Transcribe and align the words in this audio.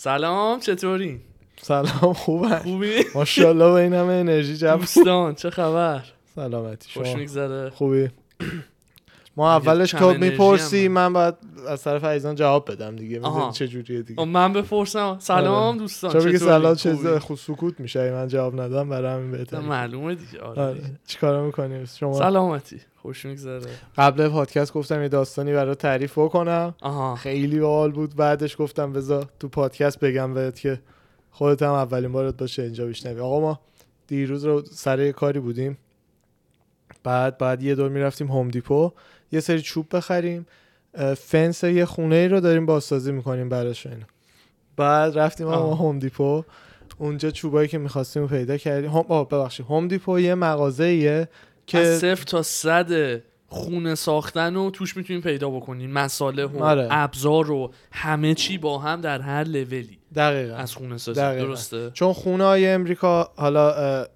سلام 0.00 0.60
چطوری؟ 0.60 1.20
سلام 1.62 2.12
خوبه 2.12 2.58
خوبی؟ 2.58 3.04
ماشاءالله 3.14 3.68
با 3.68 3.78
این 3.78 3.94
همه 3.94 4.12
انرژی 4.12 4.56
جمع 4.56 4.76
دوستان 4.86 5.34
چه 5.34 5.50
خبر؟ 5.50 6.04
سلامتی 6.34 6.90
خوش 6.92 7.08
شما 7.08 7.16
میگذره 7.16 7.70
خوبی 7.70 8.08
ما 9.36 9.52
اولش 9.52 9.90
تو 9.90 10.06
انرژی 10.06 10.30
می‌پرسی. 10.30 10.88
من 10.88 11.12
باید 11.12 11.34
از 11.68 11.82
طرف 11.82 12.04
عزیزان 12.04 12.34
جواب 12.34 12.72
بدم 12.72 12.96
دیگه 12.96 13.20
چه 13.52 13.68
جوریه 13.68 14.02
دیگه 14.02 14.24
من 14.24 14.52
بپرسم 14.52 15.16
سلام 15.18 15.54
آره. 15.54 15.78
دوستان 15.78 16.10
بگی 16.10 16.20
چطوری؟ 16.20 16.38
سلام 16.38 16.74
چه؟ 16.74 17.18
خود 17.18 17.36
سکوت 17.38 17.80
میشه 17.80 18.12
من 18.12 18.28
جواب 18.28 18.60
ندم 18.60 18.88
برای 18.88 19.14
همین 19.14 19.30
بهتره 19.30 19.60
معلومه 19.60 20.14
دیگه 20.14 20.40
آره 20.40 20.62
آره. 20.62 20.80
چیکارا 21.06 21.46
می‌کنی 21.46 21.86
شما 21.86 22.12
سلامتی 22.12 22.80
خوش 23.08 23.26
میگذره 23.26 23.70
قبل 23.96 24.28
پادکست 24.28 24.72
گفتم 24.72 25.02
یه 25.02 25.08
داستانی 25.08 25.52
برای 25.52 25.74
تعریف 25.74 26.18
بکنم. 26.18 26.74
آها. 26.80 27.14
خیلی 27.14 27.60
باحال 27.60 27.92
بود. 27.92 28.16
بعدش 28.16 28.56
گفتم 28.58 28.92
بذار 28.92 29.28
تو 29.40 29.48
پادکست 29.48 30.00
بگم 30.00 30.34
بهت 30.34 30.60
که 30.60 30.80
خودت 31.30 31.62
هم 31.62 31.72
اولین 31.72 32.12
بارت 32.12 32.36
باشه 32.36 32.62
اینجا 32.62 32.86
بشنوی. 32.86 33.20
آقا 33.20 33.40
ما 33.40 33.60
دیروز 34.06 34.44
رو 34.44 34.62
سر 34.62 35.00
یه 35.00 35.12
کاری 35.12 35.40
بودیم. 35.40 35.78
بعد 37.04 37.38
بعد 37.38 37.62
یه 37.62 37.74
دور 37.74 37.88
می‌رفتیم 37.88 38.26
هوم 38.26 38.48
دیپو 38.48 38.92
یه 39.32 39.40
سری 39.40 39.62
چوب 39.62 39.96
بخریم. 39.96 40.46
فنس 41.16 41.64
یه 41.64 41.84
خونه 41.84 42.14
ای 42.14 42.28
رو 42.28 42.40
داریم 42.40 42.66
بازسازی 42.66 43.12
می‌کنیم 43.12 43.48
براش 43.48 43.86
اینا. 43.86 44.06
بعد 44.76 45.18
رفتیم 45.18 45.46
ما. 45.46 45.74
هوم 45.74 45.98
دیپو 45.98 46.42
اونجا 46.98 47.30
چوبایی 47.30 47.68
که 47.68 47.78
می‌خواستیم 47.78 48.26
پیدا 48.26 48.56
کردیم. 48.56 48.90
هم 48.90 49.02
ببخشید. 49.24 49.66
هوم 49.66 49.88
دیپو 49.88 50.20
یه 50.20 50.34
مغازه 50.34 50.84
ایه 50.84 51.28
که 51.68 51.78
از 51.78 51.98
صفر 51.98 52.24
تا 52.24 52.42
صد 52.42 53.20
خونه 53.46 53.94
ساختن 53.94 54.54
رو 54.54 54.70
توش 54.70 54.96
می‌تونیم 54.96 55.22
پیدا 55.22 55.50
بکنیم. 55.50 55.90
مساله 55.90 56.44
و 56.44 56.64
آره. 56.64 56.88
ابزار 56.90 57.50
و 57.50 57.72
همه 57.92 58.34
چی 58.34 58.58
با 58.58 58.78
هم 58.78 59.00
در 59.00 59.20
هر 59.20 59.44
لولی. 59.44 59.98
دقیقا. 60.14 60.56
از 60.56 60.74
خونه 60.74 60.98
سازی 60.98 61.20
دقیقاً. 61.20 61.46
درسته؟ 61.46 61.90
چون 61.90 62.12
خونه 62.12 62.44
های 62.44 62.68
امریکا 62.68 63.30
حالا 63.36 64.06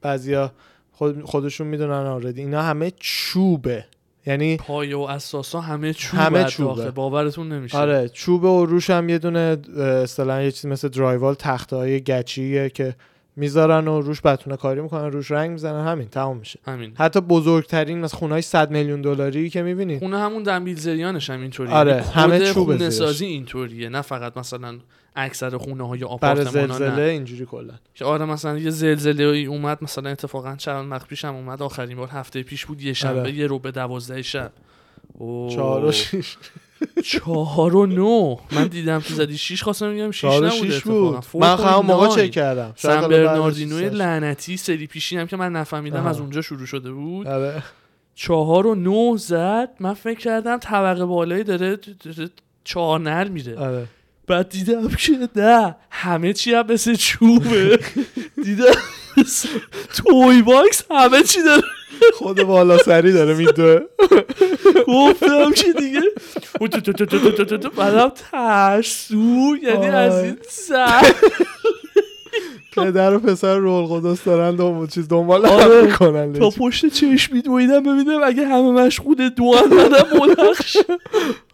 بعضیا 0.00 0.52
خود 0.92 1.22
خودشون 1.22 1.66
می‌دونن 1.66 1.92
آردی 1.92 2.40
اینا 2.40 2.62
همه 2.62 2.92
چوبه. 3.00 3.84
یعنی 4.26 4.56
پایه 4.56 4.96
و 4.96 5.00
اساسا 5.00 5.60
همه 5.60 5.92
چوب 5.92 6.20
همه 6.20 6.44
چوبه. 6.44 6.90
باورتون 6.90 7.52
نمیشه. 7.52 7.78
آره 7.78 8.08
چوب 8.08 8.44
و 8.44 8.66
روش 8.66 8.90
هم 8.90 9.08
یه 9.08 9.18
دونه 9.18 9.58
اصطلاحا 9.78 10.42
یه 10.42 10.52
چیزی 10.52 10.68
مثل 10.68 10.88
درایوال 10.88 11.34
تخته 11.34 11.76
های 11.76 12.00
گچیه 12.00 12.68
که 12.68 12.94
می‌ذارن 13.36 13.88
و 13.88 14.00
روش 14.00 14.20
بتونه 14.20 14.56
کاری 14.56 14.80
می‌کنن 14.80 15.12
روش 15.12 15.30
رنگ 15.30 15.50
می‌زنن 15.50 15.86
همین 15.86 16.08
تمام 16.08 16.36
میشه. 16.36 16.58
همین. 16.66 16.92
حتی 16.96 17.20
بزرگترین 17.20 18.04
از 18.04 18.14
خونه 18.14 18.32
های 18.32 18.42
100 18.42 18.70
میلیون 18.70 19.00
دلاری 19.00 19.50
که 19.50 19.62
می‌بینید 19.62 19.98
خونه 19.98 20.18
همون 20.18 20.42
دنبیلزریانش 20.42 21.30
هم 21.30 21.40
اینطوریه. 21.40 21.74
آره، 21.74 22.02
همه 22.02 22.38
خود 22.38 22.52
چوبه 22.52 22.72
خونه 22.72 22.78
زیرش. 22.90 23.08
سازی 23.08 23.26
اینطوریه 23.26 23.88
نه 23.88 24.02
فقط 24.02 24.36
مثلا 24.36 24.78
اکثر 25.16 25.56
خونه 25.56 25.88
های 25.88 26.04
آپارتمان 26.04 26.66
زلزله 26.66 26.96
نه 26.96 27.02
اینجوری 27.02 27.46
کلا. 27.46 27.74
که 27.94 28.04
آره 28.04 28.24
مثلا 28.24 28.58
یه 28.58 28.70
زلزله 28.70 29.24
ای 29.24 29.46
اومد 29.46 29.78
مثلا 29.82 30.10
اتفاقا 30.10 30.56
چند 30.56 30.92
وقت 30.92 31.08
پیش 31.08 31.24
هم 31.24 31.34
اومد 31.34 31.62
آخرین 31.62 31.96
بار 31.96 32.08
هفته 32.08 32.42
پیش 32.42 32.66
بود 32.66 32.82
یه 32.82 32.92
شنبه 32.92 33.20
آره. 33.20 33.32
یه 33.32 33.46
رو 33.46 33.58
به 33.58 33.70
دوازده 33.70 34.22
شب. 34.22 34.52
اوه. 35.12 35.54
چهار 35.54 35.84
و 35.84 35.92
شیش. 35.92 36.36
چهار 37.04 37.76
و 37.76 37.86
نو 37.86 38.36
من 38.52 38.66
دیدم 38.66 38.98
تو 38.98 39.14
زدی 39.14 39.38
شیش 39.38 39.62
خواستم 39.62 39.94
بگم 39.94 40.10
شیش 40.10 40.24
نبود 40.24 40.82
بود. 40.84 41.42
من 41.42 41.56
همون 41.56 41.86
موقع. 41.86 42.08
چک 42.08 42.30
کردم. 42.30 42.72
سن 42.76 43.08
برناردینوی 43.08 43.88
لعنتی 43.88 44.56
سری 44.56 44.86
پیشی 44.86 45.16
هم 45.16 45.26
که 45.26 45.36
من 45.36 45.52
نفهمیدم. 45.52 46.06
از 46.06 46.20
اونجا 46.20 46.42
شروع 46.42 46.66
شده 46.66 46.92
بود. 46.92 47.26
آره. 47.26 47.62
چهار 48.14 48.66
و 48.66 48.74
نه 48.74 49.16
زد. 49.16 49.68
من 49.80 49.94
فکر 49.94 50.18
کردم 50.18 50.58
طبقه 50.58 51.04
بالایی 51.04 51.44
داره, 51.44 51.76
داره 51.76 52.30
چهار 52.64 53.00
نر 53.00 53.28
میره. 53.28 53.58
آره. 53.58 53.86
بعد 54.26 54.48
دیدم 54.48 54.88
که 54.88 55.28
نه 55.36 55.76
همه 55.90 56.32
چی 56.32 56.54
هم 56.54 56.66
مثل 56.72 56.94
چوبه. 56.94 57.78
دیدم 58.44 58.64
توی 59.94 60.42
باکس 60.42 60.82
همه 60.90 61.22
چی 61.22 61.42
داره. 61.42 61.62
خود 62.14 62.42
بالا 62.42 62.78
سری 62.78 63.12
داره 63.12 63.34
میدوه. 63.34 63.80
گفتم 64.88 65.52
که 65.52 65.72
دیگه؟ 65.72 66.00
بعدم 67.76 68.08
ترسو 68.08 69.56
یعنی 69.62 69.86
از 69.86 70.24
این 70.24 70.36
سر 70.48 71.14
پدر 72.76 73.14
و 73.14 73.18
پسر 73.18 73.56
رول 73.56 73.86
قدس 73.86 74.24
دارن 74.24 74.56
دنبال 74.56 74.86
چیز 74.86 75.08
دنبال 75.08 75.46
آره. 75.46 75.78
هم 75.78 75.86
می‌کنن 75.86 76.32
تا 76.32 76.50
پشت 76.50 76.86
چشمی 76.86 77.42
دویدم 77.42 77.82
ببینم 77.82 78.20
اگه 78.24 78.46
همه 78.46 78.70
مشغول 78.70 79.28
دو 79.28 79.54
شم. 80.64 80.80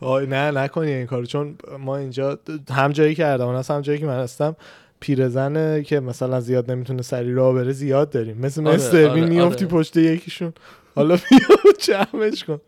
آی 0.01 0.27
نه 0.27 0.51
نکنی 0.51 0.93
این 0.93 1.07
کارو 1.07 1.27
چون 1.27 1.55
ما 1.79 1.97
اینجا 1.97 2.39
هم 2.71 2.93
جایی 2.93 3.15
که 3.15 3.27
اردوان 3.27 3.57
هست 3.57 3.71
هم 3.71 3.81
جایی 3.81 3.99
که 3.99 4.07
من 4.07 4.21
هستم 4.21 4.57
پیرزنه 5.03 5.83
که 5.83 6.01
مثلا 6.01 6.41
زیاد 6.41 6.71
نمی‌تونه 6.71 7.03
سری 7.03 7.35
راه 7.35 7.55
بره 7.55 7.73
زیاد 7.73 8.11
داریم. 8.11 8.39
مثل 8.39 8.67
آره، 8.67 8.77
مستر 8.77 9.09
آره، 9.09 9.15
بین 9.15 9.25
میافتی 9.29 9.65
آره. 9.65 9.75
پشت 9.75 9.97
یکیشون. 9.97 10.53
حالا 10.95 11.17
بیا 11.31 11.73
جمعش 11.79 12.45
کن. 12.45 12.61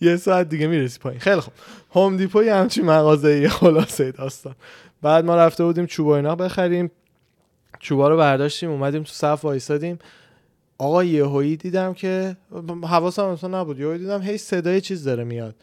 یه 0.00 0.16
ساعت 0.16 0.48
دیگه 0.48 0.66
می‌رسی 0.66 0.98
پایین. 0.98 1.20
خیلی 1.20 1.40
خوب. 1.40 1.52
هوم 1.90 2.16
دیپو 2.16 2.42
یه 2.42 2.54
همچین 2.54 2.84
مغازه 2.84 3.48
خلاصه 3.48 4.12
داستان. 4.12 4.54
بعد 5.02 5.24
ما 5.24 5.36
رفته 5.36 5.64
بودیم 5.64 5.86
چوب 5.86 6.06
و 6.06 6.10
اینا 6.10 6.34
بخریم. 6.34 6.90
چوبا 7.80 8.08
رو 8.08 8.16
برداشتیم 8.16 8.70
اومدیم 8.70 9.02
تو 9.02 9.12
صف 9.12 9.44
وایسادیم. 9.44 9.98
آقا 10.78 11.04
یهویی 11.04 11.56
دیدم 11.56 11.94
که 11.94 12.36
حواسم 12.82 13.24
اصلا 13.24 13.60
نبود. 13.60 13.80
یهویی 13.80 13.98
دیدم 13.98 14.22
هی 14.22 14.38
صدای 14.38 14.80
چیز 14.80 15.04
داره 15.04 15.24
میاد. 15.24 15.54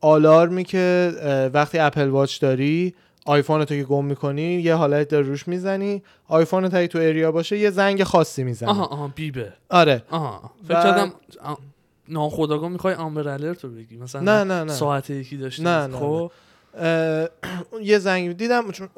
آلارمی 0.00 0.64
که 0.64 1.12
وقتی 1.54 1.78
اپل 1.78 2.08
واچ 2.08 2.40
داری 2.40 2.94
آیفون 3.28 3.64
تو 3.64 3.74
که 3.74 3.82
گم 3.84 4.04
می‌کنی 4.04 4.42
یه 4.42 4.74
حالت 4.74 5.08
داری 5.08 5.28
روش 5.28 5.48
می‌زنی 5.48 6.02
آیفون 6.28 6.68
تا 6.68 6.86
تو 6.86 6.98
اریا 6.98 7.32
باشه 7.32 7.58
یه 7.58 7.70
زنگ 7.70 8.02
خاصی 8.04 8.44
می‌زنه 8.44 8.70
آها 8.70 8.84
آها 8.84 9.08
بیبه. 9.14 9.52
آره. 9.70 10.02
آها 10.10 10.50
فکر 10.68 10.74
کردم 10.82 11.12
آ- 11.44 11.54
ناخداگاه 12.08 12.68
می‌خوای 12.68 12.94
آمبر 12.94 13.28
الرت 13.28 13.64
رو 13.64 13.70
بگی. 13.70 13.96
مثلا 13.96 14.20
نه 14.20 14.44
نه 14.54 14.64
نه. 14.64 14.72
ساعت 14.72 15.10
یکی 15.10 15.36
داشتی 15.36 15.62
نه، 15.62 15.86
نه، 15.86 15.96
خب. 15.96 16.30
اه، 16.78 17.28
یه 17.90 17.98
زنگ 17.98 18.36
دیدم 18.36 18.70
چون 18.70 18.88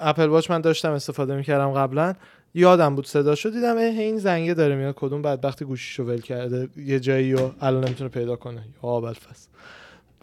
اپل 0.00 0.26
واچ 0.26 0.50
من 0.50 0.60
داشتم 0.60 0.92
استفاده 0.92 1.36
می‌کردم 1.36 1.72
قبلا. 1.72 2.14
یادم 2.54 2.94
بود 2.94 3.06
صداشو 3.06 3.50
دیدم 3.50 3.76
اه 3.76 3.82
این 3.82 4.18
زنگه 4.18 4.54
داره 4.54 4.76
میاد. 4.76 4.94
کدوم 4.94 5.22
بدبختی 5.22 5.64
گوشیشو 5.64 6.02
ول 6.04 6.20
کرده 6.20 6.68
یه 6.76 7.00
جایی 7.00 7.34
و 7.34 7.50
الان 7.60 7.84
نمی‌تونه 7.84 8.10
پیدا 8.10 8.36
کنه. 8.36 8.64
یا 8.84 8.88
ابوالفضل 8.90 9.48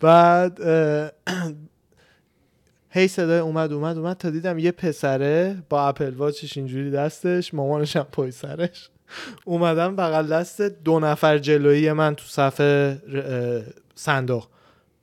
بعد 0.01 0.59
هی 2.90 3.08
صدای 3.08 3.40
اومد 3.40 3.74
اومد 3.74 3.98
اومد 3.98 4.18
تا 4.18 4.30
دیدم 4.30 4.59
یه 4.59 4.72
پسره 4.72 5.58
با 5.70 5.88
اپل 5.88 6.14
واچش 6.14 6.58
اینجوری 6.58 6.92
دستش 6.92 7.53
مامانش 7.53 7.96
هم 7.96 8.06
پای 8.12 8.31
سرش. 8.31 8.90
اومدم 9.46 9.96
بغل 9.96 10.28
دست 10.28 10.62
دو 10.62 11.00
نفر 11.00 11.38
جلویی 11.38 11.92
من 11.92 12.16
تو 12.16 12.24
صفحه 12.28 13.02
صندوق. 13.96 14.48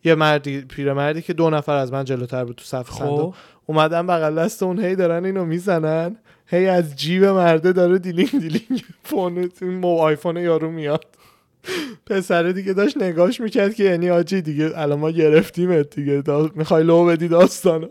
یه 0.04 0.14
مردی 0.14 0.60
پیرمردی 0.60 1.22
که 1.22 1.32
دو 1.32 1.50
نفر 1.50 1.76
از 1.76 1.92
من 1.92 2.04
جلوتر 2.04 2.44
بود 2.44 2.56
تو 2.56 2.64
صف 2.64 2.90
صندوق. 2.90 3.34
خب 3.34 3.34
اومدن 3.66 4.06
بغل 4.06 4.34
دست 4.34 4.62
اون 4.62 4.84
هی 4.84 4.96
دارن 4.96 5.24
اینو 5.24 5.44
می‌زنن. 5.44 6.16
هی 6.46 6.66
از 6.66 6.96
جیب 6.96 7.24
مرده 7.24 7.72
داره 7.72 7.98
دیلینگ 7.98 8.30
دیلینگ 8.30 8.84
فون 9.04 9.50
آیفون 9.84 10.36
یارو 10.36 10.70
میاد. 10.70 11.04
پسره 12.06 12.52
دیگه 12.52 12.72
داشت 12.72 12.96
نگاش 12.96 13.40
می‌کرد 13.40 13.74
که 13.74 13.84
یعنی 13.84 14.10
آجی 14.10 14.42
دیگه 14.42 14.72
الان 14.74 14.98
ما 14.98 15.10
گرفتیمت 15.10 15.94
دیگه. 15.94 16.22
دا 16.22 16.50
می‌خوای 16.54 16.84
لو 16.84 17.06
بدی 17.06 17.28
داستانو. 17.28 17.88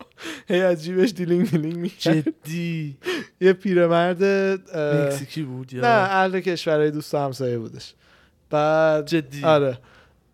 هی 0.48 0.62
از 0.62 0.84
جیبش 0.84 1.12
دیلینگ 1.12 1.50
دیلینگ 1.52 1.76
می‌کرد. 1.76 2.18
جدی؟ 2.44 2.98
یه 3.42 3.54
پیرمرد 3.54 4.24
مکزیکی 4.78 5.44
بود 5.44 5.74
یا؟ 5.74 5.82
نه 5.82 5.88
اهل 5.88 6.40
کشورهای 6.40 6.92
دوست 6.92 7.16
همسایه 7.16 7.58
بودش. 7.58 7.94
بعد 8.50 9.06
جدی؟ 9.08 9.44
آره. 9.44 9.78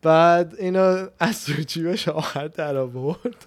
بعد 0.02 0.56
اینو 0.60 1.08
از 1.20 1.46
تو 1.46 1.54
جیبش 1.54 2.08
آخر 2.08 2.48
در 2.48 2.78
آورد. 2.78 3.46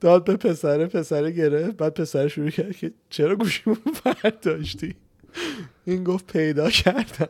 داد 0.00 0.24
به 0.24 0.36
پسره 0.36 0.86
پسره 0.86 1.30
گرفت. 1.30 1.76
بعد 1.76 1.94
پسره 1.94 2.28
شروع 2.28 2.50
کرد 2.50 2.76
که 2.76 2.92
چرا 3.10 3.36
گوشیمو 3.36 3.76
برداشتی؟ 4.04 4.94
این 5.84 6.04
گفت 6.04 6.32
پیدا 6.32 6.70
کردم. 6.70 7.28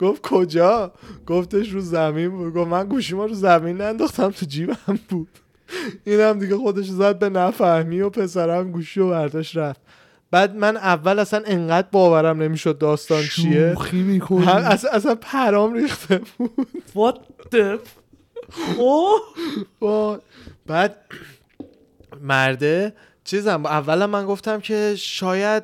گفت 0.00 0.22
کجا؟ 0.22 0.92
گفتش 1.26 1.68
رو 1.68 1.80
زمین 1.80 2.28
بود. 2.28 2.54
گفت 2.54 2.70
من 2.70 2.88
گوشیمو 2.88 3.26
رو 3.26 3.34
زمین 3.34 3.76
ننداختم 3.76 4.30
تو 4.30 4.46
جیبم 4.46 4.98
بود. 5.08 5.28
این 6.04 6.20
هم 6.20 6.38
دیگه 6.38 6.56
خودش 6.56 6.86
زد 6.86 7.18
به 7.18 7.28
نفهمی 7.28 8.00
و 8.00 8.10
پسرم 8.10 8.70
گوشی 8.70 9.00
رو 9.00 9.10
برداشت 9.10 9.56
رفت. 9.56 9.80
بعد 10.30 10.56
من 10.56 10.76
اول 10.76 11.18
اصلا 11.18 11.42
انقدر 11.46 11.88
باورم 11.92 12.42
نمی‌شد 12.42 12.78
داستان 12.78 13.22
چیه. 13.22 13.72
شوخی 13.74 14.02
می‌کنی. 14.02 14.46
اصلا, 14.46 14.90
اصلا 14.90 15.14
پرام 15.14 15.74
ریخته 15.74 16.20
بود. 16.38 16.68
What 16.94 17.16
the 17.54 17.78
خب. 19.80 20.20
بعد 20.66 20.96
مرده 22.20 22.92
چیزم 23.24 23.66
اولا 23.66 24.06
من 24.06 24.26
گفتم 24.26 24.60
که 24.60 24.94
شاید 24.96 25.62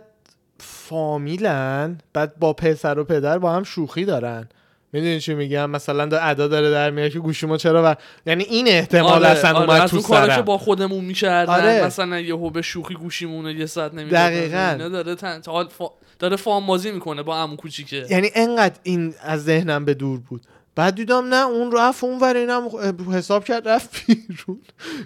فامیلن؟ 0.61 1.99
بعد 2.13 2.39
با 2.39 2.53
پسر 2.53 2.99
و 2.99 3.05
پدر 3.05 3.39
با 3.39 3.53
هم 3.53 3.63
شوخی 3.63 4.05
دارن. 4.05 4.49
می‌دونی 4.93 5.21
چی 5.21 5.35
میگم؟ 5.35 5.71
مثلا 5.71 6.07
دا 6.07 6.21
ادا 6.21 6.49
داره 6.49 6.71
در 6.71 6.91
میاد 6.91 7.11
که 7.11 7.19
گوشی 7.19 7.47
ما 7.47 7.57
چرا 7.57 7.83
و 7.85 7.97
یعنی 8.27 8.45
این 8.45 8.69
احتمال 8.69 9.25
اصلا 9.25 9.59
اومد 9.59 9.71
آره، 9.71 9.83
از 9.83 9.91
تو 9.91 10.15
اون 10.15 10.37
که 10.37 10.43
با 10.43 10.59
خودمون 10.59 11.05
می‌کردن. 11.05 11.53
آره. 11.53 11.87
مثلا 11.87 12.21
یهو 12.21 12.51
به 12.51 12.63
شوخی 12.63 12.95
گوشیمونه 12.95 13.55
یه 13.55 13.67
ساعت 13.67 13.95
نمیده 13.95 14.17
دقیقاً. 14.17 14.89
داره 14.89 15.15
تن... 15.15 15.41
فا... 15.41 15.91
داره 16.19 16.37
فام 16.37 16.67
بازی 16.67 16.93
می‌کنه 16.93 17.23
با 17.23 17.37
عمو 17.37 17.57
کوچیکه. 17.57 18.07
یعنی 18.11 18.31
انقدر 18.35 18.75
این 18.83 19.15
از 19.23 19.45
ذهنم 19.45 19.85
به 19.85 19.95
دور 19.95 20.21
بود. 20.21 20.43
بعد 20.75 20.95
دیدم 20.95 21.35
نه 21.35 21.47
اون 21.47 21.73
رفت 21.77 22.05
اون 22.05 22.21
ور 22.21 22.37
اینم 22.37 22.69
حساب 23.13 23.45
کرد 23.45 23.69
رفت 23.69 24.07
بیرون. 24.07 24.61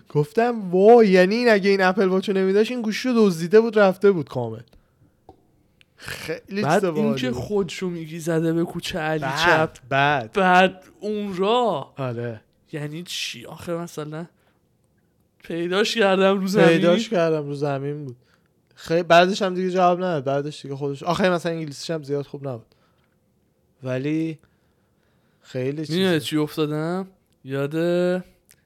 گفتم 0.09 0.71
وای 0.71 1.09
یعنی 1.09 1.35
این 1.35 1.51
اگه 1.51 1.71
این 1.71 1.83
اپل 1.83 2.05
واچو 2.05 2.33
نمیداشت 2.33 2.71
این 2.71 2.83
گوشی 2.83 3.09
رو 3.09 3.15
دزدیده 3.17 3.61
بود 3.61 3.79
رفته 3.79 4.11
بود 4.11 4.29
کامل. 4.29 4.61
خیلی 6.05 6.63
بعد 6.63 6.81
چیز 6.81 6.85
این 6.85 6.95
باحالی 6.95 7.21
که 7.21 7.31
بود. 7.31 7.43
خودشو 7.43 7.89
میگی 7.89 8.19
زده 8.19 8.53
به 8.53 8.65
کوچه 8.65 8.99
علی 8.99 9.21
چپ 9.21 9.49
بعد. 9.49 9.79
بعد 9.89 10.33
بعد 10.33 10.85
اون 11.01 11.37
را. 11.37 11.93
آره. 11.97 12.41
یعنی 12.73 13.03
چی؟ 13.03 13.47
آخه 13.47 13.73
مثلا 13.73 14.27
پیداش 15.43 15.95
کردم 15.95 16.41
رو 16.41 16.47
زمین. 16.47 16.69
پیداش 16.69 17.09
کردم 17.09 17.47
رو 17.47 17.55
زمین 17.55 18.05
بود. 18.05 18.17
خیلی 18.75 19.03
بعدش 19.03 19.43
هم 19.43 19.55
دیگه 19.55 19.71
جواب 19.71 19.99
نداد. 19.99 20.25
بعدش 20.25 20.63
دیگه 20.63 20.77
خودش 20.77 21.03
آخه 21.03 21.29
مثلا 21.29 21.53
انگلیسیش 21.53 21.91
هم 21.91 22.03
زیاد 22.03 22.27
خوب 22.27 22.49
نبود. 22.49 22.67
ولی 23.83 24.39
خیلی 25.41 25.87
چیز 25.87 26.25
چی 26.25 26.37
افتادم؟ 26.37 27.07
یاد 27.45 27.75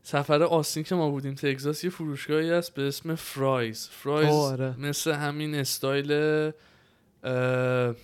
سفر 0.03 0.43
Austin 0.43 0.83
که 0.83 0.95
ما 0.95 1.11
بودیم 1.11 1.35
تگزاس 1.35 1.85
یه 1.85 1.91
فروشگاهی 1.91 2.51
هست 2.51 2.75
به 2.75 2.89
اسم 2.89 3.15
Fry's. 3.15 3.89
Fry's 3.89 4.31
آره. 4.31 4.81
مثل 4.81 5.13
همین 5.13 5.55
استایل 5.55 6.13
اه، 7.25 7.95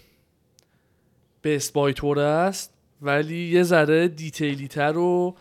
Best 1.43 1.73
Buy 1.73 1.93
طور 1.93 2.19
است 2.19 2.73
ولی 3.03 3.49
یه 3.49 3.63
ذره 3.63 4.09
detail 4.09 4.60
ی 4.60 4.69
تر 4.69 4.97
و 4.97 5.37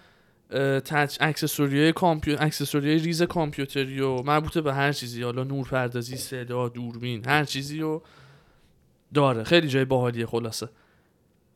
tech 0.85 1.17
accessory 1.21 1.91
کامپیو 1.91 2.37
accessory 2.39 3.00
ریز 2.99 3.23
کامپیوتری 3.23 3.99
و 3.99 4.21
مربوط 4.21 4.57
به 4.57 4.73
هر 4.73 4.91
چیزی. 4.91 5.23
حالا 5.23 5.43
نور 5.43 5.67
پردازی 5.67 6.17
صدا 6.17 6.69
دوربین 6.69 7.25
هر 7.25 7.43
چیزی 7.43 7.79
رو 7.79 8.01
داره. 9.13 9.43
خیلی 9.43 9.67
جای 9.67 9.85
باحالیه 9.85 10.25
خلاصه. 10.25 10.69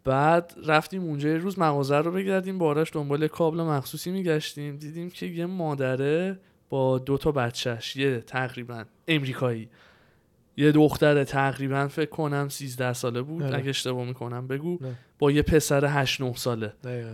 بعد 0.03 0.53
رفتیم 0.65 1.03
اونجا 1.03 1.29
یه 1.29 1.37
روز 1.37 1.59
مغازه 1.59 1.97
رو 1.97 2.11
بگردیم 2.11 2.57
بارش 2.57 2.89
دنبال 2.93 3.27
کابل 3.27 3.61
مخصوصی 3.61 4.11
میگشتیم. 4.11 4.77
دیدیم 4.77 5.09
که 5.09 5.25
یه 5.25 5.45
مادره 5.45 6.39
با 6.69 6.99
دو 6.99 7.17
تا 7.17 7.31
بچهش 7.31 7.95
یه 7.95 8.21
تقریبا 8.21 8.83
امریکایی. 9.07 9.69
یه 10.57 10.71
دختر 10.71 11.24
تقریبا 11.24 11.88
فکر 11.88 12.09
کنم 12.09 12.50
13 12.50 12.94
ساله 12.94 13.21
بود. 13.21 13.44
آره. 13.44 13.57
اگه 13.57 13.69
اشتباه 13.69 14.06
می‌کنم 14.06 14.48
بگو. 14.48 14.77
نه. 14.81 14.95
با 15.19 15.31
یه 15.31 15.42
پسر 15.42 15.86
8 15.86 16.21
9 16.21 16.33
ساله. 16.33 16.74
دقیقا. 16.83 17.13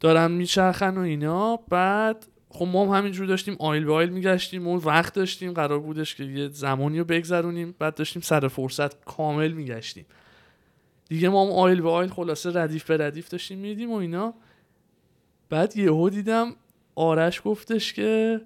دارن 0.00 0.30
میچرخن 0.30 0.98
و 0.98 1.00
اینا. 1.00 1.56
بعد 1.56 2.26
خب 2.48 2.66
ما 2.66 2.84
هم 2.84 2.98
همینجور 2.98 3.26
داشتیم. 3.26 3.56
آیل 3.58 3.84
به 3.84 3.92
آیل 3.92 4.10
میگشتیم 4.10 4.66
و 4.66 4.80
وقت 4.80 5.14
داشتیم. 5.14 5.52
قرار 5.52 5.78
بودش 5.80 6.14
که 6.14 6.24
یه 6.24 6.48
زمانی 6.48 6.98
رو 6.98 7.04
بگذرونیم. 7.04 7.74
بعد 7.78 7.94
داشتیم 7.94 8.22
سر 8.22 8.48
فرصت 8.48 9.04
کامل 9.04 9.52
میگشتیم. 9.52 10.06
دیگه 11.08 11.28
ما 11.28 11.44
هم 11.44 11.52
آیل 11.52 11.80
به 11.80 11.90
آیل 11.90 12.10
خلاصه 12.10 12.60
ردیف 12.60 12.84
به 12.84 12.96
ردیف 13.06 13.28
داشتیم 13.28 13.58
میدیم 13.58 13.92
و 13.92 13.94
اینا. 13.94 14.34
بعد 15.50 15.76
یهو 15.76 16.10
دیدم 16.10 16.52
آرش 16.94 17.42
گفتش 17.44 17.92
که 17.92 18.40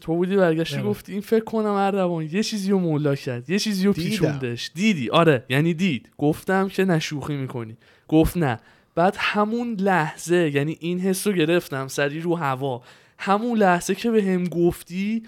تو 0.00 0.16
بودی 0.16 0.36
برگشتی 0.36 0.76
آره. 0.76 0.84
گفتی 0.84 1.12
این 1.12 1.20
فکر 1.20 1.44
کنم 1.44 1.72
اردوان 1.72 2.28
یه 2.32 2.42
چیزی 2.42 2.70
رو 2.70 2.78
مولا 2.78 3.14
کرد 3.14 3.50
یه 3.50 3.58
چیزی 3.58 3.86
رو. 3.86 3.92
پیچوندش 3.92 4.70
دیدی؟ 4.74 5.10
آره. 5.10 5.44
یعنی 5.48 5.74
دید. 5.74 6.08
گفتم 6.18 6.68
که 6.68 6.84
نشوخی 6.84 7.36
می‌کنی. 7.36 7.76
گفت 8.08 8.36
نه. 8.36 8.60
بعد 8.94 9.16
همون 9.18 9.74
لحظه 9.74 10.50
یعنی 10.54 10.76
این 10.80 11.00
حس 11.00 11.26
رو 11.26 11.32
گرفتم 11.32 11.88
سری 11.88 12.20
رو 12.20 12.36
هوا. 12.36 12.82
همون 13.18 13.58
لحظه 13.58 13.94
که 13.94 14.10
به 14.10 14.22
هم 14.22 14.44
گفتی 14.44 15.22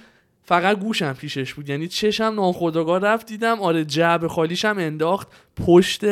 فقط 0.45 0.79
گوشم 0.79 1.13
پیشش 1.13 1.55
بود. 1.55 1.69
یعنی 1.69 1.89
چشم 1.89 2.25
ناخداگاه 2.25 3.01
رفت 3.01 3.27
دیدم 3.27 3.61
آره 3.61 3.85
جعب 3.85 4.27
خالیشم 4.27 4.75
انداخت. 4.79 5.29
پشت 5.67 6.05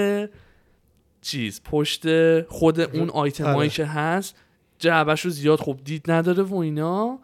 چیز 1.22 1.60
پشت 1.64 2.02
خود 2.42 2.81
اون 2.81 3.10
آیتمایی 3.10 3.56
آره. 3.56 3.69
که 3.69 3.84
هست 3.84 4.37
جعبش 4.78 5.20
رو 5.20 5.31
زیاد 5.31 5.58
خوب 5.58 5.84
دید 5.84 6.10
نداره 6.10 6.42
و 6.42 6.54
اینا. 6.54 7.19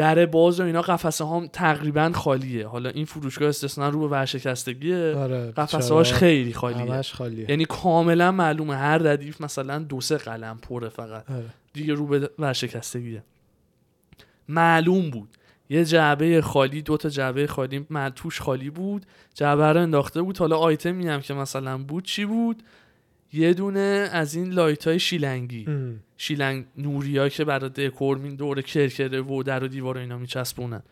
در 0.00 0.26
باز 0.26 0.60
و 0.60 0.62
اینا 0.62 0.82
قفسه 0.82 1.26
هم 1.26 1.46
تقریبا 1.46 2.10
خالیه. 2.14 2.66
حالا 2.66 2.90
این 2.90 3.04
فروشگاه 3.04 3.48
استثنا 3.48 3.88
رو 3.88 4.00
به 4.00 4.06
ورشکستگیه. 4.06 5.14
آره 5.16 5.52
قفسه 5.56 5.94
هاش؟ 5.94 6.12
خیلی 6.12 6.52
خالیه. 6.52 7.02
خالیه. 7.02 7.50
یعنی 7.50 7.64
کاملا 7.64 8.32
معلومه 8.32 8.76
هر 8.76 8.98
ردیف 8.98 9.40
مثلا 9.40 9.78
دو 9.78 10.00
سه 10.00 10.16
قلم 10.16 10.58
پره 10.62 10.88
فقط. 10.88 11.30
آره. 11.30 11.44
دیگه 11.72 11.94
رو 11.94 12.06
به 12.06 12.30
ورشکستگیه. 12.38 13.22
معلوم 14.48 15.10
بود. 15.10 15.28
یه 15.70 15.84
جعبه 15.84 16.40
خالی 16.40 16.82
دو 16.82 16.96
تا 16.96 17.08
جعبه 17.08 17.46
خالی 17.46 17.86
توش 18.14 18.40
خالی 18.40 18.70
بود. 18.70 19.06
جعبه 19.34 19.72
رو 19.72 19.80
انداخته 19.80 20.22
بود. 20.22 20.38
حالا 20.38 20.56
آیتمی 20.56 21.08
هم 21.08 21.20
که 21.20 21.34
مثلا 21.34 21.78
بود 21.78 22.04
چی 22.04 22.24
بود؟ 22.24 22.62
یه 23.32 23.54
دونه 23.54 24.08
از 24.12 24.34
این 24.34 24.52
لایت 24.52 24.86
های 24.86 24.98
شیلنگی 24.98 25.64
ام. 25.68 26.00
شیلنگ 26.16 26.64
نوریا 26.76 27.28
که 27.28 27.44
برای 27.44 27.70
دکور 27.70 28.18
می 28.18 28.36
دور 28.36 28.62
کرکره 28.62 29.20
و 29.20 29.42
در 29.42 29.64
و 29.64 29.68
دیوار 29.68 29.96
و 29.96 30.00
اینا 30.00 30.18
میچسبونن 30.18 30.82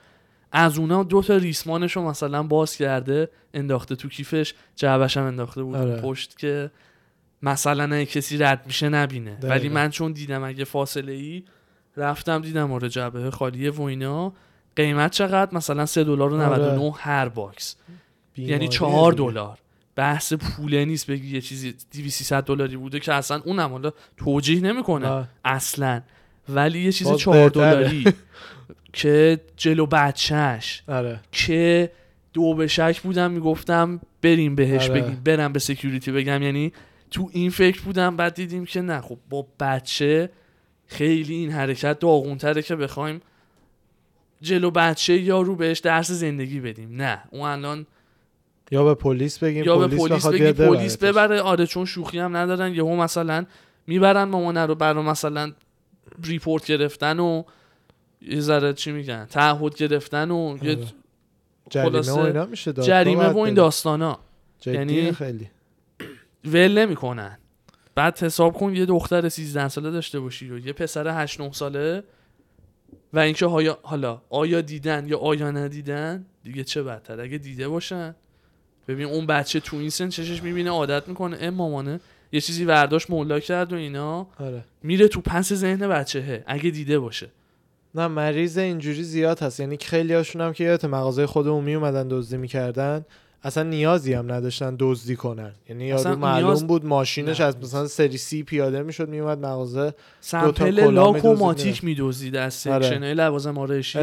از 0.53 0.79
اونا 0.79 1.03
دو 1.03 1.23
تا 1.23 1.37
ریسمانش 1.37 1.97
رو 1.97 2.09
مثلا 2.09 2.43
باز 2.43 2.77
کرده 2.77 3.29
انداخته 3.55 3.97
تو 3.97 4.09
کیفش 4.09 4.55
جعبش 4.77 5.17
هم 5.17 5.25
انداخته 5.25 5.63
بود 5.63 5.77
آره. 5.77 6.01
پشت 6.01 6.39
که 6.39 6.71
مثلا 7.43 7.85
اگه 7.85 8.07
کسی 8.07 8.39
رد 8.39 8.63
میشه 8.67 8.89
نبینه 8.89 9.35
دقیقا. 9.35 9.55
ولی 9.55 9.69
من 9.69 9.91
چون 9.91 10.13
دیدم 10.13 10.45
اگه 10.45 10.65
فاصله 10.65 11.13
ای 11.13 11.43
رفتم 11.97 12.43
دیدم 12.43 12.73
آره 12.73 12.89
جعبه 12.89 13.31
خالیه 13.31 13.71
و 13.71 13.83
اینا 13.83 14.33
قیمت 14.77 15.11
چقدر 15.11 15.57
مثلا 15.57 15.87
3 15.87 16.05
دلار 16.05 16.33
و 16.33 16.41
آره. 16.41 16.59
99 16.59 16.93
هر 16.97 17.29
box 17.29 17.77
یعنی 18.37 18.49
بیماریه 18.49 18.69
4 18.69 19.13
دیگه. 19.13 19.25
دلار 19.25 19.59
بحث 19.99 20.33
پوله 20.33 20.85
نیست 20.85 21.11
بگی 21.11 21.35
یه 21.35 21.41
چیزی 21.41 21.75
200 21.93 22.33
دلاری 22.33 22.77
بوده 22.77 23.01
که 23.01 23.13
اصلا 23.13 23.41
اونم 23.45 23.71
حالا 23.71 23.93
توجیه 24.17 24.61
نمی‌کنه. 24.61 25.29
اصلا 25.45 26.03
ولی 26.49 26.81
یه 26.81 26.93
چیز 26.93 27.09
باز 27.09 27.19
4 27.19 27.49
بهتره. 27.49 27.75
دلاری 27.75 28.05
که 28.93 29.41
جلو 29.57 29.87
بچهش 29.87 30.83
آره 30.89 31.21
که 31.33 31.91
دو 32.33 32.55
به 32.55 32.67
شک 32.67 33.01
بودم 33.01 33.31
می‌گفتم 33.31 34.01
بریم 34.23 34.55
بهش 34.55 34.91
آره. 34.91 35.01
بگیم 35.01 35.23
برم 35.25 35.53
به 35.53 35.59
security 35.59 36.13
بگم 36.13 36.43
یعنی 36.43 36.73
تو 37.11 37.31
این 37.33 37.51
فکر 37.51 37.83
بودم 37.83 38.17
بعد 38.17 38.35
دیدیم 38.35 38.65
که 38.65 38.81
نه 38.81 39.01
خب 39.01 39.19
با 39.31 39.47
بچه 39.61 40.31
خیلی 40.87 41.35
این 41.35 41.51
حرکت 41.51 41.99
داغونتره 41.99 42.63
که 42.63 42.77
بخوایم 42.77 43.21
جلو 44.41 44.71
بچه 44.71 45.19
یا 45.21 45.41
رو 45.41 45.57
بهش 45.57 45.79
درس 45.79 46.11
زندگی 46.11 46.61
بدیم 46.61 47.03
نه 47.03 47.23
اون 47.31 47.49
الان 47.49 47.87
یا 48.71 48.85
به 48.85 48.95
پلیس 48.95 49.39
بگیم 49.39 49.65
یا 49.65 49.79
به 49.79 49.87
پلیس 49.87 50.01
پلیس 50.01 50.13
بخواد 50.13 50.35
بگی 50.35 50.53
بیاد 50.53 50.77
پلیس. 50.77 50.97
ببره. 50.97 51.41
آره 51.41 51.67
چون 51.67 51.85
شوخی 51.85 52.19
هم 52.19 52.37
ندارن. 52.37 52.75
یهو 52.75 52.97
مثلا 52.97 53.47
می‌برن 53.87 54.25
مامانه 54.25 54.67
رو 54.67 54.75
برا 54.75 55.03
مثلا 55.03 55.53
ریپورت 56.25 56.67
گرفتن 56.67 57.19
و 57.21 57.43
یه 58.23 58.41
ذره 58.41 58.73
چی 58.73 58.93
میگن 58.93 59.25
تعهد 59.25 59.77
گرفتن 59.77 60.31
و 60.31 60.59
یه 60.63 60.71
آره. 60.71 60.87
جریمه 61.71 62.13
و 62.13 62.19
اینا 62.19 62.47
میشه 62.47 62.73
داد 62.73 62.87
جریمه 62.87 63.29
و 63.29 63.39
این 63.39 63.55
داستانا 63.55 64.19
یعنی 64.67 65.13
خیلی. 65.13 65.51
ول 66.45 66.79
نمی‌کنن. 66.79 67.39
بعد 67.95 68.19
حساب 68.19 68.53
کن 68.53 68.77
یه 68.77 68.87
دختر 68.87 69.29
13 69.29 69.69
ساله 69.69 69.91
داشته 69.91 70.21
باشی 70.21 70.51
و 70.51 70.59
یه 70.59 70.73
پسر 70.73 71.23
8 71.23 71.41
9 71.41 71.53
ساله 71.53 72.03
و 73.13 73.19
اینکه 73.19 73.47
حالا 73.83 74.23
آیا 74.31 74.61
دیدن 74.61 75.07
یا 75.09 75.19
آیا 75.19 75.51
ندیدن 75.51 76.27
دیگه 76.45 76.65
چه 76.65 76.83
بدتر؟ 76.83 77.21
اگه 77.21 77.39
دیده 77.39 77.69
باشن. 77.69 78.15
ببین 78.89 79.07
اون 79.07 79.27
بچه 79.27 79.61
تو 79.61 79.77
این 79.77 79.91
سن 79.91 80.09
چشش 80.09 80.43
می‌بینه 80.43 80.71
عادت 80.71 81.09
می‌کنه. 81.09 81.37
ام 81.41 81.55
مامانه. 81.55 82.01
یه 82.33 82.41
چیزی 82.41 82.65
ورداش 82.65 83.11
مولا 83.11 83.41
کرد 83.41 83.73
و 83.73 83.77
اینا. 83.77 84.27
آره. 84.41 84.65
میره 84.83 85.09
تو 85.09 85.21
پس 85.21 85.53
ذهن 85.53 85.89
بچهه 85.89 86.45
اگه 86.47 86.71
دیده 86.71 86.99
باشه. 86.99 87.29
نه 87.95 88.07
مریض 88.09 88.59
اینجوری 88.59 89.03
زیاد 89.03 89.39
هست. 89.39 89.61
یعنی 89.61 89.79
خیلی 89.81 90.15
هاشون 90.15 90.43
هم 90.43 90.53
که 90.53 90.65
یادت 90.65 90.85
مغازه 90.85 91.27
خودمون 91.27 91.65
می 91.65 91.75
اومدن 91.75 92.09
دزدی 92.09 92.37
می‌کردن. 92.37 93.05
اصلا 93.43 93.63
نیازی 93.63 94.13
هم 94.13 94.33
نداشتن 94.33 94.77
دزدی 94.79 95.17
کنن. 95.17 95.53
یعنی 95.69 95.85
یارو 95.87 96.17
معلوم 96.17 96.47
نیاز- 96.47 96.67
بود 96.67 96.85
ماشینش 96.85 97.41
نه. 97.41 97.47
از 97.47 97.57
مثلا 97.57 97.87
سری 97.87 98.17
C 98.17 98.43
پیاده 98.43 98.83
می‌شد 98.83 99.09
میومد 99.09 99.39
مغازه 99.39 99.95
sample 100.21 100.81
لاک 100.91 101.25
و 101.25 101.35
ماتیک 101.35 101.85
میدزدید 101.85 102.37
از 102.37 102.67
آره. 102.67 102.87
سکشن 102.87 103.03
های 103.03 103.15
لوازم 103.15 103.59
آرایشی. 103.59 103.99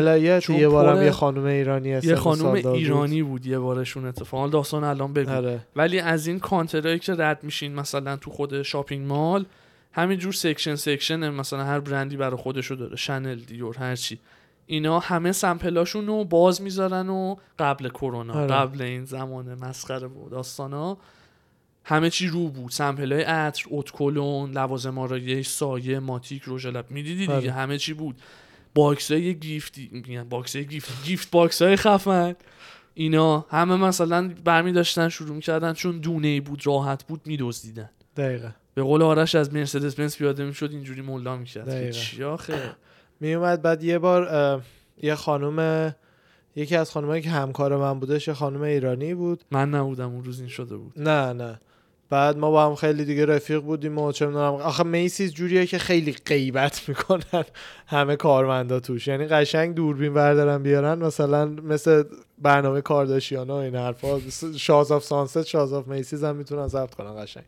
یه 0.50 0.68
بارم 0.68 1.04
یه 1.04 1.12
خانم 1.12 1.46
ایرانی 1.46 1.90
یه 1.90 2.00
سن 2.02 2.16
خانم 2.16 2.54
بود. 2.54 2.68
ایرانی 2.68 3.24
بود 3.24 3.46
یه 3.46 3.60
بارشون 3.60 4.06
اتفاقا 4.06 4.48
داستان 4.48 4.84
الان 4.84 5.14
بگو. 5.14 5.32
آره. 5.32 5.60
ولی 5.76 6.00
از 6.00 6.28
این 6.28 6.40
کانترهایی 6.40 7.00
که 7.00 7.14
رد 7.18 7.40
میشین 7.44 7.76
مثلا 7.76 8.18
تو 8.18 8.32
خود 8.32 8.62
shopping 8.62 9.08
mall 9.08 9.46
همینجور 9.92 10.34
section 10.34 10.76
section 10.76 11.30
مثلا 11.30 11.64
هر 11.64 11.80
برندی 11.80 12.18
برای 12.18 12.38
خودشو 12.38 12.76
داره. 12.76 12.96
شنل 12.96 13.36
دیور 13.36 13.78
هرچی 13.78 14.20
اینا 14.68 15.00
همه 15.00 15.32
sample 15.32 15.77
اشون 15.77 16.08
رو 16.08 16.26
باز 16.26 16.62
می‌ذارن 16.62 17.10
و 17.10 17.36
قبل 17.60 17.90
کرونا 17.90 18.34
آره. 18.34 18.48
قبل 18.48 18.82
این 18.82 19.06
زمان 19.06 19.54
مسخره 19.54 20.08
و 20.08 20.30
داستانا 20.30 20.98
همه 21.84 22.10
چی 22.10 22.28
رو 22.28 22.50
بود. 22.50 22.72
سمپلای 22.72 23.22
عطر 23.22 23.66
اتکلون 23.72 24.52
لوازم 24.52 24.98
آرایش 24.98 25.48
سایه 25.48 26.00
ماتیک 26.00 26.44
رژ 26.48 26.66
لب. 26.66 26.92
می‌دیدی 26.92 27.20
دیگه؟ 27.20 27.34
آره. 27.34 27.52
همه 27.52 27.78
چی 27.78 27.94
بود. 27.94 28.22
box 28.76 29.12
های 29.12 29.36
gift 29.36 29.79
ی 29.79 29.90
میگن 29.92 30.24
box 30.24 30.56
های 30.56 30.66
gift 30.66 31.06
gift 31.06 31.32
box 31.32 31.62
های 31.62 31.76
خفن. 31.76 32.36
اینا 32.94 33.46
همه 33.50 33.76
مثلا 33.76 34.34
برمی 34.44 34.72
داشتن 34.72 35.10
شروع 35.10 35.36
می‌کردن 35.36 35.74
چون 35.74 36.00
دونه 36.00 36.28
ای 36.28 36.40
بود 36.40 36.68
راحت 36.68 37.04
بود 37.04 37.22
میدزدیدن. 37.26 37.90
دقیقا. 38.18 38.50
به 38.74 38.84
قول 38.84 39.02
آرش 39.02 39.36
از 39.36 39.54
مرسدس 39.54 39.96
بنز 39.96 40.18
پیاده 40.18 40.46
می‌شد 40.46 40.70
اینجوری 40.72 41.02
حمله 41.02 41.38
می‌کرد. 41.38 41.92
چی 41.92 42.24
آخه؟ 42.24 42.76
می 43.20 43.34
اومد 43.34 43.62
بعد 43.62 43.84
یه 43.84 44.00
بار 44.00 44.62
یه 45.04 45.16
خانم 45.16 45.96
یکی 46.56 46.76
از 46.76 46.92
خانمایی 46.92 47.22
که 47.22 47.30
همکار 47.30 47.78
من 47.78 48.00
بودش 48.00 48.28
یه 48.28 48.34
خانم 48.34 48.62
ایرانی 48.62 49.14
بود. 49.14 49.44
من 49.52 49.70
نبودم 49.70 50.14
اون 50.14 50.24
روز 50.24 50.40
این 50.40 50.50
شده 50.50 50.76
بود. 50.78 50.94
نه 50.96 51.34
نه. 51.34 51.60
بعد 52.10 52.38
ما 52.38 52.52
با 52.52 52.66
هم 52.66 52.76
خیلی 52.76 53.06
دیگه 53.06 53.26
رفیق 53.26 53.60
بودیم 53.60 53.98
و 53.98 54.12
چه 54.12 54.26
می‌دونم 54.26 54.54
آخه 54.54 54.84
Macy's 54.84 55.34
جوریه 55.34 55.66
که 55.66 55.78
خیلی 55.78 56.16
غیبت 56.26 56.90
می‌کنن 56.90 57.46
همه 57.88 58.16
کارمندا 58.16 58.80
توش. 58.80 59.08
یعنی 59.08 59.26
قشنگ 59.26 59.76
دوربین 59.76 60.14
بردارن 60.14 60.64
بیارن 60.64 61.00
مثلا 61.00 61.46
مثل 61.46 62.04
برنامه 62.38 62.82
کارداشیانا 62.82 63.56
و 63.56 63.60
این 63.60 63.76
حرفا. 63.76 64.20
Shahs 64.58 64.92
of 64.92 65.04
Sunset 65.04 65.44
Shahs 65.44 65.74
of 65.74 65.88
Macy's 65.88 66.24
هم 66.24 66.36
می‌تونن 66.36 66.68
ضبط 66.68 66.94
کنن 66.94 67.24
قشنگ. 67.24 67.44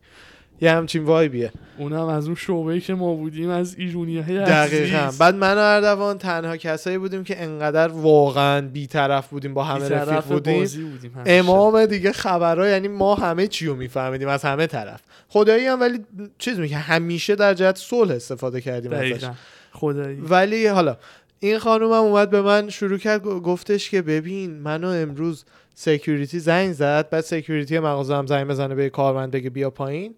یه 0.61 0.71
همچین 0.71 1.03
vibe 1.03 1.31
یه. 1.31 1.51
اونم 1.77 2.07
از 2.07 2.25
اون 2.25 2.35
شعبه 2.35 2.79
که 2.79 2.93
ما 2.93 3.13
بودیم 3.13 3.49
از 3.49 3.75
ایرونی 3.75 4.19
های 4.19 4.39
دقیقا. 4.39 5.11
بعد 5.19 5.35
من 5.35 5.53
و 5.53 5.59
اردوان 5.59 6.17
تنها 6.17 6.57
کسایی 6.57 6.97
بودیم 6.97 7.23
که 7.23 7.43
انقدر 7.43 7.87
واقعا 7.87 8.67
بیطرف 8.67 9.27
بودیم 9.27 9.53
با 9.53 9.63
همه 9.63 9.89
رفیق 9.89 10.21
بودیم. 10.21 10.59
بودیم. 10.59 11.11
امام 11.25 11.85
دیگه 11.85 12.11
خبرها 12.11 12.67
یعنی 12.67 12.87
ما 12.87 13.15
همه 13.15 13.47
چی 13.47 13.65
رو 13.65 13.75
میفهمیدیم 13.75 14.27
از 14.27 14.45
همه 14.45 14.67
طرف. 14.67 15.01
خدایی 15.29 15.65
هم 15.65 15.79
ولی 15.79 15.99
چیز 16.37 16.59
میگه 16.59 16.77
همیشه 16.77 17.35
در 17.35 17.53
جهت 17.53 17.77
صلح 17.77 18.11
استفاده 18.11 18.61
کردیم 18.61 18.93
ازش. 18.93 19.29
خدایی. 19.71 20.21
ولی 20.21 20.67
حالا 20.67 20.97
این 21.39 21.59
خانوم 21.59 21.91
هم 21.91 22.03
اومد 22.03 22.29
به 22.29 22.41
من 22.41 22.69
شروع 22.69 22.97
کرد 22.97 23.23
گفتش 23.23 23.89
که 23.89 24.01
ببین 24.01 24.59
منو 24.59 24.87
امروز 24.87 25.45
security 25.75 26.39
زنگ 26.39 26.73
زد 26.73 27.09
بعد 27.09 27.23
security 27.23 27.79
مغازه 27.79 28.15
هم 28.15 28.25
زنگ 28.25 28.47
بزنه 28.47 28.75
به 28.75 28.89
کارمند 28.89 29.31
بگه 29.31 29.49
بیا 29.49 29.69
پایین. 29.69 30.15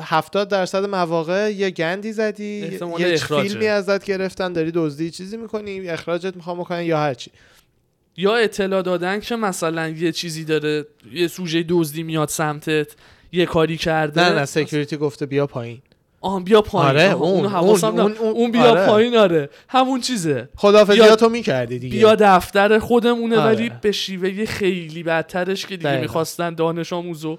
هفتاد 0.00 0.48
درصد 0.48 0.84
مواقع 0.84 1.52
یه 1.52 1.70
گندی 1.70 2.12
زدی 2.12 2.78
یه 2.98 3.12
اخراجه. 3.14 3.48
فیلمی 3.48 3.66
ازت 3.66 4.04
گرفتن 4.04 4.52
داری 4.52 4.70
دزدی 4.74 5.10
چیزی 5.10 5.36
می‌کنی 5.36 5.88
اخراجت 5.88 6.36
می‌خوام 6.36 6.58
بکنن 6.58 6.82
یا 6.82 6.98
هرچی 6.98 7.30
یا 8.16 8.36
اطلاع 8.36 8.82
دادن 8.82 9.20
که 9.20 9.36
مثلا 9.36 9.88
یه 9.88 10.12
چیزی 10.12 10.44
داره 10.44 10.86
یه 11.12 11.28
سوژه 11.28 11.64
دزدی 11.68 12.02
میاد 12.02 12.28
سمتت 12.28 12.86
یه 13.32 13.46
کاری 13.46 13.76
کرده 13.76 14.20
نه 14.28 14.38
نه 14.38 14.44
سکیوریتی 14.44 14.96
گفته 14.96 15.26
بیا 15.26 15.46
پایین 15.46 15.78
آه 16.20 16.44
بیا 16.44 16.62
پایین 16.62 16.88
آره، 16.88 17.12
اون- 17.12 17.46
اون 17.46 17.82
اون- 18.00 18.16
اون, 18.16 18.50
بیا 18.52 18.62
آره. 18.70 18.86
پایین 18.86 19.16
آره 19.16 19.50
همون 19.68 20.00
چیزه 20.00 20.48
خدافزیاتو 20.56 21.28
می‌کردی 21.28 21.78
دیگه 21.78 21.96
بیا 21.98 22.14
دفتر 22.14 22.78
خودمونه 22.78 23.36
آره. 23.38 23.44
ولی 23.54 23.70
به 23.82 23.92
شیوه 23.92 24.44
خیلی 24.44 25.02
بدترش 25.02 25.66
که 25.66 25.76
دیگه 25.76 25.88
دقیقا. 25.88 26.02
می‌خواستن 26.02 26.54
دانش 26.54 26.92
آموزو 26.92 27.38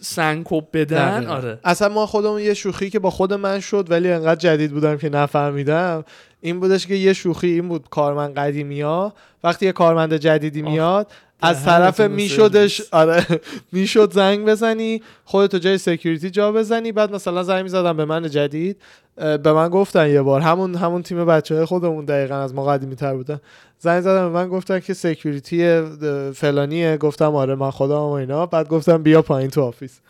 سنکوب 0.00 0.68
بدن 0.72 1.16
دقیقاً. 1.20 1.34
آره 1.34 1.58
اصلا 1.64 1.88
ما 1.88 2.06
خودمون 2.06 2.40
یه 2.40 2.54
شوخی 2.54 2.90
که 2.90 2.98
با 2.98 3.10
خود 3.10 3.32
من 3.32 3.60
شد 3.60 3.86
ولی 3.90 4.12
انقدر 4.12 4.40
جدید 4.40 4.72
بودم 4.72 4.96
که 4.96 5.08
نفهمیدم 5.08 6.04
این 6.40 6.60
بودش 6.60 6.86
که 6.86 6.94
یه 6.94 7.12
شوخی 7.12 7.48
این 7.48 7.68
بود 7.68 7.88
کارمند 7.90 8.34
قدیمی 8.34 8.80
ها 8.80 9.14
وقتی 9.44 9.66
یه 9.66 9.72
کارمند 9.72 10.14
جدیدی 10.14 10.78
آه. 10.78 11.06
از 11.40 11.64
طرف 11.64 12.00
میشدش. 12.00 12.82
آره 12.92 13.26
می‌شد 13.72 14.12
زنگ 14.12 14.46
بزنی 14.46 15.02
خودتو 15.24 15.58
جای 15.58 15.78
security 15.78 16.30
جا 16.30 16.52
بزنی 16.52 16.92
بعد 16.92 17.14
مثلا 17.14 17.42
زنگ 17.42 17.62
می‌زدم 17.62 17.96
به 17.96 18.04
من 18.04 18.30
جدید 18.30 18.76
به 19.16 19.52
من 19.52 19.68
گفتن 19.68 20.10
یه 20.10 20.22
بار. 20.22 20.40
همون 20.40 20.74
همون 20.74 21.02
تیم 21.02 21.24
بچه 21.24 21.54
های 21.54 21.64
خودمون 21.64 22.04
دقیقا 22.04 22.34
از 22.34 22.54
ما 22.54 22.64
قدیمی 22.64 22.96
تر 22.96 23.14
بودن. 23.14 23.40
زنگ 23.78 24.00
زدم 24.00 24.32
به 24.32 24.34
من 24.34 24.48
گفتن 24.48 24.80
که 24.80 24.94
security 24.94 25.82
فلانیه. 26.34 26.96
گفتم 26.96 27.34
آره 27.34 27.54
من 27.54 27.70
خودم 27.70 27.94
و 27.94 28.10
اینا. 28.10 28.46
بعد 28.46 28.68
گفتم 28.68 29.02
بیا 29.02 29.22
پایین 29.22 29.50
تو 29.50 29.62
office. 29.62 30.00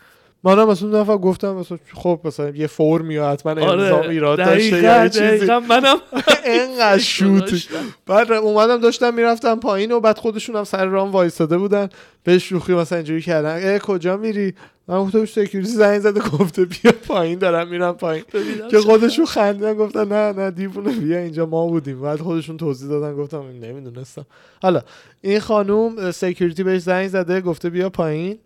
منم 0.43 0.67
مثلا 0.69 0.89
اون 0.89 1.01
دفعه 1.01 1.17
گفتم 1.17 1.55
مثلا 1.55 1.77
خب 1.93 2.19
مثلا 2.23 2.49
یه 2.49 2.67
فرمی 2.67 3.13
یا 3.13 3.29
حتما 3.31 3.51
آره 3.51 4.09
ایراد 4.09 4.37
داشته 4.37 4.81
یا 4.83 5.03
یه 5.03 5.09
چیزی. 5.09 5.45
منم. 5.69 5.97
انقدر 6.45 6.97
شوت 7.17 7.67
بعد 8.05 8.31
اومدم 8.31 8.77
داشتم 8.77 9.13
می‌رفتم 9.13 9.59
پایین 9.59 9.91
و 9.91 9.99
بعد 9.99 10.17
خودشون 10.17 10.55
هم 10.55 10.63
سر 10.63 10.85
رام 10.85 11.11
وایستاده 11.11 11.57
بودن. 11.57 11.89
به 12.23 12.39
شوخی 12.39 12.73
مثلا 12.73 12.97
اینجوری 12.97 13.21
کردن. 13.21 13.59
اه 13.73 13.79
کجا 13.79 14.17
میری؟ 14.17 14.53
من 14.87 14.99
گفتم 15.03 15.25
security 15.25 15.71
زنگ 15.71 15.99
زده. 15.99 16.19
گفته 16.19 16.65
بیا 16.65 16.91
پایین. 17.07 17.39
دارم 17.39 17.67
میرم 17.67 17.93
پایین. 17.93 18.23
که. 18.71 18.79
خودشون 18.79 19.25
خندیدن. 19.25 19.73
گفتن 19.73 20.07
نه 20.07 20.31
نه 20.33 20.51
دیوونه 20.51 20.91
بیا 20.91 21.19
اینجا 21.19 21.45
ما 21.45 21.67
بودیم. 21.67 22.01
بعد 22.01 22.19
خودشون 22.19 22.57
توضیح 22.57 22.89
دادن. 22.89 23.15
گفتم 23.15 23.43
نمی‌دونستم. 23.61 24.25
حالا 24.61 24.81
این 25.21 25.39
خانوم 25.39 26.11
security 26.11 26.63
بهش 26.63 26.81
زنگ 26.81 27.07
زده. 27.07 27.41
گفته 27.41 27.69
بیا 27.69 27.89
پایین. 27.89 28.37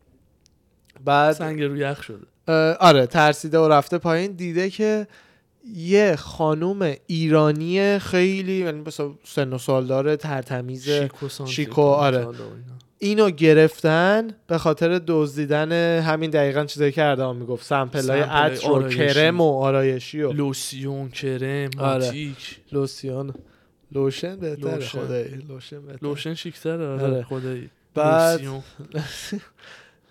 بعد 1.05 1.33
سنگ 1.33 1.61
رو 1.61 1.77
یخ 1.77 2.03
شده 2.03 2.25
آره 2.79 3.05
ترسیده 3.05 3.59
و 3.59 3.67
رفته 3.67 3.97
پایین 3.97 4.31
دیده 4.31 4.69
که 4.69 5.07
یه 5.75 6.15
خانوم 6.15 6.93
ایرانی 7.07 7.99
خیلی 7.99 8.53
یعنی 8.53 8.81
مثلا 8.81 9.11
سن 9.23 9.53
و 9.53 9.57
سال 9.57 9.85
داره 9.85 10.15
ترتمیز 10.17 10.89
شیک 10.89 11.23
و 11.23 11.29
سانتی 11.29 11.53
شیک 11.53 11.77
و 11.77 11.81
و 11.81 11.85
آره. 11.85 12.27
اینو 12.99 13.29
گرفتن 13.29 14.27
به 14.47 14.57
خاطر 14.57 15.01
دزدیدن 15.07 15.71
همین 16.01 16.29
دقیقا 16.29 16.65
چیزایی 16.65 16.91
که 16.91 17.03
اردوان 17.03 17.35
می‌گفت 17.35 17.65
sample 17.65 18.13
ای 18.13 18.21
عطر 18.21 18.71
و. 18.71 18.89
کرم 18.89 19.41
و 19.41 19.59
آرایشی 19.59 20.21
و 20.21 20.31
لوسیون 20.31 21.09
کرم 21.09 21.69
آره. 21.77 22.31
لوسیون 22.71 23.33
lotion 23.91 24.35
بهتره 24.35 24.75
lotion. 24.75 24.99
خدایی 24.99 25.45
lotion 25.49 25.85
بهتره 25.85 26.09
lotion 26.09 26.33
شیکتره 26.33 26.87
آره. 26.87 27.03
آره 27.03 27.23
خدایی 27.23 27.69
بعد-. 27.95 28.41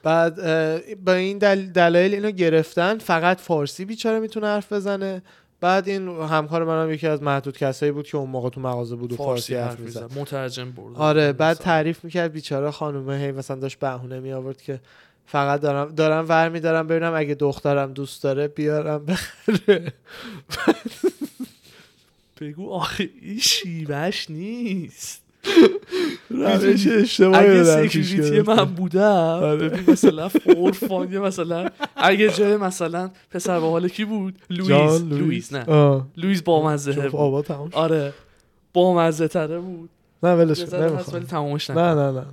بعد 0.03 0.35
با 1.05 1.13
این 1.13 1.39
دل... 1.39 1.67
دلایل 1.67 2.15
اینو 2.15 2.31
گرفتن 2.31 2.99
فقط 2.99 3.41
فارسی 3.41 3.85
بیچاره 3.85 4.21
می‌تونه 4.21 4.47
حرف 4.47 4.73
بزنه. 4.73 5.23
بعد 5.61 5.89
این 5.89 6.09
همکار 6.09 6.65
منم 6.65 6.93
یکی 6.93 7.07
از 7.07 7.23
معدود 7.23 7.59
کسایی 7.59 7.93
بود 7.93 8.07
که 8.07 8.17
اون 8.17 8.31
موقع 8.31 8.51
تو 8.51 8.61
مغازه 8.61 8.97
بود 8.97 9.13
و 9.13 9.17
فارسی, 9.17 9.55
حرف 9.55 9.81
می‌زد. 9.81 10.03
می‌زد. 10.03 10.19
مترجم 10.19 10.71
بود 10.71 10.97
آره 10.97 11.33
بعد 11.33 11.57
تعریف 11.57 12.05
می‌کرد 12.05 12.33
بیچاره 12.33 12.71
خانومه 12.71 13.19
هی 13.19 13.33
مثلا 13.33 13.57
داشت 13.57 13.79
بهونه 13.79 14.21
می 14.21 14.33
آورد 14.33 14.63
که 14.63 14.81
فقط 15.27 15.61
دارم 15.61 15.95
دارم 15.95 16.27
ور 16.29 16.49
میدارم 16.49 16.87
ببینم 16.87 17.15
اگه 17.15 17.35
دخترم 17.35 17.93
دوست 17.93 18.23
داره 18.23 18.49
بیارم 18.49 19.07
بخره. 19.07 19.83
بگو 22.41 22.73
آخه 22.73 23.11
این 23.23 23.39
شیوهش 23.39 24.31
نیست. 24.31 25.22
روش 26.31 26.87
اشتباهی 26.87 27.47
اگه 27.47 27.65
security. 27.65 28.43
من 28.43 28.65
بودم 28.65 29.01
آره. 29.43 29.69
ببین 29.69 29.91
مثلا 29.91 30.29
for 30.29 30.74
fun 30.74 31.19
مثلا 31.19 31.69
اگه 31.97 32.29
جای 32.29 32.57
مثلا 32.57 33.11
پسر 33.31 33.61
با 33.61 33.71
حال 33.71 33.89
کی 33.89 34.05
بود؟ 34.05 34.35
لوئیس. 34.51 35.03
لوئیس. 35.03 35.53
نه. 35.53 36.03
لوئیس 36.17 36.43
با 36.43 36.67
مزه 36.67 36.93
جفت 36.93 37.07
بود. 37.09 37.49
آره. 37.73 38.13
با 38.73 38.95
مزه 38.95 39.29
تره 39.29 39.59
بود. 39.59 39.91
نه 40.23 40.35
ولش 40.35 40.65
کن 40.65 40.77
نه 40.77 41.95
نه 41.95 41.95
نه 41.95 42.11
نه 42.11 42.25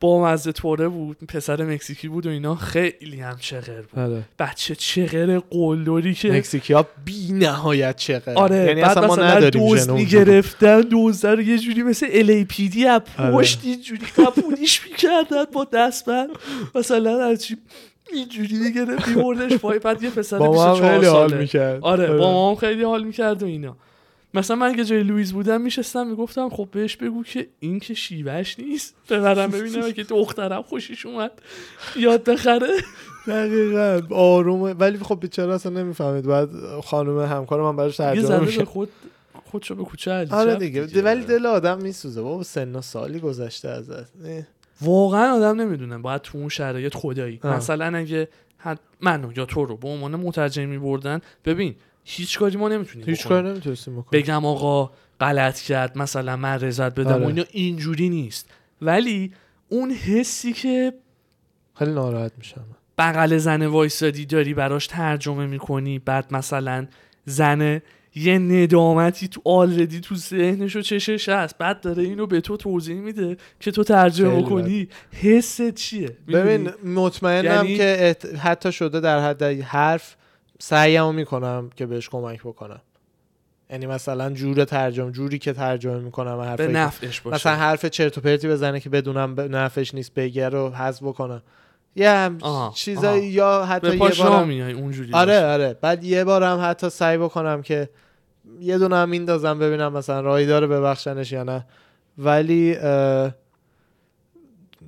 با 0.00 0.24
مزه 0.24 0.52
تره 0.52 0.88
بود 0.88 1.16
پسر 1.28 1.62
مکزیکی 1.62 2.08
بود 2.08 2.26
و 2.26 2.30
اینا. 2.30 2.54
خیلی 2.54 3.20
هم 3.20 3.36
چغر 3.40 3.80
بود. 3.80 3.98
آره. 3.98 4.22
بچه 4.38 4.74
چغر 4.74 5.40
قلدری 5.50 6.14
که 6.14 6.32
مکزیکی 6.32 6.72
ها 6.72 6.86
بی 7.04 7.32
نهایت 7.32 7.96
چقدر 7.96 8.34
آره 8.34 8.56
یعنی 8.56 8.82
بعد 8.82 8.98
اصلا 8.98 9.06
ما 9.06 9.16
نداریم 9.16 9.68
دوز. 9.68 9.90
می‌گرفتن 9.90 10.80
دوزه 10.80 11.30
رو 11.30 11.42
یه 11.42 11.58
جوری 11.58 11.82
مثل 11.82 12.06
LAPD 12.06 12.86
از 12.86 13.00
آره. 13.18 13.36
پشت 13.36 13.60
اینجوری 13.64 14.06
قپونیش 14.18 14.80
می‌کردن 14.90 15.44
با 15.52 15.64
دستبند 15.64 16.30
مثلا 16.74 17.28
هرچی 17.28 17.56
اینجوری 18.12 18.56
می‌گرفت 18.56 19.08
میبردش 19.08 19.52
پای. 19.52 19.78
بعد 19.78 20.02
یه 20.02 20.10
پسر 20.10 20.38
با 20.38 20.52
ما 20.52 20.64
هم 20.64 20.70
24 20.72 20.94
خیلی 20.94 21.06
حال 21.06 21.28
ساله. 21.28 21.40
می‌کرد. 21.40 21.82
آره 21.82 22.16
با 22.16 22.32
ما 22.32 22.50
هم 22.50 22.56
خیلی 22.56 22.82
حال 22.82 23.04
می‌کرد 23.04 23.42
و 23.42 23.46
اینا. 23.46 23.76
مثلا 24.34 24.56
من 24.56 24.76
که 24.76 24.84
جای 24.84 25.02
لوئیس 25.02 25.32
بودم 25.32 25.60
میشستم 25.60 26.06
می‌گفتم 26.06 26.48
خب 26.48 26.68
بهش 26.72 26.96
بگو 26.96 27.24
که 27.24 27.46
این 27.60 27.80
که 27.80 27.94
شیوهش 27.94 28.58
نیست. 28.58 28.94
ببرم 29.10 29.50
ببینم 29.50 29.92
که 29.92 30.02
دخترم 30.02 30.62
خوشش 30.62 31.06
اومد. 31.06 31.30
یاد 31.96 32.24
بخره. 32.24 32.68
دقیقا. 33.26 34.02
آرومه 34.10 34.72
ولی 34.72 34.98
خب 34.98 35.20
بیچاره 35.20 35.54
اصلا 35.54 35.72
نمی‌فهمید. 35.72 36.26
بعد 36.26 36.50
خانم 36.84 37.20
همکار 37.20 37.62
من 37.62 37.76
براش 37.76 37.96
ترجمه 37.96 38.38
میشه 38.38 38.64
خود 38.64 38.88
خودشو 39.50 39.74
به 39.74 39.84
کوچه 39.84 40.10
علی 40.10 40.30
آره 40.30 40.52
چپ 40.52 40.58
دیگه. 40.58 41.02
ولی 41.02 41.24
دل 41.24 41.46
آدم 41.46 41.78
میسوزه. 41.82 42.22
بابا 42.22 42.42
سن 42.42 42.76
و 42.76 42.80
سالی 42.80 43.20
گذشته 43.20 43.68
ازت. 43.68 44.06
واقعا 44.80 45.32
آدم 45.32 45.60
نمی‌دونم 45.60 46.02
باید 46.02 46.22
تو 46.22 46.38
اون 46.38 46.48
شرایط 46.48 46.94
خدایی. 46.94 47.40
مثلا 47.44 47.98
اگه 47.98 48.28
منو 49.00 49.32
یا 49.36 49.44
تو 49.44 49.64
رو 49.64 49.76
به 49.76 49.88
عنوان 49.88 50.16
مترجمی 50.16 50.78
بردن 50.78 51.20
ببین 51.44 51.74
هیچ 52.10 52.38
کاری 52.38 52.56
ما 52.56 52.68
نمی‌تونیم 52.68 53.08
هیچ 53.08 53.24
بکنیم. 53.26 53.42
کار 53.42 53.50
نمی‌تونستیم 53.52 54.00
بکنیم 54.00 54.22
بگم 54.22 54.46
آقا 54.46 54.90
غلط 55.20 55.60
کرد 55.60 55.98
مثلا 55.98 56.36
من 56.36 56.60
رضایت 56.60 56.94
بدم 56.94 57.12
آره. 57.12 57.24
و 57.24 57.26
اینا 57.26 57.44
اینجوری 57.50 58.08
نیست 58.08 58.50
ولی 58.82 59.32
اون 59.68 59.90
حسی 59.90 60.52
که 60.52 60.92
خیلی 61.78 61.92
ناراحت 61.92 62.32
میشم 62.38 62.64
بغل 62.98 63.36
زن 63.36 63.66
وایسادی 63.66 64.26
داری 64.26 64.54
براش 64.54 64.86
ترجمه 64.86 65.46
می‌کنی 65.46 65.98
بعد 65.98 66.34
مثلا 66.34 66.86
زن 67.24 67.80
یه 68.14 68.38
ندامتی 68.38 69.28
تو 69.28 69.40
آلردی 69.44 70.00
تو 70.00 70.14
ذهنش 70.14 70.76
و 70.76 70.80
چشش 70.80 71.28
هست 71.28 71.58
بعد 71.58 71.80
داره 71.80 72.02
اینو 72.02 72.26
به 72.26 72.40
تو 72.40 72.56
توضیح 72.56 72.96
میده 73.00 73.36
که 73.60 73.70
تو 73.70 73.84
ترجمه 73.84 74.42
کنی 74.42 74.88
حست 75.12 75.74
چیه 75.74 76.16
ببین؟ 76.28 76.70
مطمئنم 76.84 77.44
یعنی- 77.44 77.76
که 77.76 78.16
حتی 78.42 78.72
شده 78.72 79.00
در 79.00 79.20
حد 79.20 79.42
حرف 79.42 80.16
سعیمو 80.58 81.12
می‌کنم 81.12 81.70
که 81.76 81.86
بهش 81.86 82.08
کمک 82.08 82.40
بکنم. 82.40 82.80
یعنی 83.70 83.86
مثلا 83.86 84.30
جور 84.30 84.64
ترجمه 84.64 85.12
جوری 85.12 85.38
که 85.38 85.52
ترجمه 85.52 85.98
می‌کنم 85.98 86.40
حرف 86.40 86.60
به 86.60 86.68
نفعش 86.68 87.20
باشه. 87.20 87.34
مثلا 87.34 87.56
حرف 87.56 87.86
چرت 87.86 88.18
و 88.18 88.20
پرتی 88.20 88.48
بزنه 88.48 88.80
که 88.80 88.90
بدونم 88.90 89.34
به 89.34 89.48
نفعش 89.48 89.94
نیست 89.94 90.14
بگه 90.14 90.48
رو 90.48 90.70
حذف 90.70 91.02
بکنم. 91.02 91.42
یه 91.96 92.30
چیزایی 92.74 93.40
آها. 93.40 93.58
یا 93.58 93.64
حتی 93.64 93.96
یه 93.96 93.98
بارم 93.98 94.50
اونجوری 94.50 95.12
آره 95.12 95.32
باشه. 95.32 95.46
آره. 95.46 95.74
بعد 95.80 96.04
یه 96.04 96.24
بارم 96.24 96.58
حتی 96.62 96.90
سعی 96.90 97.18
بکنم 97.18 97.62
که 97.62 97.88
یه 98.60 98.78
دونه 98.78 98.96
هم 98.96 99.08
میندازم 99.08 99.58
ببینم 99.58 99.92
مثلا 99.92 100.20
راهی 100.20 100.46
داره 100.46 100.66
ببخشنش 100.66 101.32
یا 101.32 101.42
نه. 101.42 101.66
ولی 102.18 102.76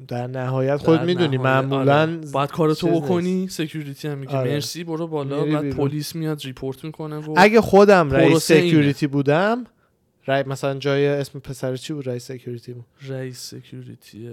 در 0.08 0.26
نهایت 0.26 0.76
خود 0.76 1.02
می‌دونی 1.02 1.36
نهایت، 1.36 1.40
معمولا 1.40 2.00
آره. 2.00 2.16
باید 2.16 2.50
کارتو 2.50 2.88
چیز 2.88 2.96
بکنی 2.96 3.48
security 3.48 4.08
هم 4.08 4.18
میگه. 4.18 4.36
آره. 4.36 4.52
مرسی 4.52 4.84
برو 4.84 5.06
بالا. 5.06 5.44
بعد. 5.44 5.70
پلیس 5.70 6.14
میاد 6.14 6.40
report 6.44 6.84
می‌کنه 6.84 7.16
و 7.16 7.34
اگه 7.36 7.60
خودم 7.60 8.10
رئیس. 8.10 8.44
security 8.44 9.06
بودم 9.06 9.64
رئیس 10.26 10.46
مثلا 10.46 10.74
جای 10.74 11.08
اسم 11.08 11.38
پسر 11.38 11.76
چی 11.76 11.92
بود؟ 11.92 12.08
رئیس 12.08 12.24
security 12.24 12.72
بود. 12.72 12.84
رئیس 13.08 13.38
security 13.38 14.28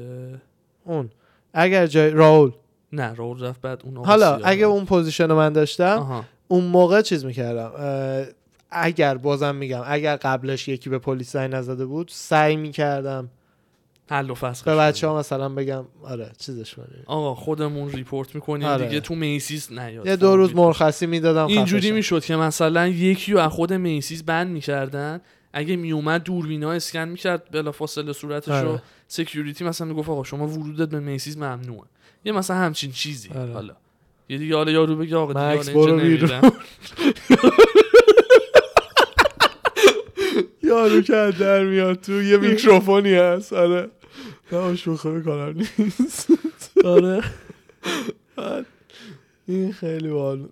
اون. 0.85 1.09
اگر 1.53 1.87
جای 1.87 2.09
راول. 2.09 2.51
نه 2.93 3.13
راول 3.13 3.43
رفت 3.43 3.61
بعد 3.61 3.81
اون 3.83 4.05
حالا 4.05 4.35
اگه. 4.35 4.65
اون 4.65 4.85
position 4.85 5.29
رو 5.29 5.35
من 5.35 5.53
داشتم 5.53 5.97
آها. 5.97 6.25
اون 6.47 6.63
موقع 6.63 7.01
چیز 7.01 7.25
می‌کردم؟ 7.25 7.71
اگر 8.71 9.17
بازم 9.17 9.55
میگم 9.55 9.81
اگر 9.85 10.15
قبلش 10.15 10.67
یکی 10.67 10.89
به 10.89 10.99
پلیس 10.99 11.31
زنگ 11.31 11.55
نزده 11.55 11.85
بود 11.85 12.09
سعی 12.13 12.55
می‌کردم 12.55 13.29
حل 14.09 14.29
و 14.29 14.33
فصل 14.33 14.65
به 14.65 14.75
بچه 14.75 15.07
ها 15.07 15.19
مثلا 15.19 15.49
بگم 15.49 15.85
آره 16.03 16.31
چیزش 16.37 16.73
کنیم. 16.73 17.03
آقا 17.05 17.35
خودمون 17.35 17.91
report 17.91 18.35
می‌کنیم 18.35 18.67
آره. 18.67 18.85
دیگه 18.85 18.99
تو 18.99 19.15
Macy's 19.15 19.73
نیاد 19.73 20.05
یه 20.05 20.15
دو 20.15 20.35
روز 20.35 20.55
مرخصی 20.55 21.05
می‌دادم 21.05 21.45
اینجوری 21.45 21.91
می‌شد 21.91 22.23
که 22.23 22.35
مثلا 22.35 22.87
یکی 22.87 23.31
رو 23.31 23.39
از 23.39 23.51
خود 23.51 23.73
Macy's 23.73 24.25
بند 24.25 24.47
می‌کردن 24.47 25.21
اگه 25.53 25.75
میومد 25.75 26.23
دوربینا 26.23 26.71
اسکن 26.71 27.09
می‌کرد 27.09 27.51
بلافاصله 27.51 28.13
صورتش 28.13 28.47
رو 28.47 28.69
آره. 28.69 28.81
سکیوریتی 29.07 29.63
مثلا 29.63 29.87
می‌گفت 29.87 30.09
آقا 30.09 30.23
شما 30.23 30.47
ورودت 30.47 30.89
به 30.89 30.99
میسیز 30.99 31.37
ممنوعه. 31.37 31.87
یه 32.25 32.31
مثلا 32.31 32.57
همچین 32.57 32.91
چیزی. 32.91 33.29
آره. 33.29 33.53
حالا. 33.53 33.75
یه 34.29 34.37
دیگه 34.37 34.55
حالا 34.55 34.71
یارو 34.71 34.95
بگه 34.95 35.15
آقا 35.15 35.53
دیگه. 35.57 36.41
یارو 40.63 41.01
که 41.01 41.33
در 41.39 41.63
میاد 41.63 42.01
تو 42.01 42.23
یه 42.23 42.37
میکروفونی 42.37 43.13
هست. 43.13 43.53
آره. 43.53 43.89
نه 44.51 44.75
شوخه 44.75 45.09
می‌کنم 45.09 45.55
نیست. 45.77 46.27
آره. 46.85 47.23
این 49.47 49.73
خیلی 49.73 50.09
بال 50.09 50.47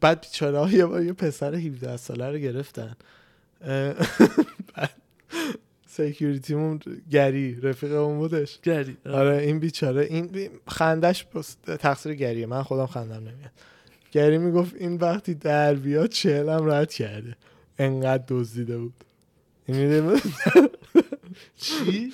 بعد 0.00 0.20
بیچاره 0.20 0.58
ها 0.58 0.70
یه 0.70 0.86
بار 0.86 1.02
یه 1.04 1.12
پسر 1.12 1.54
17 1.54 1.96
ساله 1.96 2.30
رو 2.30 2.38
گرفتن. 2.38 2.96
بعد 4.74 4.90
security 5.86 6.54
مون 6.54 6.80
گری 7.10 7.60
رفیقمون 7.60 8.18
بودش. 8.18 8.58
گری 8.62 8.96
آره. 9.06 9.36
این 9.36 9.58
بیچاره 9.58 10.02
این 10.04 10.26
بی- 10.26 10.50
خندش 10.68 11.26
تقصیر 11.78 12.14
گریه. 12.14 12.46
من 12.46 12.62
خودم 12.62 12.86
خندم 12.86 13.14
نمیاد 13.20 13.50
گری 14.12 14.38
می‌گفت 14.38 14.74
این 14.74 14.94
وقتی 14.96 15.34
در 15.34 15.74
بیاد 15.74 16.08
چهلم 16.08 16.70
رد 16.70 16.92
کرده. 16.92 17.36
انقدر 17.78 18.24
دزدیده 18.28 18.78
بود؟ 18.78 18.94
چی؟ 21.56 22.12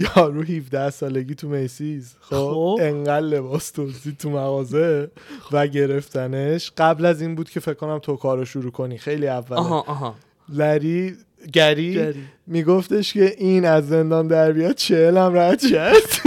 یارو 0.00 0.42
17 0.42 0.90
سالگی 0.90 1.34
تو 1.34 1.48
Macy's. 1.48 2.14
خب 2.20 2.50
خب. 2.52 2.78
انقدر 2.80 3.20
لباس 3.20 3.72
دزدید 3.76 4.16
تو 4.16 4.30
مغازه 4.30 5.10
و 5.52 5.66
گرفتنش. 5.66 6.72
قبل 6.76 7.04
از 7.04 7.20
این 7.20 7.34
بود 7.34 7.50
که 7.50 7.60
فکر 7.60 7.74
کنم 7.74 7.98
تو 7.98 8.16
کارو 8.16 8.44
شروع 8.44 8.70
کنی. 8.70 8.98
خیلی 8.98 9.28
اوله. 9.28 9.60
آها 9.60 9.80
آها. 9.80 10.14
لری 10.48 11.16
گری 11.52 11.94
گری. 11.94 12.24
میگفتش 12.46 13.12
که 13.12 13.34
این 13.38 13.64
از 13.64 13.88
زندان 13.88 14.28
در 14.28 14.52
بیاد 14.52 14.74
چهلم 14.74 15.36
رد 15.36 15.66
کرد 15.66 16.20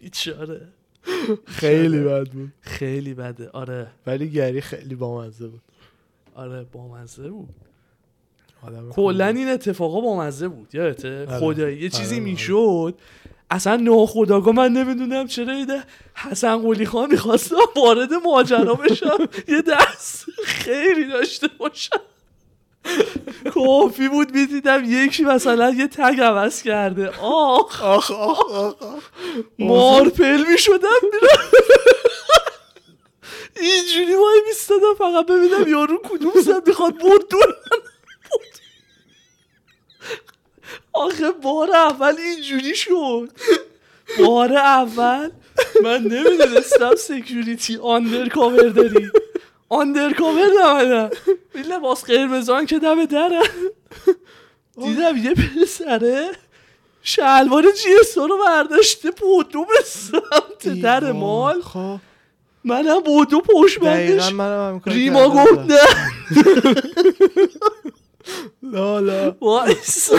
بیچاره. 0.00 0.68
خیلی 1.46 2.00
بد 2.00 2.28
بود. 2.28 2.52
خیلی 2.60 3.14
بده. 3.14 3.48
آره. 3.48 3.86
ولی 4.06 4.30
گری 4.30 4.60
خیلی 4.60 4.94
بامزه 4.94 5.46
بود. 5.46 5.62
آره 6.34 6.66
بامزه 6.72 7.30
بود. 7.30 7.54
کلا 8.92 9.26
این 9.26 9.48
اتفاقا 9.48 10.00
بامزه 10.00 10.48
بود 10.48 10.74
یادته 10.74 11.26
آره. 11.26 11.38
خدایی 11.38 11.78
یه 11.78 11.88
چیزی 11.88 12.14
آره، 12.14 12.22
آره. 12.22 12.30
می‌شد 12.30 12.94
اصلا 13.50 13.76
ناخداگاه 13.76 14.54
من 14.54 14.72
نمی‌دونم 14.72 15.26
چرا 15.26 15.58
یه 15.58 15.66
حسن 16.14 16.56
قلی 16.56 16.86
خان 16.86 17.10
می‌خواستم 17.10 17.56
وارد 17.76 18.12
ماجرا 18.12 18.74
بشم 18.74 19.28
یه 19.48 19.62
دست 19.62 20.24
خیلی 20.44 21.08
داشته 21.08 21.48
باشم 21.58 22.00
کافی 23.54 24.08
بود 24.08 24.34
می‌دیدم 24.34 24.82
یکی 24.86 25.24
مثلا 25.24 25.70
یه 25.70 25.86
تگ 25.88 26.20
عوض 26.20 26.62
کرده 26.62 27.08
آخ 27.22 27.82
آخ 27.82 28.10
آخ 28.10 28.52
آخ. 28.82 29.02
مارپل 29.58 30.44
می‌شدم 30.52 31.00
اینجوری 33.56 34.14
وای 34.14 34.40
میستادم 34.48 34.94
فقط 34.98 35.26
ببینم 35.26 35.68
یارو 35.68 35.98
کدوم 36.04 36.32
زد 36.44 36.68
می‌خواد 36.68 36.94
بود 36.98 37.28
دور 37.28 37.46
من 37.46 37.78
بود. 37.82 37.89
آخه 40.92 41.30
بار 41.30 41.70
اول 41.70 42.16
اینجوری 42.18 42.74
شد. 42.74 43.28
بار 44.18 44.56
اول 44.56 45.30
من 45.84 46.02
نمی‌دونستم 46.02 46.94
security 46.94 47.76
undercover 47.82 48.68
داری. 48.68 49.10
undercover 49.68 50.46
نمدم 50.62 51.10
این 51.54 51.64
لباس 51.64 52.04
قرمزان 52.04 52.66
که 52.66 52.78
دم 52.78 53.04
درم. 53.04 53.42
دیدم 54.84 55.16
یه 55.16 55.34
پسره 55.34 56.30
شلوار 57.02 57.64
جی 57.72 57.88
اس 58.00 58.18
رو 58.18 58.38
برداشته 58.46 59.10
بدو 59.10 59.64
به 59.64 59.84
سمت 59.84 60.80
در. 60.82 61.12
مال. 61.12 61.62
خب. 61.62 61.96
منم 62.64 63.00
بدو 63.00 63.40
پشت 63.40 63.78
بندش 63.78 64.32
ریما 64.86 65.44
کردم. 65.44 65.68
لا 68.62 69.00
لا. 69.00 69.36
وایسا 69.40 70.16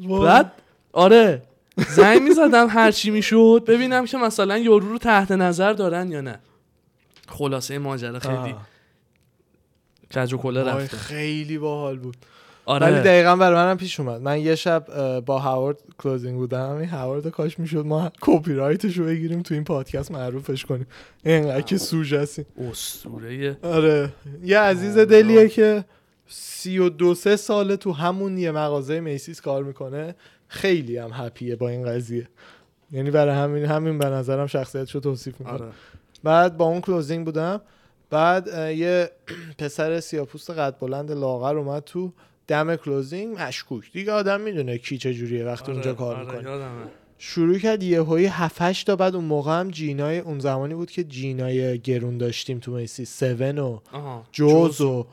وای. 0.00 0.26
بعد 0.26 0.52
آره. 0.92 1.42
زنگ 1.88 2.22
می‌زدم 2.22 2.66
هر 2.68 2.90
چی 2.90 3.10
می‌شد. 3.10 3.64
ببینم 3.66 4.06
که 4.06 4.16
مثلا 4.16 4.58
یارو 4.58 4.88
رو 4.88 4.98
تحت 4.98 5.32
نظر 5.32 5.72
دارن 5.72 6.12
یا 6.12 6.20
نه. 6.20 6.38
خلاصه 7.28 7.78
ماجرا 7.78 8.18
خیلی. 8.18 8.54
کج 10.14 10.32
و 10.32 10.36
وای، 10.36 10.56
رفته. 10.56 10.96
خیلی 10.96 11.58
باحال 11.58 11.98
بود. 11.98 12.16
آره. 12.66 12.86
ولی 12.86 13.00
دقیقا 13.00 13.36
برای 13.36 13.56
منم 13.56 13.76
پیش 13.76 14.00
اومد. 14.00 14.22
من 14.22 14.40
یه 14.40 14.54
شب 14.54 14.86
با 15.20 15.38
هاورد 15.38 15.78
closing 15.98 16.36
بودم. 16.36 16.70
این 16.70 16.88
هاورد 16.88 17.28
کاش 17.28 17.58
می‌شد 17.58 17.86
ما 17.86 18.12
کپی 18.20 18.54
رایتش 18.54 18.96
رو 18.98 19.04
بگیریم 19.04 19.42
تو 19.42 19.54
این 19.54 19.64
پادکست 19.64 20.10
معروفش 20.10 20.64
کنیم. 20.64 20.86
اینقدر 21.24 21.60
که 21.60 21.78
سوژه 21.78 22.12
ست 22.12 22.29
این 22.29 22.46
اسطوره. 22.70 23.58
آره. 23.62 24.12
یه 24.44 24.58
عزیز 24.58 24.98
دلیه 24.98 25.48
که 25.48 25.84
سی 26.28 26.78
و 26.78 26.88
دو 26.88 27.14
سه 27.14 27.36
ساله 27.36 27.76
تو 27.76 27.92
همون 27.92 28.38
یه 28.38 28.50
مغازه 28.50 29.00
Macy's 29.00 29.40
کار 29.40 29.62
می‌کنه. 29.62 30.14
خیلی 30.48 30.96
هم 30.96 31.10
happy 31.12 31.49
ه 31.49 31.56
با 31.56 31.68
این 31.68 31.84
قضیه. 31.84 32.28
یعنی 32.92 33.10
برای 33.10 33.34
همین 33.34 33.64
همین 33.64 33.98
به 33.98 34.06
نظرم 34.06 34.46
شخصیتش 34.46 34.94
رو 34.94 35.00
توصیف 35.00 35.40
می‌کنه 35.40 35.54
آره. 35.54 35.68
بعد 36.22 36.56
با 36.56 36.64
اون 36.64 36.80
closing 36.80 37.24
بودم. 37.24 37.60
بعد 38.10 38.48
یه 38.76 39.10
پسر 39.58 40.00
سیاپوست 40.00 40.50
قد 40.50 40.78
بلند 40.78 41.12
لاغر 41.12 41.56
اومد 41.56 41.84
تو 41.84 42.12
دم 42.46 42.76
closing 42.76 43.40
مشکوک. 43.40 43.92
دیگه 43.92 44.12
آدم 44.12 44.40
می‌دونه 44.40 44.78
کی 44.78 44.98
چه 44.98 45.14
جوریه 45.14 45.44
وقتی 45.44 45.72
اونجا 45.72 45.94
کار 45.94 46.16
آره، 46.16 46.26
می‌کنه. 46.26 46.58
شروع 47.18 47.58
کرد 47.58 47.82
یه 47.82 48.00
هایی 48.00 48.26
7 48.26 48.86
تا 48.86 48.96
بعد 48.96 49.14
اون 49.14 49.24
موقع 49.24 49.60
هم 49.60 49.70
جینای 49.70 50.18
اون 50.18 50.38
زمانی 50.38 50.74
بود 50.74 50.90
که 50.90 51.04
جینای 51.04 51.78
گرون 51.78 52.18
داشتیم 52.18 52.58
تو 52.58 52.72
Macy's 52.72 53.02
7 53.02 53.42
و 53.58 53.80
جوز 54.32 54.80
و 54.80 55.06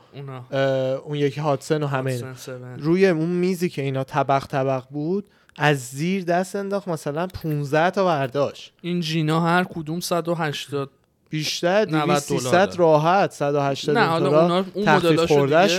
اون 1.04 1.14
یکی 1.16 1.40
هاتسن 1.40 1.82
و 1.82 1.86
همه. 1.86 2.20
هاتسن. 2.24 2.78
روی 2.78 3.06
اون 3.06 3.28
میزی 3.28 3.68
که 3.68 3.82
اینا 3.82 4.04
طبق 4.04 4.46
طبق 4.46 4.82
بود 4.90 5.24
از 5.58 5.78
زیر 5.88 6.24
دست 6.24 6.56
انداخت 6.56 6.88
مثلا 6.88 7.26
15 7.26 7.90
تا 7.90 8.04
برداشت 8.04 8.72
این 8.82 9.00
جینا 9.00 9.40
هر 9.40 9.64
کدوم 9.64 10.00
180 10.00 10.90
بیشتر 11.30 11.84
90 11.90 12.06
200 12.06 12.28
دلار 12.28 12.40
300 12.40 12.52
داره. 12.52 12.76
راحت 12.76 13.32
180 13.32 13.98
نه 13.98 14.04
حالا 14.04 14.28
دلار 14.28 14.42
اونا 14.42 14.64
اون 14.74 14.84
تخفیف 14.84 15.32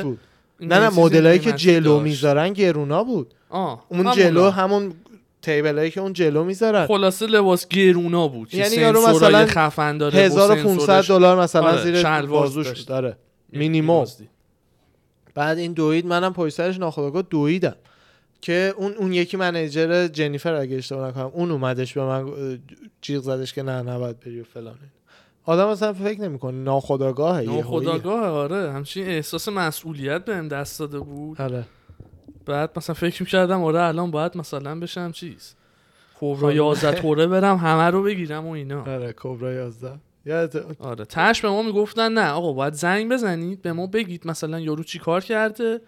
بود 0.03 0.19
نه 0.61 0.79
نه 0.79 0.89
مدلایی 0.89 1.39
که 1.39 1.51
جلو. 1.51 1.99
می‌ذارن 1.99 2.53
گرونا 2.53 3.03
بود 3.03 3.33
آه 3.49 3.85
اون. 3.89 4.11
جلو 4.11 4.49
همون 4.49 4.93
تیبل 5.47 5.77
هایی 5.77 5.91
که 5.91 6.01
اون 6.01 6.13
جلو 6.13 6.43
می‌ذارن. 6.43 6.88
خلاصه 6.88 7.25
لباس 7.27 7.67
گرونا 7.67 8.27
بود. 8.27 8.53
یعنی 8.53 8.75
یارو 8.75 9.07
مثلا 9.07 9.45
خفن 9.45 9.97
داره 9.97 10.19
و 10.19 10.21
1500 10.21 11.01
سنسورش- 11.01 11.10
دلار 11.12 11.41
مثلا 11.41 11.67
آره، 11.67 11.83
زیر 11.83 12.21
بازوش 12.21 12.79
داره 12.81 13.17
مینیموم. 13.49 13.95
می‌بازدی. 13.95 14.29
بعد 15.36 15.57
این 15.57 15.73
دوید 15.73 16.05
منم 16.05 16.33
پشت 16.33 16.55
سرش 16.55 16.79
ناخودآگاه 16.79 17.21
دویدم. 17.21 17.75
که 18.41 18.73
اون 18.77 18.93
اون 18.93 19.13
یکی 19.13 19.38
منیجر 19.38 20.07
جنیفر 20.07 20.53
اگه 20.53 20.75
اشتباه 20.75 21.07
نکنم 21.07 21.31
اون 21.33 21.51
اومدش 21.51 21.93
به 21.93 22.03
من 22.03 22.25
جیغ 23.01 23.21
زدش 23.21 23.53
که 23.53 23.63
نه 23.63 23.81
نباید 23.81 24.19
بری 24.19 24.41
و 24.41 24.43
فلان. 24.43 24.75
آدم 25.45 25.67
اصلا 25.67 25.93
فکر 25.93 26.21
نمی‌کنه 26.21 26.57
ناخودآگاهه 26.57 27.43
یهویی. 27.43 27.57
ناخداگاه 27.62 28.29
آره. 28.29 28.71
همچین 28.71 29.07
احساس 29.07 29.47
مسئولیت 29.47 30.25
بهم 30.25 30.47
دست 30.47 30.79
داده 30.79 30.99
بود. 30.99 31.41
آره. 31.41 31.63
بعد 32.47 32.71
مثلا 32.77 32.93
فکر 32.93 33.23
می‌کردم 33.23 33.63
آره 33.63 33.81
الان 33.81 34.12
باید 34.12 34.38
مثلا 34.38 34.79
بشم 34.79 35.12
چیز. 35.12 35.55
کبرا 36.19 36.36
خانم. 36.36 36.55
11 36.55 37.01
توره 37.01 37.27
برم 37.27 37.57
همه 37.57 37.83
رو 37.83 38.03
بگیرم 38.03 38.45
و 38.45 38.49
اینا. 38.51 38.81
آره 38.81 39.13
کبرا 39.17 39.53
11 39.53 39.93
یادت 40.25 40.81
آره 40.81 41.05
تش 41.05 41.41
به 41.41 41.49
ما 41.49 41.62
می‌گفتن 41.62 42.13
نه 42.13 42.29
آقا 42.29 42.53
باید 42.53 42.73
زنگ 42.73 43.12
بزنید 43.12 43.62
به 43.62 43.73
ما 43.73 43.88
بگید 43.88 44.27
مثلا 44.27 44.60
یارو 44.60 44.83
چی 44.83 44.99
کار 44.99 45.21
کرده. 45.21 45.81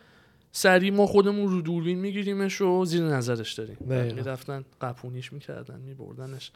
سریع 0.51 0.93
ما 0.93 1.05
خودمون 1.05 1.47
رو 1.51 1.61
دوربین 1.61 1.99
میگیریمش 1.99 2.61
و 2.61 2.85
زیر 2.85 3.01
نظرش 3.03 3.53
داریم. 3.53 3.77
می‌رفتن 4.15 4.65
قپونیش 4.81 5.33
می‌کردن 5.33 5.79
میبردنش. 5.79 6.51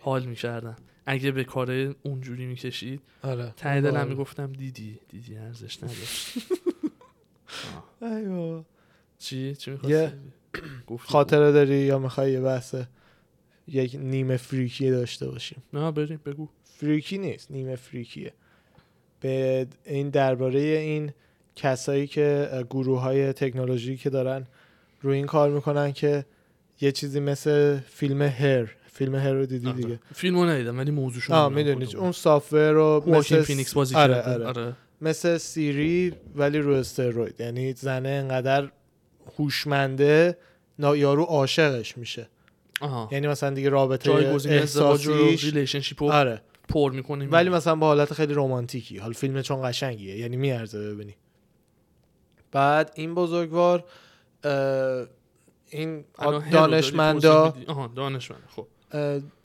حال 0.00 0.24
می‌کردن. 0.24 0.76
اگه 1.06 1.30
به 1.30 1.44
کار 1.44 1.94
اونجوری 2.02 2.46
می‌کشید. 2.46 3.00
آره. 3.22 3.54
ته 3.56 3.80
دلم 3.80 4.08
می‌گفتم 4.08 4.52
دیدی 4.52 4.98
دیدی 5.08 5.36
ارزش 5.36 5.82
نداشت. 5.82 6.34
چی؟ 9.24 9.54
چی 9.54 9.78
یه 9.88 10.12
خاطره 10.98 11.52
داری 11.52 11.76
یا 11.76 11.98
می‌خوای 11.98 12.32
یه 12.32 12.40
بحث 12.40 12.74
یک 13.68 13.96
نیمه 14.00 14.36
freaky 14.36 14.90
داشته 14.90 15.28
باشیم؟ 15.28 15.62
نه 15.72 15.90
بریم 15.90 16.20
بگو. 16.26 16.48
freaky 16.64 17.18
نیست 17.18 17.50
نیمه 17.50 17.76
freaky 17.76 18.18
ه. 18.18 18.32
به 19.20 19.66
این 19.84 20.10
درباره 20.10 20.60
این 20.60 21.12
کسایی 21.56 22.06
که 22.06 22.48
گروه 22.70 23.00
های 23.00 23.32
تکنولوژی 23.32 23.96
که 23.96 24.10
دارن 24.10 24.46
روی 25.02 25.16
این 25.16 25.26
کار 25.26 25.50
می‌کنن 25.50 25.92
که 25.92 26.24
یه 26.80 26.92
چیزی 26.92 27.20
مثل 27.20 27.78
فیلم 27.78 28.22
Her 28.22 28.66
فیلم 28.92 29.14
Her 29.14 29.32
رو 29.32 29.46
دیدی 29.46 29.72
دیگه؟ 29.72 30.00
فیلمو 30.14 30.44
ندیدم 30.44 30.78
ولی 30.78 30.90
موضوعشو 30.90 31.34
آه 31.34 31.52
می‌دونی. 31.52 31.94
اون 31.94 32.12
software 32.12 32.70
رو 32.72 33.04
مثل 33.06 33.42
فینیکس 33.42 33.74
بازی 33.74 33.94
آره 33.94 34.22
آره. 34.22 34.46
آره. 34.46 34.72
مثل 35.00 35.38
Siri 35.38 36.12
ولی 36.34 36.58
رو 36.58 36.72
steroid. 36.72 37.40
یعنی 37.40 37.72
زنه 37.72 38.08
انقدر 38.08 38.70
هوشمنده 39.38 40.38
یارو 40.78 41.22
عاشقش 41.22 41.98
میشه. 41.98 42.28
آها. 42.80 43.08
یعنی 43.12 43.26
مثلا 43.26 43.50
دیگه 43.50 43.68
رابطه 43.68 44.12
احساسیش 44.12 45.44
relationship 45.44 46.02
رو 46.02 46.10
آره. 46.10 46.42
پر 46.68 46.92
می‌کنیم. 46.92 47.32
ولی 47.32 47.50
مثلا 47.50 47.76
با 47.76 47.86
حالت 47.86 48.12
خیلی 48.12 48.34
رمانتیکی. 48.34 48.98
حال 48.98 49.12
فیلم 49.12 49.42
چون 49.42 49.70
قشنگیه. 49.70 50.18
یعنی 50.18 50.36
میارزه 50.36 50.92
ببینی. 50.92 51.16
بعد 52.52 52.92
این 52.94 53.14
بزرگوار 53.14 53.84
این 55.70 56.04
دانشمندا 56.52 57.54
دانشمند. 57.96 58.42
خب. 58.48 58.66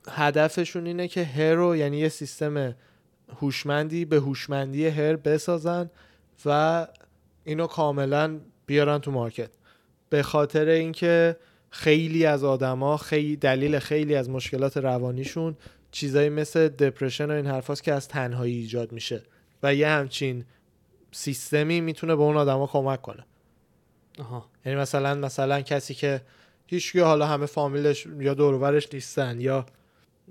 هدفشون 0.10 0.86
اینه 0.86 1.08
که 1.08 1.24
Her 1.24 1.54
رو 1.54 1.76
یعنی 1.76 1.98
یه 1.98 2.10
سیستم 2.10 2.76
هوشمندی 3.42 4.06
به 4.06 4.16
هوشمندی 4.16 4.88
Her 4.88 5.16
بسازن 5.16 5.90
و 6.46 6.88
اینو 7.44 7.68
کاملا 7.68 8.40
بیارن 8.66 9.00
تو 9.00 9.12
مارکت. 9.12 9.50
به 10.10 10.24
خاطر 10.24 10.68
اینکه 10.68 11.36
خیلی 11.70 12.26
از 12.26 12.44
آدما 12.44 12.98
خیلی 12.98 13.36
دلیل 13.36 13.80
خیلی 13.80 14.16
از 14.16 14.30
مشکلات 14.30 14.78
روانیشون 14.78 15.56
چیزایی 15.92 16.30
مثل 16.30 16.68
دپرشن 16.68 17.32
و 17.32 17.34
این 17.34 17.48
حرفاست 17.48 17.84
که 17.84 17.94
از 17.94 18.08
تنهایی 18.08 18.56
ایجاد 18.56 18.92
میشه 18.92 19.24
و 19.64 19.76
یه 19.76 19.88
همچین 19.88 20.46
سیستمی 21.12 21.82
می‌تونه 21.82 22.16
به 22.16 22.22
اون 22.22 22.38
آدما 22.38 22.68
کمک 22.68 23.02
کنه. 23.02 23.26
آها. 24.20 24.46
یعنی 24.66 24.80
مثلا 24.80 25.16
مثلا 25.16 25.62
کسی 25.62 25.94
که 25.94 26.22
هیچکی 26.68 27.00
حالا 27.00 27.28
همه 27.28 27.46
فامیلش 27.46 28.08
یا 28.20 28.34
دور 28.34 28.54
و 28.54 28.60
برش 28.60 28.94
نیستن 28.94 29.42
یا 29.42 29.66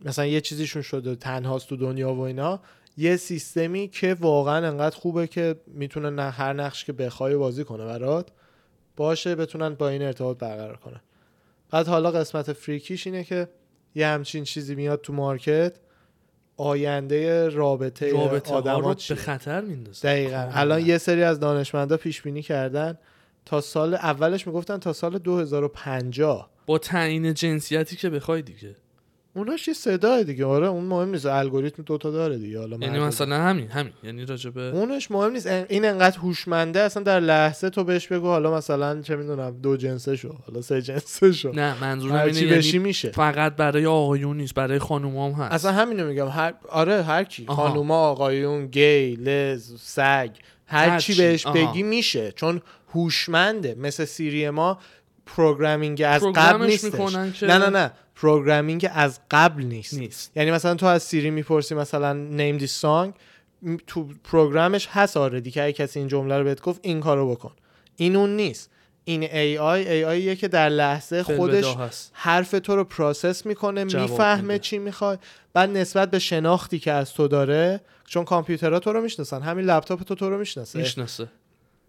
مثلا 0.04 0.26
یه 0.26 0.40
چیزیشون 0.40 0.82
شده 0.82 1.14
تنهاست 1.14 1.68
تو 1.68 1.76
دنیا 1.76 2.14
و 2.14 2.20
اینا 2.20 2.60
یه 2.96 3.16
سیستمی 3.16 3.88
که 3.88 4.14
واقعا 4.20 4.66
انقدر 4.66 4.96
خوبه 4.96 5.26
که 5.26 5.56
می‌تونه 5.66 6.10
نه 6.10 6.30
هر 6.30 6.52
نقش 6.52 6.84
که 6.84 6.92
بخوای 6.92 7.36
بازی 7.36 7.64
کنه 7.64 7.84
برات 7.84 8.28
باشه 8.98 9.34
بتونن 9.34 9.74
با 9.74 9.88
این 9.88 10.02
ارتباط 10.02 10.38
برقرار 10.38 10.76
کنن. 10.76 11.00
بعد 11.70 11.86
حالا 11.86 12.10
قسمت 12.10 12.52
فریکیش 12.52 13.06
اینه 13.06 13.24
که 13.24 13.48
یه 13.94 14.06
همچین 14.06 14.44
چیزی 14.44 14.74
میاد 14.74 15.00
تو 15.00 15.12
مارکت 15.12 15.72
آینده 16.56 17.48
رابطه, 17.48 18.12
رابطه 18.12 18.54
آدم 18.54 18.80
رو؟ 18.80 18.94
به 19.08 19.14
خطر 19.14 19.60
میندازه. 19.60 20.08
دقیقا. 20.08 20.30
کاملا. 20.30 20.52
الان 20.54 20.86
یه 20.86 20.98
سری 20.98 21.22
از 21.22 21.40
دانشمندا 21.40 21.96
پیش 21.96 22.22
بینی 22.22 22.42
کردن 22.42 22.98
تا 23.44 23.60
سال 23.60 23.94
اولش 23.94 24.46
می‌گفتن 24.46 24.78
تا 24.78 24.92
سال 24.92 25.18
2050 25.18 26.50
با 26.66 26.78
تعیین 26.78 27.34
جنسیتی 27.34 27.96
که 27.96 28.10
بخوای 28.10 28.42
دیگه. 28.42 28.76
اوناش 29.38 29.68
یه 29.68 29.74
صدای 29.74 30.24
دیگه. 30.24 30.44
آره 30.44 30.66
اون 30.66 30.84
مهم 30.84 31.10
نیست. 31.10 31.26
الگوریتم 31.26 31.82
دوتا 31.82 32.10
داره 32.10 32.38
دیگه. 32.38 32.58
حالا 32.58 32.76
یعنی 32.80 32.98
مثلا 32.98 33.36
همین 33.36 33.68
همین. 33.68 33.92
یعنی 34.02 34.26
راجبه 34.26 34.62
اونش 34.62 35.10
مهم 35.10 35.32
نیست. 35.32 35.46
این 35.46 35.84
انقدر 35.84 36.18
هوشمنده 36.18 36.80
اصلا 36.80 37.02
در 37.02 37.20
لحظه 37.20 37.70
تو 37.70 37.84
بهش 37.84 38.06
بگو 38.06 38.26
حالا 38.26 38.56
مثلا 38.56 39.02
چه 39.02 39.16
می‌دونم 39.16 39.60
دو 39.62 39.76
جنسه 39.76 40.16
شو 40.16 40.34
حالا 40.46 40.62
سه 40.62 40.82
جنسه 40.82 41.32
شو. 41.32 41.52
نه 41.52 41.80
منظورم 41.80 42.14
اینه 42.14 42.40
یعنی 42.40 42.56
بشی 42.56 42.78
میشه. 42.78 43.10
فقط 43.10 43.56
برای 43.56 43.86
آقایون 43.86 44.36
نیست 44.36 44.54
برای 44.54 44.78
خانوما 44.78 45.26
هم 45.26 45.32
هست. 45.32 45.52
اصلا 45.52 45.72
همینو 45.72 46.06
میگم. 46.06 46.28
هر 46.28 46.54
آره 46.68 47.02
هر 47.02 47.24
کی. 47.24 47.46
خانوما 47.46 48.08
آقایون 48.08 48.66
گی 48.66 49.16
لز 49.16 49.80
سگ 49.80 50.30
هر, 50.66 50.88
هر 50.88 50.98
چی. 50.98 51.14
بهش 51.14 51.46
آها. 51.46 51.54
بگی 51.54 51.82
میشه. 51.82 52.32
چون 52.32 52.60
هوشمنده. 52.94 53.76
مثل 53.78 54.04
سیری 54.04 54.50
ما 54.50 54.78
programming 55.26 56.02
از 56.06 56.24
قبل 56.24 56.66
نیستش. 56.66 57.42
نه 57.42 57.58
نه 57.58 57.68
نه. 57.68 57.92
programming 58.22 58.90
از 58.94 59.20
قبل 59.30 59.62
نیست. 59.62 59.94
نیست. 59.94 60.36
یعنی 60.36 60.50
مثلا 60.50 60.74
تو 60.74 60.86
از 60.86 61.02
سیری 61.02 61.30
می‌پرسی 61.30 61.74
مثلا 61.74 62.12
name 62.12 62.58
the 62.58 62.66
song 62.66 63.14
تو 63.86 64.08
program 64.24 64.74
ش 64.74 64.88
هست 64.90 65.16
already 65.16 65.50
که 65.50 65.62
اگه 65.62 65.72
کسی 65.72 65.98
این 65.98 66.08
جمله 66.08 66.38
رو 66.38 66.44
بهت 66.44 66.60
گفت 66.60 66.80
این 66.82 67.00
کارو 67.00 67.30
بکن. 67.30 67.52
این 67.96 68.16
اون 68.16 68.36
نیست. 68.36 68.70
این 69.04 69.22
AI 69.22 69.58
AI 69.58 69.88
ه 69.88 70.36
که 70.36 70.48
در 70.48 70.68
لحظه 70.68 71.22
خودش 71.22 71.76
حرف 72.12 72.50
تو 72.50 72.76
رو 72.76 72.84
process 72.84 73.46
می‌کنه 73.46 73.84
می‌فهمه. 73.84 74.58
چی 74.58 74.78
می‌خوای. 74.78 75.18
بعد 75.52 75.70
نسبت 75.70 76.10
به 76.10 76.18
شناختی 76.18 76.78
که 76.78 76.92
از 76.92 77.12
تو 77.12 77.28
داره 77.28 77.80
چون 78.06 78.24
کامپیوترها 78.24 78.78
تو 78.78 78.92
رو 78.92 79.00
می‌شناسن 79.00 79.42
همین 79.42 79.64
لپتاپ 79.64 80.02
تو 80.02 80.14
تو 80.14 80.30
رو 80.30 80.38
می‌شناسه. 80.38 80.78
می‌شناسه. 80.78 81.28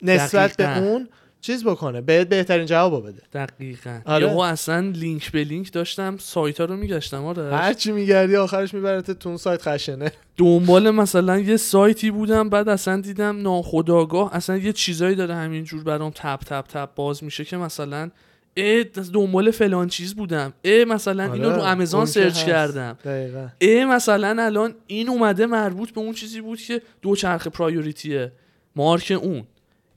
نسبت 0.01 0.55
به 0.55 0.63
دقیقاً. 0.63 0.87
اون 0.87 1.09
چیز 1.41 1.63
بکنه 1.63 2.01
بهت 2.01 2.29
بهترین 2.29 2.65
جواب 2.65 3.07
بده. 3.07 3.21
دقیقا. 3.33 3.99
آره. 4.05 4.25
یهو 4.25 4.39
اصلا 4.39 4.79
لینک 4.79 5.31
به 5.31 5.43
لینک 5.43 5.71
داشتم 5.73 6.17
سایت 6.17 6.59
ها 6.59 6.65
رو 6.65 6.75
میگشتم 6.75 7.25
آره. 7.25 7.55
هر 7.55 7.73
چی 7.73 7.91
میگردی 7.91 8.35
آخرش 8.35 8.73
میبرت 8.73 9.11
تو 9.11 9.29
اون 9.29 9.37
سایت 9.37 9.61
خشنه. 9.61 10.11
دنبال 10.37 10.91
مثلا 10.91 11.39
یه 11.39 11.57
سایتی 11.57 12.11
بودم 12.11 12.49
بعد 12.49 12.69
اصلا 12.69 13.01
دیدم 13.01 13.41
ناخداگاه 13.41 14.35
اصلا 14.35 14.57
یه 14.57 14.73
چیزایی 14.73 15.15
داره 15.15 15.35
همینجور 15.35 15.83
برام 15.83 16.11
تپ 16.15 16.39
تپ 16.39 16.67
تپ 16.67 16.95
باز 16.95 17.23
میشه 17.23 17.45
که 17.45 17.57
مثلا 17.57 18.09
اه 18.57 18.83
دنبال 18.83 19.51
فلان 19.51 19.87
چیز 19.87 20.15
بودم. 20.15 20.53
اه 20.63 20.85
مثلا 20.85 21.33
اینو 21.33 21.49
رو 21.49 21.55
آره، 21.55 21.67
امازون 21.67 22.05
search. 22.05 22.43
کردم. 22.43 22.97
دقیقا. 23.03 23.47
اه 23.61 23.85
مثلا 23.85 24.43
الان 24.43 24.75
این 24.87 25.09
اومده 25.09 25.45
مربوط 25.45 25.91
به 25.91 26.01
اون 26.01 26.13
چیزی 26.13 26.41
بود 26.41 26.59
که 26.61 26.81
دو 27.01 27.15
چرخ 27.15 27.47
priority 27.47 28.22
ه 28.22 28.31
مارک 28.75 29.17
اون. 29.21 29.43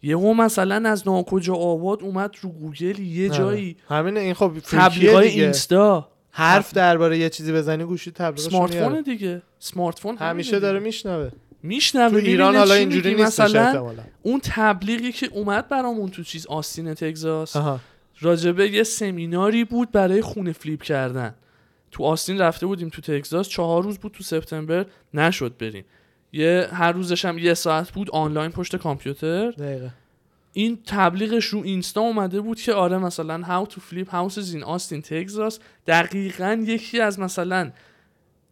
یهو 0.02 0.34
مثلا 0.34 0.90
از 0.90 1.08
ناکجا 1.08 1.54
آباد 1.54 2.02
اومد 2.02 2.36
رو 2.40 2.50
گوگل 2.50 2.98
یه 2.98 3.28
آره. 3.28 3.38
جایی 3.38 3.76
همین 3.88 4.16
این 4.16 4.34
خب 4.34 4.52
تبلیغای 4.70 5.28
دیگه. 5.30 5.42
اینستا. 5.42 6.08
حرف 6.30 6.74
درباره 6.74 7.18
یه 7.18 7.30
چیزی 7.30 7.52
بزنی 7.52 7.84
گوشی 7.84 8.10
تبلیغش 8.10 8.50
smart 8.50 8.74
میاره. 8.74 8.94
phone 8.94 9.02
دیگه. 9.02 9.42
smart 9.58 9.98
phone 9.98 10.16
همیشه 10.16 10.58
داره 10.60 10.78
میشنوه. 10.78 11.30
میشنوه. 11.62 12.10
تو 12.10 12.26
ایران 12.26 12.56
حالا 12.56 12.74
اینجوری 12.74 13.14
نیستش 13.14 13.44
مثلا 13.44 13.94
اون 14.22 14.40
تبلیغی 14.44 15.12
که 15.12 15.28
اومد 15.32 15.68
برامون 15.68 16.10
تو 16.10 16.22
چیز 16.22 16.46
آستین 16.46 16.94
تگزاس 16.94 17.56
راجبه 18.20 18.70
یه 18.70 18.82
سمیناری 18.82 19.64
بود 19.64 19.92
برای 19.92 20.22
خونه 20.22 20.52
flip 20.52 20.82
کردن. 20.82 21.34
تو 21.90 22.04
آستین 22.04 22.38
رفته 22.38 22.66
بودیم 22.66 22.88
تو 22.88 23.02
تگزاس 23.02 23.48
چهار 23.48 23.82
روز 23.82 23.98
بود 23.98 24.12
تو 24.12 24.22
سپتامبر 24.22 24.86
نشد 25.14 25.56
بریم. 25.58 25.84
یه 26.32 26.68
هر 26.72 26.92
روزش 26.92 27.24
هم 27.24 27.38
یه 27.38 27.54
ساعت 27.54 27.90
بود 27.90 28.10
آنلاین 28.10 28.50
پشت 28.50 28.76
کامپیوتر. 28.76 29.50
دقیقه. 29.50 29.90
این 30.52 30.78
تبلیغش 30.86 31.44
رو 31.44 31.60
اینستا 31.62 32.00
اومده 32.00 32.40
بود 32.40 32.60
که 32.60 32.72
آره 32.72 32.98
مثلا 32.98 33.42
how 33.42 33.68
to 33.72 33.74
flip 33.76 34.08
houses 34.08 34.54
in 34.54 34.64
Austin 34.66 35.02
Texas 35.08 35.58
دقیقا 35.86 36.64
یکی 36.66 37.00
از 37.00 37.18
مثلا 37.20 37.70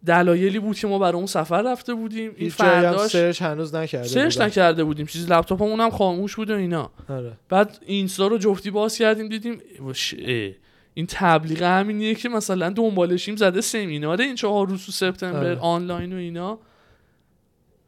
دلایلی 0.06 0.58
بود 0.58 0.78
که 0.78 0.86
ما 0.86 0.98
برای 0.98 1.14
اون 1.16 1.26
سفر 1.26 1.62
رفته 1.62 1.94
بودیم. 1.94 2.32
این 2.36 2.50
فرداش 2.50 3.10
search 3.10 3.42
هنوز 3.42 3.74
نکرده 3.74 4.08
search. 4.08 4.38
نکرده 4.40 4.84
بودیم. 4.84 5.06
چیزی 5.06 5.26
لپتاپمون 5.30 5.80
هم 5.80 5.90
خاموش 5.90 6.36
بود 6.36 6.50
و 6.50 6.54
اینا. 6.54 6.90
آره. 7.08 7.32
بعد 7.48 7.78
اینستا 7.86 8.26
رو 8.26 8.38
جفتی 8.38 8.70
باز 8.70 8.98
کردیم 8.98 9.28
دیدیم 9.28 9.58
وش- 9.88 10.14
اه، 10.18 10.50
این 10.94 11.06
تبلیغ 11.08 11.62
همینیه 11.62 12.14
که 12.14 12.28
مثلا 12.28 12.70
دنبالشیم 12.70 13.36
زده 13.36 13.60
سمینار 13.60 14.20
این 14.20 14.34
چهار 14.34 14.68
روز 14.68 14.86
تو 14.86 14.92
سپتامبر 14.92 15.38
آره. 15.38 15.58
آنلاین 15.58 16.12
و 16.12 16.16
اینا. 16.16 16.58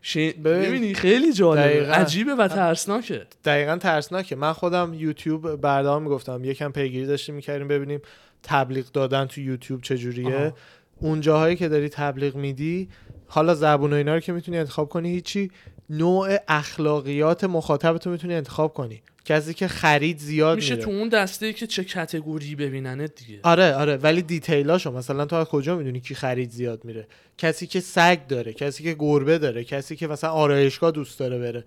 ش... 0.03 0.17
ببین، 0.17 0.43
ببینی 0.43 0.95
خیلی 0.95 1.33
جالبه. 1.33 1.63
دقیقاً. 1.63 1.93
عجیبه 1.93 2.35
و 2.35 2.49
ترسناکه. 2.49 3.23
دقیقا 3.45 3.77
ترسناکه. 3.77 4.37
من 4.37 4.53
خودم 4.53 4.95
یوتیوب 4.95 5.57
بردام 5.57 6.03
می‌گفتم. 6.03 6.45
یکم 6.45 6.73
پیگیری 6.73 7.07
داشتیم 7.07 7.35
می‌کردیم 7.35 7.69
ببینیم 7.69 8.01
تبلیغ 8.43 8.93
دادن 8.93 9.27
تو 9.27 9.41
یوتیوب 9.41 9.83
چجوریه. 9.83 10.37
آها. 10.37 10.57
اون 11.01 11.21
جاهایی 11.21 11.57
که 11.57 11.69
داری 11.69 11.89
تبلیغ 11.89 12.37
میدی 12.37 12.89
حالا 13.27 13.55
زبون 13.55 13.93
و 13.93 13.97
اینا 13.97 14.15
رو 14.15 14.21
که 14.21 14.33
می‌تونی 14.33 14.59
انتخاب 14.59 14.89
کنی 14.89 15.11
هیچی 15.11 15.51
نوع 15.91 16.37
اخلاقیات 16.49 17.45
مخاطبتو 17.45 18.11
می‌تونی 18.11 18.35
انتخاب 18.35 18.75
کنی. 18.75 19.03
کسی 19.25 19.55
که 19.55 19.69
خرید 19.69 20.19
زیاد 20.19 20.57
میشه 20.57 20.75
میره. 20.75 20.85
تو 20.85 20.91
اون 20.91 21.09
دسته 21.09 21.53
که 21.53 21.67
چه 21.67 21.85
کتگوری 21.85 22.55
ببیننت 22.55 23.15
دیگه. 23.15 23.41
آره 23.43 23.75
آره 23.75 23.97
ولی 23.97 24.23
دیتیلاشو 24.23 24.93
مثلا 24.93 25.27
تو 25.27 25.37
از 25.37 25.47
کجا 25.47 25.77
می‌دونی 25.77 26.01
کی 26.01 26.15
خرید 26.15 26.51
زیاد 26.51 26.85
میره؟ 26.85 27.07
کسی 27.39 27.67
که 27.67 27.81
سگ 27.81 28.27
داره 28.27 28.53
کسی 28.53 28.83
که 28.83 28.97
گربه 28.99 29.39
داره 29.39 29.65
کسی 29.65 29.97
که 29.97 30.07
مثلا 30.07 30.31
آرایشگاه 30.31 30.91
دوست 30.91 31.19
داره 31.19 31.39
بره. 31.39 31.65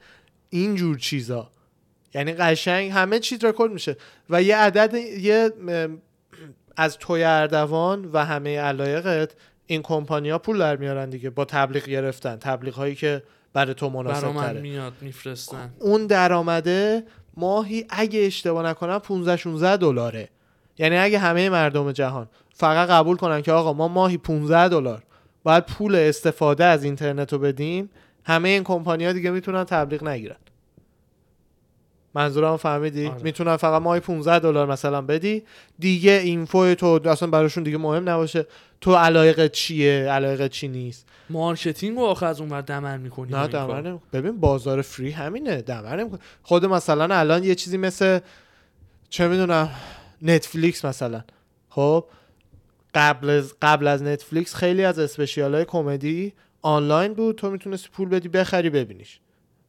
این 0.50 0.76
جور 0.76 0.98
چیزا. 0.98 1.52
یعنی 2.14 2.34
قشنگ 2.34 2.92
همه 2.92 3.20
چیز 3.20 3.44
رکورد 3.44 3.72
میشه. 3.72 3.98
و 4.30 4.42
یه 4.42 4.58
عدد 4.58 4.94
یه 5.20 5.52
از 6.78 6.98
توی 6.98 7.24
اردوان 7.24 8.10
و 8.14 8.26
همه 8.26 8.60
علایقت 8.60 9.32
این 9.66 9.82
کمپانیا 9.82 10.40
پول 10.40 10.58
در 10.58 10.76
میارن 10.76 11.10
دیگه. 11.10 11.30
با 11.30 11.46
تبلیغ 11.46 11.86
گرفتن. 11.86 12.36
تبلیغ 12.36 12.74
هایی 12.74 12.96
که 12.96 13.24
برای 13.56 13.74
تو 13.74 13.90
مناسب 13.90 14.22
برا 14.22 14.42
تره 14.42 14.62
میاد 14.62 14.94
میفرستن. 15.02 15.74
اون 15.80 16.08
درآمده 16.08 17.04
ماهی 17.38 17.86
اگه 17.90 18.20
اشتباه 18.20 18.66
نکنم 18.66 18.98
15 19.00 19.38
16 19.38 19.78
دلاره. 19.78 20.30
یعنی 20.78 20.98
اگه 20.98 21.20
همه 21.20 21.50
مردم 21.50 21.92
جهان 21.92 22.28
فقط 22.54 22.90
قبول 22.90 23.18
کنن 23.18 23.42
که 23.42 23.52
آقا 23.52 23.74
ما 23.74 23.88
ماهی 23.88 24.18
15 24.18 24.68
دلار 24.70 25.04
باید 25.44 25.66
پول 25.66 25.96
استفاده 25.96 26.66
از 26.66 26.84
اینترنت 26.84 27.34
رو 27.34 27.40
بدیم 27.40 27.90
همه 28.24 28.50
این 28.50 28.64
کمپانیا 28.64 29.14
دیگه 29.14 29.32
می‌تونن 29.32 29.64
تبلیغ 29.64 30.04
نگیرن. 30.04 30.36
منظورم 32.16 32.58
فهمیدی؟ 32.58 33.08
آره. 33.08 33.24
می‌تونن 33.24 33.58
فقط 33.58 33.82
ماهی 33.82 34.00
15 34.00 34.40
دلار 34.40 34.68
مثلا 34.72 35.02
بدی. 35.02 35.44
دیگه 35.80 36.12
info 36.12 36.74
تو 36.76 37.00
اصلا 37.06 37.30
براشون 37.30 37.64
دیگه 37.64 37.78
مهم 37.78 38.10
نباشه. 38.10 38.46
تو 38.82 38.96
علایق 38.96 39.48
چیه؟ 39.48 40.08
علایق 40.10 40.48
چی 40.48 40.68
نیست؟ 40.68 41.08
marketing 41.30 41.98
رو 41.98 42.04
آخه 42.04 42.26
از 42.26 42.40
اون 42.42 42.50
ور 42.50 42.62
دمر 42.62 42.98
می‌کنی 42.98 43.32
نه 43.32 43.48
دمر 43.48 43.82
نمی- 43.82 44.00
ببین 44.14 44.40
بازار 44.40 44.82
free 44.82 45.12
همینه 45.12 45.62
دمر 45.62 45.96
نمی‌کنه 45.96 46.20
خود 46.44 46.66
مثلا 46.66 47.16
الان 47.16 47.44
یه 47.44 47.56
چیزی 47.56 47.78
مثل 47.78 48.20
چه 49.10 49.28
می‌دونم 49.28 49.70
نتفلیکس 50.22 50.86
مثلا. 50.86 51.24
خب 51.70 52.06
قبل 52.94 53.30
از 53.30 53.54
قبل 53.62 53.88
از 53.88 54.04
نتفلیکس 54.04 54.56
خیلی 54.56 54.84
از 54.84 55.00
special 55.00 55.56
های 55.56 55.66
کمدی 55.66 56.34
آنلاین 56.62 57.14
بود. 57.14 57.36
تو 57.36 57.52
می‌تونستی 57.52 57.90
پول 57.94 58.10
بدی 58.10 58.28
بخری 58.30 58.70
ببینیش. 58.70 59.20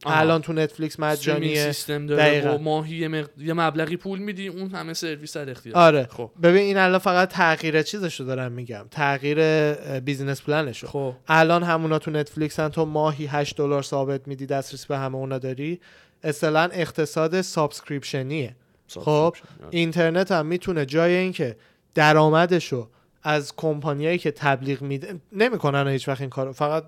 الان 0.07 0.42
تو 0.42 0.53
نتفلیکس 0.53 1.01
مجانیه. 1.01 1.64
سیستم 1.64 2.07
داره 2.07 2.23
دقیقاً. 2.23 2.55
و 2.57 2.59
ماهی 2.59 2.97
یه, 2.97 3.09
مق... 3.09 3.29
یه 3.38 3.53
مبلغی 3.53 3.97
پول 3.97 4.19
میدی 4.19 4.49
اون 4.49 4.71
همه 4.71 4.95
سرویس 4.95 5.37
در 5.37 5.51
اختیار. 5.51 5.77
آره. 5.77 6.09
خب. 6.11 6.31
ببین 6.42 6.62
این 6.62 6.77
الان 6.77 6.99
فقط 6.99 7.29
تغییر 7.29 7.83
چیزشو 7.83 8.25
دارم 8.25 8.53
میگم. 8.53 8.87
تغییر 8.90 9.73
business 10.01 10.42
plan 10.42 10.64
شو. 10.64 10.87
خب. 10.87 11.14
الان 11.29 11.62
همونا 11.62 11.99
تو 11.99 12.11
نتفلیکس 12.11 12.61
هم 12.61 12.69
تو 12.69 12.85
ماهی 12.85 13.27
8 13.27 13.57
دلار 13.57 13.83
ثابت 13.83 14.29
میدی 14.29 14.47
دسترسی 14.47 14.87
به 14.88 14.99
همه 14.99 15.16
اونا 15.16 15.38
داری. 15.38 15.81
اصطلاحا 16.23 16.69
اقتصاد 16.73 17.40
subscription 17.40 18.33
یه. 18.33 18.57
خب. 18.88 19.37
اینترنت 19.71 20.33
هم 20.33 20.47
می‌تونه 20.47 20.87
جای 20.87 21.14
اینکه 21.14 21.57
درآمدشو 21.95 22.88
از 23.23 23.57
کمپانیایی 23.57 24.19
که 24.19 24.31
تبلیغ 24.31 24.83
میده 24.83 25.21
نمی‌کنن 25.33 25.88
هیچ 25.88 26.09
وقت 26.09 26.21
این 26.21 26.31
کارو. 26.31 26.53
فقط 26.53 26.85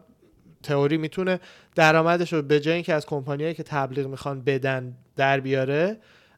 تئوری 0.62 0.96
می‌تونه 0.96 1.40
درآمدشو 1.74 2.42
به 2.42 2.60
جای 2.60 2.74
اینکه 2.74 2.94
از 2.94 3.06
کمپانیایی 3.06 3.54
که 3.54 3.62
تبلیغ 3.62 4.06
می‌خوان 4.06 4.40
بدن 4.40 4.94
در 5.16 5.40
بیاره 5.40 5.96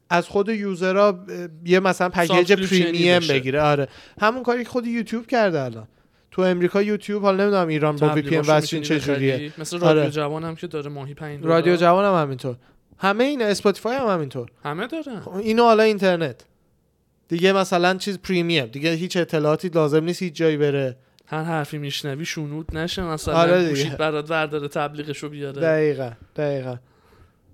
از 0.09 0.27
خود 0.27 0.49
user 0.49 1.10
ها 1.10 1.25
یه 1.65 1.79
مثلا 1.79 2.09
پکیج 2.09 2.53
premium 2.53 3.19
بشه. 3.19 3.33
بگیره. 3.33 3.61
آره. 3.61 3.87
همون 4.21 4.43
کاری 4.43 4.63
که 4.63 4.69
خود 4.69 4.87
یوتیوب 4.87 5.27
کرده 5.27 5.61
الان. 5.61 5.87
تو 6.31 6.41
امریکا 6.41 6.81
یوتیوب 6.81 7.23
حالا 7.23 7.43
نمی‌دونم 7.43 7.67
ایران 7.67 7.95
با 7.95 8.09
VPN 8.09 8.41
تبلیغاشو 8.43 8.51
وصلین 8.51 8.81
می‌تونی 8.81 8.99
چجوریه. 8.99 9.33
بخری. 9.33 9.53
مثل 9.57 9.79
رادیو 9.79 10.01
آره. 10.01 10.11
جوان 10.11 10.43
هم 10.43 10.55
که 10.55 10.67
داره 10.67 10.89
ماهی 10.89 11.13
5 11.13 11.39
دلار. 11.39 11.49
رادیو 11.49 11.75
جوان 11.75 12.05
هم 12.05 12.21
همینطور. 12.21 12.55
همه 12.97 13.23
این 13.23 13.41
اسپاتیفای 13.41 13.95
هم 13.95 14.07
همینطور. 14.07 14.49
همه 14.63 14.87
دارن. 14.87 15.19
خب 15.19 15.35
اینو 15.35 15.63
حالا 15.63 15.83
اینترنت. 15.83 16.45
دیگه 17.27 17.53
مثلا 17.53 17.97
چیز 17.97 18.19
premium 18.19 18.65
دیگه 18.65 18.91
هیچ 18.91 19.17
اطلاعاتی 19.17 19.69
لازم 19.69 20.03
نیست 20.03 20.21
هیچ 20.21 20.33
جایی 20.33 20.57
بره. 20.57 20.97
هر 21.31 21.43
حرفی 21.43 21.77
میشنوی 21.77 22.25
شنود 22.25 22.77
نشه 22.77 23.03
مثلا 23.03 23.33
آره. 23.33 23.69
گوشیت 23.69 23.97
برات 23.97 24.31
ورداره 24.31 24.67
تبلیغشو 24.67 25.29
بیاره. 25.29 25.61
دقیقا 25.61 26.11
دقیقا. 26.35 26.77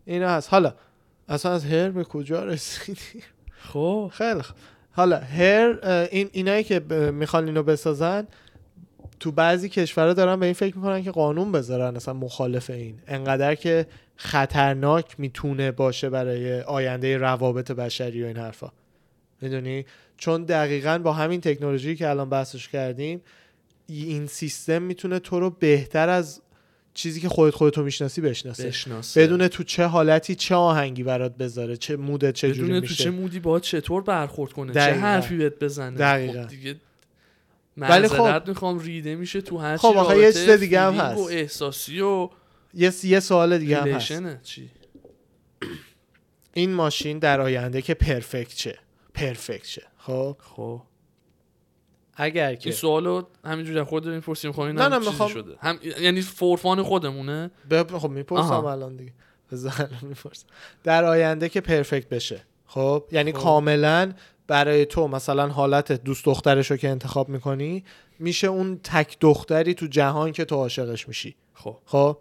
اینا 0.05 0.29
هست. 0.29 0.49
حالا 0.51 0.73
اصلا 1.29 1.51
از 1.51 1.65
هر 1.65 1.89
به 1.89 2.03
کجا 2.03 2.43
رسیدی 2.43 3.23
خب. 3.59 4.11
خیلی 4.13 4.41
خوب 4.41 4.55
حالا 4.91 5.17
هر 5.17 5.79
این 6.11 6.29
اینایی 6.31 6.63
که 6.63 6.79
می‌خوان 7.13 7.45
اینو 7.45 7.63
بسازن 7.63 8.27
تو 9.19 9.31
بعضی 9.31 9.69
کشورها 9.69 10.13
دارن 10.13 10.39
به 10.39 10.45
این 10.45 10.55
فکر 10.55 10.77
می‌کنن 10.77 11.03
که 11.03 11.11
قانون 11.11 11.51
بذارن 11.51 11.95
اصلا 11.95 12.13
مخالف 12.13 12.69
این. 12.69 12.99
انقدر 13.07 13.55
که 13.55 13.87
خطرناک 14.15 15.19
می‌تونه 15.19 15.71
باشه 15.71 16.09
برای 16.09 16.61
آینده 16.61 17.17
روابط 17.17 17.71
بشری 17.71 18.23
و 18.23 18.25
این 18.25 18.37
حرفا. 18.37 18.71
می‌دونی؟ 19.41 19.85
چون 20.17 20.43
دقیقا 20.43 20.97
با 20.97 21.13
همین 21.13 21.41
تکنولوژی 21.41 21.95
که 21.95 22.09
الان 22.09 22.29
بحثش 22.29 22.67
کردیم 22.67 23.21
این 23.89 24.27
سیستم 24.27 24.81
می‌تونه 24.81 25.19
تو 25.19 25.39
رو 25.39 25.49
بهتر 25.49 26.09
از 26.09 26.41
چیزی 26.93 27.21
که 27.21 27.29
خودت 27.29 27.55
خودتو 27.55 27.83
می‌شناسی 27.83 28.21
بشناسه. 28.21 28.67
بشناسه. 28.67 29.23
بدون 29.23 29.47
تو 29.47 29.63
چه 29.63 29.85
حالتی 29.85 30.35
چه 30.35 30.55
آهنگی 30.55 31.03
برات 31.03 31.37
بذاره 31.37 31.77
چه 31.77 31.95
مودت 31.95 32.33
چه 32.33 32.51
جوری 32.51 32.67
بدون 32.69 32.79
تو 32.81 32.87
میشه. 32.87 33.03
چه 33.03 33.09
مودی 33.09 33.39
باید 33.39 33.63
چطور 33.63 34.03
برخورد 34.03 34.53
کنه 34.53 34.73
دقیقاً. 34.73 34.95
چه 34.95 35.01
حرفی 35.01 35.37
بهت 35.37 35.59
بزنه. 35.59 35.97
دقیقاً. 35.97 36.41
خب 36.43 36.47
دیگه 36.47 36.75
ولی 37.77 38.07
خب- 38.07 38.47
می‌خوام 38.47 38.79
ریده 38.79 39.15
میشه 39.15 39.41
تو 39.41 39.57
هر 39.57 39.77
خب 39.77 39.97
آخه 39.97 40.17
یه 40.17 40.33
چیز 40.33 40.49
دیگه 40.49 40.79
هم 40.81 40.93
feeling 40.97 41.17
و 41.17 41.21
هست. 41.23 41.31
احساسی 41.31 42.01
و 42.01 42.29
یه 42.73 42.91
یه 43.03 43.19
سوال 43.19 43.57
دیگه 43.57 43.81
هم 43.81 43.87
هست. 43.87 44.41
چی؟ 44.43 44.69
این 46.53 46.73
ماشین 46.73 47.19
در 47.19 47.41
آینده 47.41 47.81
که 47.81 47.93
پرفکت 47.93 48.53
چه 48.55 48.77
پرفکت 49.13 49.65
چه 49.65 49.81
خب؟ 49.97 50.37
خب. 50.39 50.81
اگر 52.19 52.55
که 52.55 52.69
این 52.69 52.75
سوالو 52.77 53.21
همینجوری 53.45 53.83
خود 53.83 54.03
داریم 54.03 54.19
پرسیم 54.21 54.51
خب 54.51 54.61
نه، 54.61 54.87
نه، 54.87 54.97
میخوام- 54.97 55.29
شده. 55.29 55.55
هم 55.59 55.79
یعنی 56.01 56.21
فورفان 56.21 56.83
خودمونه؟ 56.83 57.51
ب... 57.69 57.97
خب 57.97 58.09
می‌پرسم. 58.09 58.65
الان 58.65 58.95
دیگه. 58.95 59.13
می‌پرسم. 60.01 60.45
در 60.83 61.05
آینده 61.05 61.49
که 61.49 61.61
پرفکت 61.61 62.09
بشه. 62.09 62.41
خب 62.65 63.03
یعنی 63.11 63.31
خب. 63.33 63.39
کاملا 63.39 64.13
برای 64.47 64.85
تو 64.85 65.07
مثلا 65.07 65.47
حالت 65.47 65.91
دوست 65.91 66.25
دخترش 66.25 66.71
رو 66.71 66.77
که 66.77 66.89
انتخاب 66.89 67.29
می‌کنی 67.29 67.83
میشه 68.19 68.47
اون 68.47 68.79
تک 68.83 69.17
دختری 69.19 69.73
تو 69.73 69.87
جهان 69.87 70.31
که 70.31 70.45
تو 70.45 70.55
عاشقش 70.55 71.07
میشی. 71.07 71.35
خب. 71.53 71.77
خب 71.85 72.17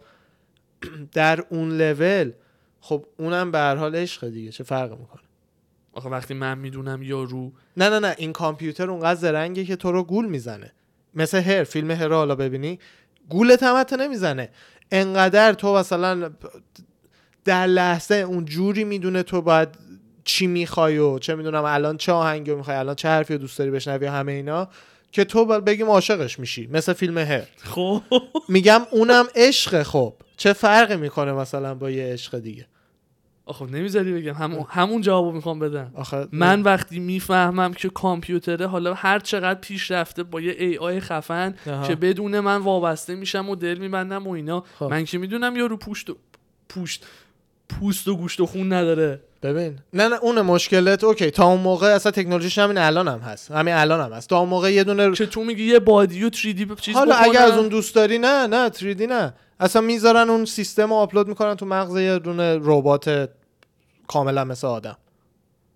در 1.13 1.43
اون 1.49 1.77
لول 1.77 2.31
خب 2.81 3.05
اونم 3.17 3.51
به 3.51 3.57
هر 3.57 3.75
حال 3.75 3.95
عشق 3.95 4.27
دیگه. 4.27 4.51
چه 4.51 4.63
فرق 4.63 4.91
می‌کنه؟ 4.91 5.21
آخه 5.97 6.09
وقتی 6.09 6.33
من 6.33 6.57
می‌دونم 6.57 7.03
یارو 7.03 7.51
نه 7.77 7.89
نه 7.89 7.99
نه 7.99 8.15
این 8.17 8.33
کامپیوتر 8.33 8.89
اونقدر 8.89 9.19
زرنگه 9.19 9.65
که 9.65 9.75
تو 9.75 9.91
رو 9.91 10.03
گول 10.03 10.25
می‌زنه. 10.25 10.71
مثل 11.13 11.41
هر 11.41 11.63
فیلم 11.63 11.91
هر 11.91 12.09
حالا 12.09 12.35
ببینی. 12.35 12.79
گولت 13.29 13.63
هم 13.63 13.79
حتی 13.79 13.95
نمی‌زنه. 13.97 14.49
انقدر 14.91 15.53
تو 15.53 15.75
مثلا 15.75 16.31
در 17.45 17.67
لحظه 17.67 18.15
اون 18.15 18.45
جوری 18.45 18.83
می‌دونه 18.83 19.23
تو 19.23 19.41
باید 19.41 19.69
چی 20.23 20.47
می‌خوای 20.47 20.97
و 20.97 21.19
چه 21.19 21.35
می‌دونم 21.35 21.63
الان 21.65 21.97
چه 21.97 22.11
آهنگی 22.11 22.55
می‌خوای 22.55 22.77
الان 22.77 22.95
چه 22.95 23.07
حرفی 23.07 23.37
دوست 23.37 23.57
داری 23.59 23.71
بشنوی 23.71 24.05
همه 24.05 24.31
اینا 24.31 24.67
که 25.11 25.23
تو 25.23 25.45
بگیم 25.45 25.89
عاشقش 25.89 26.39
میشی. 26.39 26.67
مثل 26.71 26.93
فیلم 26.93 27.17
هر. 27.17 27.43
خب. 27.57 28.01
میگم 28.49 28.81
اونم 28.91 29.25
عشق 29.35 29.83
خب. 29.83 30.13
چه 30.37 30.53
فرقی 30.53 30.95
می‌کنه 30.95 31.33
مثلا 31.33 31.75
با 31.75 31.89
یه 31.89 32.13
عشق 32.13 32.39
دیگه؟ 32.39 32.67
آخه 33.47 33.65
نمی‌ذاری 33.65 34.13
بگم. 34.13 34.33
همون 34.33 34.65
همون 34.69 35.01
جوابو 35.01 35.31
می‌خوام 35.31 35.59
بدم. 35.59 35.91
آخه 35.95 36.27
من 36.31 36.61
وقتی 36.61 36.99
می‌فهمم 36.99 37.73
که 37.73 37.89
کامپیوتره 37.89 38.67
حالا 38.67 38.93
هر 38.93 39.19
چقدر 39.19 39.59
پیش 39.59 39.91
رفته 39.91 40.23
با 40.23 40.41
یه 40.41 40.55
ای 40.59 40.77
آی 40.77 40.99
خفن 40.99 41.55
آها. 41.67 41.87
که 41.87 41.95
بدون 41.95 42.39
من 42.39 42.57
وابسته 42.57 43.15
میشم 43.15 43.49
و 43.49 43.55
دل 43.55 43.77
میبندم 43.77 44.27
و 44.27 44.31
اینا 44.31 44.63
خب. 44.79 44.85
من 44.85 45.05
که 45.05 45.17
می‌دونم 45.17 45.55
یارو 45.55 45.77
پوشت 45.77 46.09
و 46.09 46.15
پوشت 46.69 47.05
پوست 47.69 48.07
و 48.07 48.15
گوشت 48.15 48.39
و 48.39 48.45
خون 48.45 48.73
نداره. 48.73 49.19
ببین. 49.43 49.75
نه 49.93 50.07
نه 50.07 50.15
اون 50.21 50.41
مشکلت 50.41 51.03
okay 51.03 51.31
تا 51.31 51.45
اون 51.45 51.61
موقع 51.61 51.87
اصلا 51.87 52.11
تکنولوژیش 52.11 52.57
همین 52.57 52.77
الان 52.77 53.07
هم 53.07 53.19
هست. 53.19 53.51
همین 53.51 53.73
الان 53.73 54.01
هم 54.01 54.17
هست. 54.17 54.29
تا 54.29 54.39
اون 54.39 54.49
موقع 54.49 54.73
یه 54.73 54.83
دونه 54.83 55.11
که 55.11 55.25
تو 55.25 55.43
میگی 55.43 55.63
یه 55.63 55.79
body 55.79 56.23
و 56.23 56.29
3D 56.29 56.79
چیز 56.81 56.95
حالا 56.95 57.15
بکنن. 57.15 57.29
اگه 57.29 57.39
از 57.39 57.51
اون 57.51 57.67
دوست 57.67 57.95
داری 57.95 58.17
نه 58.17 58.47
نه 58.47 58.69
3D 58.69 59.01
نه. 59.01 59.33
اصلا 59.59 59.81
می‌ذارن 59.81 60.29
اون 60.29 60.45
سیستم 60.45 60.89
رو 60.89 60.93
آپلود 60.93 61.27
می‌کنن 61.27 61.55
تو 61.55 61.65
مغز 61.65 61.97
یه 61.97 62.19
دونه 62.19 62.59
ربات 62.61 63.29
کاملا 64.07 64.43
مثل 64.45 64.67
آدم. 64.67 64.97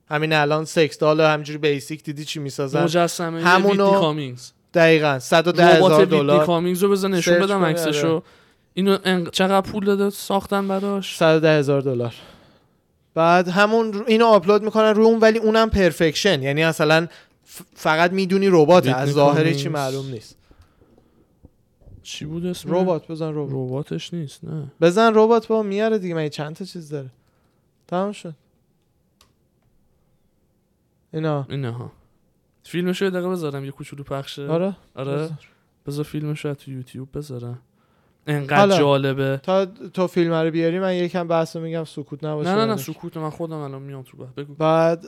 همین 0.09 0.33
الان 0.33 0.65
sex 0.65 0.97
doll 0.97 1.21
همینجوری 1.21 1.57
basic 1.57 2.03
دیدی 2.03 2.25
چی 2.25 2.39
می‌سازن؟ 2.39 2.83
مجسمه 2.83 3.41
همونو- 3.43 3.91
کامینگز. 3.91 4.51
دقیقا 4.73 5.19
110 5.19 5.65
هزار 5.65 6.05
دلار. 6.05 6.45
کامینگز 6.45 6.83
رو 6.83 6.89
بذار 6.91 7.09
نشون 7.09 7.39
بدم 7.39 7.65
عکسشو. 7.65 8.07
آره. 8.13 8.21
اینو 8.73 8.97
انق- 8.97 9.29
چقدر 9.29 9.61
پول 9.71 9.85
داده؟ 9.85 10.09
ساختن 10.09 10.67
براش؟ 10.67 11.17
110 11.17 11.59
هزار 11.59 11.81
دلار. 11.81 12.13
بعد 13.13 13.47
همون 13.47 14.03
اینو 14.07 14.25
آپلود 14.25 14.63
می‌کنن 14.63 14.89
رو 14.95 15.03
اون 15.03 15.19
ولی 15.19 15.39
اونم 15.39 15.69
پرفکشن. 15.69 16.41
یعنی 16.43 16.65
مثلا 16.65 17.07
ف- 17.57 17.61
فقط 17.75 18.11
می‌دونی 18.11 18.47
ربات 18.51 18.87
از 18.87 19.09
ظاهری 19.11 19.55
چی. 19.55 19.69
معلوم 19.69 20.05
نیست. 20.11 20.37
چی 22.03 22.25
بود 22.25 22.45
اسم؟ 22.45 22.75
ربات 22.75 23.07
بزن 23.07 23.29
ربات. 23.31 23.49
رباتش 23.51 24.13
نیست 24.13 24.43
نه. 24.43 24.63
بزن 24.81 25.11
ربات 25.15 25.47
با 25.47 25.63
میاره 25.63 25.97
دیگه. 25.97 26.13
من 26.15 26.29
چند 26.29 26.55
تا 26.55 26.65
چیز 26.65 26.89
داره؟ 26.89 27.09
تمام 27.91 28.11
شد. 28.11 28.33
اینا. 31.13 31.45
اینه 31.49 31.71
ها 31.71 31.91
فیلمشو 32.63 33.05
یه 33.05 33.11
دقیقه 33.11 33.29
بذارم 33.29 33.65
یه 33.65 33.71
کوچولو 33.71 34.03
پخشه. 34.03 34.47
آره. 34.47 34.75
آره. 34.95 35.11
بذار. 35.11 35.31
بذار 35.87 36.05
فیلمشو 36.05 36.53
تو 36.53 36.71
یوتیوب 36.71 37.17
بذارم. 37.17 37.59
انقدر. 38.27 38.77
جالبه. 38.77 39.39
تا 39.43 39.65
تو 39.65 40.07
فیلم 40.07 40.33
رو 40.33 40.51
بیاری 40.51 40.79
من 40.79 40.93
یکم 40.95 41.27
بحث 41.27 41.55
میگم 41.55 41.83
سکوت 41.83 42.23
نباشه 42.23 42.49
نه 42.49 42.55
نه 42.55 42.65
نه. 42.65 42.77
سکوت 42.77 43.17
من 43.17 43.29
خودم 43.29 43.57
الان 43.57 43.81
میام 43.81 44.03
تو 44.03 44.17
بحث. 44.17 44.29
بگو. 44.33 44.53
بعد 44.53 45.05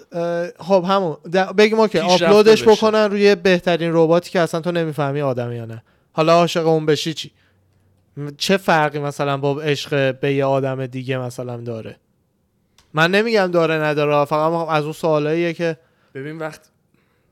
خب 0.59 0.85
همون. 0.87 1.17
بگیم 1.57 1.79
اوکی 1.79 1.99
پیشرفته 1.99 2.25
آپلودش. 2.25 2.67
بکنن 2.67 3.03
روی 3.03 3.35
بهترین 3.35 3.91
رباتی 3.93 4.31
که 4.31 4.39
اصلا 4.39 4.61
تو 4.61 4.71
نمی‌فهمی 4.71 5.21
آدم 5.21 5.51
یا 5.51 5.65
نه. 5.65 5.83
حالا 6.11 6.33
عاشق 6.33 6.67
اون 6.67 6.85
بشی 6.85 7.13
چی؟ 7.13 7.31
چه 8.37 8.57
فرقی 8.57 8.99
مثلا 8.99 9.37
با 9.37 9.61
عشق 9.61 10.19
به 10.19 10.33
یه 10.33 10.45
آدم 10.45 10.85
دیگه 10.85 11.17
مثلا 11.17 11.57
داره؟ 11.57 11.95
من 12.93 13.11
نمیگم 13.11 13.47
داره 13.47 13.73
نداره 13.73 14.25
فقط 14.25 14.69
از 14.69 14.83
اون 14.83 14.93
سوالاییه 14.93 15.53
که 15.53 15.77
ببین 16.15 16.37
وقت 16.37 16.69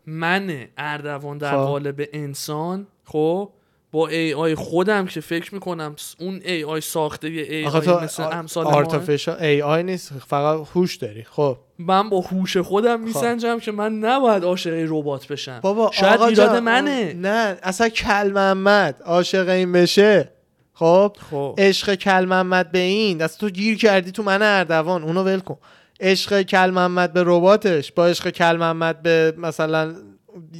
من 0.05 0.67
اردوان 0.77 1.37
در 1.37 1.51
خب. 1.51 1.57
قالب 1.57 2.07
انسان 2.13 2.87
خب 3.05 3.49
با 3.91 4.07
ای 4.07 4.33
آی 4.33 4.55
خودم 4.55 5.05
که 5.05 5.21
فکر 5.21 5.53
می‌کنم 5.53 5.95
اون 6.19 6.41
ای 6.45 6.63
آی 6.63 6.81
ساخته 6.81 7.29
یه 7.29 7.43
ای 7.43 7.65
آی 7.65 8.03
مثل 8.03 8.23
امثال 8.23 8.67
آرتفیشال 8.67 9.39
ای 9.39 9.61
آی 9.61 9.83
نیست 9.83 10.13
فقط 10.27 10.67
هوش 10.75 10.95
داری 10.95 11.23
خب. 11.23 11.57
من 11.79 12.09
با 12.09 12.19
هوش 12.19 12.57
خودم 12.57 12.99
میسنجم 12.99 13.59
که 13.59 13.71
من 13.71 13.99
نباید 13.99 14.43
عاشق 14.43 14.85
ربات 14.89 15.27
بشم. 15.27 15.59
بابا 15.61 15.91
شاید 15.93 16.21
ایراد 16.21 16.55
منه. 16.55 17.13
نه 17.13 17.57
اصلا 17.63 17.89
کل 17.89 18.31
محمد 18.31 19.01
عاشق 19.05 19.49
این 19.49 19.71
بشه. 19.71 20.31
خب؟ 20.81 21.17
خب. 21.31 21.55
عشق 21.57 21.95
کل 21.95 22.25
محمد 22.25 22.71
به 22.71 22.79
این. 22.79 23.17
دست 23.17 23.39
تو 23.39 23.49
گیر 23.49 23.77
کردی 23.77 24.11
تو 24.11 24.23
من 24.23 24.41
اردوان. 24.41 25.03
اونو 25.03 25.23
ول 25.23 25.39
کن. 25.39 25.57
عشق 25.99 26.41
کل 26.41 26.69
محمد 26.69 27.13
به 27.13 27.23
رباتش. 27.25 27.91
با 27.91 28.05
عشق 28.07 28.29
کل 28.29 28.55
محمد 28.57 29.01
به 29.01 29.33
مثلا 29.37 29.95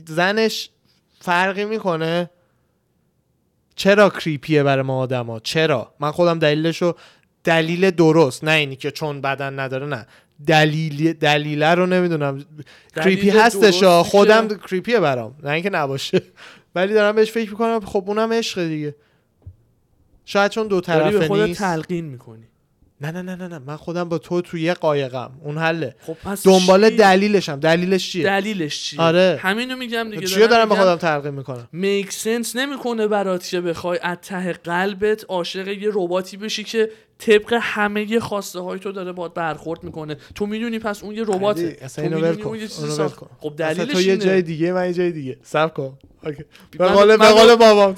زنش 0.07 0.69
فرقی 1.19 1.65
می‌کنه؟ 1.65 2.29
چرا 3.75 4.09
کریپیه 4.09 4.63
برای 4.63 4.83
ما 4.83 4.99
آدما؟ 4.99 5.39
چرا؟ 5.39 5.93
من 5.99 6.11
خودم 6.11 6.39
دلیلشو 6.39 6.95
دلیل 7.43 7.91
درست. 7.91 8.43
نه 8.43 8.51
اینی 8.51 8.75
که 8.75 8.91
چون 8.91 9.21
بدن 9.21 9.59
نداره 9.59 9.87
نه. 9.87 10.07
دلیل 10.47 11.13
دلیله 11.13 11.75
رو 11.75 11.85
نمی‌دونم. 11.85 12.45
کریپی 12.95 13.29
هستش 13.29 13.83
خودم 13.83 14.47
کریپیه 14.47 14.99
برام. 14.99 15.35
نه 15.43 15.49
اینکه 15.49 15.69
نباشه. 15.69 16.21
ولی 16.75 16.93
دارم 16.93 17.15
بهش 17.15 17.31
فکر 17.31 17.49
می‌کنم. 17.49 17.79
خب 17.79 18.03
اونم 18.07 18.33
عشق 18.33 18.61
دیگه. 18.67 18.95
شاید 20.25 20.51
چون 20.51 20.67
دو 20.67 20.81
داری 20.81 21.03
به 21.03 21.11
طرفه 21.11 21.27
خودت 21.27 21.47
نیست. 21.47 21.59
تلقین 21.59 22.05
می‌کنی. 22.05 22.43
نه 23.01 23.11
نه 23.11 23.21
نه 23.21 23.35
نه 23.35 23.47
نه. 23.47 23.59
من 23.59 23.75
خودم 23.75 24.09
با 24.09 24.17
تو 24.17 24.41
توی 24.41 24.61
یه 24.61 24.73
قایقم. 24.73 25.31
اون 25.43 25.57
حله. 25.57 25.95
خب 26.01 26.13
پس 26.13 26.45
دنبال 26.45 26.89
چی؟ 26.89 26.95
دلیلشم. 26.95 27.59
دلیلش 27.59 28.11
چیه؟ 28.11 28.23
دلیلش 28.23 28.83
چیه؟ 28.83 29.01
آره. 29.01 29.39
همینو 29.41 29.75
میگم 29.75 30.09
دیگه. 30.09 30.27
چیو 30.27 30.47
دارم 30.47 30.69
به 30.69 30.75
خودم 30.75 30.95
تلقین 30.95 31.33
می‌کنم؟ 31.33 31.67
میک 31.71 32.11
سنس 32.11 32.55
نمی‌کنه 32.55 33.07
برات 33.07 33.47
که 33.47 33.61
بخوای 33.61 33.99
از 34.01 34.17
ته 34.21 34.53
قلبت 34.53 35.25
عاشق 35.29 35.67
یه 35.67 35.89
رباتی 35.93 36.37
بشی 36.37 36.63
که 36.63 36.91
طبق 37.21 37.57
همه 37.61 38.19
خواسته 38.19 38.59
های 38.59 38.79
تو 38.79 38.91
داره 38.91 39.11
باد 39.11 39.33
برخورد 39.33 39.83
می‌کنه 39.83 40.17
تو 40.35 40.45
می‌دونی 40.45 40.79
پس 40.79 41.03
اون 41.03 41.15
یه 41.15 41.23
رباته 41.23 41.77
اصلا 41.81 42.09
تو 42.09 42.15
می‌دونی 42.15 42.41
اون 42.41 42.59
یه 42.59 42.67
چیزی 42.67 42.89
ساخت. 42.89 43.19
خب 43.39 43.53
دلیلش 43.57 43.93
تو 43.93 44.01
یه. 44.01 44.17
جای 44.17 44.41
دیگه 44.41 44.73
من 44.73 44.87
یه 44.87 44.93
جای 44.93 45.11
دیگه 45.11 45.37
سب 45.43 45.73
کن 45.73 45.97
اوکی. 46.23 46.43
به 46.77 46.87
قول 46.87 47.17
به 47.17 47.27
قول 47.27 47.55
بابام 47.55 47.95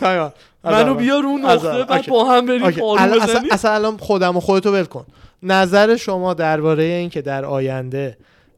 منو 0.63 0.95
بیار 0.95 1.25
اون 1.25 1.45
از 1.45 1.65
نقطه. 1.65 1.83
بعد. 1.83 2.07
با 2.07 2.31
هم 2.31 2.45
بریم. 2.45 2.71
پارو 2.71 3.19
بزنیم 3.19 3.51
اصلا 3.51 3.71
الان 3.71 3.97
خودم 3.97 4.37
و 4.37 4.39
خودتو 4.39 4.73
ول 4.73 4.83
کن 4.83 5.05
نظر 5.43 5.95
شما 5.95 6.33
درباره 6.33 6.83
این 6.83 7.09
که 7.09 7.21
در 7.21 7.45
آینده 7.45 8.17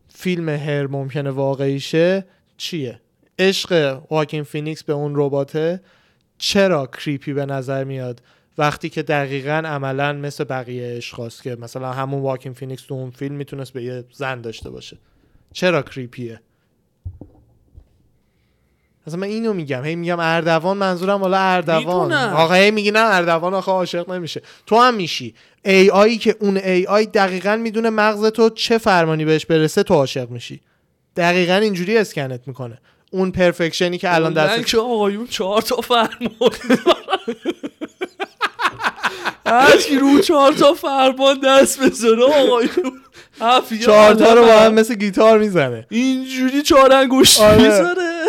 فیلم 0.10 0.50
Her 0.50 0.88
ممکنه 0.88 1.30
واقعی 1.30 1.80
شه 1.80 2.26
چیه 2.58 3.02
عشق 3.40 4.02
واکین 4.12 4.44
فینیکس 4.44 4.84
به 4.84 4.94
اون 4.94 5.14
رباته 5.16 5.82
چرا 6.38 6.88
creepy 6.88 7.34
به 7.34 7.46
نظر 7.46 7.84
میاد 7.84 8.22
وقتی 8.58 8.90
که 8.90 9.04
دقیقا 9.04 9.62
عملا 9.66 10.14
مثل 10.14 10.44
بقیه 10.44 10.88
عشقاست 10.88 11.44
که 11.44 11.56
مثلا 11.56 11.94
همون 11.94 12.22
واکین 12.22 12.54
فینیکس 12.54 12.84
تو 12.84 12.94
اون 12.94 13.12
فیلم 13.12 13.36
می‌تونست 13.36 13.74
به 13.74 13.84
یه 13.84 14.04
زن 14.12 14.42
داشته 14.42 14.70
باشه. 14.70 14.98
چرا 15.54 15.82
creepy 15.82 16.27
ه؟ 16.27 16.42
اصلا 19.08 19.20
من 19.20 19.28
اینو 19.28 19.54
میگم. 19.54 19.84
هی 19.84 19.96
میگم 19.96 20.20
اردوان 20.20 20.78
منظورم 20.78 21.22
والا 21.22 21.38
اردوان. 21.38 22.14
آقا 22.14 22.54
هی 22.54 22.72
میگی 22.72 22.92
نه 22.92 23.00
اردوان 23.00 23.54
آخه 23.54 23.72
عاشق 23.72 24.12
نمیشه. 24.12 24.42
تو 24.66 24.76
هم 24.76 24.96
میشی. 24.96 25.36
ای 25.66 25.90
آی 25.90 26.18
که 26.18 26.36
اون 26.40 26.58
ای 26.58 26.86
آی 26.86 27.06
دقیقا 27.06 27.56
می‌دونه 27.56 27.90
مغز 27.90 28.26
تو 28.26 28.50
چه 28.50 28.78
فرمانی 28.78 29.26
بهش 29.26 29.46
برسه 29.46 29.84
تو 29.84 29.94
عاشق 29.94 30.30
میشی. 30.30 30.62
دقیقا 31.16 31.56
اینجوری 31.56 31.98
اسکنت 31.98 32.48
می‌کنه. 32.48 32.78
اون 33.12 33.32
پرفکشنی 33.32 33.98
که 33.98 34.16
الان 34.16 34.34
دست 34.34 34.68
که 34.68 34.78
آقایون 34.78 35.28
چهار 35.28 35.62
تا 35.62 35.76
فرمان 35.76 36.30
هر 39.46 39.78
کی 39.78 39.96
رو 39.96 40.20
چهار 40.20 40.54
تا 40.54 40.74
فرمان 40.74 41.40
دست 41.40 41.80
آقایون 42.06 43.02
حفیه 43.40 43.80
چهار 43.80 44.14
تا 44.14 44.34
رو 44.34 44.42
با. 44.42 44.60
هم 44.60 44.74
مثل 44.74 44.96
گیتار 44.96 45.40
می‌زنه 45.40 45.88
اینجوری 45.90 46.62
چهار 46.62 46.94
انگشت 46.94 47.42
آره. 47.42 47.58
می‌ذاره 47.58 48.26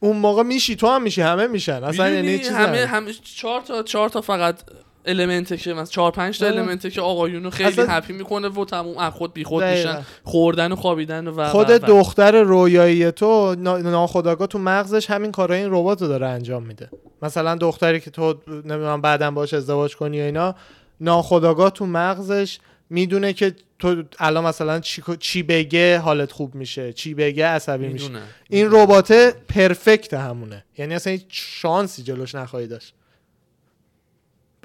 اون 0.00 0.16
موقع 0.16 0.42
میشی 0.42 0.76
تو 0.76 0.86
هم 0.86 1.02
میشی 1.02 1.22
همه 1.22 1.46
میشن 1.46 1.84
اصلا 1.84 2.10
یعنی 2.10 2.38
چیز 2.38 2.48
همه 2.48 2.86
همه 2.86 3.12
چهار 3.36 3.60
تا 3.60 3.82
چهار 3.82 4.08
تا 4.08 4.20
فقط 4.20 4.60
المنته 5.06 5.56
که 5.56 5.72
مثلا 5.72 5.84
چهار 5.84 6.10
پنج 6.12 6.38
تا. 6.38 6.46
المنته 6.46 6.90
که 6.90 7.00
آقایونو 7.00 7.50
خیلی 7.50 7.68
اصلا- 7.68 7.86
هپی 7.86 8.12
می‌کنه 8.12 8.48
و 8.48 8.64
تموم. 8.64 8.98
از 8.98 9.12
خود 9.12 9.32
بیخود. 9.32 9.64
میشن. 9.64 10.02
خوردن 10.24 10.72
و 10.72 10.76
خوابیدن 10.76 11.28
و 11.28 11.48
خود 11.48 11.70
و-. 11.70 11.78
دختر 11.78 12.42
رویایی 12.42 13.10
تو 13.10 13.54
نا- 13.58 13.78
ناخودآگاه 13.78 14.46
تو 14.46 14.58
مغزش 14.58 15.10
همین 15.10 15.32
کارای 15.32 15.58
این 15.58 15.68
ربات 15.70 16.02
رو 16.02 16.08
داره 16.08 16.26
انجام 16.26 16.62
میده. 16.62 16.90
مثلا 17.22 17.54
دختری 17.54 18.00
که 18.00 18.10
تو 18.10 18.34
نمی‌دونم 18.48 19.00
بعدا 19.00 19.30
باش 19.30 19.54
ازدواج 19.54 19.96
کنی 19.96 20.20
و 20.20 20.24
اینا 20.24 20.54
ناخودآگاه 21.00 21.70
تو 21.70 21.86
مغزش 21.86 22.58
می‌دونه 22.90 23.32
که 23.32 23.54
تو 23.78 24.02
الان 24.18 24.44
مثلا 24.44 24.80
چی, 24.80 25.02
چی 25.20 25.42
بگه 25.42 25.98
حالت 25.98 26.32
خوب 26.32 26.54
میشه 26.54 26.92
چی 26.92 27.14
بگه 27.14 27.46
عصبی 27.46 27.88
میشه. 27.88 28.10
این 28.50 28.68
ربات 28.70 29.12
پرفکت 29.48 30.14
همونه. 30.14 30.64
یعنی 30.78 30.94
اصلا 30.94 31.10
هیچ 31.12 31.24
شانسی 31.28 32.02
جلوش 32.02 32.34
نخواهی 32.34 32.66
داشت. 32.66 32.94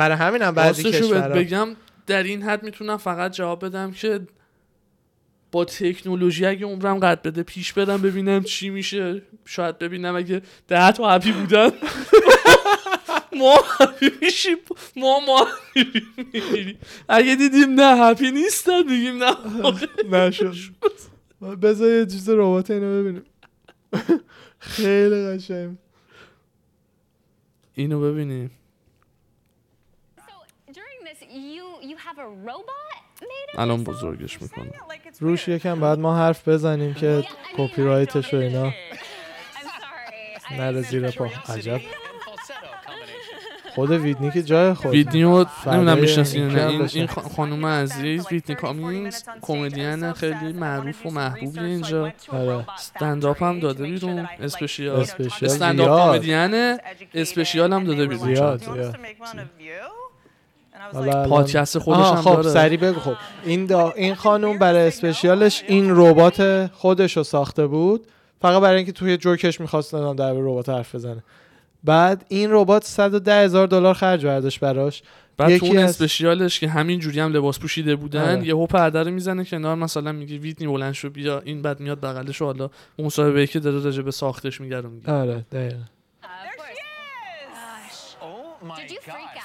برای 0.01 0.17
همین 0.17 0.41
هم 0.41 0.53
بعضی 0.53 0.83
کشورها. 0.83 1.29
بگم 1.29 1.75
در 2.07 2.23
این 2.23 2.43
حد 2.43 2.63
می‌تونم 2.63 2.97
فقط 2.97 3.31
جواب 3.31 3.65
بدم 3.65 3.91
که 3.91 4.19
با 5.51 5.65
تکنولوژی 5.65 6.45
اگه 6.45 6.65
عمرم 6.65 6.99
قد 6.99 7.21
بده 7.21 7.43
پیش 7.43 7.73
برم 7.73 8.01
ببینم 8.01 8.43
چی 8.43 8.69
میشه. 8.69 9.21
شاید 9.45 9.79
ببینم 9.79 10.15
اگه 10.15 10.41
ده 10.67 10.91
تا 10.91 11.09
هپی 11.09 11.31
بودن. 11.31 11.71
ما 13.39 13.55
هپی 13.79 14.11
میشیم. 14.21 14.57
ما 14.95 15.19
ما. 15.19 15.47
اگه 17.09 17.35
دیدیم 17.35 17.69
نه 17.69 18.03
هپی 18.03 18.31
نیستن 18.31 18.83
میگیم 18.83 19.23
نه. 19.23 19.35
نشد 20.27 20.55
بذار 21.61 21.89
یه 21.89 22.05
چیز 22.05 22.29
ربات 22.29 22.71
اینو 22.71 23.01
ببینیم. 23.01 23.23
خیلی 24.59 25.27
قشنگ. 25.27 25.77
اینو 27.73 28.01
ببینیم 28.01 28.51
So 30.17 30.73
during 30.77 30.99
this, 31.07 31.19
you 31.29 31.65
you 31.89 31.95
have 31.95 31.95
a 31.95 31.95
robot 31.95 31.99
made 31.99 32.07
of 32.07 32.10
الان? 33.57 33.83
بزرگش 33.83 34.41
می‌کنم 34.41 34.71
روش 35.19 35.47
یکم 35.47 35.79
بعد 35.79 35.99
ما 35.99 36.17
حرف 36.17 36.47
بزنیم 36.47 36.93
که 36.93 37.23
کپی 37.57 37.83
رایتش 37.83 38.33
و 38.33 38.37
اینا. 38.37 38.71
I'm 38.71 38.73
sorry. 38.73 40.53
I 40.53 40.59
نره 40.59 40.81
زیر 40.81 41.11
پا. 41.11 41.29
عجب. 41.53 41.81
خود 43.75 43.91
ویتنی 43.91 44.31
که 44.31 44.43
جای 44.43 44.73
خود. 44.73 44.91
ویدیو 44.91 45.29
نمی‌دونم 45.29 45.45
فدای 45.45 46.01
می‌شناسین 46.01 46.43
این 46.43 46.51
نه. 46.51 46.67
این. 46.67 46.89
این 46.93 47.07
خانم 47.07 47.65
عزیز 47.65 48.27
ویتنی 48.31 48.55
کامینگز 48.55 49.23
کمدین 49.41 50.13
خیلی 50.13 50.53
معروف 50.53 51.05
و 51.05 51.09
محبوبی 51.09 51.59
اینجا. 51.59 52.13
آره. 52.29 52.65
استنداپ 52.73 53.43
هم 53.43 53.59
داده 53.59 53.83
بیرون. 53.83 54.27
special 54.39 55.05
استنداپ. 55.41 56.15
کمدین. 56.15 56.77
special 57.13 57.73
هم 57.73 57.83
داده 57.83 58.05
بیرون. 58.05 58.35
زیاد. 58.35 58.63
زیاد 58.63 58.97
پادکست 61.29 61.79
خودش 61.79 61.97
آها، 61.99 62.15
هم 62.15 62.21
خب 62.21 62.35
داره. 62.35 62.49
سریع 62.49 62.79
بگو. 62.79 62.99
خب 62.99 63.15
این 63.45 63.65
دا 63.65 63.91
این 63.91 64.15
خانوم 64.15 64.57
برای 64.59 64.87
special 64.87 65.46
ش 65.46 65.63
این 65.67 65.85
ربات 65.89 66.69
خودش 66.73 67.17
رو 67.17 67.23
ساخته 67.23 67.67
بود. 67.67 68.07
فقط 68.41 68.61
برای 68.61 68.77
اینکه 68.77 68.91
توی 68.91 69.17
جوکش 69.17 69.61
می‌خواست 69.61 69.93
در 69.93 70.33
به 70.33 70.39
ربات 70.39 70.69
حرف 70.69 70.95
بزنه. 70.95 71.23
بعد 71.83 72.25
این 72.27 72.47
ربات 72.51 72.83
110 72.83 73.33
هزار 73.33 73.67
دلار 73.67 73.93
خرج 73.93 74.25
برداشت 74.25 74.59
براش. 74.59 75.03
بعد 75.37 75.49
تو 75.49 75.53
یکی 75.65 75.67
اون 75.67 75.77
از- 75.77 75.89
اسپشیالش 75.89 76.59
که 76.59 76.67
همین 76.69 76.99
جوری 76.99 77.19
هم 77.19 77.33
لباس 77.33 77.59
پوشیده 77.59 77.95
بودن 77.95 78.35
آره. 78.37 78.47
یهو 78.47 78.65
پرده 78.65 79.03
رو 79.03 79.11
می‌زنه 79.11 79.45
کنار 79.45 79.75
مثلا 79.75 80.11
میگه 80.11 80.37
ویتنی 80.37 80.67
بلند 80.67 80.93
شو 80.93 81.09
بیا 81.09 81.39
این 81.39 81.61
بعد 81.61 81.79
میاد 81.79 81.99
بغلش 81.99 82.41
و 82.41 82.45
حالا 82.45 82.69
مصاحبه 82.99 83.47
که 83.47 83.59
داره 83.59 83.79
راجع 83.79 84.01
به 84.01 84.11
ساختش 84.11 84.61
میگه 84.61 84.81
رو 84.81 84.89
میگه. 84.89 85.11
آره 85.11 85.45
دقیقا 85.51 85.75
Of 86.23 86.25
course. 86.25 86.77
Oh 88.21 88.23
my 88.23 88.23
Did 88.23 88.23
you 88.23 88.23
freak 88.23 88.23
god. 88.23 88.47
out? 88.47 88.50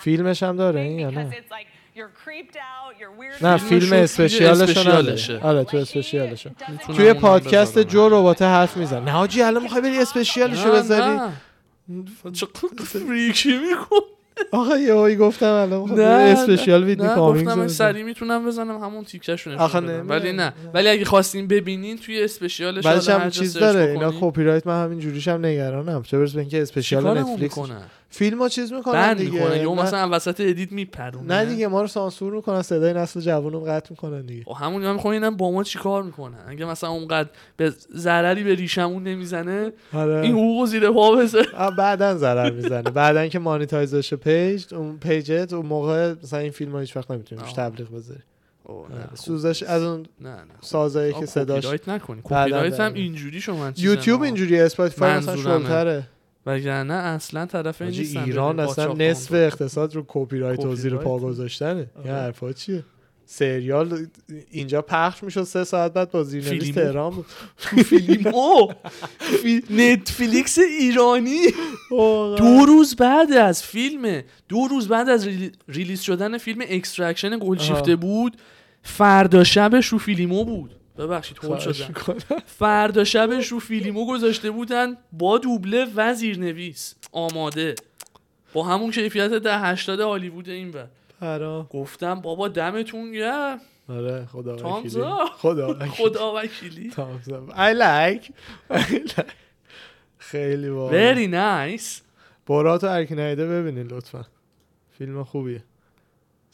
فیلمش 0.01 0.43
هم 0.43 0.57
داره 0.57 0.81
این 0.81 0.99
یا 0.99 1.11
because 1.11 1.15
نه 1.15 1.31
it's 1.31 1.53
like 1.53 1.67
you're 1.97 2.29
creeped 2.29 2.57
out, 2.57 3.01
you're 3.01 3.41
weird. 3.41 3.45
نه 3.45 3.57
فیلم 3.57 3.91
رو 3.91 3.97
اسپشیالش 3.97 4.61
اسپشیالشه. 4.61 5.39
آره 5.39 5.65
تو 5.65 5.77
اسپشیالش 5.77 6.47
توی 6.97 7.13
پادکست. 7.13 7.79
جو 7.79 8.09
ربات 8.09 8.43
حرف 8.43 8.77
میزن 8.77 9.05
نه 9.05 9.11
حاجی 9.11 9.43
الان 9.43 9.63
می‌خوای 9.63 9.83
بری 9.83 9.99
اسپشیالشو 9.99 10.69
نه، 10.69 10.81
بذاری 10.81 11.17
نه. 11.17 11.33
فریکی 12.85 13.59
میکن 13.59 13.97
آخه 14.53 14.81
یهویی 14.81 15.17
گفتم 15.17 15.47
الان 15.47 15.81
می‌خوام 15.81 16.01
نه 16.01 16.07
اسپشیال 16.07 16.81
نه 16.81 16.87
ویدنی 16.87 17.09
گفتم 17.09 17.45
من 17.45 17.59
رو. 17.59 17.69
سریع 17.69 18.03
می‌تونم 18.05 18.47
بزنم 18.47 18.81
همون 18.81 19.05
تیکشون 19.05 19.55
آخه. 19.55 19.81
نمی‌دونم. 19.81 20.09
ولی 20.09 20.33
نه 20.33 20.53
ولی 20.75 20.89
اگه 20.89 21.05
خواستین 21.05 21.47
ببینین 21.47 21.99
توی 21.99 22.25
اسپشیالش 22.25 22.85
بعدش 22.85 23.09
هم 23.09 23.31
چیز 23.31 23.59
داره 23.59 23.91
اینا. 23.91 24.15
کپی 24.21 24.43
رایت 24.45 24.67
من 24.67 24.85
همین 24.85 24.99
جوریش 24.99 25.29
هم 25.29 25.47
نگرانم 25.47 26.03
چه 26.03 26.19
برسه 26.19 26.35
به 26.35 26.41
اینکه 26.41 26.63
اسپشیال 26.63 27.19
نتفلیکس 27.19 27.59
فیلمو 28.09 28.49
چیز 28.49 28.73
می‌کنن 28.73 28.93
بند 28.93 29.17
دیگه. 29.17 29.33
می‌کنن 29.33 29.61
یا 29.61 29.75
مثلا 29.75 30.09
وسط 30.13 30.41
ادیت 30.41 30.73
میپرونن. 30.73 31.33
نه 31.33 31.45
دیگه 31.45 31.69
ما 31.69 31.81
رو 31.81 31.87
سانسور 31.87 32.33
می‌کنن 32.35 32.63
صدای 32.63 32.93
نسل 32.93 33.21
جوانم 33.21 33.61
قطع 33.61 33.87
می‌کنن 33.91 34.27
دیگه. 34.27 34.45
خب 34.45 34.53
همون 34.53 34.85
هم 34.85 34.93
می‌خوام 34.95 35.13
اینم 35.13 35.37
با 35.37 35.51
ما 35.51 35.65
چیکار 35.65 36.03
می‌کنن؟ 36.03 36.39
اگه 36.49 36.65
مثلا 36.65 36.91
اونقدر 36.91 37.29
به 37.57 37.73
ضرری 37.97 38.45
به 38.45 38.55
ریشمون 38.55 39.03
نمی‌زنه 39.03 39.73
آره. 39.93 40.21
این 40.21 40.33
حقوق 40.33 40.67
زیر 40.67 40.91
پا 40.91 41.27
آه، 41.57 41.77
بعدا 41.77 42.15
ضرر 42.15 42.51
می‌زنه. 42.51 42.91
بعدا 42.91 43.27
که 43.27 43.39
مانیتایز 43.39 43.95
بشه 43.95 44.17
پیج 44.17 44.75
اون 44.75 44.99
پیجت 44.99 45.53
اون 45.53 45.67
موقع 45.67 46.15
مثلا 46.23 46.39
این 46.39 46.51
فیلم 46.51 46.73
ها 46.73 46.81
هیچ 46.81 46.97
وقت 46.97 47.11
نمی‌تونی. 47.11 47.43
تبلیغ 47.57 47.91
بذاری. 47.91 48.21
آره. 48.65 48.95
نه. 48.95 49.07
خب. 49.07 49.17
سوزش 49.17 49.63
از 49.63 49.83
اون 49.83 50.07
نه 50.21 50.29
نه. 50.31 50.45
سازایی 50.61 51.13
که 51.13 51.27
صداش 51.27 51.67
نکنی. 51.89 52.23
رایت 52.31 52.81
هم. 52.81 52.95
اینجوری 52.95 53.41
شما 53.41 53.73
یوتیوب 53.77 54.23
اینجوری 54.23 54.61
اسپاتیفای 54.61 55.17
مثلا. 55.17 55.37
شلتره. 55.37 56.09
وگرنه 56.47 56.95
اصلا 56.95 57.47
طرف 57.47 57.83
این 57.83 57.91
نیستن 57.91 58.21
ایران 58.25 58.61
اصلا 58.61 58.93
نصف. 58.93 59.33
اقتصاد 59.33 59.95
رو 59.95 60.05
کپی 60.09 60.39
رایت 60.39 60.65
و 60.65 60.75
زیر 60.77 60.97
پا. 60.97 61.19
گذاشتنه 61.19 61.87
آره. 61.99 62.07
یه 62.07 62.13
حرفا 62.13 62.53
چیه 62.53 62.83
سریال 63.29 64.07
اینجا 64.51 64.83
پخش 64.83 65.23
می‌شد 65.23 65.43
سه 65.43 65.65
ساعت 65.65 65.93
بعد 65.93 66.11
با 66.11 66.23
زیرنویس. 66.25 66.75
تهران 66.75 67.11
بود 67.15 67.27
فیلیمو 67.91 68.27
Netflix 68.35 70.59
ایرانی. 70.59 71.41
دو 72.37 72.65
روز 72.67 72.97
بعد 72.97 73.33
از 73.33 73.63
فیلم 73.63 74.23
دو 74.49 74.69
روز 74.71 74.89
بعد 74.89 75.09
از 75.09 75.27
relea- 75.27 75.53
release 75.69 76.01
شدن 76.01 76.39
فیلم 76.39 76.61
Extraction 76.69 77.39
گلشیفته. 77.39 77.97
بود 77.97 78.37
فردا 78.83 79.45
شبش 79.45 79.87
رو 79.87 79.99
فیلیمو 79.99 80.45
بود 80.45 80.77
ببخشید 80.99 81.39
هول 81.45 81.59
شدم. 81.59 81.95
فردا 82.47 83.05
شبش 83.05 83.49
رو 83.49 83.59
فیلیمو 83.59 84.07
گذاشته 84.07 84.51
بودن 84.51 84.97
با 85.13 85.39
دوبله 85.39 85.87
و 85.97 86.15
زیرنویس 86.15 86.95
آماده. 87.13 87.75
با 88.53 88.63
همون 88.63 88.91
کیفیت 88.91 89.31
ده 89.31 89.59
هشتاد 89.59 90.01
هالیوود 90.01 90.49
این 90.49 90.71
بر 90.71 90.87
پرا 91.21 91.67
گفتم 91.71 92.21
بابا 92.21 92.49
دمتون 92.49 93.13
گرم. 93.13 93.61
آره 93.89 94.27
خدا 94.27 94.57
وکیلی. 94.57 95.05
خدا 95.37 95.69
وکیلی. 95.75 95.91
خدا 95.91 96.35
وکیلی. 96.35 96.91
I 97.71 97.75
like. 97.83 98.33
خیلی 100.19 100.69
واقعا 100.69 101.15
very 101.15 101.29
nice. 101.79 102.01
برات 102.47 102.85
و 102.85 102.89
هرکی 102.89 103.15
ندیده 103.15 103.47
ببینید 103.47 103.93
لطفا. 103.93 104.25
فیلم 104.99 105.25
خوبیه. 105.25 105.65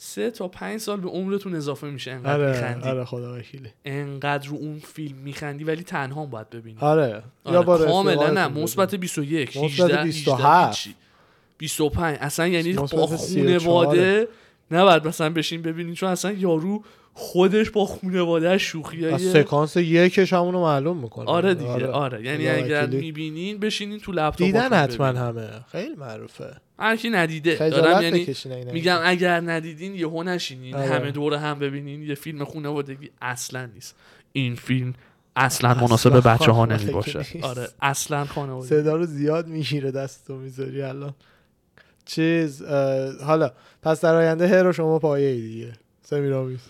سه 0.05 0.31
تا 0.31 0.49
پنج 0.49 0.81
سال 0.81 1.01
به 1.01 1.09
عمرتون 1.09 1.55
اضافه 1.55 1.87
میشه. 1.91 2.11
انقدر 2.11 2.33
آره 2.33 2.51
میخندی. 2.51 2.89
آره 2.89 3.05
خدا 3.05 3.39
وکیلی. 3.39 3.71
انقدر 3.85 4.49
رو 4.49 4.57
اون 4.57 4.79
فیلم 4.79 5.17
میخندی 5.17 5.65
ولی 5.65 5.83
تنها 5.83 6.23
هم 6.23 6.31
باید 6.31 6.51
ببینی. 6.51 6.79
آره. 6.81 7.23
آره 7.45 7.61
با 7.63 7.79
کاملا 7.79 8.31
نه. 8.31 8.49
مثبت 8.49 8.95
21 8.95 9.57
مثبت 9.57 9.65
18 9.65 10.03
27. 10.03 10.37
27 10.43 10.97
25 11.59 12.19
اصلا 12.21 12.49
یعنی 12.49 12.73
با 12.73 12.87
34. 12.87 13.59
خونواده 13.59 14.29
نباید 14.71 15.07
مثلا 15.09 15.31
بشین 15.31 15.63
ببینین 15.63 15.95
چون 15.95 16.09
اصلا 16.09 16.33
یارو 16.33 16.83
خودش 17.15 17.71
با 17.71 17.85
خونواده 17.85 18.59
شوخی 18.59 19.07
از 19.07 19.23
سکانس 19.23 19.77
یکش 19.77 20.33
همونو 20.33 20.61
معلوم 20.61 20.97
می‌کنه. 20.97 21.27
آره 21.27 21.55
دیگه 21.55 21.87
آره, 21.87 22.25
یعنی 22.25 22.49
خدا 22.49 22.65
اگر 22.65 22.83
وکیلی. 22.83 23.01
می‌بینین 23.01 23.59
بشینین 23.59 23.99
تو 23.99 24.13
لپتاپ 24.13 24.47
دیدن 24.47 24.73
حتما 24.73 25.07
همه. 25.07 25.49
خیلی 25.73 25.95
معروفه. 25.95 26.57
هر 26.79 26.97
کی 26.97 27.11
ندیده. 27.11 27.69
دارم 27.69 28.03
یعنی 28.03 28.27
میگم 28.73 28.99
اگر 29.05 29.41
ندیدین 29.41 29.95
یهو 29.95 30.23
نشینین. 30.23 30.75
آره. 30.75 30.87
همه 30.87 31.11
دور 31.11 31.35
هم 31.35 31.59
ببینین. 31.59 32.03
یه 32.03 32.15
فیلم 32.15 32.45
خانوادگی 32.45 33.11
اصلا 33.23 33.67
نیست. 33.67 33.97
این 34.33 34.55
فیلم 34.55 34.95
اصلا 35.37 35.75
مناسب 35.75 36.29
بچه 36.29 36.53
ها 36.53 36.67
نمی 36.67 36.93
باشه. 36.93 37.25
آره 37.43 37.69
اصلا 37.83 38.25
خانوادگی 38.25 38.69
صدا 38.69 38.97
رو 38.97 39.07
زیاد 39.07 39.47
می‌گیره 39.47 39.91
دستتو 39.91 40.37
می‌ذاری 40.37 40.83
الان. 40.83 41.15
چیز 42.05 42.63
حالا 43.25 43.51
پس 43.83 44.01
در 44.01 44.15
آینده 44.15 44.49
هر 44.49 44.73
شما 44.73 44.99
پایه 44.99 45.29
ای 45.29 45.67
دیگه 46.11 46.19
سمیرامیز 46.21 46.61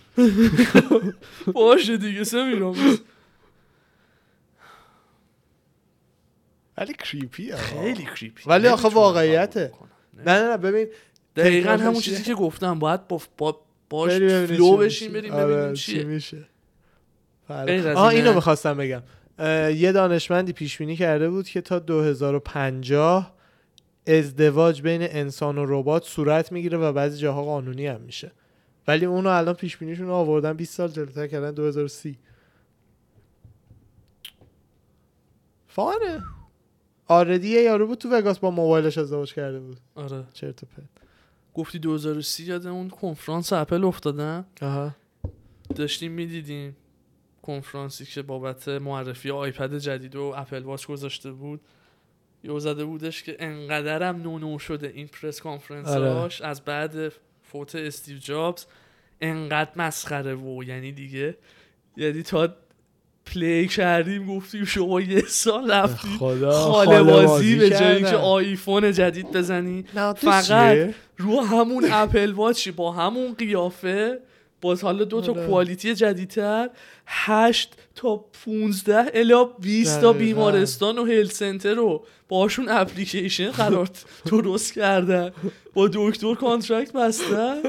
باشه 1.52 1.96
دیگه 1.96 2.24
سمیرام 2.24 2.76
ولی 6.78 6.94
creepy 6.94 7.52
خیلی 7.52 8.04
creepy 8.16 8.42
ولی 8.46 8.68
آخه 8.68 8.88
واقعیته. 8.88 9.72
نه 10.26 10.32
نه 10.32 10.48
نه 10.50 10.56
ببین 10.56 10.86
دقیقا 11.36 11.70
همون 11.70 12.00
چیزی 12.00 12.22
که 12.22 12.34
گفتم 12.34 12.78
باید 12.78 13.08
با, 13.08 13.20
با 13.38 13.60
باش 13.90 14.12
flow 14.12 14.88
چی 14.88 15.08
میشه. 15.08 15.08
بریم 15.08 15.32
آره، 15.32 15.46
ببینیم 15.54 15.74
چی 15.74 15.92
چیه 15.92 16.04
میشه 16.04 16.46
آه 17.48 18.06
اینو 18.06 18.34
می‌خواستم 18.34 18.76
بگم. 18.76 19.02
یه 19.76 19.92
دانشمندی 19.92 20.52
پیش 20.52 20.78
بینی 20.78 20.96
کرده 20.96 21.30
بود 21.30 21.48
که 21.48 21.60
تا 21.60 21.78
2050 21.78 23.34
ازدواج 24.06 24.82
بین 24.82 25.02
انسان 25.02 25.58
و 25.58 25.64
ربات 25.68 26.04
صورت 26.04 26.52
می‌گیره 26.52 26.78
و 26.78 26.92
بعضی 26.92 27.18
جاها 27.18 27.42
قانونی 27.44 27.86
هم 27.86 28.00
میشه. 28.00 28.32
ولی 28.86 29.04
اونو 29.04 29.28
الان 29.28 29.54
پیش 29.54 29.76
بینیشون 29.76 30.10
آوردن 30.10 30.52
20 30.52 30.74
سال 30.74 30.88
جلوتر 30.88 31.26
کردن 31.26 31.50
2030 31.50 32.18
fun 35.68 36.22
ه. 37.08 37.20
آره 37.20 37.37
یه 37.37 37.48
یارو 37.48 37.86
بود 37.86 37.98
تو 37.98 38.10
وگاس 38.10 38.38
با 38.38 38.50
موبایلش 38.50 38.98
ازدواج 38.98 39.34
کرده 39.34 39.60
بود. 39.60 39.76
آره. 39.94 40.24
چرت 40.32 40.62
و 40.62 40.66
پرت. 40.66 40.88
گفتی 41.54 41.78
2030 41.78 42.44
یاد 42.44 42.66
اون 42.66 42.90
کنفرانس 42.90 43.52
اپل 43.52 43.84
افتادم 43.84 44.46
آها. 44.62 44.94
داشتیم 45.74 46.12
می‌دیدیم 46.12 46.76
کنفرانسی 47.42 48.04
که 48.04 48.22
بابت 48.22 48.68
معرفی 48.68 49.30
iPad 49.30 49.78
جدید 49.78 50.16
و 50.16 50.32
Apple 50.36 50.62
Watch 50.62 50.86
گذاشته 50.86 51.32
بود. 51.32 51.60
یه 52.44 52.58
زده 52.58 52.84
بودش 52.84 53.22
که 53.22 53.36
انقدرم 53.38 54.22
نونو 54.22 54.58
شده 54.58 54.88
این 54.88 55.06
پرس 55.06 55.40
کانفرنساش 55.40 56.40
از 56.40 56.60
بعد 56.60 57.12
فوت 57.52 57.74
استیو 57.74 58.18
جابز 58.18 58.66
انقدر 59.20 59.70
مسخره 59.76 60.34
و 60.34 60.62
یعنی 60.64 60.92
دیگه 60.92 61.36
یعنی 61.96 62.22
تا 62.22 62.48
پلی 63.26 63.68
کردیم 63.68 64.26
گفتیم 64.36 64.64
شما 64.64 65.00
یه 65.00 65.22
سال 65.26 65.70
رفتیم 65.70 66.18
بازی 67.04 67.56
به 67.56 67.70
جایی. 67.70 68.02
که 68.02 68.16
آیفون 68.16 68.92
جدید 68.92 69.32
بزنی 69.32 69.84
فقط؟ 70.16 70.94
رو 71.18 71.40
همون 71.40 71.88
اپل 71.92 72.32
واچی 72.32 72.70
با 72.70 72.92
همون 72.92 73.34
قیافه 73.34 74.18
باز 74.60 74.82
حالا 74.82 75.04
دو 75.04 75.20
تا 75.20 75.32
آره. 75.32 75.46
کوالیتی 75.46 75.94
جدیدتر 75.94 76.70
8 77.06 77.74
تا 77.94 78.24
15 78.44 79.10
الا 79.14 79.44
20 79.44 80.00
تا. 80.00 80.12
بیمارستان 80.12 80.98
و 80.98 81.04
هلت 81.04 81.32
سنتر 81.32 81.74
رو 81.74 82.04
باشون 82.28 82.68
اپلیکیشن 82.68 83.50
قرار 83.50 83.90
درست 84.26 84.72
کردن 84.74 85.30
با 85.74 85.90
دکتر 85.92 86.34
contract 86.34 86.92
بستن 86.92 87.62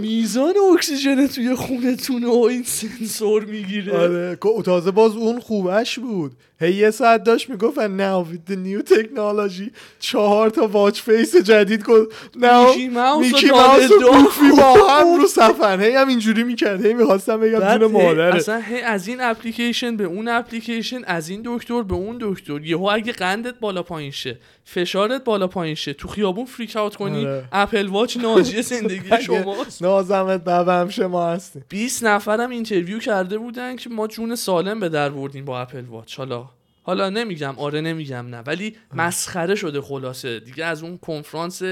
میزان 0.00 0.54
اکسیژن 0.74 1.26
توی 1.26 1.54
خونتون 1.54 2.24
و 2.24 2.42
این 2.42 2.62
سنسور 2.62 3.44
می‌گیره. 3.44 3.98
آره 3.98 4.38
تازه 4.64 4.90
باز 4.90 5.16
اون 5.16 5.40
خوبش 5.40 5.98
بود. 5.98 6.32
هی 6.60 6.74
یه 6.74 6.90
ساعت 6.90 7.22
داشت 7.24 7.50
می‌گفت 7.50 7.78
now 7.78 8.26
with 8.30 8.50
the 8.50 8.54
new 8.54 8.94
technology. 8.94 9.70
چهار 10.00 10.50
تا 10.50 10.66
watch 10.66 11.00
face 11.00 11.36
جدید 11.36 11.84
گفت 11.84 12.10
now 12.36 12.76
Mickey 12.76 12.88
Mouse 12.88 13.90
و. 13.90 14.12
Goofy 14.12 14.50
با 14.50 14.88
هم 14.88 15.20
رو 15.20 15.26
صفحه‌ن 15.26 15.80
هی 15.80 15.90
هم 15.90 16.08
اینجوری 16.08 16.44
می‌کرد. 16.44 16.86
هی 16.86 16.94
می‌خواستم 16.94 17.40
بگم 17.40 17.78
جون 17.78 17.92
مادرت. 17.92 18.34
اصلا 18.36 18.60
هی 18.60 18.80
از 18.80 19.08
این 19.08 19.20
اپلیکیشن 19.20 19.96
به 19.96 20.04
اون 20.04 20.28
اپلیکیشن 20.28 21.00
از 21.04 21.28
این 21.28 21.42
دکتر 21.44 21.82
به 21.82 21.94
اون 21.94 22.18
دکتر. 22.20 22.60
یهو 22.60 22.90
اگه 22.92 23.12
قندت 23.12 23.54
بالا 23.60 23.82
پایین 23.82 24.10
شه 24.10 24.38
فشارت 24.64 25.24
بالا 25.24 25.46
پایین 25.46 25.74
شه 25.74 25.92
تو 25.92 26.08
خیابون 26.08 26.44
freak 26.44 26.76
out 26.76 26.96
کنی. 26.96 27.26
Apple 27.52 27.86
Watch 27.86 28.16
ناجی 28.16 28.62
زندگی 28.62 29.22
شماست 29.26 29.67
نازمت 29.80 30.44
ببم 30.44 30.88
ما 31.06 31.28
هستیم 31.28 31.64
20 31.68 32.04
نفرم 32.04 32.50
interview 32.50 32.98
کرده 32.98 33.38
بودن 33.38 33.76
که 33.76 33.90
ما 33.90 34.06
جون 34.06 34.36
سالم 34.36 34.80
به 34.80 34.88
در 34.88 35.10
بردیم 35.10 35.44
با 35.44 35.60
Apple 35.60 35.84
Watch 35.84 36.18
حالا 36.18 36.48
حالا 36.82 37.10
نمیگم 37.10 37.54
آره 37.58 37.80
نمیگم 37.80 38.26
نه 38.26 38.38
ولی 38.38 38.76
مسخره 38.94 39.54
شده 39.54 39.80
خلاصه 39.80 40.40
دیگه 40.40 40.64
از 40.64 40.82
اون 40.82 40.98
کنفرانس 40.98 41.62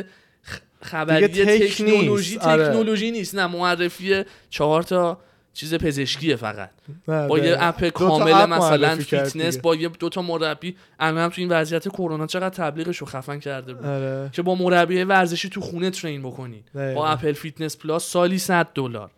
خبری 0.83 1.29
تکنولوژی. 1.29 2.39
آره. 2.39 2.69
تکنولوژی 2.69 3.11
نیست 3.11 3.35
نه 3.35 3.47
معرفی 3.47 4.25
چهار 4.51 4.83
تا 4.83 5.19
چیز 5.57 5.75
پزشکیه 5.75 6.37
فقط 6.37 6.71
با. 7.07 7.39
یه 7.39 7.57
app 7.61 7.89
کامل 7.89 8.47
مثلا 8.47 8.97
فیتنس. 8.97 9.59
با 9.59 9.75
یه 9.75 9.89
دو 9.89 10.09
تا 10.09 10.23
مربی 10.23 10.77
الان 11.01 11.19
هم 11.19 11.29
تو 11.29 11.41
این 11.41 11.53
وضعیت 11.53 11.89
کرونا 11.89 12.27
چقدر 12.27 12.49
تبلیغش 12.49 12.97
رو 12.97 13.07
خفن 13.07 13.39
کرده 13.39 13.75
بود 13.75 13.87
آره 13.87 14.31
که 14.33 14.43
با 14.43 14.55
مربی 14.55 15.03
ورزشی 15.03 15.49
تو 15.49 15.61
خونه 15.61 15.91
train 15.91 16.23
دقیقا. 16.23 16.95
با 16.95 17.09
Apple 17.09 17.33
Fitness 17.33 17.77
Plus 17.77 18.11
سالی 18.11 18.39
100 18.39 18.69
دلار 18.75 19.11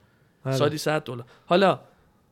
آره. 0.44 0.56
سالی 0.56 0.78
100 0.78 1.02
دلار 1.02 1.24
حالا 1.46 1.80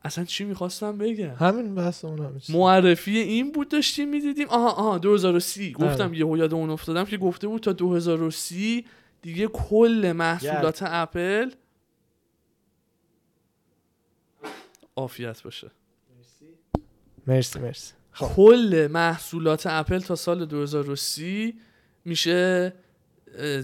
اصلا 0.03 0.23
چی 0.23 0.45
می‌خواستم 0.45 0.97
بگم 0.97 1.35
همین 1.39 1.75
بحث 1.75 2.05
اون 2.05 2.39
چیز. 2.39 2.55
معرفی 2.55 3.17
این 3.17 3.51
بود 3.51 3.69
داشتیم 3.69 4.09
می‌دیدیم 4.09 4.47
آها 4.49 4.71
آها 4.71 4.97
2030 4.97 5.73
گفتم 5.73 6.03
آره. 6.03 6.17
یهو 6.17 6.37
یاد 6.37 6.53
اون 6.53 6.69
افتادم 6.69 7.05
که 7.05 7.17
گفته 7.17 7.47
بود 7.47 7.61
تا 7.61 7.73
2030 7.73 8.85
دیگه 9.21 9.47
کل 9.47 10.13
محصولات 10.15 10.83
اپل 10.85 11.49
عافیت 14.97 15.43
باشه. 15.43 15.71
مرسی 17.27 17.59
مرسی. 17.59 17.93
کل 18.19 18.87
محصولات 18.91 19.67
اپل 19.67 19.99
تا 19.99 20.15
سال 20.15 20.45
2030 20.45 21.55
میشه 22.05 22.73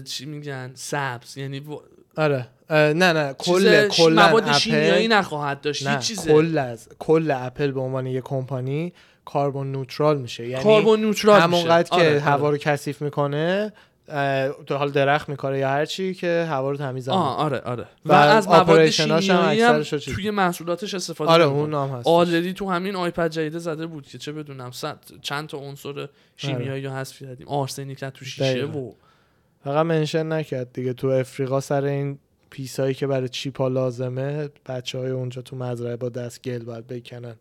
چی 0.04 0.26
میگن؟ 0.26 0.70
سبز. 0.74 1.36
یعنی 1.38 1.60
و- 1.60 1.80
آره. 2.16 2.46
نه 2.70 2.92
نه. 2.94 3.34
چیز 3.38 3.54
کل 3.54 3.88
کلا 3.88 4.28
مواد 4.28 4.52
شیمیایی 4.52 5.06
اپل 5.06 5.14
نخواهد 5.16 5.60
داشت. 5.60 5.86
نه 5.86 5.94
هیچ 5.96 6.06
چیزه. 6.06 6.32
کل 6.32 6.58
از 6.58 6.88
کل 6.98 7.30
اپل 7.30 7.70
به 7.70 7.80
عنوان 7.80 8.06
یه 8.06 8.20
کمپانی 8.20 8.92
کاربن 9.24 9.66
نوترال 9.66 10.18
میشه. 10.18 10.48
یعنی 10.48 10.64
کاربن 10.64 11.00
نوترال 11.00 11.36
میشه. 11.36 11.42
همونقدر 11.44 11.88
که 11.88 11.94
آره، 12.08 12.20
هوا 12.20 12.46
آره. 12.46 12.50
رو 12.50 12.56
کثیف 12.56 13.02
می‌کنه 13.02 13.72
تو 14.66 14.76
حال 14.76 14.90
درخت 14.90 15.28
میکاره 15.28 15.58
یا 15.58 15.68
هر 15.68 15.84
چی 15.84 16.14
که 16.14 16.46
هوا 16.48 16.70
رو 16.70 16.76
تمیز 16.76 17.08
آه 17.08 17.36
آره 17.36 17.58
آره. 17.58 17.86
و, 18.06 18.12
و 18.12 18.14
از 18.14 18.48
مواد 18.48 18.90
شیمیایی 18.90 19.60
هم 19.60 19.82
توی 19.82 20.30
محصولاتش 20.30 20.94
استفاده 20.94 21.30
آره. 21.30 21.44
اون 21.44 21.74
هم 21.74 21.88
هست 21.88 22.06
آلردی 22.06 22.52
تو 22.52 22.70
همین 22.70 22.96
آیپد 22.96 23.30
جدیده 23.30 23.58
زده 23.58 23.86
بود 23.86 24.06
که 24.06 24.18
چه 24.18 24.32
بدونم 24.32 24.70
صد 24.70 24.98
چند 25.22 25.48
تا 25.48 25.58
عنصر 25.58 26.08
شیمیایی 26.36 26.86
رو 26.86 26.92
حذف 26.92 27.22
کردیم. 27.22 27.48
آرسنیک 27.48 28.04
تو 28.04 28.24
شیشه. 28.24 28.64
و 28.64 28.92
فقط 29.64 29.86
منشن 29.86 30.32
نکرد 30.32 30.72
دیگه. 30.72 30.92
تو 30.92 31.08
افریقا 31.08 31.60
سر 31.60 31.84
این 31.84 32.18
پیسایی 32.50 32.94
که 32.94 33.06
برای 33.06 33.28
چیپا 33.28 33.68
لازمه 33.68 34.48
بچه 34.66 34.98
های 34.98 35.10
اونجا 35.10 35.42
تو 35.42 35.56
مزرعه 35.56 35.96
با 35.96 36.08
دست 36.08 36.42
گل 36.42 36.64
باید 36.64 36.86
بکنن. 36.86 37.34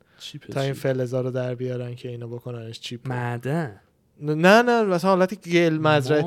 تا 0.51 0.61
این 0.61 0.74
فلزا 0.74 1.22
رو 1.22 1.32
در 1.32 1.55
بیارن 1.55 1.95
که 1.95 2.09
اینو 2.09 2.28
بکننش 2.28 2.80
چیپ 2.80 3.07
معدن. 3.07 3.80
نه 4.22 4.61
نه 4.61 4.84
مثلا 4.84 5.09
حالت 5.09 5.49
گل 5.49 5.78
مزرعه. 5.78 6.26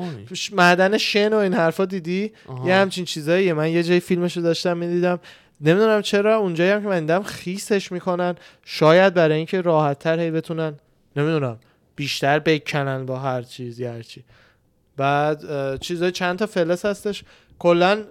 معدن 0.51 0.97
شن 0.97 1.33
و 1.33 1.37
این 1.37 1.53
حرفا 1.53 1.85
دیدی؟ 1.85 2.31
آها. 2.47 2.67
یه 2.67 2.75
همچین 2.75 3.05
چیزاییه. 3.05 3.53
من 3.53 3.71
یه 3.71 3.83
جای 3.83 3.99
فیلمشو 3.99 4.41
داشتم 4.41 4.77
می‌دیدم. 4.77 5.19
نمی‌دونم 5.61 6.01
چرا 6.01 6.37
اونجایی 6.37 6.71
هم 6.71 6.81
که 6.81 6.87
من 6.87 6.99
دیدم 6.99 7.23
خیسش 7.23 7.91
می‌کنن. 7.91 8.35
شاید 8.65 9.13
برای 9.13 9.37
اینکه 9.37 9.61
راحت 9.61 9.99
تر 9.99 10.19
هی 10.19 10.31
بتونن 10.31 10.73
نمی‌دونم 11.15 11.59
بیشتر 11.95 12.39
بکنن 12.39 13.05
با 13.05 13.19
هر 13.19 13.41
چیزی 13.41 13.85
هر 13.85 14.01
چی. 14.01 14.23
بعد 14.97 15.43
چیزای 15.79 16.11
چند 16.11 16.39
تا 16.39 16.45
فلز 16.45 16.85
هستش. 16.85 17.23
کلا 17.59 18.03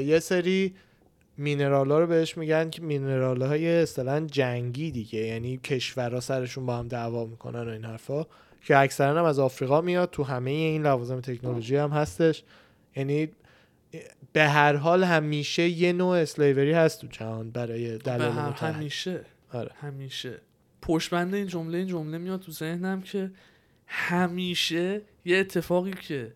یه 0.00 0.18
سری 0.22 0.74
مینرال 1.36 1.90
ها 1.90 1.98
رو 1.98 2.06
بهش 2.06 2.36
میگن 2.36 2.70
که 2.70 2.82
مینرال 2.82 3.42
های 3.42 3.82
اصطلاحا 3.82 4.20
جنگی 4.20 4.90
دیگه. 4.90 5.18
یعنی 5.18 5.56
کشورها 5.56 6.20
سرشون 6.20 6.66
با 6.66 6.76
هم 6.76 6.88
دعوا 6.88 7.24
می‌کنن 7.24 7.68
و 7.68 7.72
این 7.72 7.84
حرفا. 7.84 8.26
که 8.62 8.78
اکثرا 8.78 9.18
هم 9.20 9.24
از 9.24 9.38
آفریقا 9.38 9.80
میاد 9.80 10.10
تو 10.10 10.22
همه 10.24 10.50
این 10.50 10.82
لوازم 10.82 11.20
تکنولوژی 11.20 11.76
هم 11.76 11.90
هستش. 11.90 12.44
یعنی 12.96 13.28
به 14.32 14.48
هر 14.48 14.76
حال 14.76 15.04
همیشه 15.04 15.68
یه 15.68 15.92
نوع 15.92 16.16
اسلیوری 16.16 16.72
هست 16.72 17.00
تو 17.00 17.06
جهان 17.06 17.50
برای 17.50 17.98
دلایل 17.98 18.32
هم 18.32 18.48
متعدد 18.48 18.74
همیشه. 18.74 19.24
آره. 19.52 19.70
همیشه. 19.80 20.40
پشت 20.82 21.12
این 21.12 21.46
جمله 21.46 21.78
این 21.78 21.86
جمله 21.86 22.18
میاد 22.18 22.40
تو 22.40 22.52
ذهنم 22.52 23.02
که 23.02 23.30
همیشه 23.86 25.00
یه 25.24 25.36
اتفاقی 25.38 25.90
که 25.90 26.32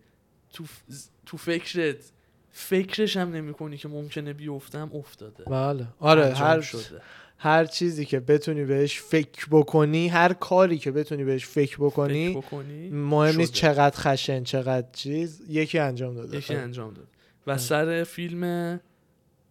تو 0.53 0.65
ف- 0.65 0.93
تو 1.27 1.37
فکرت 1.37 1.97
فکرش 2.51 3.17
هم 3.17 3.33
نمی 3.33 3.55
کنی 3.55 3.77
که 3.77 3.89
ممکنه 3.89 4.33
بیفتم 4.33 4.91
افتاده. 4.95 5.45
بله. 5.45 5.87
آره 5.99 6.35
هر 6.35 6.61
شده. 6.61 7.01
هر 7.43 7.65
چیزی 7.65 8.05
که 8.05 8.21
بتونی 8.21 8.65
بهش 8.65 9.01
فکر 9.01 9.47
بکنی 9.51 10.09
هر 10.09 10.33
کاری 10.33 10.79
که 10.79 10.91
بتونی 10.91 11.25
بهش 11.25 11.47
فکر 11.47 11.77
بکنی 11.81 12.29
فکر 12.29 12.39
بکنی 12.39 12.89
مهم 12.91 13.37
نیست. 13.37 13.53
چقدر 13.53 13.97
خشن 13.97 14.45
چقدر 14.45 14.87
چیز 14.93 15.43
یکی 15.49 15.79
انجام 15.79 16.15
داده. 16.15 16.39
یکی 16.39 16.55
آره. 16.55 16.63
انجام 16.63 16.95
داد 16.95 17.07
و 17.47 17.59
سر 17.59 18.05
فیلم 18.05 18.81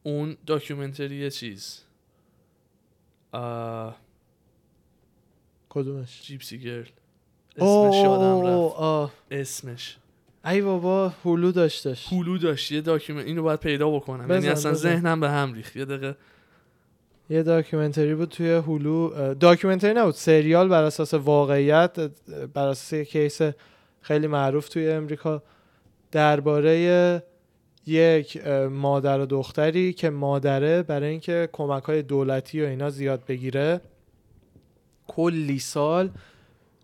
اون 0.03 0.37
documentary 0.45 1.31
چیز. 1.31 1.79
آه، 3.31 3.97
کدومش؟ 5.69 6.21
Gypsy 6.21 6.59
girl. 6.59 6.85
اسمش 7.57 7.95
یادم 7.95 8.41
رفت. 8.41 8.75
آه. 8.75 9.13
اسمش. 9.31 9.97
ای 10.45 10.61
بابا 10.61 11.13
Hulu 11.25 11.51
داشتش. 11.51 12.13
Hulu 12.13 12.37
داشت. 12.37 12.71
یه 12.71 12.81
document 12.81 13.25
اینو 13.25 13.43
باید 13.43 13.59
پیدا 13.59 13.89
بکنم. 13.89 14.31
یعنی 14.31 14.47
اصلا. 14.47 14.73
ذهنم 14.73 15.19
به 15.19 15.29
هم 15.29 15.53
ریخت. 15.53 15.75
یه 15.75 15.85
دقیقه. 15.85 16.15
یه 17.31 17.43
documentary 17.43 18.15
بود 18.15 18.29
توی 18.29 18.51
Hulu 18.51 19.33
documentary 19.33 19.93
نبود 19.93 20.13
سریال 20.13 20.67
بر 20.67 20.83
اساس 20.83 21.13
واقعیت 21.13 21.99
بر 22.53 22.67
اساس 22.67 22.93
یه 22.93 23.05
case 23.05 23.41
خیلی 24.01 24.27
معروف 24.27 24.69
توی 24.69 24.89
امریکا. 24.89 25.43
درباره 26.11 27.23
یک 27.87 28.47
مادر 28.71 29.19
و 29.19 29.25
دختری 29.25 29.93
که 29.93 30.09
مادره 30.09 30.83
برای 30.83 31.09
اینکه 31.09 31.49
کمک 31.51 31.83
های 31.83 32.01
دولتی 32.01 32.61
و 32.61 32.65
اینا 32.65 32.89
زیاد 32.89 33.25
بگیره. 33.27 33.81
کلی 35.07 35.59
سال 35.59 36.09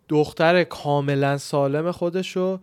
دختر 0.09 0.63
کاملا 0.63 1.37
سالم 1.37 1.91
خودشو 1.91 2.59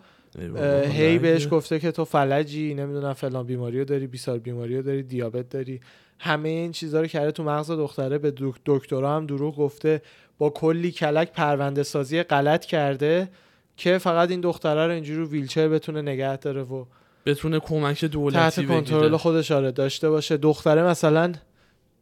هی 0.85 1.19
بهش 1.19 1.49
گفته 1.51 1.79
که 1.79 1.93
تو 1.93 2.05
فلجی 2.05 2.75
نمی‌دونم 2.75 3.13
فلان 3.13 3.47
بیماری 3.47 3.79
رو 3.79 3.85
داری 3.85 4.07
بیسار 4.07 4.39
بیماری 4.39 4.77
رو 4.77 4.83
داری 4.83 5.03
دیابت 5.03 5.49
داری. 5.49 5.81
همه 6.19 6.49
این 6.49 6.73
چیزها 6.73 7.01
رو 7.01 7.07
کرده 7.07 7.33
تو 7.33 7.45
مغز 7.45 7.71
دختره 7.71 8.19
به 8.19 8.31
دک- 8.31 8.61
دکترا 8.67 9.17
هم 9.17 9.27
دروغ 9.27 9.57
گفته 9.57 10.03
با 10.39 10.51
کلی 10.51 10.93
کلک 10.93 11.33
پرونده 11.33 11.83
سازی 11.83 12.23
غلط 12.23 12.65
کرده 12.65 13.29
که 13.77 13.99
فقط 13.99 14.31
این 14.31 14.41
دختره 14.41 14.87
رو 14.87 14.93
اینجوری 14.93 15.19
رو 15.19 15.27
ویلچر 15.29 15.69
بتونه 15.69 16.03
نگه 16.03 16.37
داره 16.37 16.63
و 16.63 16.85
بتونه 17.27 17.61
کمک 17.61 18.05
دولتی 18.05 18.39
تحت 18.39 18.67
کنترل 18.67 19.17
خودش 19.17 19.51
آره 19.53 19.71
داشته 19.73 20.11
باشه. 20.11 20.37
دختره 20.37 20.83
مثلا 20.83 21.33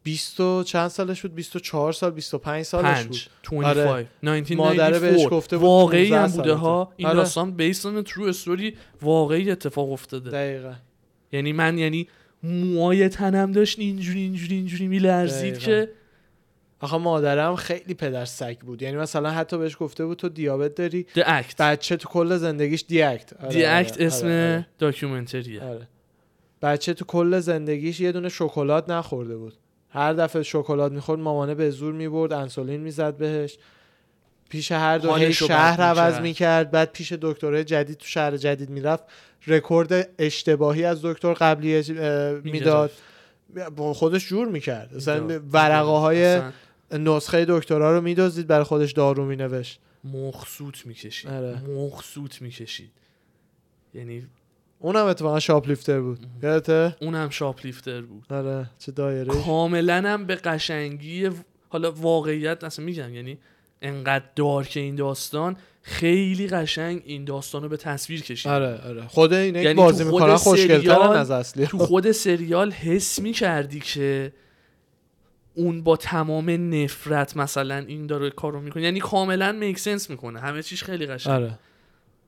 20 0.03 0.39
و 0.39 0.63
چند 0.63 0.87
سالش 0.87 1.21
بود؟ 1.21 1.35
24 1.35 1.93
سال 1.93 2.11
25 2.11 2.63
سالش 2.65 3.03
بود. 3.03 3.17
پنج 3.43 3.63
آره. 3.65 3.73
25 3.83 4.07
1994 4.23 4.67
مادره 4.67 4.99
بهش 4.99 5.27
گفته 5.31 5.57
بود 5.57 5.65
واقعی 5.65 6.09
15 6.09 6.21
هم 6.23 6.31
بوده 6.37 6.53
ها. 6.53 6.93
این 6.97 7.07
آره. 7.07 7.17
داستان 7.17 7.51
بیسن 7.51 8.01
ترو 8.01 8.23
استوری 8.25 8.75
واقعی 9.01 9.51
اتفاق 9.51 9.91
افتاده. 9.91 10.29
دقیقا. 10.29 10.73
یعنی 11.31 11.53
من 11.53 11.77
یعنی 11.77 12.07
موهای 12.43 13.09
تنم 13.09 13.51
داشت 13.51 13.79
اینجوری 13.79 14.19
اینجوری 14.19 14.55
اینجوری 14.55 14.87
میلرزید. 14.87 15.57
که 15.57 15.89
آخه 16.79 16.97
مادرم 16.97 17.55
خیلی 17.55 17.93
پدر 17.93 18.25
سگ 18.25 18.57
بود. 18.59 18.81
یعنی 18.81 18.97
مثلا 18.97 19.31
حتی 19.31 19.57
بهش 19.57 19.77
گفته 19.79 20.05
بود 20.05 20.17
تو 20.17 20.29
دیابت 20.29 20.75
داری 20.75 21.05
The 21.15 21.21
Act. 21.21 21.55
بچه 21.59 21.97
تو 21.97 22.09
کل 22.09 22.37
زندگیش 22.37 22.85
The 22.87 23.10
Act 23.10 23.33
آره، 23.33 23.51
The 23.51 23.55
آره، 23.55 23.83
Act 23.83 23.91
آره، 23.91 24.05
اسم 24.05 24.25
آره، 24.25 24.67
documentary 24.79 25.45
یه. 25.45 25.63
آره. 25.63 25.87
بچه 26.61 26.93
تو 26.93 27.05
کل 27.05 27.39
زندگیش 27.39 27.99
یه 27.99 28.11
دونه 28.11 28.29
شکلات 28.29 28.89
نخورده 28.89 29.37
بود. 29.37 29.53
هر 29.89 30.13
دفعه 30.13 30.43
شکلات 30.43 30.91
می‌خورد 30.91 31.19
مامانه 31.19 31.55
به 31.55 31.69
زور 31.69 31.93
می‌برد 31.93 32.33
انسولین 32.33 32.81
می‌زد 32.81 33.17
بهش. 33.17 33.57
پیش 34.49 34.71
هر 34.71 34.97
دو 34.97 35.31
شهر 35.31 35.81
عوض 35.81 36.19
می‌کرد. 36.19 36.71
بعد 36.71 36.91
پیش 36.91 37.13
دکترهای 37.21 37.63
جدید 37.63 37.97
تو 37.97 38.05
شهر 38.05 38.37
جدید 38.37 38.69
می‌رفت. 38.69 39.03
رکورد 39.47 40.09
اشتباهی 40.17 40.83
از 40.83 40.99
دکتر 41.03 41.33
قبلی 41.33 41.83
می‌داد. 42.43 42.91
خودش 43.93 44.27
جور 44.27 44.47
می‌کرد. 44.47 44.95
مثلا. 44.95 45.39
ورقه 45.51 45.91
های 45.91 46.41
نسخه 46.91 47.45
دکترا 47.49 47.95
رو 47.95 48.01
میدزدید 48.01 48.47
برای 48.47 48.63
خودش 48.63 48.91
دارو 48.91 49.25
مینوشت. 49.25 49.79
مخصوط 50.03 50.85
می‌کشید. 50.85 51.31
آره. 51.31 51.61
مخصوط 51.69 52.41
می‌کشید. 52.41 52.91
یعنی 53.93 54.27
اونم 54.79 55.05
اتفاقا 55.05 55.39
شاپلیفتر 55.39 56.01
بود. 56.01 56.19
یادته؟ 56.43 56.95
اونم 57.01 57.29
شاپلیفتر 57.29 58.01
بود. 58.01 58.25
آره. 58.29 58.69
چه 58.79 58.91
دایره 58.91 59.33
کاملا 59.33 60.01
هم 60.05 60.25
به 60.25 60.35
قشنگی 60.35 61.29
حالا 61.69 61.91
واقعیت 61.91 62.63
اصلا 62.63 62.85
میگم 62.85 63.13
یعنی 63.13 63.37
انقدر 63.81 64.25
دار 64.35 64.63
که 64.63 64.79
این 64.79 64.95
داستان 64.95 65.57
خیلی 65.85 66.47
قشنگ 66.47 67.01
این 67.05 67.25
داستان 67.25 67.63
رو 67.63 67.69
به 67.69 67.77
تصویر 67.77 68.21
کشید. 68.21 68.51
آره 68.51 68.81
آره. 68.87 69.07
خود 69.07 69.33
اینا 69.33 69.59
که 69.59 69.65
یعنی 69.65 69.77
بازی 69.77 70.03
می‌کنن 70.03 70.35
خوشگلترن 70.35 70.81
سریال- 70.81 71.17
از 71.17 71.31
اصلی. 71.31 71.67
تو 71.67 71.77
خود 71.77 72.11
سریال 72.11 72.71
حس 72.71 73.19
می‌کردی 73.19 73.79
که 73.79 74.33
اون 75.53 75.83
با 75.83 75.97
تمام 75.97 76.73
نفرت 76.73 77.37
مثلا 77.37 77.77
این 77.77 78.07
داره 78.07 78.29
کارو 78.29 78.61
می‌کنه. 78.61 78.83
یعنی 78.83 78.99
کاملا 78.99 79.51
میک 79.51 79.79
سنس 79.79 80.09
می‌کنه. 80.09 80.39
همه 80.39 80.63
چیش 80.63 80.83
خیلی 80.83 81.05
قشنگ. 81.05 81.33
آره. 81.33 81.59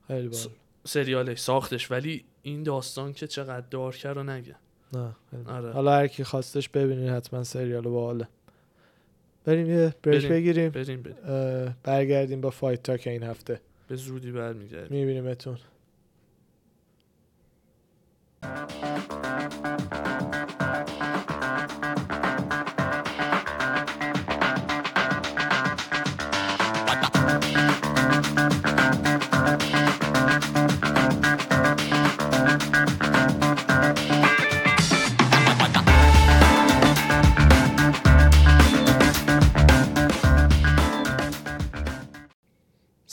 خیلی 0.06 0.28
باحال. 0.28 0.48
سریالش 0.84 1.38
ساختش 1.38 1.90
ولی 1.90 2.24
این 2.42 2.62
داستان 2.62 3.12
که 3.12 3.26
چقدر 3.26 3.66
دار 3.70 3.96
کرد 3.96 4.16
و 4.16 4.22
نگم 4.22 4.54
نه. 4.92 5.16
آره. 5.46 5.72
حالا 5.72 5.92
هر 5.92 6.06
کی 6.06 6.24
خواستش 6.24 6.68
ببینید 6.68 7.10
حتما 7.10 7.44
سریال 7.44 7.82
باحاله. 7.82 8.28
بریم 9.46 9.70
یه 9.70 9.94
بریک. 10.02 10.28
بگیریم. 10.28 10.70
بریم 10.70 11.02
بریم. 11.02 11.76
برگردیم 11.82 12.40
با 12.40 12.50
فایت 12.50 12.82
تاک 12.82 13.06
این 13.06 13.22
هفته. 13.22 13.60
به 13.88 13.96
زودی 13.96 14.32
برمیگردیم. 14.32 14.98
میبینیمتون 14.98 15.58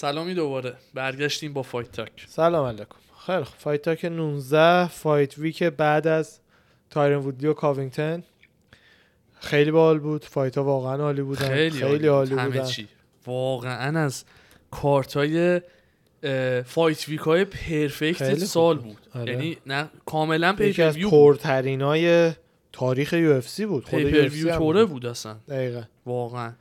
سلامی 0.03 0.33
دوباره. 0.33 0.73
برگشتیم 0.93 1.53
با 1.53 1.61
Fight 1.61 1.91
Talk. 1.91 2.25
سلام 2.27 2.65
علیکم. 2.65 2.95
خیلی 3.25 3.43
خوب. 3.43 3.55
Fight 3.57 3.81
Talk 3.81 4.05
19 4.05 4.87
fight 4.87 5.37
week 5.37 5.63
بعد 5.63 6.07
از 6.07 6.39
تایرن 6.89 7.15
وودلی 7.15 7.47
و 7.47 7.53
کاوینگتن. 7.53 8.23
خیلی 9.39 9.71
باحال 9.71 9.99
بود. 9.99 10.25
fight 10.25 10.57
ها 10.57 10.63
واقعا 10.63 11.03
عالی 11.03 11.21
بودن. 11.21 11.47
خیلی, 11.47 11.79
خیلی 11.79 12.07
عالی 12.07 12.35
همه 12.35 12.45
بودن. 12.45 12.65
چی. 12.65 12.87
واقعا 13.25 13.99
از 13.99 14.25
کارت 14.71 15.17
های 15.17 15.61
fight 16.65 17.09
week 17.09 17.19
های 17.19 17.45
perfect 17.45 18.35
سال 18.35 18.77
بود. 18.77 18.97
آره. 19.15 19.33
یعنی 19.33 19.57
نه 19.65 19.89
کاملا 20.05 20.55
یکی 20.59 20.81
از 20.81 20.95
pay-per-view 20.95 21.09
پرترینای 21.09 22.31
تاریخ 22.71 23.13
UFC 23.13 23.65
بود. 23.65 23.85
خود 23.85 24.03
pay-per-view 24.03 24.57
توره 24.57 24.85
بود. 24.85 24.89
بود 24.91 25.05
اصلا. 25.05 25.35
دقیقا. 25.49 25.83
واقعا. 26.05 26.53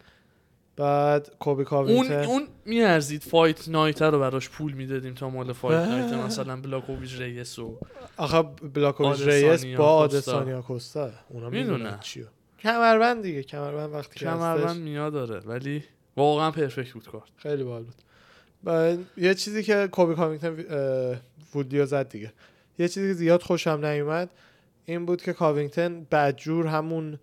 بعد 0.83 1.30
کوبی 1.39 1.62
اون 1.62 1.64
کاوینگتن 1.64 2.24
اون 2.24 2.49
میارزید 2.64 3.22
فایت 3.22 3.68
نایت 3.68 4.03
رو 4.03 4.18
براش 4.18 4.51
پول 4.51 4.72
می‌دادیم 4.72 5.14
تا 5.14 5.30
مال 5.30 5.53
فایت. 5.53 5.89
نایت 5.89 6.12
مثلا 6.12 6.61
بلاکوویچ 6.61 7.20
ریس 7.20 7.59
و 7.59 7.78
آخه 8.16 8.43
بلاکوویچ 8.74 9.20
ریس 9.20 9.64
با. 9.64 9.95
آدسانیا 9.95 10.62
کوستا. 10.62 11.11
اونا 11.28 11.51
می‌دونن. 11.51 11.99
چیو. 12.01 12.24
کمربند 12.59 13.22
دیگه 13.22 13.43
کمربند 13.43 13.95
وقتی 13.95 14.18
که 14.18 14.24
کمربند 14.24 14.80
میاد 14.80 15.12
داره 15.12 15.41
ولی 15.41 15.85
واقعا 16.16 16.51
پرفکت 16.51 16.93
بود 16.93 17.09
کارت 17.09 17.24
خیلی 17.37 17.64
باحال 17.64 17.83
بود. 17.83 17.95
بعد 18.64 18.99
یه 19.16 19.35
چیزی 19.35 19.62
که 19.62 19.89
کوبی 19.93 20.14
کاوینگتن 20.14 20.64
اه، 20.70 21.16
وودلیو 21.55 21.87
زد 21.87 22.09
دیگه. 22.09 22.33
یه 22.78 22.89
چیزی 22.89 23.09
که 23.09 23.14
زیاد 23.14 23.43
خوشم 23.43 23.80
نیومد 23.85 24.30
این 24.85 25.07
بود 25.07 25.22
که 25.22 25.33
کاوینگتن 25.33 26.07
بدجور 26.11 26.66
همون 26.66 27.18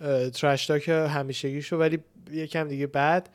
اه، 0.00 0.30
trash 0.30 0.66
talk 0.66 0.88
همیشگیشو 0.88 1.76
ولی 1.76 1.98
یکم 2.32 2.68
دیگه 2.68 2.86
بعد 2.86 3.28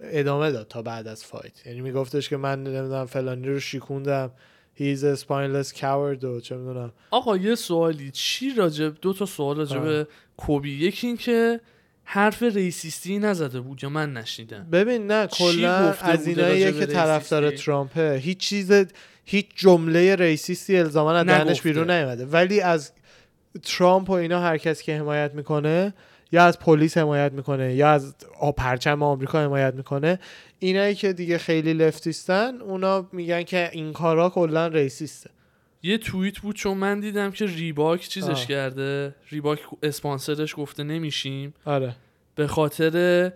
ادامه 0.00 0.50
داد 0.50 0.68
تا 0.68 0.82
بعد 0.82 1.08
از 1.08 1.24
fight. 1.24 1.66
یعنی 1.66 1.80
میگفتش 1.80 2.28
که 2.28 2.36
من 2.36 2.62
نمی‌دونم 2.62 3.06
فلانی 3.06 3.48
رو 3.48 3.60
شیکوندم. 3.60 4.30
he's 4.74 5.06
spineless 5.06 5.68
coward 5.74 6.24
و 6.24 6.40
چه 6.40 6.56
می‌دونم. 6.56 6.92
آقا 7.10 7.36
یه 7.36 7.54
سوالی. 7.54 8.10
چی 8.10 8.54
راجب 8.54 8.94
دو 9.00 9.12
تا 9.12 9.26
سوال 9.26 9.56
راجب 9.56 9.86
آه. 9.86 10.04
کوبی. 10.36 10.70
یکی 10.70 11.06
این 11.06 11.16
که 11.16 11.60
حرف 12.04 12.42
racist 12.42 13.07
ی 13.07 13.18
نزده 13.18 13.60
بود 13.60 13.82
یا 13.82 13.88
من 13.88 14.12
نشنیدم. 14.12 14.66
ببین 14.72 15.06
نه 15.06 15.26
کلا 15.26 15.94
از 16.00 16.24
به 16.24 16.72
که 16.72 16.86
طرفدار؟ 16.86 17.50
ترامپه 17.50 18.20
هیچ 18.22 18.38
چیز 18.38 18.72
هیچ 19.24 19.46
جمله 19.54 20.16
ریسیستی 20.16 20.76
الزاما 20.76 21.12
از 21.12 21.26
دهنش. 21.26 21.62
بیرون 21.62 21.90
نیومده. 21.90 22.26
ولی 22.26 22.60
از 22.60 22.92
ترامپ 23.62 24.10
و 24.10 24.12
اینا 24.12 24.40
هر 24.40 24.58
کسی 24.58 24.84
که 24.84 24.98
حمایت 24.98 25.34
می‌کنه 25.34 25.94
یا 26.32 26.44
از 26.44 26.58
پلیس 26.58 26.98
حمایت 26.98 27.32
می‌کنه 27.32 27.74
یا 27.74 27.90
از 27.90 28.14
پرچم 28.56 29.02
آمریکا 29.02 29.40
حمایت 29.40 29.74
می‌کنه. 29.74 30.18
اینایی 30.58 30.94
که 30.94 31.12
دیگه 31.12 31.38
خیلی 31.38 31.72
لفتیستن 31.72 32.60
اونا 32.60 33.08
میگن 33.12 33.42
که 33.42 33.70
این 33.72 33.92
کارا 33.92 34.28
کلا 34.28 34.66
ریسیسته. 34.66 35.30
یه 35.82 35.98
توییت 35.98 36.38
بود 36.38 36.56
چون 36.56 36.78
من 36.78 37.00
دیدم 37.00 37.30
که 37.30 37.46
ریباک 37.46 38.08
چیزش 38.08 38.28
آه. 38.30 38.46
کرده. 38.46 39.14
ریباک 39.30 39.58
اسپانسرش 39.82 40.54
گفته 40.56 40.82
نمیشیم. 40.82 41.54
آره. 41.64 41.94
به 42.34 42.46
خاطر 42.46 43.32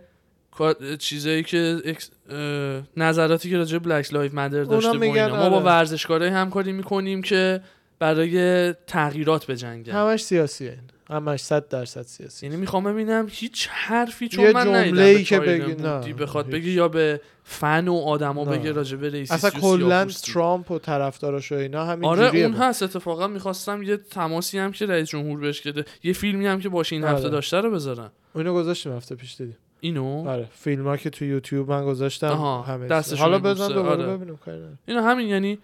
چیزایی 0.99 1.43
که 1.43 1.77
اکس- 1.85 2.11
اه، 2.31 2.83
نظراتی 2.97 3.51
که 3.51 3.57
راجع 3.57 3.79
Black 3.79 4.15
Lives 4.15 4.35
Matter 4.35 4.63
داشته 4.65 4.93
میگن 4.93 5.23
اینا. 5.25 5.37
ما 5.37 5.51
با 5.51 5.57
آره. 5.57 5.65
ورزشکارای 5.65 6.29
همکاری 6.29 6.73
می‌کنیم 6.73 7.23
که 7.23 7.61
برای 7.99 8.73
تغییرات 8.73 9.47
بجنگن 9.47 9.93
همش 9.93 10.25
سیاسیه 10.25 10.79
همش 11.11 11.41
100 11.41 11.69
درصد 11.69 12.03
سیاسی 12.03 12.47
یعنی 12.47 12.59
می‌خوام 12.59 12.85
ببینم 12.85 13.27
هیچ 13.31 13.69
حرفی 13.71 14.29
چون 14.29 14.45
یه 14.45 14.53
من 14.53 14.61
ندیدم 14.75 14.85
جمله‌ای 14.91 15.17
به 15.17 15.25
که 15.25 15.41
بگی- 15.41 15.83
نه، 15.83 16.13
بخواد. 16.15 16.47
بگه 16.47 16.71
یا 16.71 16.89
به 16.89 17.21
فن 17.45 17.89
و 17.89 17.95
آدما. 17.95 18.45
بگه 18.45 18.73
راجع 18.73 18.97
به 18.97 19.09
racist 19.09 19.41
ی 19.41 19.47
اصلا 19.47 19.61
کلا. 19.61 20.05
ترامپ 20.05 20.71
و 20.71 20.79
طرفداراش 20.79 21.53
و 21.53 21.55
اینا 21.55 21.85
همین 21.85 22.05
آره 22.05 22.27
اون 22.37 22.49
بود. 22.53 22.61
هست 22.61 22.83
اتفاقا 22.83 23.27
می‌خواستم 23.27 23.83
یه 23.83 23.97
تماسی 23.97 24.59
هم 24.59 24.73
که 24.73 24.87
رئیس 24.87 25.09
جمهور 25.09 25.41
بهش 25.41 25.61
کده 25.61 25.85
یه 26.03 26.13
فیلمی 26.13 26.47
هم 26.47 26.61
که 26.61 26.69
باشه 26.69 26.97
این 26.97 27.05
هفته 27.05 27.17
آره. 27.23 27.31
داشته 27.31 27.61
رو 27.61 27.71
بذارن 27.71 28.11
اونو 28.35 28.55
گذاشتیم 28.55 28.93
هفته 28.93 29.15
پیش 29.15 29.37
دیدیم 29.37 29.57
اینو 29.81 30.29
آره 30.29 30.49
فیلم 30.55 30.87
ها 30.87 30.97
که 30.97 31.11
تو 31.11 31.25
یوتیوب 31.25 31.71
من 31.71 31.85
گذاشتم 31.85 32.63
همه 32.67 33.03
حالا 33.19 33.39
بزن 33.39 33.69
دوباره 33.69 34.05
آره. 34.05 34.17
ببینیم 34.17 34.37
کاری. 34.37 34.59
اینو 34.87 35.03
همین 35.03 35.29
یعنی 35.29 35.59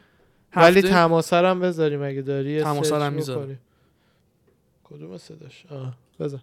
ولی 0.57 0.78
هفته 0.78 0.90
تماسرم 0.90 1.61
بذاریم 1.61 2.03
اگه 2.03 2.22
داری 2.22 2.51
یه 2.51 2.62
تماسر 2.62 2.90
سرچ 2.90 3.03
هم 3.03 3.12
می‌ذارم. 3.12 3.43
بکنی. 3.43 3.57
کدوم 4.93 5.16
صداش 5.16 5.66
آه 5.70 5.95
بزن 6.20 6.40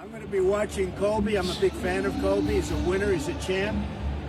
I'm 0.00 0.10
going 0.12 0.22
to 0.22 0.28
be 0.28 0.44
watching 0.56 0.88
Colby. 1.02 1.34
I'm 1.40 1.50
a 1.50 1.60
big 1.66 1.72
fan 1.84 2.02
of 2.06 2.14
Colby. 2.20 2.54
He's 2.58 2.70
a 2.70 2.80
winner. 2.90 3.10
He's 3.16 3.28
a 3.36 3.38
champ. 3.46 3.76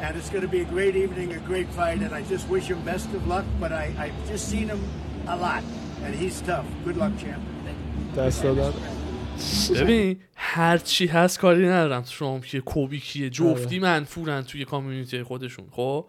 And 0.04 0.12
it's 0.18 0.30
going 0.34 0.46
to 0.50 0.54
be 0.58 0.62
a 0.68 0.70
great 0.76 0.96
evening, 1.04 1.28
a 1.34 1.42
great 1.52 1.70
fight. 1.78 2.00
And 2.06 2.14
I 2.20 2.22
just 2.34 2.46
wish 2.56 2.66
him 2.72 2.82
best 2.92 3.10
of 3.18 3.22
luck. 3.34 3.46
But 3.64 3.72
I, 3.84 3.86
I've 4.04 4.20
just 4.32 4.46
seen 4.54 4.68
him 4.74 4.82
a 5.28 5.38
lot. 5.46 5.64
And 6.04 6.12
he's 6.22 6.38
tough. 6.50 6.68
Good 6.86 6.98
luck, 7.04 7.14
champ. 7.24 7.44
دست 8.18 8.44
دادن 8.44 8.74
ببین 9.76 10.18
هر 10.36 10.78
چی 10.78 11.08
هست 11.08 11.40
کاری 11.40 11.68
ندارم 11.68 12.02
ترامپ 12.02 12.46
کیه 12.46 12.62
کوبی 12.62 13.00
کیه 13.00 13.30
جفتی 13.30 13.80
آره. 13.80 13.80
منفورن 13.80 14.42
توی 14.42 14.66
community 14.66 15.24
خودشون 15.24 15.66
خب 15.72 16.06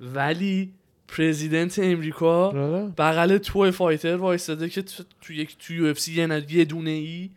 ولی 0.00 0.74
president 1.16 1.78
امریکا. 1.78 2.46
آره. 2.48 2.92
بغل 2.98 3.38
تو 3.38 3.70
fighter 3.70 4.16
وایستاده 4.16 4.68
که 4.68 4.82
تو, 4.82 5.02
تو 5.20 5.32
یک 5.32 5.56
تو 5.58 5.74
UFC 5.74 6.12
یه, 6.48 6.64
دونه 6.64 6.90
ای 6.90 7.30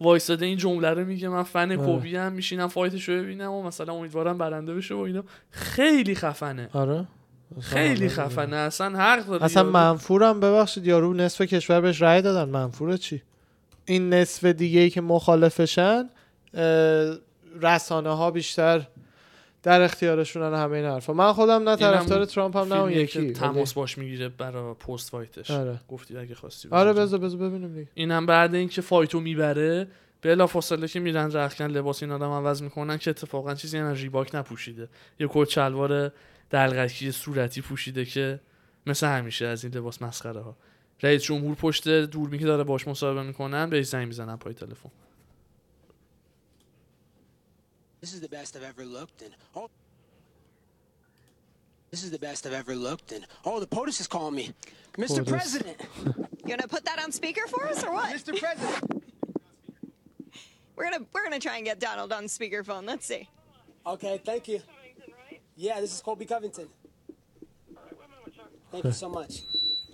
وایستاده 0.00 0.46
این 0.46 0.56
جمله 0.56 0.90
رو 0.90 1.04
میگه. 1.04 1.28
من 1.28 1.42
فن 1.42 1.72
آره. 1.72 1.76
کوبی 1.76 2.16
هم 2.16 2.32
میشینم 2.32 2.68
fight 2.68 2.97
ش 2.97 3.08
رو 3.08 3.22
ببینم 3.22 3.52
و 3.52 3.62
مثلا 3.62 3.92
امیدوارم 3.92 4.38
برنده 4.38 4.74
بشه 4.74 4.94
و 4.94 4.98
اینا. 4.98 5.24
خیلی 5.50 6.14
خفنه. 6.14 6.68
آره. 6.72 7.06
خیلی 7.60 8.08
خفنه. 8.08 8.56
اصلا 8.56 8.98
حق 8.98 9.26
داره 9.26 9.44
اصلا. 9.44 9.62
منفورم 9.62 10.40
ببخشید 10.40 10.86
یارو 10.86 11.14
نصف 11.14 11.40
کشور 11.42 11.80
بهش 11.80 12.02
رأی 12.02 12.22
دادن. 12.22 12.50
منفوره 12.50 12.98
چی؟ 12.98 13.22
این 13.84 14.14
نصف 14.14 14.44
دیگه 14.44 14.80
ای 14.80 14.90
که 14.90 15.00
مخالفشن 15.00 16.08
رسانه 17.62 18.16
ها 18.16 18.30
بیشتر 18.30 18.86
در 19.62 19.82
اختیارشونن 19.82 20.54
همه 20.54 20.76
این 20.76 20.86
حرفا. 20.86 21.12
من 21.12 21.32
خودم 21.32 21.68
نه 21.68 21.76
طرفدار 21.76 22.24
ترامپ 22.24 22.56
هم 22.56 22.72
نه 22.72 22.80
اون 22.80 22.92
یکی. 22.92 23.32
تماس 23.32 23.72
باش 23.72 23.98
می‌گیره 23.98 24.28
برای 24.28 24.74
post 24.74 25.10
fight 25.10 25.35
ش. 25.35 25.50
آره. 25.50 25.80
گفتی 25.88 26.16
اگه 26.16 26.34
خواستی 26.34 26.68
آره. 26.70 26.92
بذار 26.92 27.20
بذار 27.20 27.48
ببینیم 27.48 27.74
دیگه. 27.74 27.88
اینم 27.94 28.26
بعد 28.26 28.54
اینکه 28.54 28.80
fight 28.80 29.13
و 29.13 29.20
می‌بره 29.20 29.88
بلا 30.22 30.46
فاصله 30.46 30.88
که 30.88 31.00
میرن 31.00 31.32
رختکن 31.32 31.66
لباس 31.66 32.02
اینا 32.02 32.16
رو 32.16 32.24
هم 32.24 32.30
عوض 32.30 32.62
می‌کنن 32.62 32.98
که 32.98 33.10
اتفاقا 33.10 33.54
چیزی 33.54 33.78
از 33.78 33.96
ریباک 33.96 34.34
نپوشیده. 34.34 34.88
یه 35.20 35.28
کت 35.30 35.48
شلوار 35.48 36.12
دلغکی 36.50 37.12
صورتی 37.12 37.60
پوشیده 37.60 38.04
که 38.04 38.40
مثل 38.86 39.06
همیشه 39.06 39.46
از 39.46 39.64
این 39.64 39.74
لباس 39.74 40.02
مسخره 40.02 40.40
ها 40.40 40.56
رئیس 41.02 41.22
جمهور 41.22 41.54
پشت 41.54 41.88
دوربین 41.88 42.40
که 42.40 42.46
داره 42.46 42.64
باش 42.64 42.88
مصاحبه 42.88 43.22
می‌کنن 43.22 43.70
بهش 43.70 43.86
زنگ 43.86 44.06
می‌زنن 44.06 44.36
پای 44.36 44.54
تلفن. 44.54 44.90
This 48.00 48.12
is 48.14 48.20
the 48.20 48.28
best 48.28 48.56
I've 48.56 48.62
ever 48.62 48.84
looked, 48.84 49.22
and 49.22 49.34
oh, 49.56 49.68
this 51.90 52.04
is 52.04 52.10
the 52.10 52.18
best 52.18 52.46
I've 52.46 52.52
ever 52.52 52.76
looked, 52.76 53.12
and 53.12 53.26
oh, 53.44 53.58
the 53.58 53.66
POTUS 53.66 54.00
is 54.00 54.06
calling 54.06 54.34
me, 54.36 54.52
Mr. 54.96 55.24
POTUS. 55.24 55.28
President, 55.28 55.76
You 56.06 56.56
gonna 56.56 56.68
put 56.68 56.84
that 56.84 57.02
on 57.02 57.10
speaker 57.10 57.46
for 57.48 57.66
us 57.66 57.82
or 57.82 57.92
what? 57.92 58.14
Mr. 58.14 58.38
President. 58.38 59.02
We're 60.76 60.90
gonna 60.90 61.04
we're 61.12 61.24
gonna 61.24 61.40
try 61.40 61.56
and 61.56 61.64
get 61.64 61.80
Donald 61.80 62.12
on 62.12 62.24
speakerphone. 62.24 62.86
Let's 62.86 63.04
see. 63.04 63.28
Okay, 63.84 64.20
thank 64.24 64.46
you. 64.46 64.60
Yeah, 65.56 65.80
this 65.80 65.92
is 65.92 66.00
Colby 66.00 66.24
Covington. 66.24 66.68
Thank 68.70 68.84
you 68.84 68.92
so 68.92 69.08
much. 69.08 69.42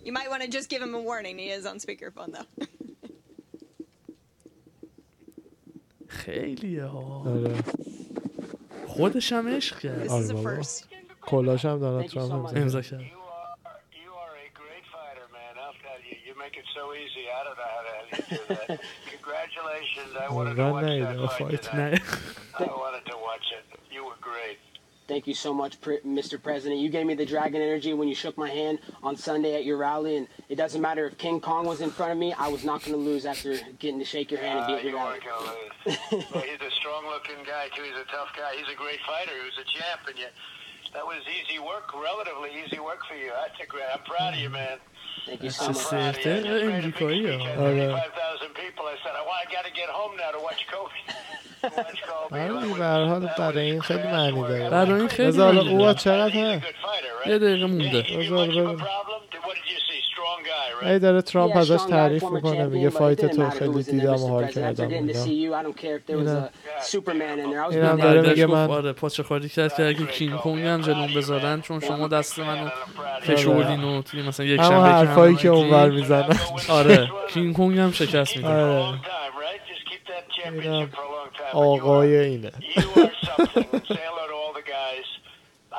You 0.02 0.12
might 0.12 0.28
want 0.28 0.42
to 0.42 0.48
just 0.48 0.68
give 0.68 0.82
him 0.82 0.94
a 0.94 1.00
warning. 1.00 1.38
He 1.38 1.48
is 1.48 1.64
on 1.64 1.78
speakerphone 1.78 2.32
though. 2.34 2.66
خیلی 6.14 6.78
ها. 6.78 7.22
آره. 7.26 7.54
خودش 8.86 9.32
هم 9.32 9.48
عشق 9.48 9.78
کرد. 9.78 10.08
آره 10.08 10.32
بابا. 10.32 10.62
کلاش 11.22 11.64
هم 11.64 11.78
دارد 11.78 12.06
تو 12.06 12.20
هم 12.20 12.46
امزا 12.56 12.82
کرد. 12.82 13.00
I 22.58 22.64
wanted 22.64 23.04
to 23.10 23.16
watch 23.26 23.48
Thank 25.06 25.26
you 25.26 25.34
so 25.34 25.52
much, 25.52 25.78
Mr. 25.82 26.42
President. 26.42 26.80
You 26.80 26.88
gave 26.88 27.04
me 27.04 27.12
the 27.14 27.26
dragon 27.26 27.60
energy 27.60 27.92
when 27.92 28.08
you 28.08 28.14
shook 28.14 28.38
my 28.38 28.48
hand 28.48 28.78
on 29.02 29.16
Sunday 29.16 29.54
at 29.54 29.64
your 29.66 29.76
rally, 29.76 30.16
and 30.16 30.26
it 30.48 30.54
doesn't 30.56 30.80
matter 30.80 31.06
if 31.06 31.18
King 31.18 31.42
Kong 31.42 31.66
was 31.66 31.82
in 31.82 31.90
front 31.90 32.12
of 32.12 32.16
me. 32.18 32.32
I 32.32 32.48
was 32.48 32.64
not 32.64 32.80
going 32.80 32.92
to 32.92 33.04
lose 33.04 33.26
after 33.26 33.58
getting 33.78 33.98
to 33.98 34.04
shake 34.06 34.30
your 34.30 34.40
hand 34.40 34.60
and 34.60 34.64
Uh, 34.64 34.68
be 34.68 34.74
at 34.76 34.84
you 34.84 34.90
your 34.90 34.98
rally. 34.98 35.18
weren't 35.20 35.24
going 35.24 35.44
to 35.44 36.16
lose. 36.16 36.24
well, 36.34 36.42
he's 36.44 36.60
a 36.66 36.70
strong-looking 36.80 37.44
guy, 37.46 37.68
too. 37.76 37.82
He's 37.82 38.00
a 38.00 38.08
tough 38.10 38.28
guy. 38.34 38.56
He's 38.56 38.68
a 38.72 38.76
great 38.76 39.00
fighter. 39.06 39.32
He 39.36 39.44
was 39.44 39.58
a 39.60 39.68
champ, 39.78 40.00
and 40.08 40.16
you, 40.18 40.24
that 40.94 41.04
was 41.04 41.20
easy 41.28 41.58
work, 41.58 41.92
relatively 41.92 42.50
easy 42.64 42.80
work 42.80 43.04
for 43.06 43.14
you. 43.14 43.28
That's 43.28 43.60
a 43.60 43.66
great. 43.66 43.84
I'm 43.92 44.00
proud 44.08 44.32
of 44.32 44.40
you, 44.40 44.48
man. 44.48 44.78
کسی 45.42 45.72
سخته 45.72 46.62
آمریکایی 46.64 47.32
آره 47.58 48.04
درباره 52.30 53.06
حال 53.08 53.30
برای 53.38 53.70
این 53.70 53.80
خیلی 53.80 54.02
معنی 54.02 54.42
داره 54.42 54.70
برای 54.70 55.00
این 55.00 55.08
خیلی 55.08 55.38
نه 55.38 55.44
الان 55.44 55.68
اوه 55.68 56.60
یه 57.26 57.38
دقیقه 57.38 57.66
مونده 57.66 58.02
ای 60.82 60.98
داره 60.98 61.22
ترامپ 61.22 61.56
ازش 61.56 61.80
تعریف 61.90 62.24
می‌کنه 62.24 62.66
میگه 62.66 62.88
فایت 62.88 63.26
تو 63.26 63.50
خیلی 63.50 63.82
دیدم 63.82 64.22
و 64.22 64.28
حال 64.28 64.46
کردم 64.46 64.88
این 64.88 65.04
هم 67.84 67.96
داره 67.96 68.28
میگه 68.28 68.46
من 68.46 68.70
آره، 68.70 68.92
پاچه 68.92 69.22
خوردی 69.22 69.48
کرد 69.48 69.74
که 69.74 69.86
اگه 69.86 70.06
کینگ 70.06 70.36
کونگ 70.36 70.66
هم 70.66 70.80
جلون 70.80 71.14
بذارن 71.14 71.60
چون 71.60 71.80
شما 71.80 72.08
دست 72.08 72.38
منو 72.38 72.70
فشوردین 73.22 73.84
و 73.84 74.02
توی 74.02 74.22
مثلا 74.22 74.46
یک 74.46 74.62
شمه 74.62 74.88
همه 74.88 75.36
که 75.36 75.48
اون 75.48 75.70
بر 75.70 75.90
می‌زنن 75.90 76.38
آره 76.68 77.10
کینگ 77.28 77.56
کونگ 77.56 77.78
هم 77.78 77.92
شکست 77.92 78.36
میده. 78.36 78.48
آره. 78.48 78.98
اینم 80.44 80.90
آقای 81.52 82.16
اینه. 82.16 82.52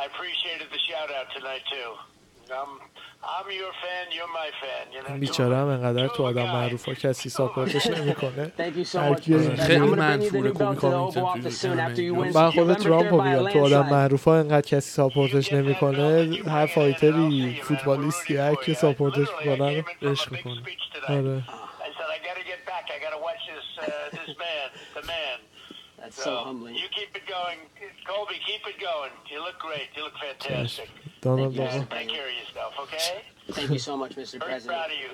I 0.01 0.07
appreciated 0.11 0.67
the 0.75 0.81
shout 0.87 1.09
out 1.17 1.27
tonight 1.35 1.63
too. 1.71 1.89
I'm 2.51 2.84
بیچاره 5.19 5.55
هم 5.57 5.67
انقدر 5.67 6.07
تو 6.07 6.23
آدم 6.23 6.43
معروف 6.43 6.85
ها 6.87 6.93
کسی 6.93 7.29
ساپورتش 7.29 7.87
نمی‌کنه. 7.87 8.51
خیلی 9.67 9.79
منفوره 9.79 10.51
win. 10.53 10.61
من 12.35 12.51
خود 12.51 12.73
ترامپ 12.73 13.07
3rd 13.07 13.11
رو 13.11 13.21
میگم 13.21 13.49
تو 13.49 13.65
آدم. 13.65 13.89
معروف 13.89 14.27
ها 14.27 14.35
انقدر 14.35 14.61
کسی 14.69 14.89
ساپورتش 14.91 15.53
نمی‌کنه 15.53 16.29
هر 16.47 16.65
فایتری 16.65 17.61
فوتبالیستی 17.63 18.37
هر 18.37 18.55
کی 18.55 18.73
ساپورتش 18.73 19.27
می‌کنه 19.45 19.85
عشق 20.01 20.31
می‌کنه. 20.31 20.61
آره 21.09 21.43
I 21.47 21.87
said 21.97 22.09
I 22.15 22.19
got 22.27 22.35
to 22.41 22.45
get 22.51 22.61
back. 22.71 22.85
I 22.95 22.97
got 23.05 23.13
to 23.17 23.21
watch 23.27 23.43
this 23.53 23.67
uh, 23.83 24.15
this 24.17 24.31
man, 24.45 24.67
the 24.97 25.03
man. 25.13 25.37
That's 26.01 26.19
so 26.27 26.33
humbling. 26.47 26.75
You 26.83 26.87
keep 26.99 27.11
it 27.19 27.25
going, 27.35 27.59
Colby. 28.09 28.37
Keep 28.49 28.63
it 28.71 28.77
going. 28.89 29.13
You 29.31 29.39
look 29.47 29.57
great. 29.67 29.87
You 29.95 30.01
look 30.07 30.17
fantastic. 30.25 30.89
دانالد 31.21 31.55
Thank 31.55 31.59
you. 31.59 31.61
آقا 31.61 31.85
Take 31.99 32.09
care 32.15 32.27
of 32.31 32.35
yourself, 32.41 32.54
okay? 32.85 33.53
Thank 33.57 33.69
you 33.75 33.83
so 33.89 33.93
much, 34.01 34.13
Mr. 34.21 34.37
Very 34.39 34.49
President. 34.49 34.73
proud 34.73 34.91
of 34.95 34.99
you. 35.03 35.11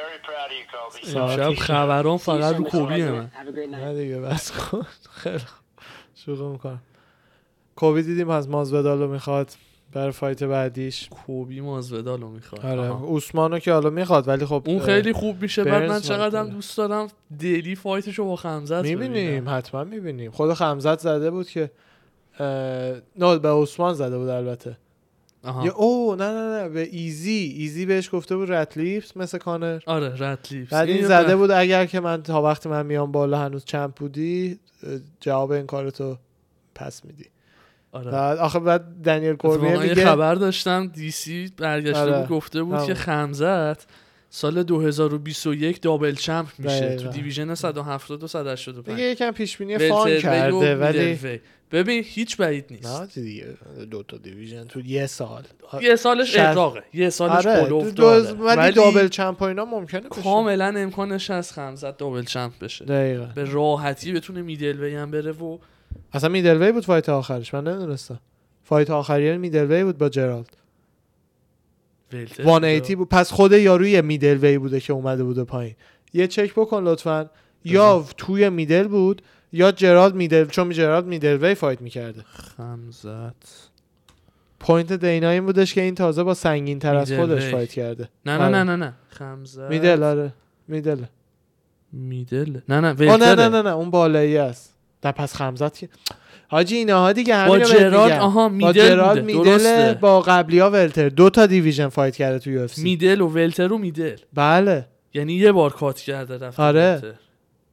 Very 0.00 0.18
proud 0.28 0.48
of 0.52 0.56
you, 0.58 0.66
Colby. 0.74 1.12
ساعتی. 1.12 1.42
امشب 1.42 1.62
خبران 1.62 2.16
فقط 2.16 2.56
رو. 2.56 2.64
کوبی. 2.64 3.02
من 3.04 3.30
Have 3.34 3.48
a 3.48 3.52
great 3.52 3.74
night. 3.74 3.78
نه 3.78 3.94
دیگه 3.94 4.20
بس 4.20 4.52
کن 4.52 4.86
خیلی. 5.10 5.42
شروع 6.14 6.52
می‌کنم 6.52 6.82
کوبی 7.76 8.02
دیدیم 8.02 8.30
از 8.30 8.48
مازودالو 8.48 9.08
می‌خواد 9.08 9.50
برای 9.92 10.12
فایت 10.12 10.44
بعدیش 10.44 11.08
کوبی 11.08 11.60
مازودالو 11.60 12.28
می‌خواد 12.28 12.66
آره. 12.66 13.02
اوسمانو 13.02 13.58
که 13.58 13.72
حالا 13.72 13.90
می‌خواد 13.90 14.28
ولی 14.28 14.46
خب 14.46 14.62
اون 14.66 14.80
خیلی 14.80 15.12
خوب 15.12 15.42
میشه 15.42 15.64
بعد 15.64 15.82
من 15.82 16.00
چقدرم 16.00 16.30
فایتره. 16.30 16.54
دوست 16.54 16.76
دارم 16.78 17.08
دلی 17.40 17.74
فایتشو 17.74 18.24
با 18.24 18.36
خمزت 18.36 18.82
می‌بینیم 18.82 19.12
ببینم. 19.12 19.56
حتما 19.56 19.84
می‌بینیم 19.84 20.30
خود 20.30 20.54
خمزت 20.54 20.98
زده 20.98 21.30
بود 21.30 21.48
که 21.48 21.70
نه 23.16 23.38
به 23.38 23.50
عثمان 23.50 23.94
زده 23.94 24.18
بود 24.18 24.28
البته 24.28 24.76
آها. 25.46 25.64
یه 25.64 25.70
او 25.70 26.14
نه 26.14 26.24
نه 26.24 26.62
نه 26.62 26.68
به 26.68 26.88
ایزی 26.92 27.54
ایزی 27.58 27.86
بهش 27.86 28.08
گفته 28.12 28.36
بود 28.36 28.52
رتلیفت 28.52 29.16
مثل 29.16 29.38
کانر 29.38 29.80
آره 29.86 30.14
رتلیفز 30.18 30.72
بعد 30.72 30.88
این 30.88 31.06
زده 31.06 31.36
بود 31.36 31.50
اگر 31.50 31.86
که 31.86 32.00
من 32.00 32.22
تا 32.22 32.42
وقتی 32.42 32.68
من 32.68 32.86
میام 32.86 33.12
بالا 33.12 33.38
هنوز 33.38 33.64
چمپ 33.64 33.94
بودی 33.94 34.58
جواب 35.20 35.50
این 35.50 35.66
کارتو 35.66 36.18
پس 36.74 37.04
میدی 37.04 37.24
آره 37.92 38.10
بعد 38.10 38.38
آخه 38.38 38.58
بعد 38.58 39.02
دنیل 39.04 39.34
کورمیه 39.34 39.70
یه 39.70 39.78
میگه 39.78 40.04
خبر 40.04 40.34
داشتم 40.34 40.86
دی 40.86 41.10
سی 41.10 41.52
برگشته 41.56 42.00
آره. 42.00 42.18
بود 42.18 42.28
گفته 42.28 42.62
بود 42.62 42.74
همون. 42.74 42.86
که 42.86 42.94
خمزت 42.94 43.86
سال 44.36 44.62
2021 44.62 45.80
double 45.80 46.14
champ 46.14 46.48
میشه. 46.58 46.80
دقیقا. 46.80 47.02
تو 47.02 47.08
division 47.08 47.54
170 47.54 48.22
و 48.22 48.26
185 48.26 48.96
دیگه 48.96 49.10
یکم 49.10 49.30
پیش 49.30 49.56
بینی 49.56 49.78
fun 49.78 50.18
کرده 50.18 50.76
ولی. 50.76 51.40
ببین 51.72 52.02
هیچ 52.06 52.36
بعید 52.36 52.64
نیست. 52.70 53.00
نه 53.00 53.06
دیگه 53.06 53.46
دو 53.90 54.02
تا 54.02 54.16
division 54.16 54.64
تو 54.64 54.80
یه 54.80 55.06
سال. 55.06 55.42
یه 55.82 55.96
سالش 55.96 56.38
اغراقه 56.38 56.82
یه 56.94 57.10
سالش 57.10 57.46
آره 57.46 57.68
دو 57.68 57.90
داره 57.90 58.32
ولی, 58.32 58.58
ولی 58.58 58.72
دابل 58.72 59.08
چمپ 59.08 59.42
و 59.42 59.44
اینا 59.44 59.64
ممکنه 59.64 60.00
بشه. 60.00 60.22
کاملا 60.22 60.74
امکانش 60.76 61.30
هست 61.30 61.52
خمزت 61.52 61.96
double 61.96 62.22
champ 62.22 62.52
بشه. 62.60 62.84
دقیقا. 62.84 63.28
به 63.34 63.44
راحتی 63.44 64.12
بتونه 64.12 64.42
middleweight 64.42 64.94
هم 64.94 65.10
بره 65.10 65.32
و 65.32 65.58
اصلا 66.12 66.28
middleweight 66.28 66.72
بود 66.72 66.84
fight 66.84 67.08
آخرش 67.08 67.54
من 67.54 67.66
نمی‌دونستم. 67.68 68.20
fight 68.64 68.90
آخری 68.90 69.36
middleweight 69.38 69.84
بود 69.84 69.98
با 69.98 70.08
جرالد. 70.08 70.55
180 72.10 72.98
بود. 72.98 73.08
پس 73.08 73.32
خود 73.32 73.52
یاروی 73.52 74.02
میدل 74.02 74.36
وی 74.36 74.58
بوده 74.58 74.80
که 74.80 74.92
اومده 74.92 75.24
بوده 75.24 75.44
پایین. 75.44 75.74
یه 76.12 76.26
چک 76.26 76.52
بکن 76.54 76.82
لطفا. 76.82 77.30
یا 77.64 78.06
توی 78.16 78.48
میدل 78.50 78.88
بود 78.88 79.22
یا 79.52 79.72
جرالد 79.72 80.14
میدل 80.14 80.44
چون 80.44 80.70
جرالد 80.70 81.06
میدل 81.06 81.38
وی 81.44 81.54
فایت 81.54 81.80
می‌کرده. 81.80 82.24
خمزت. 82.56 83.70
پوینت 84.60 84.92
دینا 84.92 85.30
این 85.30 85.46
بودش 85.46 85.74
که 85.74 85.80
این 85.80 85.94
تازه 85.94 86.22
با 86.22 86.34
سنگین 86.34 86.78
تر 86.78 86.96
از 86.96 87.12
خودش 87.12 87.44
وی. 87.44 87.50
فایت 87.50 87.70
کرده. 87.70 88.08
نه 88.26 88.38
نه 88.38 88.44
آره. 88.44 88.56
نه 88.56 88.64
نه. 88.64 88.76
نه 88.76 88.94
خمزت. 89.08 89.70
میدل 89.70 90.02
آره. 90.02 90.32
میدل. 90.68 91.02
میدل. 91.92 92.60
نه 92.68 92.80
نه 92.80 92.92
نه 92.92 93.34
نه 93.34 93.48
نه 93.48 93.62
نه. 93.62 93.70
اون 93.70 93.90
بالایی 93.90 94.36
است. 94.38 94.74
نه 95.04 95.12
پس 95.12 95.34
خمزت 95.34 95.78
که 95.78 95.88
حاجی 96.48 96.76
اینها 96.76 97.12
دیگه 97.12 97.46
با 97.46 97.54
همین 97.54 97.66
جرالد 97.66 98.12
میگم. 98.12 98.20
آها 98.20 98.48
با 98.48 98.54
میدل 98.54 98.88
جرالد 98.88 99.20
بوده. 99.20 99.38
میدل 99.38 99.50
درسته. 99.50 99.98
با 100.00 100.20
قبلی 100.20 100.58
ها 100.58 100.70
ولتر. 100.70 101.08
دو 101.08 101.30
تا 101.30 101.46
دیویژن 101.46 101.88
فایت 101.88 102.16
کرده 102.16 102.38
تو 102.38 102.50
یو 102.50 102.68
middle 102.76 103.20
و 103.20 103.28
welter 103.28 103.72
و 103.72 103.78
middle. 103.78 104.16
بله. 104.34 104.86
یعنی 105.14 105.32
یه 105.32 105.52
بار 105.52 105.72
cut 105.72 106.00
کرده 106.00 106.38
رفت 106.38 106.60
آره. 106.60 106.92
welter. 106.94 107.12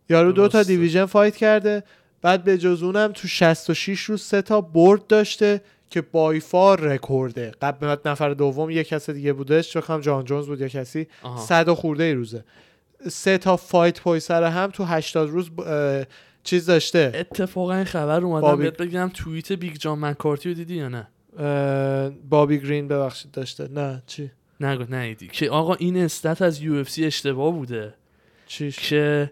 یارو 0.10 0.32
دو 0.32 0.48
تا. 0.48 0.64
division 0.64 1.06
fight 1.06 1.36
کرده. 1.36 1.84
بعد 2.22 2.44
به 2.44 2.58
جز 2.58 2.84
اونم 2.84 3.12
تو 3.12 3.28
66 3.28 4.00
روز 4.00 4.22
سه 4.22 4.42
تا 4.42 4.62
برد 4.62 5.08
داشته 5.08 5.62
که 5.90 6.02
by 6.02 6.40
far 6.40 6.80
record 6.80 7.34
ه. 7.34 7.52
قبل 7.62 7.96
نفر 8.06 8.30
دوم 8.30 8.70
یه 8.70 8.84
کس 8.84 9.10
دیگه 9.10 9.34
بودش. 9.34 9.72
چون 9.72 10.02
جان 10.02 10.24
جونز 10.24 10.48
بود 10.48 10.62
یا 10.62 10.68
کسی. 10.68 11.08
صد 11.48 11.68
و 11.68 11.76
خورده 11.76 12.04
ای 12.04 12.14
روزه. 12.14 12.44
سه 13.10 13.38
تا 13.38 13.58
fight 13.58 14.02
پای 14.02 14.20
سر 14.20 14.44
هم 14.44 14.70
تو 14.70 14.84
80 14.84 15.30
روز 15.30 15.50
اه، 15.60 16.04
چیز 16.44 16.66
داشته. 16.66 17.12
اتفاقا 17.16 17.74
این 17.74 17.84
خبر 17.84 18.22
اومدم 18.22 18.42
بابی- 18.42 18.64
بهت 18.64 18.78
بگم 18.78 19.12
توییت 19.14 19.52
بیگ 19.52 19.76
جان 19.76 20.00
مکارتی 20.00 20.50
رو 20.50 20.56
دیدی 20.56 20.76
یا 20.76 20.90
نه؟ 20.90 21.08
اه، 21.38 22.10
بابی 22.10 22.60
گرین 22.60 22.88
ببخشید 22.88 23.32
داشته. 23.32 23.68
نه 23.68 24.04
چی؟ 24.08 24.32
نگو 24.60 24.96
نیدی 24.96 25.28
که 25.28 25.50
آقا 25.50 25.74
این 25.74 25.98
stat 25.98 26.42
از 26.42 26.62
UFC 26.62 27.06
اشتباه 27.06 27.54
بوده. 27.54 27.94
چیش؟ 28.48 28.80
که 28.90 29.32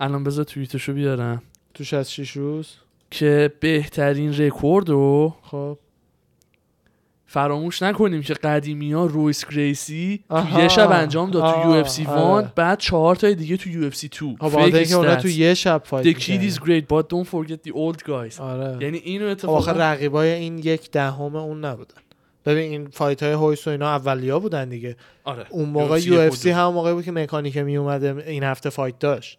الان 0.00 0.24
بذار 0.24 0.44
توییتشو 0.44 0.92
بیارم. 0.92 1.42
تو 1.74 1.84
66 1.84 2.30
روز؟ 2.30 2.68
که 3.10 3.52
بهترین 3.60 4.36
رکورد 4.38 4.88
رو 4.88 5.34
خب. 5.42 5.78
فراموش 7.32 7.82
نکنیم 7.82 8.22
که 8.22 8.34
قدیمی 8.34 8.92
ها 8.92 9.06
رویس 9.06 9.46
گریسی 9.46 10.24
تو. 10.30 10.60
یه 10.60 10.68
شب 10.68 10.90
انجام 10.90 11.30
داد 11.30 11.54
تو 11.54 11.68
UFC 11.68 12.06
آره. 12.06 12.44
1 12.44 12.54
بعد 12.54 12.78
چهار 12.78 13.16
تا 13.16 13.32
دیگه 13.32 13.56
تو 13.56 13.70
UFC 13.70 14.08
2 14.08 14.36
خب 14.40 14.58
اونا 14.58 15.16
تو 15.16 15.28
یه 15.28 15.54
شب 15.54 15.82
fight 15.84 16.16
The 16.16 16.20
kid 16.20 16.52
is 16.52 16.58
great 16.58 16.84
but 16.88 17.08
don't 17.08 17.28
forget 17.28 17.68
the 17.68 17.72
old 17.72 18.02
guys. 18.02 18.40
آره. 18.40 18.78
یعنی 18.80 18.98
اینو 18.98 19.24
خب 19.24 19.30
اتفاقا 19.30 19.58
آخه 19.58 19.72
رقیبای 19.72 20.28
این 20.28 20.58
یک 20.58 20.90
دهم 20.90 21.36
اون 21.36 21.64
نبودن. 21.64 22.00
ببین 22.46 22.70
این 22.70 22.88
fight 22.88 23.22
های 23.22 23.32
هویس 23.32 23.66
و 23.66 23.70
اینا 23.70 23.88
اولیا 23.88 24.38
بودن 24.38 24.68
دیگه. 24.68 24.96
آره. 25.24 25.46
اون 25.50 25.68
موقع 25.68 25.98
UFC. 25.98 26.50
هم 26.50 26.72
موقعی 26.72 26.94
بود 26.94 27.04
که 27.04 27.12
مکانیک 27.12 27.56
می 27.56 27.76
اومده 27.76 28.24
این 28.26 28.42
هفته 28.42 28.70
fight 28.70 28.98
داشت. 28.98 29.38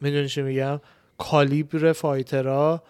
می‌دونی 0.00 0.28
چی 0.28 0.42
میگم؟ 0.42 0.80
caliber 1.18 1.92
fighter 1.92 2.71
ها 2.71 2.82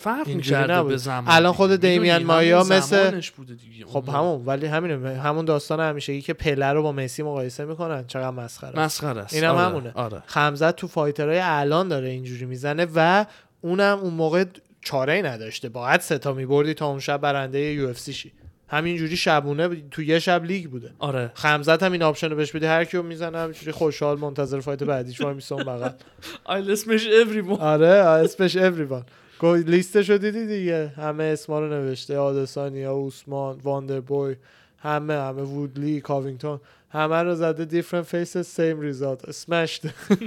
فرق 0.00 0.28
می‌کرده 0.28 0.72
نبود. 0.74 0.90
به 0.90 0.96
زمان 0.96 1.24
الان. 1.26 1.52
خود؟ 1.52 1.76
دیمین 1.80 2.16
مایا 2.16 2.64
مثل- 2.64 3.20
بوده 3.36 3.54
دیگه. 3.54 3.86
خب 3.86 4.08
همون 4.08 4.42
ولی 4.46 4.66
همینه 4.66 5.18
همون 5.18 5.44
داستان 5.44 5.80
همیشگی 5.80 6.22
که 6.22 6.32
پله 6.34 6.66
رو 6.66 6.82
با 6.82 6.92
مسی 6.92 7.22
مقایسه 7.22 7.64
می‌کنن 7.64 8.04
چقدر 8.06 8.30
مسخره. 8.30 8.78
مسخره 8.80 9.20
است 9.20 9.34
اینم 9.34 9.54
آره، 9.54 9.60
همونه. 9.66 9.92
آره 9.94 10.22
خمزت 10.26 10.76
تو 10.76 10.86
fighter 10.88 11.28
های 11.28 11.40
الان 11.42 11.88
داره 11.88 12.08
اینجوری 12.08 12.44
می‌زنه 12.44 12.86
و 12.94 13.26
اونم 13.60 13.98
اون 13.98 14.14
موقع 14.14 14.44
چاره 14.80 15.12
ای 15.12 15.22
نداشته 15.22 15.68
باید 15.68 16.00
سه 16.00 16.21
تا 16.21 16.32
میبردی 16.32 16.74
تا 16.74 16.86
اون 16.86 17.00
شب 17.00 17.20
برنده 17.20 17.58
UFC 17.60 18.12
شی 18.12 18.32
همینجوری 18.68 19.16
شبونه 19.16 19.68
تو 19.90 20.02
یه 20.02 20.18
شب 20.18 20.44
لیگ 20.44 20.70
بوده 20.70 20.90
آره 20.98 21.30
خمزت 21.34 21.82
هم 21.82 21.92
این 21.92 22.02
option 22.02 22.30
رو 22.30 22.36
بهش 22.36 22.52
بدی 22.52 22.66
هر 22.66 22.84
کیو 22.84 23.02
می‌زنه 23.02 23.38
همینجوری 23.38 23.72
خوشحال 23.72 24.18
منتظر 24.18 24.60
fight 24.60 24.82
بعدیش 24.82 25.20
وای 25.20 25.34
میسه 25.34 25.54
اون 25.54 25.64
بغل 25.64 25.88
I 26.46 26.76
let's 26.76 26.80
smash 26.80 27.02
everyone 27.26 27.60
آره 27.60 27.86
smash 27.88 28.56
everyone 28.56 29.04
لیستش 29.46 30.10
رو 30.10 30.18
دیدی 30.18 30.46
دیگه؟ 30.46 30.92
همه 30.96 31.24
اسما 31.24 31.60
رو 31.60 31.68
نوشته. 31.68 32.18
آدسانیا 32.18 32.92
اوسمان 32.92 33.60
واندر 33.62 34.00
بوی 34.00 34.36
همه 34.78 35.14
همه. 35.14 35.42
وودلی 35.42 36.00
کاوینگتون. 36.00 36.60
همه 36.90 37.22
رو 37.22 37.34
زده 37.34 37.82
different 37.82 38.04
faces 38.04 38.46
same 38.56 38.80
result 38.92 39.30
smashed. 39.30 39.88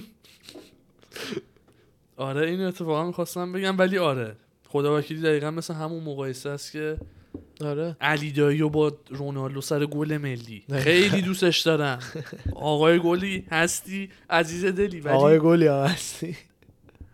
آره 2.17 2.47
این 2.49 2.61
اتفاقا 2.61 3.07
می‌خواستم 3.07 3.51
بگم 3.51 3.77
ولی 3.77 3.97
آره. 3.97 4.35
خدا 4.67 4.97
وکیلی 4.97 5.21
دقیقا 5.21 5.51
مثل 5.51 5.73
همون 5.73 6.03
مقایسه 6.03 6.49
است 6.49 6.71
که 6.71 6.97
آره. 7.61 7.97
علی 8.01 8.31
دایی 8.31 8.61
و 8.61 8.69
با 8.69 8.93
رونالدو 9.09 9.61
سر 9.61 9.85
گل 9.85 10.17
ملی. 10.17 10.63
خیلی 10.73 11.21
دوستش 11.27 11.59
دارم. 11.59 11.99
آقای 12.55 12.99
گلی 12.99 13.45
هستی 13.51 14.09
عزیز 14.29 14.65
دلی 14.65 14.99
ولی 14.99 15.13
آقای 15.15 15.39
گلی 15.39 15.67
هم 15.67 15.83
هستی. 15.83 16.37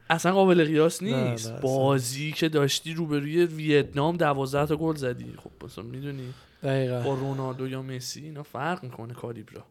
اصلا 0.10 0.34
قابل 0.34 0.66
قیاس 0.66 1.03
نه، 1.03 1.12
نه، 1.12 1.32
نیست. 1.32 1.47
اصلا. 1.47 1.60
بازی 1.60 2.32
که 2.32 2.49
داشتی 2.49 2.93
روبروی 2.93 3.45
ویتنام 3.45 4.18
دوازده 4.18 4.66
تا 4.66 4.76
گل 4.76 4.95
زدی. 4.95 5.34
خب 5.38 5.66
مثلا 5.66 5.84
می‌دونی. 5.84 6.34
دقیقا. 6.64 6.99
با 6.99 7.14
رونالدو 7.14 7.68
یا 7.68 7.82
مسی 7.82 8.24
اینا 8.24 8.43
فرق 8.43 8.84
می‌کنه 8.84 9.14
کالیبرا. 9.14 9.64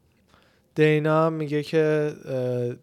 دینا 0.74 1.26
هم 1.26 1.32
میگه 1.32 1.62
که 1.62 2.12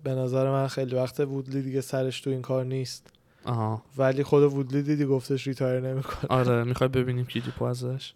به 0.03 0.15
نظر 0.15 0.51
من 0.51 0.67
خیلی 0.67 0.95
وقت 0.95 1.19
وودلی 1.19 1.61
دیگه 1.61 1.81
سرش 1.81 2.21
تو 2.21 2.29
این 2.29 2.41
کار 2.41 2.65
نیست. 2.65 3.07
آها. 3.45 3.83
ولی 3.97 4.23
خود 4.23 4.43
وودلی 4.43 4.81
دیدی 4.81 5.05
گفتش 5.05 5.47
retire 5.47 5.79
نمی‌کنه. 5.79 6.25
آره 6.29 6.63
می‌خوای 6.63 6.89
ببینیم 6.89 7.27
ازش؟ 7.69 8.13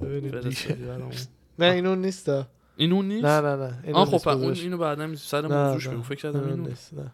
ببینید 0.00 0.22
دیگه. 0.22 0.40
فرستادی 0.40 0.82
برامون. 0.82 1.12
نه 1.58 1.66
این 1.66 1.86
اون 1.86 2.02
نیست. 2.02 2.28
این 2.76 2.92
اون 2.92 3.08
نیست؟ 3.08 3.24
نه 3.24 3.40
نه 3.40 3.56
نه. 3.56 3.78
این 3.84 4.04
خب 4.04 4.28
اون. 4.28 4.52
اینو 4.52 4.78
بعدا 4.78 5.16
سر 5.16 5.48
نه، 5.48 5.64
موضوعش 5.64 5.86
نه. 5.86 5.92
بگو 5.92 6.02
فکر 6.02 6.18
کردم 6.22 6.40
اون 6.40 6.50
اینو. 6.50 6.68
نیست 6.68 6.94
نه. 6.94 7.12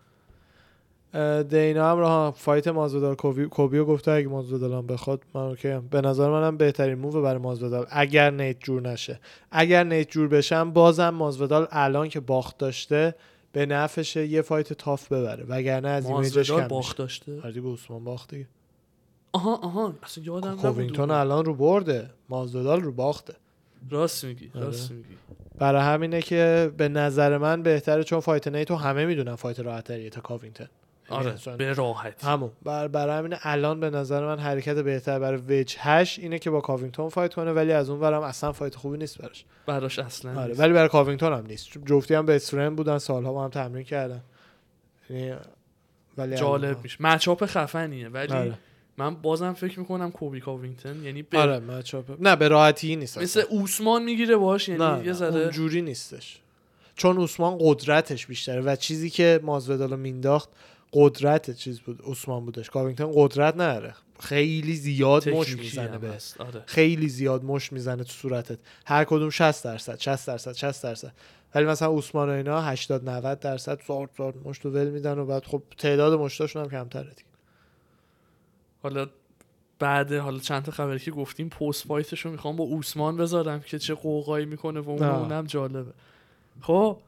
دینا 1.48 1.90
هم 1.90 1.98
راه 1.98 2.34
fight 2.34 2.68
مازودال 2.68 3.14
کوبی 3.14 3.46
کوبیو 3.46 3.84
گفته 3.84 4.10
اگه 4.10 4.28
مازودال 4.28 4.72
هم 4.72 4.86
بخواد 4.86 5.22
من 5.34 5.40
اوکی 5.40 5.78
به 5.90 6.00
نظر 6.00 6.30
منم 6.30 6.56
بهترین 6.56 6.98
move 6.98 7.22
برای 7.22 7.38
مازودال 7.38 7.86
اگر 7.90 8.30
نیت 8.30 8.60
جور 8.60 8.82
نشه. 8.82 9.20
اگر 9.50 9.84
نیت 9.84 10.10
جور 10.10 10.28
بشم 10.28 10.70
بازم 10.70 11.08
مازودال 11.08 11.68
الان 11.70 12.08
که 12.08 12.20
باخت 12.20 12.58
داشته 12.58 13.14
به 13.52 13.66
نفعشه 13.66 14.26
یه 14.26 14.42
fight 14.42 14.72
tough 14.72 15.12
ببره. 15.12 15.44
وگرنه 15.48 15.88
از 15.88 16.06
image 16.07 16.38
ش 16.38 16.50
کم 16.50 16.68
باخت 16.68 16.96
داشته؟ 16.96 17.40
آره 17.40 17.52
دیگه 17.52 17.72
عثمان 17.72 18.04
باخت 18.04 18.30
دیگه. 18.30 18.46
آها 19.32 19.56
آها. 19.56 19.94
اصلا 20.02 20.24
یادم 20.24 20.56
کووینگتون 20.56 21.10
اون. 21.10 21.20
الان 21.20 21.44
رو 21.44 21.54
برده. 21.54 22.10
مازودال 22.28 22.80
رو 22.80 22.92
باخته. 22.92 23.34
راست 23.90 24.24
میگی 24.24 24.50
آره. 24.54 24.64
راست 24.64 24.90
میگی. 24.90 25.16
برای 25.58 25.82
همینه 25.82 26.22
که 26.22 26.72
به 26.76 26.88
نظر 26.88 27.38
من 27.38 27.62
بهتره 27.62 28.04
چون 28.04 28.20
fight 28.20 28.48
نیتو 28.48 28.76
همه 28.76 29.06
می‌دونن 29.06 29.34
fight 29.34 29.61
راحتریه 29.60 30.10
تا 30.10 30.20
کاوینگتون 30.20 30.66
یعنی 30.66 30.84
آره 31.09 31.32
اصلا- 31.32 31.57
به 31.57 31.72
راحتی. 31.72 32.26
همون. 32.26 32.50
بر 32.62 32.88
برای 32.88 33.18
همین 33.18 33.34
الان 33.42 33.80
به 33.80 33.90
نظر 33.90 34.26
من 34.26 34.38
حرکت 34.38 34.76
بهتر 34.76 35.18
برای 35.18 35.38
وجهش 35.61 36.18
اینه 36.18 36.38
که 36.38 36.50
با 36.50 36.61
کاوینگتون 36.61 37.09
fight 37.09 37.34
کنه 37.34 37.52
ولی 37.52 37.72
از 37.72 37.90
اون 37.90 38.00
ورم 38.00 38.22
اصلا 38.22 38.52
fight 38.52 38.74
خوبی 38.74 38.98
نیست 38.98 39.18
براش. 39.18 39.44
براش 39.66 39.98
اصلا 39.98 40.38
آره 40.38 40.48
نیست. 40.48 40.61
ولی 40.61 40.72
برای 40.72 40.88
کاوینگتون 40.88 41.32
هم 41.32 41.46
نیست. 41.46 41.68
چون 41.68 41.84
جفتی 41.84 42.14
هم 42.14 42.26
best 42.26 42.50
friend 42.50 42.76
بودن 42.76 42.98
سالها 42.98 43.32
با 43.32 43.44
هم 43.44 43.50
تمرین 43.50 43.84
کردن. 43.84 44.20
یعنی 45.11 45.34
ولی 46.18 46.36
جالب 46.36 46.76
میشه. 46.82 46.96
matchup 47.00 47.46
خفنیه 47.46 48.09
ولی 48.09 48.32
آره. 48.32 48.55
من 48.96 49.14
بازم 49.14 49.52
فکر 49.52 49.78
می‌کنم 49.80 50.11
کوبی 50.11 50.40
کاوینگتون 50.40 51.05
یعنی 51.05 51.22
به 51.22 51.38
آره 51.38 51.59
matchup. 51.59 52.05
نه 52.20 52.36
به 52.36 52.48
راحتی 52.48 52.96
نیست 52.96 53.18
مثل. 53.18 53.42
اوسمان 53.50 54.02
می‌گیره 54.02 54.36
باش 54.36 54.68
یعنی 54.68 54.84
نه 54.84 55.07
یه 55.07 55.12
ذره 55.12 55.40
اونجوری 55.40 55.82
نیستش. 55.82 56.40
چون 56.96 57.20
عثمان 57.20 57.59
قدرتش 57.61 58.26
بیشتره 58.26 58.61
و 58.61 58.76
چیزی 58.76 59.11
که 59.11 59.40
مازودالو 59.42 59.96
مینداخت 59.96 60.48
قدرت 60.95 61.51
چیز 61.51 61.80
بود 61.80 62.03
عثمان 62.07 62.45
بودش. 62.45 62.70
کاوینگتون 62.70 63.12
قدرت 63.14 63.55
نداره 63.55 63.95
خیلی 64.20 64.74
زیاد 64.74 65.28
مشت 65.28 65.57
می‌زنه 65.57 65.99
به. 65.99 66.18
آره. 66.38 66.62
خیلی 66.66 67.09
زیاد 67.09 67.45
مشت 67.44 67.72
می‌زنه 67.72 68.05
تو 68.05 68.12
صورتت. 68.12 68.59
هر 68.86 69.05
کدوم 69.05 69.30
60 69.30 69.64
درصد 69.64 69.99
60 69.99 70.26
درصد 70.26 70.53
60 70.53 70.82
درصد. 70.82 71.12
ولی 71.55 71.64
مثلا 71.64 71.97
عثمان 71.99 72.28
و 72.28 72.32
اینا 72.32 72.62
80 72.62 73.09
90 73.09 73.40
درصد 73.40 73.80
زارد 73.88 74.11
زارد 74.18 74.36
مشت 74.47 74.64
رو 74.64 74.70
ول 74.70 74.90
میدن 74.90 75.18
و 75.18 75.26
بعد 75.26 75.45
خب 75.45 75.62
تعداد 75.78 76.20
مشتاشون 76.20 76.62
هم 76.62 76.70
کمتره 76.70 77.11
دیگه. 77.11 77.28
حالا 78.82 79.07
بعد 79.78 80.12
حالا 80.12 80.38
چند 80.38 80.62
تا 80.62 80.72
خبری 80.72 80.99
که 80.99 81.11
گفتیم 81.11 81.49
پست 81.49 81.86
فایتش 81.86 82.20
رو 82.20 82.30
می‌خوام 82.30 82.57
با 82.57 82.64
اوسمان 82.64 83.16
بذارم 83.16 83.61
که 83.61 83.78
چه 83.78 83.95
قوقایی 83.95 84.47
می‌کنه 84.47 84.80
و 84.80 84.90
اون. 84.90 85.03
اونم 85.03 85.47
جالبه. 85.47 85.92
خب؟ 86.61 86.99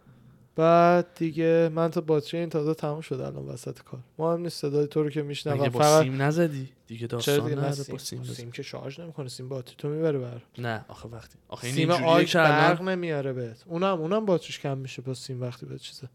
بعد 0.57 1.07
دیگه 1.15 1.71
من 1.75 1.91
تا 1.91 2.01
باتری 2.01 2.41
این 2.41 2.51
تازه 2.51 2.75
تموم 2.75 3.01
شد 3.01 3.15
الان 3.15 3.47
وسط 3.47 3.83
کار. 3.83 4.01
مهم 4.19 4.41
نیست 4.41 4.59
صدای 4.59 4.87
تو 4.87 5.03
رو 5.03 5.11
که 5.11 5.23
میشنوم. 5.23 5.69
با 5.69 5.79
فقط 5.81 6.03
سیم 6.03 6.23
نزدی؟ 6.23 6.69
دیگه 6.87 7.07
چرا 7.07 7.19
داستان 7.19 7.49
دیگه 7.49 7.73
سیم, 7.73 7.93
با 7.95 7.99
سیم. 7.99 8.25
سیم 8.25 8.51
که 8.51 8.63
شارژ 8.63 9.01
نمی‌کنه 9.01 9.29
سیم 9.29 9.49
باتری 9.49 9.75
تو 9.79 9.89
می‌بره 9.89 10.19
بر 10.19 10.41
نه 10.59 10.85
آخه 10.89 11.09
وقتی 11.09 11.39
آخه 11.49 11.71
سیم 11.71 11.91
آگ 11.91 12.35
برق 12.35 12.83
نمیاره 12.83 13.33
بهت. 13.33 13.65
اونم 13.67 14.01
اونم 14.01 14.27
باتریش 14.27 14.61
کم 14.61 14.79
میشه 14.79 15.03
با 15.03 15.15
سیم 15.15 15.41
وقتی 15.41 15.67
به 15.67 15.79
چیزه. 15.79 16.09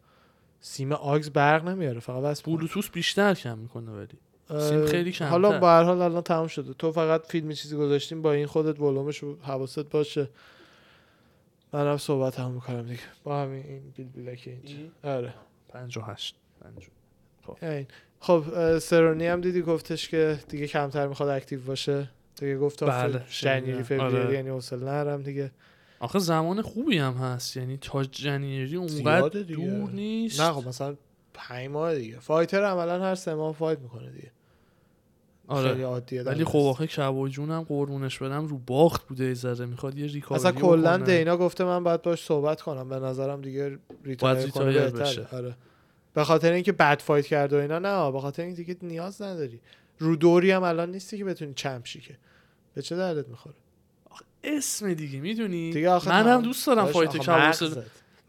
سیم 0.59 0.91
آگز 0.91 1.29
برق 1.29 1.67
نمیاره 1.67 1.99
فقط 1.99 2.23
بس 2.23 2.41
بلوتوث 2.41 2.89
بیشتر 2.89 3.33
کم 3.33 3.57
می‌کنه 3.57 3.91
ولی. 3.91 4.17
سیم 4.69 4.85
خیلی 4.85 5.11
کمتر. 5.11 5.31
حالا 5.31 5.59
به 5.59 5.67
هر 5.67 5.83
حال 5.83 6.01
الان 6.01 6.21
تموم 6.21 6.47
شده. 6.47 6.73
تو 6.73 6.91
فقط 6.91 7.25
فیلمی 7.27 7.55
چیزی 7.55 7.75
گذاشتیم 7.75 8.21
با 8.21 8.31
این 8.31 8.45
خودت 8.45 8.79
ولومش 8.79 9.23
حواست 9.41 9.79
باشه. 9.79 10.29
منم 11.73 11.97
صحبت 11.97 12.39
هم 12.39 12.51
می‌کنم 12.51 12.81
دیگه. 12.81 12.99
با 13.23 13.41
همین 13.41 13.65
این 13.65 13.93
بیل 13.95 14.07
بیلک 14.07 14.43
اینجا 14.45 14.75
آره. 15.03 15.33
58 15.69 16.35
50 16.61 17.71
این. 17.73 17.87
خب 18.19 18.77
سرونی 18.79 19.27
هم 19.27 19.41
دیدی 19.41 19.61
گفتش 19.61 20.09
که 20.09 20.39
دیگه 20.49 20.67
کمتر 20.67 21.07
می‌خواد 21.07 21.29
اکتیو 21.29 21.61
باشه. 21.61 22.09
دیگه 22.35 22.57
گفت 22.57 22.79
تا 22.79 22.85
بله، 22.85 23.23
January. 23.29 23.83
فوریه 23.83 24.03
آره. 24.03 24.33
یعنی 24.33 24.49
حوصله 24.49 24.85
نرم 24.85 25.21
دیگه. 25.23 25.51
آخه 25.99 26.19
زمان 26.19 26.61
خوبی 26.61 26.97
هم 26.97 27.13
هست. 27.13 27.57
یعنی 27.57 27.77
تا 27.77 28.03
January 28.03 28.75
اونقدر. 28.75 29.41
دور 29.41 29.89
نیست. 29.89 30.41
نه 30.41 30.51
خب 30.51 30.67
مثلا 30.67 30.95
پنج 31.33 31.69
ماه 31.69 31.95
دیگه. 31.95 32.19
fighter 32.19 32.63
عملا 32.63 33.03
هر 33.03 33.15
سه 33.15 33.33
ماه 33.33 33.53
fight 33.53 33.79
می‌کنه 33.79 34.11
دیگه. 34.11 34.31
خیلی 35.55 35.69
آره 35.69 35.83
عادیه 35.85 36.23
ولی 36.23 36.43
خب. 36.45 36.57
آخه 36.57 36.87
کابوی 36.87 37.31
جونم 37.31 37.63
قربونش 37.63 38.17
برم 38.19 38.47
رو 38.47 38.57
باخت 38.57 39.07
بوده 39.07 39.25
یه 39.25 39.33
ذره 39.33 39.65
می‌خواد 39.65 39.97
یه 39.97 40.07
recovery 40.07 40.39
اصلا 40.39 40.51
کلا. 40.51 40.97
دینا 40.97 41.37
گفته 41.37 41.63
من 41.63 41.83
باید 41.83 42.01
باش 42.01 42.23
صحبت 42.23 42.61
کنم 42.61 42.89
به 42.89 42.99
نظرم 42.99 43.41
دیگه 43.41 43.77
retire 44.03 44.49
کنه 44.49 44.73
بهتره. 44.73 44.91
بشه. 44.91 45.27
آره 45.31 45.55
به 46.13 46.23
خاطر 46.23 46.51
اینکه 46.51 46.71
بد 46.71 46.99
fight 46.99 47.25
کرده 47.27 47.57
و 47.57 47.59
اینا 47.59 47.79
نه 47.79 48.11
به 48.11 48.19
خاطر 48.19 48.43
اینکه 48.43 48.63
دیگه 48.63 48.79
نیاز 48.81 49.21
نداری 49.21 49.59
رو 49.99 50.15
دوری 50.15 50.51
هم 50.51 50.63
الان 50.63 50.91
نیستی 50.91 51.17
که 51.17 51.25
بتونی 51.25 51.53
چمپ 51.53 51.85
شی 51.85 52.01
که 52.01 52.17
به 52.73 52.81
چه 52.81 52.95
دردت 52.95 53.27
می‌خوره 53.27 53.55
اسم 54.43 54.93
دیگه 54.93 55.19
می‌دونی 55.19 55.71
دیگه 55.71 56.09
منم. 56.09 56.41
دوست 56.41 56.67
دارم 56.67 56.85
فایت 56.85 57.29
آخه 57.29 57.83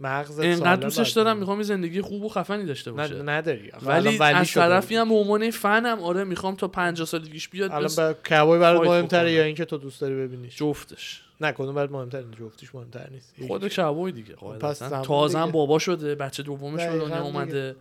انقدر 0.04 0.54
سالم 0.54 0.76
دوستش 0.76 1.10
دارم. 1.10 1.36
می‌خوام 1.36 1.58
یه 1.58 1.64
زندگی 1.64 2.00
خوب 2.00 2.24
و 2.24 2.28
خفنی 2.28 2.64
داشته 2.64 2.92
باشه 2.92 3.22
نه 3.22 3.32
نداری 3.32 3.72
ولی 3.82 4.18
ولی 4.18 4.34
از. 4.34 4.52
طرفی 4.52 4.96
هم 4.96 5.08
به 5.08 5.14
عنوان 5.14 5.50
فنم 5.50 5.98
آره 5.98 6.24
می‌خوام 6.24 6.54
تا 6.54 6.68
50 6.68 7.06
سالگیش 7.06 7.48
بیاد 7.48 7.70
الان 7.70 7.84
بس 7.84 7.98
به 7.98 8.14
کبوی 8.14 8.58
برات 8.58 8.80
مهمتره. 8.88 9.32
یا 9.32 9.42
اینکه 9.42 9.64
تو 9.64 9.78
دوست 9.78 10.00
داری 10.00 10.14
ببینیش 10.14 10.56
جفتش 10.56 11.22
نه 11.40 11.52
کدوم 11.52 11.74
برات 11.74 11.90
مهمتره 11.90 12.24
جفتیش 12.40 12.74
مهمتر 12.74 13.10
نیست 13.10 13.34
خود 13.46 13.68
کبوی 13.68 14.12
دیگه 14.12 14.34
پس 14.34 14.38
قاعدتا 14.40 14.72
زمان 14.72 15.02
تازه. 15.02 15.46
بابا 15.46 15.78
شده 15.78 16.14
بچه 16.14 16.42
دومش 16.42 16.86
به 16.86 16.98
دنیا. 16.98 17.22
اومده. 17.22 17.76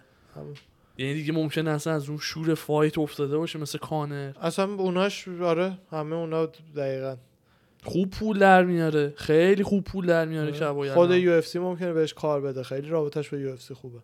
یعنی 0.98 1.14
دیگه 1.14 1.34
ممکنه 1.34 1.72
اصلا 1.72 1.94
از 1.94 2.10
اون 2.10 2.18
شور 2.18 2.54
فایت 2.56 2.98
افتاده 2.98 3.38
باشه 3.38 3.60
مثل 3.60 3.78
کانر 3.78 4.32
اصلا 4.42 4.74
اوناش 4.74 5.28
آره 5.28 5.78
همه 5.92 6.16
اونا 6.16 6.46
دقیقا 6.76 7.16
خوب 7.84 8.10
پول 8.10 8.40
در 8.40 8.64
میاره. 8.64 9.14
خیلی 9.16 9.64
خوب 9.64 9.84
پول 9.84 10.06
در 10.06 10.26
میاره 10.26 10.52
کباید 10.52 10.94
خود 10.94 11.12
یو 11.12 11.32
اف 11.32 11.48
سی 11.48 11.60
ممکنه 11.60 11.94
بهش 11.94 12.14
کار 12.14 12.42
بده. 12.42 12.64
خیلی 12.64 12.90
رابطش 12.90 13.30
با 13.30 13.38
یو 13.38 13.50
اف 13.54 13.62
سی 13.62 13.74
خوبه. 13.74 14.00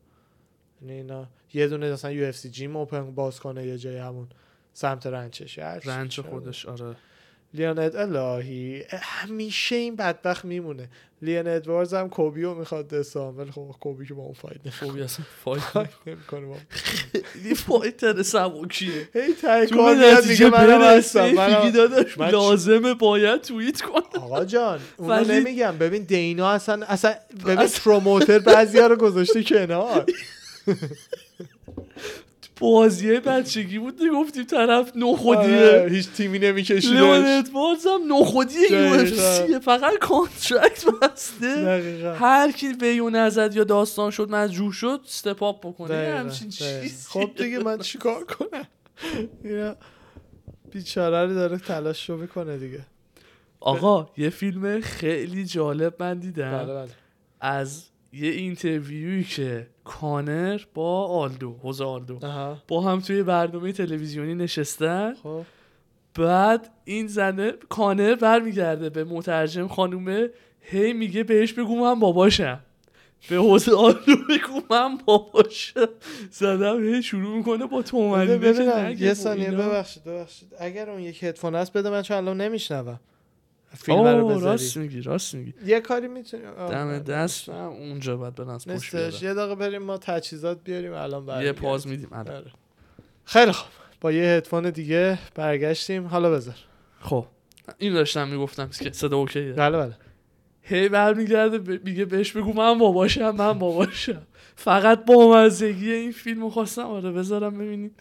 یعنی 0.82 0.93
اینا 0.93 1.28
یه 1.53 1.67
دونه 1.67 1.91
مثلا 1.91 2.11
یو 2.11 2.28
اف 2.28 2.36
سی 2.36 2.49
جیم 2.49 2.75
اوپن 2.75 3.11
باز 3.11 3.39
کنه 3.39 3.65
یه 3.65 3.78
جای 3.78 3.97
همون 3.97 4.28
سمت 4.73 5.07
رنچش. 5.07 5.59
رنچ 5.59 6.19
خودش 6.19 6.65
آره. 6.65 6.95
لیان 7.54 7.80
الهی 7.80 8.84
همیشه 9.02 9.76
این 9.76 9.95
بدبخت 9.95 10.45
میمونه. 10.45 10.89
لیان 11.22 11.48
ادواردز 11.48 11.93
هم 11.93 12.10
کوبی 12.10 12.41
رو 12.43 12.56
می‌خواد 12.56 12.88
دستان 12.88 13.36
ولی 13.38 13.52
خب 13.52 13.76
کوبی 13.80 14.06
که 14.06 14.14
با 14.14 14.24
اون 14.24 14.34
فایت 14.34 14.70
خوبی 14.70 15.02
اصلا 15.02 15.26
فایت 15.43 15.64
نمی‌کنه 16.08 16.45
با 16.45 16.56
خیلی 16.70 17.56
فایتر 17.56 18.24
سبکیه 18.24 19.10
هی 19.14 19.34
تای 19.41 19.68
کار 19.68 19.95
میاد 19.95 20.26
میگه 20.26 20.50
برسه 20.50 21.22
هستم 21.24 21.70
داداش 21.72 22.18
من 22.18 22.30
چ- 22.30 22.34
لازمه 22.34 22.93
باید 22.93 23.41
توییت 23.41 23.82
کنم. 23.82 24.22
آقا 24.22 24.45
جان 24.45 24.80
اونو 24.98 25.14
نمیگم. 25.34 25.78
ببین 25.78 26.04
دینا 26.04 26.50
اصلا 26.52 26.86
اصلا 26.86 27.16
ببین 27.45 27.68
پروموتر 27.86 28.39
بعضیا 28.39 28.88
رو 28.88 28.95
گذاشته 28.95 29.43
کنار. 29.43 30.06
بازیه 32.60 33.20
بچگی 33.20 33.80
بود 33.80 34.01
گفتیم 34.14 34.43
طرف 34.43 34.89
آره، 34.89 34.97
نخودیه 34.97 35.88
هیچ 35.89 36.10
تیمی 36.10 36.39
نمیکشیدش. 36.39 37.01
ادواردز 37.01 37.88
هم 37.88 38.14
نخودیه 38.14 38.72
یو 39.49 39.60
فقط 39.60 39.97
کانترکت 39.97 40.86
بسته. 41.01 42.16
هر 42.20 42.51
کی 42.51 42.68
ویو 42.82 43.10
نزد 43.10 43.55
یا 43.55 43.64
داستان 43.64 44.12
شد 44.12 44.30
مجروح 44.30 44.72
شد 44.74 45.01
استپ 45.05 45.43
اپ 45.43 45.68
بکنه. 45.68 46.16
همچین. 46.20 46.49
چیزی. 46.49 47.08
خب 47.10 47.30
دیگه 47.38 47.60
من 47.60 47.78
چیکار 47.78 48.26
کنم؟ 48.26 48.68
بیچاره 50.72 51.28
رو 51.28 51.34
داره 51.34 51.58
تلاش 51.58 52.10
رو 52.10 52.18
می‌کنه 52.18 52.58
دیگه. 52.58 52.86
آقا 53.60 54.10
یه 54.18 54.30
فیلم 54.30 54.82
خیلی 54.82 55.45
جالب 55.45 55.95
من 55.99 56.20
دیدم. 56.20 56.51
بله 56.51 56.74
بله. 56.74 56.89
از 57.41 57.84
یه 58.14 58.30
interview 58.30 59.06
یی 59.06 59.24
که 59.24 59.68
کانر 59.84 60.62
با 60.74 61.08
آلدو 61.08 61.51
خوزه 61.63 61.82
آلدو. 61.82 62.20
با 62.68 62.82
هم 62.82 62.99
توی 62.99 63.24
برنامه 63.24 63.72
تلویزیونی 63.72 64.36
نشستن. 64.36 65.14
خب. 65.14 65.41
بعد 66.14 66.70
این 66.86 67.08
زنه 67.08 67.51
کانر 67.70 68.16
برمیگرده 68.16 68.89
به 68.89 69.03
مترجم 69.03 69.68
خانومه 69.68 70.30
هی 70.62 70.93
میگه 70.93 71.24
بهش 71.24 71.53
بگو 71.53 71.76
من 71.76 71.99
باباشم. 71.99 72.60
به 73.30 73.36
حوز 73.36 73.70
آلدو 73.70 74.16
بگو 74.30 74.62
من 74.70 74.97
باباشم. 75.05 75.89
زدم 76.32 76.84
هی 76.84 77.03
شروع 77.03 77.38
می‌کنه 77.38 77.66
با 77.66 77.82
تومنی 77.82 78.38
ببینم 78.38 78.95
یه 78.99 79.14
ثانیه 79.14 79.51
ببخشید 79.51 80.03
ببخشید. 80.03 80.47
اگر 80.60 80.89
اون 80.89 80.99
یک 80.99 81.24
هدفون 81.24 81.55
هست 81.55 81.74
بده 81.74 81.89
من 81.89 82.01
چون 82.01 82.18
الان 82.18 82.41
نمیشنوم. 82.41 82.99
فیلم 83.74 83.97
رو 83.97 84.05
اوه 84.05 84.36
بذاری. 84.36 84.45
راست 84.45 84.78
میگی 84.78 85.01
راست 85.01 85.36
میگی. 85.36 85.53
یه 85.65 85.80
کاری 85.80 86.07
می‌تونی 86.07 86.43
دم 86.70 86.99
دست 86.99 87.49
هم 87.49 87.55
اونجا 87.55 88.18
باید 88.18 88.36
پشت 88.36 88.68
نیستش. 88.68 88.91
بیارن. 88.91 89.13
یه 89.22 89.34
دقیقه 89.34 89.55
بریم 89.55 89.84
ما 89.84 89.97
تجهیزات 89.97 90.63
بیاریم 90.63 90.93
الان 90.93 91.22
یه 91.22 91.28
برمیگردیم. 91.28 91.61
پاز 91.61 91.88
میدیم 91.88 92.09
الان. 92.11 92.36
آره. 92.36 92.51
خیلی 93.26 93.51
خوب. 93.51 93.72
با 94.01 94.11
یه 94.11 94.30
هدفون 94.30 94.70
دیگه 94.70 95.20
برگشتیم. 95.36 96.07
حالا 96.07 96.32
بذار. 96.32 96.55
خب. 96.99 97.26
این 97.78 97.93
داشتم 97.93 98.28
می‌گفتم 98.28 98.70
که 98.70 98.91
صدا 98.91 99.18
اوکیه. 99.18 99.53
بله 99.53 99.78
بله. 99.78 99.97
هی 100.61 100.89
برمیگرده 100.89 101.80
میگه 101.84 102.05
بهش 102.05 102.32
بگو 102.32 102.53
من 102.53 102.78
باباشم 102.78 103.32
من 103.32 103.59
باباشم. 103.59 104.22
فقط 104.55 105.05
با 105.05 105.36
مزگی 105.36 105.91
این 105.91 106.11
فیلم 106.11 106.41
رو 106.41 106.49
خواستم. 106.49 106.86
آره 106.86 107.11
بذارم 107.11 107.57
ببینید 107.57 107.99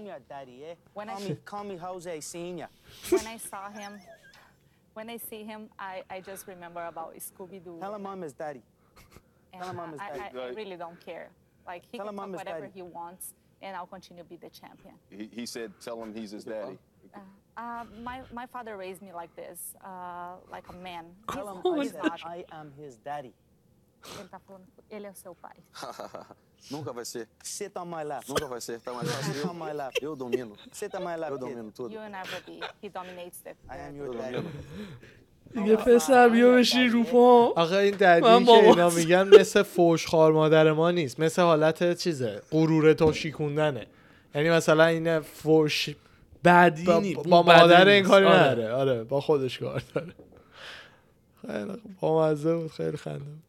I'm 0.00 0.06
your 0.06 0.18
daddy, 0.28 0.62
eh? 0.70 0.74
When 0.94 1.08
call 1.08 1.16
I- 1.22 1.28
me, 1.28 1.36
call 1.44 1.64
me 1.64 1.76
Jose 1.76 2.20
Senior. 2.20 2.68
when 3.10 3.26
I 3.26 3.36
saw 3.36 3.70
him, 3.70 3.92
when 4.94 5.10
I 5.10 5.18
see 5.18 5.44
him, 5.44 5.68
I, 5.78 6.02
I 6.08 6.20
just 6.20 6.46
remember 6.46 6.84
about 6.86 7.14
Scooby 7.16 7.62
Doo. 7.62 7.76
Tell 7.80 7.94
him 7.94 8.06
I'm 8.06 8.22
his 8.22 8.32
daddy. 8.32 8.62
and, 9.52 9.62
tell 9.62 9.70
him 9.72 9.80
I'm 9.80 9.92
his 9.92 10.00
I, 10.00 10.16
daddy. 10.16 10.38
I, 10.38 10.42
I 10.42 10.48
really 10.50 10.76
don't 10.76 10.98
care. 11.04 11.28
Like 11.66 11.82
he 11.92 11.98
Tell 11.98 12.06
can 12.06 12.14
him 12.14 12.20
I'm 12.20 12.30
talk 12.32 12.40
his 12.40 12.46
whatever 12.46 12.66
daddy. 12.66 12.72
he 12.74 12.82
wants, 12.82 13.34
and 13.60 13.76
I'll 13.76 13.86
continue 13.86 14.22
to 14.22 14.28
be 14.28 14.36
the 14.36 14.48
champion. 14.48 14.94
He, 15.10 15.28
he 15.30 15.46
said, 15.46 15.72
tell 15.82 16.02
him 16.02 16.14
he's 16.14 16.30
his 16.30 16.44
daddy. 16.44 16.78
Uh, 17.56 17.84
my 18.02 18.22
my 18.32 18.46
father 18.46 18.76
raised 18.78 19.02
me 19.02 19.12
like 19.12 19.34
this, 19.36 19.74
uh, 19.84 20.36
like 20.50 20.66
a 20.70 20.72
man. 20.72 21.04
Tell 21.30 21.60
He's, 21.62 21.90
him 21.90 22.00
I 22.00 22.02
said 22.02 22.02
not. 22.04 22.20
I 22.24 22.44
am 22.52 22.72
his 22.80 22.96
daddy. 22.96 23.34
Ele 24.18 24.28
tá 24.28 24.38
falando, 24.38 24.64
ele 24.90 25.06
é 25.06 25.10
o 25.10 25.14
seu 25.14 25.34
pai. 25.34 25.56
Nunca 26.70 26.92
vai 26.92 27.04
ser. 27.04 27.28
Sit 27.42 27.72
on 27.76 27.86
my 27.86 28.04
lap. 28.04 28.24
Nunca 28.28 28.46
vai 28.46 28.60
ser. 28.60 28.80
Tá 28.80 28.92
mais 28.92 29.08
Sit 29.08 29.16
fácil. 29.34 29.50
on 29.50 29.54
my 29.54 29.72
lap. 29.72 29.92
Eu, 30.02 30.10
eu 30.10 30.16
domino. 30.16 30.56
Sit 30.72 30.94
on 30.94 31.00
my 31.00 31.16
lap, 31.16 31.30
Eu 31.30 31.38
domino 31.38 31.70
tudo. 31.72 31.94
You 31.94 32.00
will 32.00 32.10
never 32.10 32.40
be. 32.46 32.60
He 32.82 32.88
dominates 32.88 33.40
the. 33.44 33.50
I 33.68 33.76
am 33.88 33.96
your 33.96 34.14
daddy. 34.14 34.46
دیگه 35.54 35.76
پسر 35.76 36.28
بیا 36.28 36.50
بشین 36.54 36.90
رو 36.92 37.04
پا 37.04 37.52
آخه 37.56 37.76
این 37.76 37.94
ددی 37.96 38.44
که 38.44 38.52
اینا 38.52 38.90
میگن 38.90 39.40
مثل 39.40 39.62
فوش 39.62 40.06
خار 40.06 40.32
مادر 40.32 40.72
ما 40.72 40.90
نیست 40.90 41.20
مثل 41.20 41.42
حالت 41.42 41.98
چیزه 41.98 42.42
غرور 42.50 42.92
تو 42.92 43.12
شیکوندنه 43.12 43.86
یعنی 44.34 44.50
مثلا 44.50 44.84
این 44.84 45.20
فوش 45.20 45.90
بعدی 46.42 46.84
با, 46.84 47.00
با 47.28 47.42
مادر 47.42 47.88
این. 47.88 48.04
کاری 48.04 48.26
آره. 48.26 48.38
نداره 48.38 48.72
آره 48.72 49.04
با 49.04 49.20
خودش 49.20 49.58
کار 49.58 49.82
داره 49.94 50.14
خیلی 51.46 51.72
خوب. 51.72 51.80
بامزه 52.00 52.56
بود 52.56 52.70
خیلی 52.70 52.96
خنده 52.96 53.18
بود. 53.24 53.42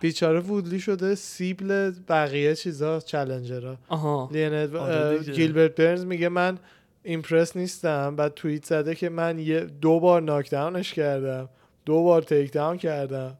بیچاره 0.00 0.40
وودلی 0.40 0.80
شده 0.80 1.14
سیبل 1.14 1.92
بقیه 2.08 2.54
چیزا 2.54 3.00
challenger 3.00 3.69
ها 3.69 3.76
آها. 3.88 4.30
لینت 4.32 4.74
آره 4.74 5.18
دیگه. 5.18 5.32
گیلبرت 5.32 5.74
برنز 5.74 6.04
میگه 6.04 6.28
من 6.28 6.58
impress 7.02 7.56
نیستم 7.56 8.16
بعد 8.16 8.34
توییت 8.34 8.64
زده 8.64 8.94
که 8.94 9.08
من 9.08 9.38
یه 9.38 9.60
دو 9.60 10.00
بار 10.00 10.22
knockdown 10.22 10.81
ش 10.81 10.94
کردم 10.94 11.48
دو 11.86 12.02
بار 12.02 12.22
takedown 12.22 12.76
کردم. 12.76 13.38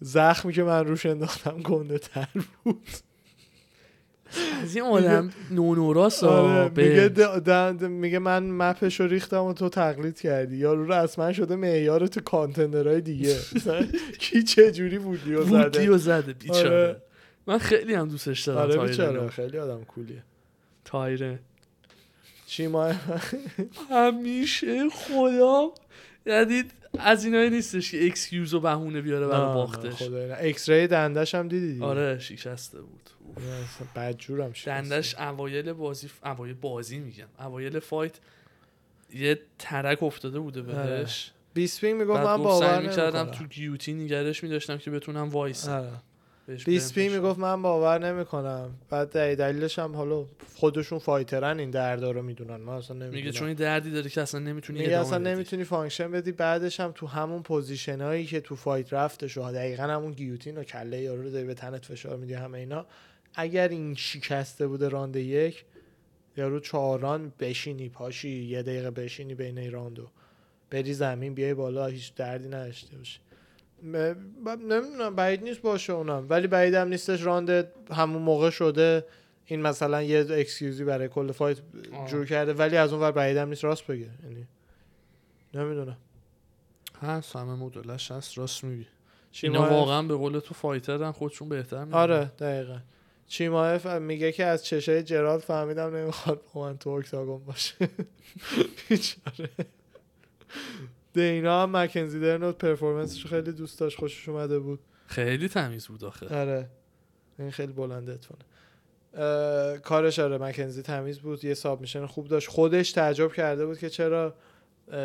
زخمی 0.00 0.52
که 0.52 0.62
من 0.62 0.86
روش 0.86 1.06
انداختم 1.06 1.58
گنده 1.58 1.98
تر 1.98 2.28
بود. 2.64 2.88
از 4.62 4.76
این 4.76 4.84
آدم 4.84 5.30
نونوراس 5.50 6.24
آره 6.24 7.88
میگه, 7.88 8.18
من 8.18 8.50
map 8.50 8.80
ش 8.80 9.00
رو 9.00 9.06
ریختم 9.06 9.44
و 9.44 9.52
تو 9.52 9.68
تقلید 9.68 10.20
کردی. 10.20 10.56
یارو 10.56 10.92
رسما 10.92 11.32
شده 11.32 11.56
معیار 11.56 12.06
تو 12.06 12.20
contender 12.20 12.86
های 12.86 13.00
دیگه. 13.00 13.36
کی 14.20 14.42
چه 14.42 14.72
جوری 14.72 14.98
وودلی 14.98 15.34
رو 15.34 15.42
وودی 15.44 15.78
زده؟ 15.78 15.86
رو 15.86 15.98
زده 15.98 16.32
بیچاره. 16.32 16.68
آره. 16.70 17.02
من 17.46 17.58
خیلی 17.58 17.94
هم 17.94 18.08
دوستش 18.08 18.40
دارم 18.40 18.70
آره 18.70 18.88
بیچاره. 18.88 19.28
خیلی 19.28 19.58
آدم 19.58 19.84
cool 19.84 20.06
یه. 20.06 20.22
تایرن 20.84 21.38
چی 22.46 22.66
ما 22.66 22.92
همیشه 23.90 24.88
خدا 24.88 25.72
یعنی 26.26 26.64
از 26.98 27.24
اینایی 27.24 27.50
نیستش 27.50 27.90
که 27.90 28.06
excuse 28.06 28.54
و 28.54 28.60
بهونه 28.60 29.00
بیاره 29.00 29.26
برای 29.26 29.54
باختش. 29.54 29.92
خدای 29.92 30.28
نه. 30.28 30.36
اکس 30.38 30.68
ری 30.68 30.86
دندش 30.86 31.34
هم 31.34 31.48
دیدی. 31.48 31.82
آره 31.82 32.18
شکسته 32.18 32.80
بود. 32.80 33.10
بدجورم 33.96 34.52
شد 34.52 34.66
دندش 34.66 35.14
اوایل 35.14 35.72
بازی 35.72 36.10
اوایل 36.24 36.54
بازی 36.54 36.98
میگم. 36.98 37.28
اوایل 37.38 37.78
fight 37.78 38.12
یه 39.14 39.38
ترک 39.58 40.02
افتاده 40.02 40.38
بوده 40.38 40.62
بهش. 40.62 41.30
بیسپینگ 41.54 42.00
می‌گفت 42.00 42.20
بعد 42.20 42.26
من 42.26 42.44
باور 42.44 42.80
می‌کردم 42.82 43.18
نمی‌کنم. 43.18 43.38
تو 43.38 43.44
گیوتین 43.44 43.94
نگهش 43.94 44.42
میداشتم 44.42 44.78
که 44.78 44.90
بتونم 44.90 45.28
وایس 45.28 45.68
آره. 45.68 45.88
بیسپینگ 46.66 47.14
می‌گفت 47.14 47.38
من 47.38 47.62
باور 47.62 48.06
نمی‌کنم. 48.06 48.70
بعد 48.90 49.08
دلیل- 49.08 49.34
دلیلش 49.34 49.78
هم 49.78 49.96
حالا 49.96 50.24
خودشون 50.54 50.98
fighter 50.98 51.51
ن 51.51 51.58
این 51.58 51.70
دردا 51.70 52.10
رو 52.10 52.22
می‌دونن. 52.22 52.56
من 52.56 52.72
اصلا 52.72 52.96
نمی‌دونم. 52.96 53.14
میگه 53.14 53.32
چون 53.32 53.46
این 53.48 53.56
دردی 53.56 53.90
داره 53.90 54.10
که 54.10 54.20
اصلا 54.20 54.40
نمی‌تونی 54.40 54.78
میگه 54.78 54.98
اصلا. 54.98 55.18
نمی‌تونی 55.18 55.64
function 55.64 56.10
بدی. 56.10 56.32
بعدش 56.32 56.80
هم 56.80 56.92
تو 56.94 57.06
همون 57.06 57.42
position 57.42 58.00
هایی 58.00 58.26
که 58.26 58.40
تو 58.40 58.56
fight 58.56 58.92
رفتش 58.92 59.38
و 59.38 59.52
دقیقا 59.52 59.82
همون 59.82 60.12
گیوتین 60.12 60.58
و 60.58 60.62
کله 60.62 61.00
یارو 61.00 61.22
رو 61.22 61.30
داری 61.30 61.46
به 61.46 61.54
تنت 61.54 61.84
فشار 61.84 62.16
میدی 62.16 62.34
همه 62.34 62.58
اینا 62.58 62.86
اگر 63.34 63.68
این 63.68 63.94
شکسته 63.94 64.66
بوده 64.66 64.88
راند 64.88 65.16
یک 65.16 65.64
یارو 66.36 66.60
چهار 66.60 67.01
راند 67.01 67.32
بشینی 67.40 67.88
پاشی 67.88 68.28
یه 68.44 68.62
دقیقه 68.62 68.90
بشینی 68.90 69.34
بین 69.34 69.58
این 69.58 69.72
راندو. 69.72 70.08
بری 70.70 70.94
زمین 70.94 71.34
بیای 71.34 71.54
بالا 71.54 71.86
هیچ 71.86 72.14
دردی 72.14 72.48
نداشته 72.48 72.96
باشی 72.96 73.20
م- 73.82 74.14
ب- 74.44 74.48
نمی‌دونم 74.48 75.14
بعید 75.14 75.42
نیست 75.42 75.60
باشه 75.62 75.92
اونم. 75.92 76.26
ولی 76.30 76.46
بعید 76.46 76.74
هم 76.74 76.88
نیستش 76.88 77.22
راند 77.22 77.72
همون 77.90 78.22
موقع 78.22 78.50
شده. 78.50 79.04
این 79.46 79.62
مثلا 79.62 80.02
یه 80.02 80.26
excuse 80.30 80.76
ی 80.76 80.84
برای 80.84 81.08
کل 81.08 81.32
fight 81.32 81.58
آه. 81.92 82.08
جور 82.08 82.26
کرده. 82.26 82.52
ولی 82.52 82.76
از 82.76 82.92
اون 82.92 83.02
ور 83.02 83.12
بعید 83.12 83.36
هم 83.36 83.48
نیست 83.48 83.64
راست 83.64 83.86
بگه. 83.86 84.08
یعنی 84.24 84.46
نمی‌دونم. 85.54 85.96
هست 87.02 87.36
همه 87.36 87.54
مدلش 87.54 88.10
هست 88.10 88.38
راست 88.38 88.64
میگی. 88.64 88.86
اینا 89.42 89.70
واقعا 89.70 90.02
به 90.02 90.14
قول 90.14 90.38
تو 90.38 90.54
fighter 90.54 91.03
ن 91.03 91.10
خودشون 91.12 91.48
بهتر 91.48 91.78
می‌دونن. 91.84 92.02
آره 92.02 92.24
دقیقا. 92.24 92.78
چیمایف 93.26 93.86
میگه 93.86 94.32
که 94.32 94.44
از 94.44 94.64
چشای 94.64 95.02
جرالد 95.02 95.40
فهمیدم 95.40 95.96
نمی‌خواد 95.96 96.40
با 96.54 96.60
من 96.60 96.78
تو 96.78 96.90
octagon 96.90 97.44
باشه. 97.44 97.74
بیچاره. 98.88 99.50
دینا 101.12 101.62
هم 101.62 101.76
مکنزی 101.76 102.20
درنو 102.20 102.58
performance 102.58 103.16
ش 103.16 103.26
خیلی 103.26 103.52
دوست 103.52 103.80
داشت 103.80 103.98
خوشش 103.98 104.28
اومده 104.28 104.58
بود. 104.58 104.80
خیلی 105.06 105.48
تمیز 105.48 105.86
بود 105.86 106.04
آخه. 106.04 106.40
آره. 106.40 106.68
این 107.38 107.50
خیلی 107.50 107.72
بلنده 107.72 108.12
اتفاقه 108.12 108.44
کارش 109.78 110.18
آره 110.18 110.38
مکنزی 110.38 110.82
تمیز 110.82 111.18
بود 111.18 111.44
یه 111.44 111.54
submission 111.54 112.06
خوب 112.06 112.28
داشت. 112.28 112.48
خودش 112.48 112.92
تعجب 112.92 113.32
کرده 113.32 113.66
بود 113.66 113.78
که 113.78 113.90
چرا 113.90 114.34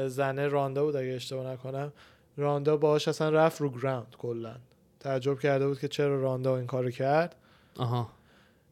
زنه 0.07 0.47
راندا 0.47 0.85
بود 0.85 0.95
اگه 0.95 1.11
اشتباه 1.11 1.51
نکنم. 1.53 1.93
راندا 2.37 2.77
باهاش 2.77 3.07
اصلا 3.07 3.29
رفت 3.29 3.61
رو 3.61 3.69
ground 3.69 4.15
کلا. 4.17 4.55
تعجب 4.99 5.39
کرده 5.39 5.67
بود 5.67 5.79
که 5.79 5.87
چرا 5.87 6.21
راندا 6.21 6.57
این 6.57 6.67
کارو 6.67 6.91
کرد. 6.91 7.35
آها. 7.79 8.09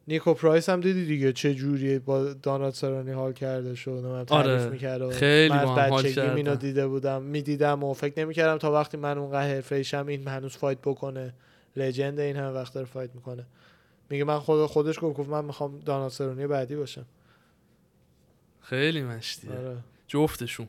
نیکو 0.08 0.34
پرایس 0.34 0.68
هم 0.68 0.80
دیدی 0.80 1.06
دیگه 1.06 1.32
چه 1.32 1.54
جوری 1.54 1.98
با 1.98 2.32
دانالد 2.32 2.74
سرانی 2.74 3.10
حال 3.10 3.32
کرده 3.32 3.74
شد 3.74 3.90
من 3.90 4.24
تعریف 4.24 4.46
آره، 4.46 4.68
می‌کرد 4.70 5.10
خیلی 5.10 5.54
من 5.54 5.74
بچگی 5.74 6.20
اینو. 6.20 6.56
دیده 6.56 6.86
بودم. 6.86 7.22
می‌دیدم 7.22 7.84
و 7.84 7.92
فکر 7.94 8.20
نمی‌کردم 8.20 8.58
تا 8.58 8.72
وقتی 8.72 8.96
من 8.96 9.18
اونقدر 9.18 9.54
حرفه 9.54 10.04
این 10.08 10.28
هنوز 10.28 10.56
fight 10.56 10.78
بکنه. 10.78 11.34
legend 11.76 12.20
این 12.20 12.36
هم 12.36 12.54
وقت 12.54 12.74
داره 12.74 12.86
fight 12.86 13.14
می‌کنه. 13.14 13.46
میگه 14.10 14.24
من 14.24 14.38
خود 14.38 14.66
خودش 14.66 14.98
گفت 15.02 15.18
گفت 15.18 15.28
من 15.28 15.44
می‌خوام 15.44 15.78
دانالد 15.78 16.12
سرانی 16.12 16.46
بعدی 16.46 16.76
باشم. 16.76 17.04
خیلی 18.60 19.02
مشتیه. 19.02 19.50
آره. 19.50 19.76
جفتشون. 20.06 20.68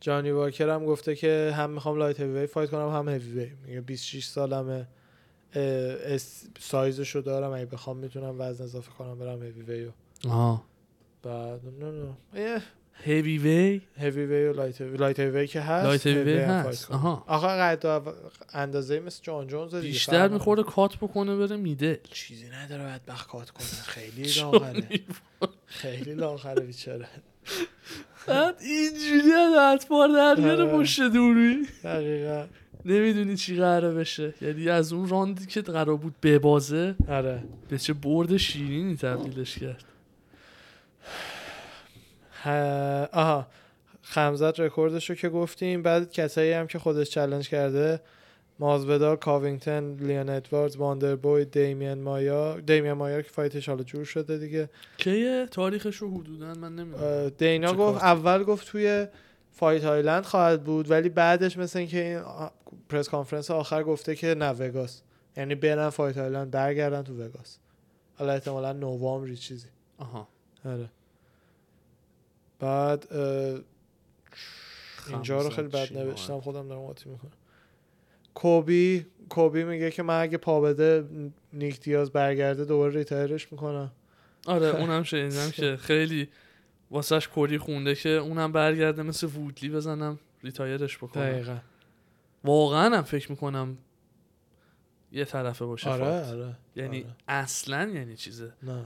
جانی 0.00 0.30
واکر 0.30 0.68
هم 0.68 0.86
گفته 0.86 1.14
که 1.16 1.52
هم 1.56 1.70
می‌خوام 1.70 1.98
light 1.98 2.20
heavy 2.20 2.46
fight 2.46 2.70
کنم 2.70 2.88
هم 2.88 3.08
هیوی. 3.08 3.50
میگه 3.66 3.80
26 3.80 4.24
سالمه. 4.24 4.86
سایزشو 6.58 7.20
دارم 7.20 7.52
اگه 7.52 7.66
بخوام 7.66 7.96
می‌تونم 7.96 8.36
وزن 8.38 8.64
اضافه 8.64 8.90
کنم 8.98 9.18
برم 9.18 9.42
هیوی 9.42 9.90
آها. 10.28 10.64
بعد 11.22 11.60
نه 11.80 11.90
نه 11.90 12.62
هیوی 13.02 13.38
وی 13.38 13.80
هیوی 13.96 14.26
وی 14.26 14.44
و 14.44 14.52
light 14.52 14.80
heavy 14.80 14.96
light 14.96 15.20
heavy 15.20 15.46
که 15.46 15.60
هست 15.60 16.06
لایت 16.06 16.06
هم 16.06 16.66
هست. 16.66 16.90
آها. 16.90 17.24
آخه 17.26 17.46
قد 17.46 18.02
اندازه 18.52 19.00
مثل 19.00 19.22
جان 19.22 19.46
جونز 19.46 19.74
دیگه 19.74 19.86
بیشتر 19.86 20.28
می‌خوره 20.28 20.62
cut 20.62 20.96
بکنه 20.96 21.36
بره 21.36 21.56
middle. 21.56 22.00
چیزی 22.12 22.48
نداره 22.48 22.82
باید 22.84 23.04
بخکات 23.06 23.50
کنه. 23.50 23.66
خیلی 23.94 24.32
لاغره. 24.40 25.00
خیلی 25.66 26.14
لاغره 26.14 26.60
بیچاره. 26.66 27.08
بعد 28.26 28.56
اینجوری 28.60 29.32
از 29.32 29.54
اطوار 29.54 30.08
در 30.08 30.34
میاره 30.34 30.64
آره. 30.64 30.78
پشت 30.78 31.00
دوری. 31.00 31.66
دقیقا. 31.84 32.46
نمی‌دونی 32.84 33.36
چی 33.36 33.56
قراره 33.56 33.94
بشه. 33.94 34.34
یعنی 34.40 34.68
از 34.68 34.92
اون 34.92 35.08
راندی 35.08 35.46
که 35.46 35.62
قرار 35.62 35.96
بود 35.96 36.14
ببازه 36.22 36.94
آره. 37.08 37.42
به 37.68 37.78
چه 37.78 37.92
برد 37.92 38.36
شیرینی 38.36 38.96
تبدیلش 38.96 39.58
کرد. 39.58 39.84
آها. 43.12 43.46
خمزت 44.02 44.60
رکوردش 44.60 45.10
رو 45.10 45.16
که 45.16 45.28
گفتیم 45.28 45.82
بعد 45.82 46.12
کسایی 46.12 46.52
هم 46.52 46.66
که 46.66 46.78
خودش 46.78 47.10
چلنج 47.10 47.48
کرده 47.48 48.00
مازودال 48.58 49.16
کاوینگتن 49.16 49.96
لیان 50.00 50.28
ادواردز 50.28 50.76
واندربوی 50.76 51.44
دیمین 51.44 52.02
مایا. 52.02 52.60
دیمین 52.60 52.92
مایا 52.92 53.22
که 53.22 53.30
fight 53.30 53.57
ش 53.57 53.68
حالا 53.68 53.82
جور 53.82 54.04
شده 54.04 54.38
دیگه. 54.38 54.68
کیه؟ 54.96 55.46
تاریخش 55.50 55.96
رو 55.96 56.18
حدودا 56.18 56.54
من 56.54 56.74
نمی‌دونم. 56.74 57.28
دینا 57.28 57.72
گفت؟ 57.72 58.02
اول 58.02 58.42
گفت 58.42 58.66
توی 58.66 59.06
Fight 59.56 59.84
Island 59.84 60.24
خواهد 60.24 60.64
بود 60.64 60.90
ولی 60.90 61.08
بعدش 61.08 61.58
مثل 61.58 61.78
اینکه 61.78 62.04
این 62.04 62.50
press 62.88 63.08
conference 63.08 63.50
آخر 63.50 63.82
گفته 63.82 64.16
که 64.16 64.34
نه 64.34 64.50
وگاس. 64.50 65.02
یعنی 65.36 65.54
برن 65.54 65.90
Fight 65.90 66.18
Island 66.18 66.50
برگردن 66.50 67.02
تو 67.02 67.24
وگاس. 67.24 67.58
حالا 68.16 68.32
احتمالا 68.32 68.72
نوامبری 68.72 69.36
چیزی. 69.36 69.68
آها. 69.98 70.28
آره. 70.64 70.90
بعد 72.58 73.12
اه، 73.12 73.60
اینجا 75.08 75.40
رو 75.40 75.50
خیلی 75.50 75.68
بد 75.68 75.98
نوشتم 75.98 76.40
خودم 76.40 76.68
دارم 76.68 76.80
قاطی 76.80 77.10
می‌کنم. 77.10 77.30
کولبی 78.34 79.06
کولبی 79.28 79.64
میگه 79.64 79.90
که 79.90 80.02
من 80.02 80.20
اگه 80.20 80.38
پا 80.38 80.60
بده 80.60 81.04
نیک 81.52 81.80
دیاز 81.80 82.10
برگرده 82.10 82.64
دوباره 82.64 82.94
retire 82.94 83.38
ش 83.38 83.52
می‌کنم. 83.52 83.92
آره 84.46 84.66
اونم 84.66 85.02
شنیدم 85.02 85.50
که 85.50 85.76
خیلی 85.76 86.28
واسهش 86.94 87.28
کری 87.28 87.58
خونده 87.58 87.94
که 87.94 88.08
اونم 88.08 88.52
برگرده 88.52 89.02
مثل 89.02 89.26
وودلی 89.26 89.68
بزنم 89.70 90.18
retire 90.42 90.83
ش 90.83 90.96
بکنم. 90.96 91.22
دقیقا. 91.22 91.56
واقعا 92.44 92.96
هم 92.96 93.02
فکر 93.02 93.30
می‌کنم 93.30 93.78
یه 95.12 95.24
طرفه 95.24 95.64
باشه 95.64 95.90
آره. 95.90 96.04
آره 96.04 96.54
یعنی 96.76 97.02
آره. 97.02 97.14
اصلا 97.28 97.88
یعنی 97.94 98.16
چیزه. 98.16 98.52
نه. 98.62 98.84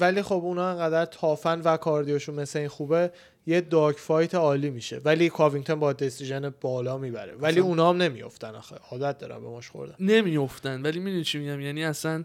ولی 0.00 0.22
خب 0.22 0.34
اونا 0.34 0.70
انقدر 0.70 1.04
tough 1.04 1.51
ن 1.51 1.60
و 1.60 1.76
cardio 1.76 2.11
شون 2.11 2.34
مثل 2.34 2.58
این 2.58 2.68
خوبه 2.68 3.12
یه 3.46 3.60
dog 3.60 3.94
fight 3.96 4.34
عالی 4.34 4.70
میشه. 4.70 5.00
ولی 5.04 5.28
کاوینگتون 5.28 5.80
با 5.80 5.92
decision 5.92 6.54
بالا 6.60 6.98
می‌بره. 6.98 7.34
ولی 7.34 7.52
اصلا- 7.52 7.64
اونا 7.64 7.88
هم 7.90 7.96
نمیافتن 8.02 8.54
آخه. 8.54 8.76
عادت 8.90 9.18
دارن 9.18 9.40
به 9.40 9.48
مشت 9.48 9.68
خوردن. 9.70 9.94
نمیافتن. 10.00 10.82
ولی 10.82 11.00
می‌دونی 11.00 11.24
چی 11.24 11.38
میگم؟ 11.38 11.60
یعنی 11.60 11.84
اصلا 11.84 12.24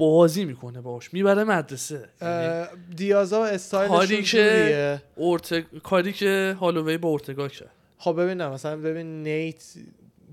بازی 0.00 0.44
می‌کنه 0.44 0.80
باش 0.80 1.14
می‌بره 1.14 1.44
مدرسه. 1.44 2.08
یعنی 2.22 2.66
دیازا 2.96 3.40
و 3.40 3.44
استایلشون 3.44 3.98
کاری 3.98 4.22
که 4.22 5.02
اورتگ... 5.16 5.64
کاری 5.82 6.12
که 6.12 6.56
هالووی 6.60 6.98
با 6.98 7.08
اورتگا 7.08 7.48
کرد. 7.48 7.70
خب 7.98 8.22
ببینم 8.22 8.50
مثلا 8.52 8.76
ببین 8.76 9.22
نیت 9.22 9.64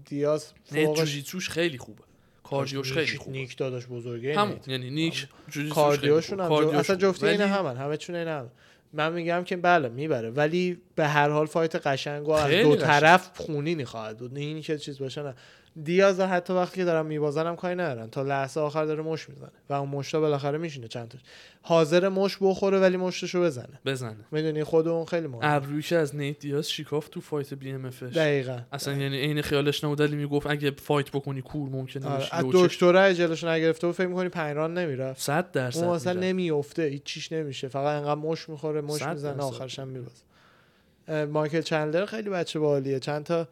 دیاز 0.06 0.52
نیت 0.72 0.94
جوجیتسوش 0.94 1.50
خیلی 1.50 1.78
خوبه. 1.78 2.04
cardio 2.44 2.81
ش 2.81 2.94
خیلی 2.94 3.18
خوبه. 3.18 3.32
نیک 3.32 3.58
داداش 3.58 3.86
بزرگه 3.88 4.40
همون 4.40 4.54
نیت. 4.54 4.68
یعنی 4.68 4.90
نیک 4.90 5.28
جوجیتسوش 5.48 5.76
cardio 5.76 6.14
شون 6.14 6.40
هم. 6.40 6.48
جو... 6.50 6.70
اصلا 6.70 6.96
جفتی. 6.96 7.28
این 7.28 7.42
ولی 7.42 7.50
همن 7.50 7.78
همه 7.78 7.98
چون 7.98 8.16
این 8.16 8.28
همن. 8.28 8.50
من 8.94 9.14
میگم 9.14 9.44
که 9.44 9.58
بله 9.58 9.90
می‌بره. 9.90 10.30
ولی 10.30 10.78
به 10.96 11.08
هر 11.08 11.30
حال 11.30 11.46
fight 11.46 11.76
قشنگ 11.76 12.28
و 12.28 12.32
از 12.32 12.52
دو 12.52 12.70
قشنگ. 12.70 12.80
طرف 12.80 13.30
خونینی 13.36 13.86
خواهد 13.86 14.18
بود. 14.18 14.34
نه 14.34 14.40
اینی 14.40 14.62
که 14.62 14.78
چیز 14.78 15.00
باشه 15.00 15.24
نه. 15.24 15.36
دیاز 15.84 16.20
حتی 16.20 16.54
وقتی 16.54 16.76
که 16.76 16.86
دارن 16.86 17.06
میبازن 17.06 17.48
هم 17.48 17.56
کاری 17.56 17.76
ندارن 17.76 18.10
تا 18.10 18.24
لحظه 18.24 18.60
آخر 18.62 18.86
داره 18.86 19.04
مشت 19.04 19.30
می‌زنه. 19.30 19.52
و 19.70 19.74
اون 19.74 19.90
مشتا 19.90 20.20
بالاخره 20.20 20.58
میشینه 20.58 20.88
چند 20.88 21.08
تاش 21.08 21.22
حاضر 21.62 22.10
مشت 22.10 22.38
بخوره 22.42 22.80
ولی 22.80 22.98
مشتشو 22.98 23.42
بزنه. 23.42 23.80
بزنه. 23.86 24.26
می‌دونی 24.32 24.64
خود 24.64 24.88
اون 24.88 25.06
خیلی 25.06 25.28
مهمه. 25.28 25.54
ابرویی 25.54 25.82
که 25.82 25.96
از 25.96 26.16
نیت 26.16 26.40
دیاز 26.40 26.70
شیکاف 26.70 27.10
تو 27.10 27.22
fight 27.22 27.54
BMF 27.54 27.86
ش 27.86 28.16
دقیقا. 28.16 28.60
اصلا 28.72 28.94
یعنی 28.94 29.18
عین 29.18 29.42
خیالش 29.42 29.84
نبود 29.84 30.02
ولی 30.02 30.16
می‌گفت 30.16 30.48
اگه 30.48 30.72
fight 30.72 31.12
بکنی 31.12 31.42
کور 31.42 31.70
ممکنه 31.70 32.08
آره. 32.08 32.28
از. 32.32 32.46
دکتره 32.52 33.14
جلوش 33.14 33.44
نگرفته 33.44 33.88
و 33.88 33.92
فکر 33.92 34.08
می‌کنی 34.08 34.30
پنج 34.30 34.54
راند 34.54 34.78
نمی‌رفت. 34.78 35.22
صد 35.22 35.52
درصد 35.52 35.84
اون 35.84 35.96
اصلا. 35.96 36.14
نمیفته 36.14 36.84
هیچ 36.84 37.04
چیش 37.04 37.32
نمیشه. 37.32 37.68
فقط 37.68 38.02
انقدر 38.02 38.22
مشت 38.22 38.50
می‌خوره 38.50 38.82
مشت 38.82 39.02
می‌زنه. 39.02 39.44
آخرش 39.44 39.80
هم 39.80 39.88
میبازه. 39.88 41.26
مایکل 41.26 41.62
چندلر 41.62 42.06
خیلی 42.06 42.30
بچه 42.30 42.60
باحالیه. 42.60 43.00
چند 43.00 43.24
تا 43.24 43.48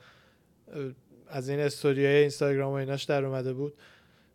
از 1.29 1.49
این 1.49 1.59
استوریای 1.59 2.15
اینستاگرام 2.15 2.71
و 2.71 2.75
ایناش 2.75 3.03
در 3.03 3.25
اومده 3.25 3.53
بود. 3.53 3.73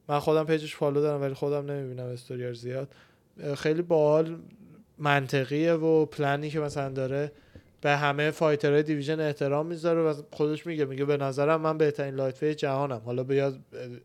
من 0.08 0.18
خودم 0.18 0.44
page 0.44 0.66
ش 0.66 0.76
follow 0.76 1.00
دارم 1.00 1.20
ولی 1.20 1.34
خودم 1.34 1.70
نمی‌بینم 1.70 2.06
استوریار 2.06 2.52
زیاد. 2.52 2.88
خیلی 3.56 3.82
باحال 3.82 4.36
منطقیه 4.98 5.72
و 5.72 6.06
پلنی 6.06 6.50
که 6.50 6.60
مثلا 6.60 6.88
داره 6.88 7.32
به 7.80 7.96
همه 7.96 8.30
fighter 8.30 8.82
های 8.82 8.90
division 8.90 9.20
احترام 9.20 9.66
می‌ذاره 9.66 10.02
و 10.02 10.14
خودش 10.30 10.66
میگه 10.66 10.84
میگه 10.84 11.04
به 11.04 11.16
نظرم 11.16 11.60
من 11.60 11.78
بهترین 11.78 12.14
lightweight 12.14 12.56
جهانم. 12.56 13.02
حالا 13.04 13.24
بیاد 13.24 13.58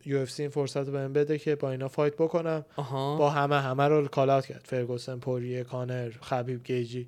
UFC 0.05 0.43
این 0.43 0.49
فرصت 0.49 0.89
بهم 0.89 1.13
بده 1.13 1.37
که 1.37 1.55
با 1.55 1.71
اینا 1.71 1.87
fight 1.87 2.13
بکنم. 2.13 2.65
آها. 2.75 3.17
با 3.17 3.29
همه 3.29 3.61
همه 3.61 3.87
رو 3.87 4.07
call 4.07 4.29
out 4.29 4.45
کرد. 4.45 4.61
فرگوسن 4.65 5.19
پوریه 5.19 5.63
کانر 5.63 6.11
خبیب 6.21 6.63
گیجی. 6.63 7.07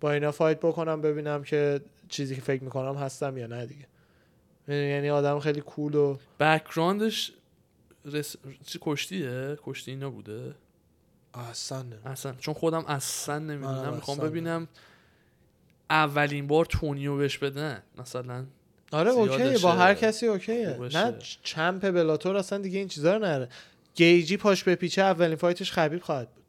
با 0.00 0.12
اینا 0.12 0.30
fight 0.30 0.58
بکنم 0.58 1.00
ببینم 1.00 1.42
که 1.42 1.80
چیزی 2.08 2.34
که 2.34 2.40
فکر 2.40 2.64
می‌کنم 2.64 2.94
هستم 2.94 3.38
یا 3.38 3.46
نه 3.46 3.66
دیگه. 3.66 3.86
یعنی 4.74 5.10
آدم 5.10 5.40
خیلی 5.40 5.60
cool 5.60 5.94
و 5.94 6.18
background 6.40 7.17
ش 7.17 7.32
رس... 8.04 8.36
چی 8.66 8.78
کشتیه؟ 8.82 9.58
کشتی 9.62 9.90
اینا 9.90 10.10
بوده؟ 10.10 10.54
اصلا 11.34 11.84
اصلا. 12.04 12.34
چون 12.38 12.54
خودم 12.54 12.84
اصلا 12.84 13.38
نمی‌دونم. 13.38 13.78
آره، 13.78 13.90
می‌خوام 13.90 14.18
ببینم 14.18 14.68
اولین 15.90 16.46
بار 16.46 16.64
تونیو 16.64 17.16
بهش 17.16 17.38
بدن 17.38 17.82
مثلا 17.98 18.46
آره 18.92 19.10
OK 19.10 19.34
ه. 19.34 19.58
با 19.58 19.72
هر 19.72 19.94
کسی 19.94 20.26
OK 20.26 20.52
ه. 20.52 20.78
نه 20.94 21.14
champ 21.42 21.90
بلاتور 21.90 22.36
اصلا 22.36 22.58
دیگه 22.58 22.78
این 22.78 22.88
چیزا 22.88 23.16
رو 23.16 23.22
نره 23.22 23.48
گیجی 23.94 24.36
پاش 24.36 24.64
بپیچه 24.64 25.02
اولین 25.02 25.36
fight 25.36 25.62
ش 25.62 25.72
خبیب 25.72 26.02
خواهد 26.02 26.30
بود. 26.34 26.44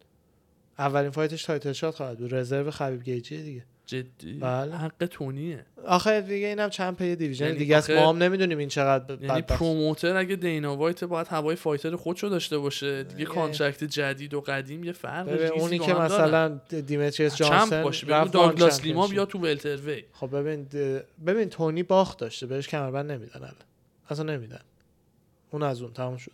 اولین 0.79 1.11
fight 1.11 1.34
ش 1.34 1.43
title 1.43 1.71
shot 1.71 1.95
خواهد 1.95 2.17
بود. 2.17 2.33
رزرو 2.33 2.71
خبیب 2.71 3.03
گیجی 3.03 3.43
دیگه. 3.43 3.65
جدی؟ 3.91 4.33
بله. 4.33 4.75
حق 4.75 5.05
تونیه. 5.05 5.65
آخه 5.85 6.21
دیگه 6.21 6.47
اینم 6.47 6.69
champ 6.69 7.01
یه 7.01 7.15
division. 7.15 7.45
یعنی 7.45 7.57
دیگه 7.57 7.77
است 7.77 7.89
ما 7.89 8.09
هم 8.09 8.17
نمی‌دونیم 8.17 8.57
این 8.57 8.69
چقدر 8.69 9.23
یعنی 9.23 9.41
promoter 9.41 10.15
اگه 10.17 10.35
دینا 10.35 10.75
وایت 10.77 11.03
باید 11.03 11.27
هوای 11.27 11.55
fighter 11.55 11.95
خودشو 11.95 12.27
داشته 12.27 12.57
باشه. 12.57 13.03
دیگه 13.03 13.19
یه- 13.19 13.25
contract 13.25 13.83
جدید 13.83 14.33
و 14.33 14.41
قدیم 14.41 14.83
یه 14.83 14.91
فرق 14.91 15.51
اونی 15.55 15.79
که. 15.79 15.93
مثلا 15.93 16.47
دیمتریس 16.87 17.35
جانسن 17.35 17.83
باشه 17.83 18.07
داگلاس 18.25 18.83
لیما. 18.83 19.07
بیا 19.07 19.25
تو 19.25 19.39
بلاتوری 19.39 20.03
خب 20.13 20.35
ببین 20.39 20.67
ببین 21.25 21.49
تونی 21.49 21.83
باخت 21.83 22.19
داشته 22.19 22.45
بهش 22.47 22.67
کمربند 22.67 23.11
نمیدن 23.11 23.31
الان. 23.35 23.53
اصلا 24.09 24.25
نمیدن. 24.35 24.61
اون 25.51 25.63
از 25.63 25.81
اون 25.81 25.93
تموم 25.93 26.17
شد. 26.17 26.31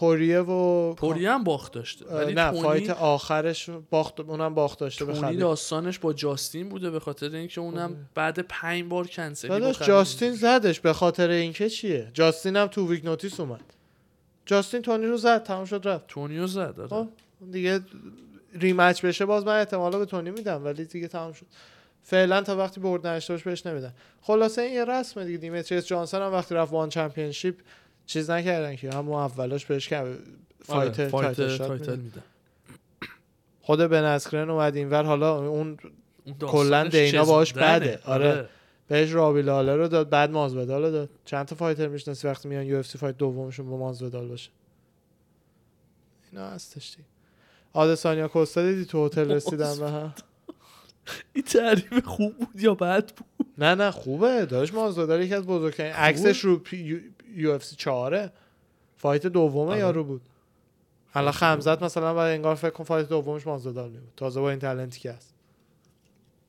پوریه 0.00 0.40
و 0.40 0.94
پوری 0.94 1.26
هم 1.26 1.44
باخت 1.44 1.72
داشته. 1.72 2.04
ولی 2.04 2.34
نه 2.34 2.50
تونی 2.50 2.62
fight 2.62 2.90
آخرش 2.90 3.70
باخت 3.90 4.20
اونم 4.20 4.54
باخت 4.54 4.78
داشته 4.78 5.04
به 5.04 5.12
تونی 5.12 5.36
داستانش 5.36 5.98
با 5.98 6.12
جاستین 6.12 6.68
بوده 6.68 6.90
به 6.90 7.00
خاطر 7.00 7.34
اینکه 7.34 7.60
اونم 7.60 8.08
بعد 8.14 8.38
پنج 8.38 8.84
بار 8.84 9.06
کنسلی 9.06 9.50
داداش 9.50 9.82
جاستین 9.82 10.32
زدش 10.32 10.80
به 10.80 10.92
خاطر 10.92 11.28
اینکه 11.28 11.68
چیه؟ 11.68 12.10
جاستین 12.14 12.56
هم 12.56 12.66
تو 12.66 12.88
week 12.88 13.04
notice 13.04 13.40
اومد. 13.40 13.60
جاستین 14.46 14.82
تونی 14.82 15.06
رو 15.06 15.16
زد 15.16 15.42
تمام 15.42 15.64
شد 15.64 15.80
رفت. 15.84 16.06
تونیو 16.06 16.46
زد 16.46 16.74
آره. 16.78 16.88
خب 16.88 17.08
دیگه 17.50 17.80
rematch 18.54 19.04
بشه 19.04 19.24
باز 19.26 19.46
من 19.46 19.58
احتمالا 19.58 19.98
به 19.98 20.06
تونی 20.06 20.30
میدم 20.30 20.64
ولی 20.64 20.84
دیگه 20.84 21.08
تمام 21.08 21.32
شد. 21.32 21.46
فعلا 22.02 22.42
تا 22.42 22.56
وقتی 22.56 22.80
برد 22.80 23.06
نداشته 23.06 23.34
باشه 23.34 23.42
بهش 23.42 23.66
نمیدن. 23.66 23.94
خلاصه 24.22 24.62
این 24.62 24.74
یه 24.74 24.84
رسمه 24.84 25.24
دیگه 25.24 25.38
دیمتریس 25.38 25.86
جانسون 25.86 26.22
هم 26.22 26.32
وقتی 26.32 26.54
رفت 26.54 26.72
ONE 26.72 26.88
Championship 26.88 27.54
چیز 28.10 28.30
نکردن 28.30 28.76
که 28.76 28.90
همون 28.90 29.14
اولاش 29.14 29.66
بهش 29.66 29.88
که 29.88 30.16
fight 30.64 31.00
آره، 31.00 31.08
fight 31.08 31.36
title 31.58 31.96
میدن. 31.96 32.22
خود 33.60 33.78
بن 33.80 34.04
اسکرن 34.04 34.50
اومد 34.50 34.76
اینور 34.76 35.02
حالا 35.04 35.38
اون 35.48 35.76
کلا 36.40 36.88
دینا 36.88 37.24
باهاش. 37.24 37.52
بده. 37.52 38.00
آره. 38.04 38.48
بهش 38.88 39.12
رابی 39.12 39.42
لالر 39.42 39.76
رو 39.76 39.88
داد 39.88 40.08
بعد 40.08 40.30
مازودال 40.30 40.84
رو 40.84 40.90
داد. 40.90 41.10
چند 41.24 41.46
تا 41.46 41.56
fighter 41.56 41.88
می‌شناسی 41.88 42.26
وقتی 42.28 42.48
میان 42.48 42.66
UFC 42.66 42.98
fight 42.98 43.16
دومشون 43.16 43.70
با 43.70 43.76
مازودال 43.76 44.28
باشه؟ 44.28 44.50
اینا 46.32 46.46
هستش 46.46 46.90
دیگه. 46.90 47.08
آدسانیا 47.72 48.28
کوستا 48.28 48.62
دیدی 48.62 48.84
تو 48.84 49.06
هتل 49.06 49.30
رسیدن 49.30 49.78
به 49.78 49.90
هم؟ 49.90 50.14
این 51.34 51.44
تعریف 51.44 52.04
خوب 52.04 52.38
بود 52.38 52.60
یا 52.62 52.74
بد 52.74 53.12
بود؟ 53.12 53.46
نه 53.58 53.74
نه 53.74 53.90
خوبه. 53.90 54.46
داشت 54.46 54.74
مازودال 54.74 55.22
یکی 55.22 55.34
از 55.34 55.46
بزرگترین. 55.46 55.92
عکسش 55.92 56.40
رو 56.44 56.62
UFC 57.36 57.76
4 57.76 58.30
fight 58.96 59.26
دومه 59.26 59.70
آره. 59.70 59.78
یارو 59.78 60.04
بود. 60.04 60.22
حالا 61.12 61.32
خمزات 61.32 61.82
مثلا 61.82 62.14
بعد 62.14 62.34
انگار 62.34 62.54
فکر 62.54 62.70
کن 62.70 62.84
fight 62.84 63.08
دومش 63.08 63.46
مازویدال 63.46 63.90
می 63.90 63.98
بود. 63.98 64.12
تازه 64.16 64.40
با 64.40 64.50
این 64.50 64.58
talent 64.58 64.94
ی 64.94 65.00
که 65.00 65.12
هست. 65.12 65.34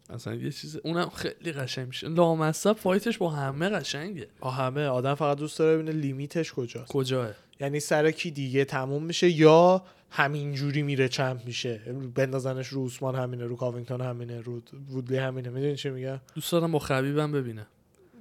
اصلا 0.10 0.36
یه 0.36 0.52
چیز 0.52 0.78
اونم 0.84 1.10
خیلی 1.10 1.52
قشنگ 1.52 1.88
میشه. 1.88 2.08
لامصب 2.08 2.74
fight 2.74 3.05
ش 3.05 3.18
با 3.18 3.30
همه 3.30 3.70
قشنگه. 3.70 4.28
با 4.40 4.52
همه 4.52 4.86
آدم 4.86 5.16
فقط 5.16 5.38
دوست 5.38 5.60
داره 5.60 5.78
ببینه 5.78 5.92
limit 5.92 6.36
ش 6.36 6.54
کجاست. 6.54 6.92
کجاه؟ 6.92 7.32
یعنی 7.60 7.80
سر 7.80 8.12
کی 8.12 8.32
دیگه 8.32 8.66
تموم 8.66 9.04
میشه 9.04 9.30
یا 9.30 9.84
همینجوری 10.10 10.82
میره 10.82 11.08
champ 11.08 11.46
میشه. 11.46 11.78
بندازنش 12.16 12.68
رو 12.68 12.86
اوسمان 12.86 13.16
همینه 13.16 13.46
رو 13.46 13.56
کاوینگتون 13.56 14.02
همینه 14.02 14.42
رو 14.42 14.62
وودلی 14.90 15.18
همینه. 15.18 15.50
می‌دونی 15.50 15.76
چی 15.76 15.90
میگم؟ 15.90 16.20
دوست 16.36 16.52
دارم 16.52 16.72
با 16.72 16.80
خبیبم 16.80 17.32
ببینه 17.32 17.68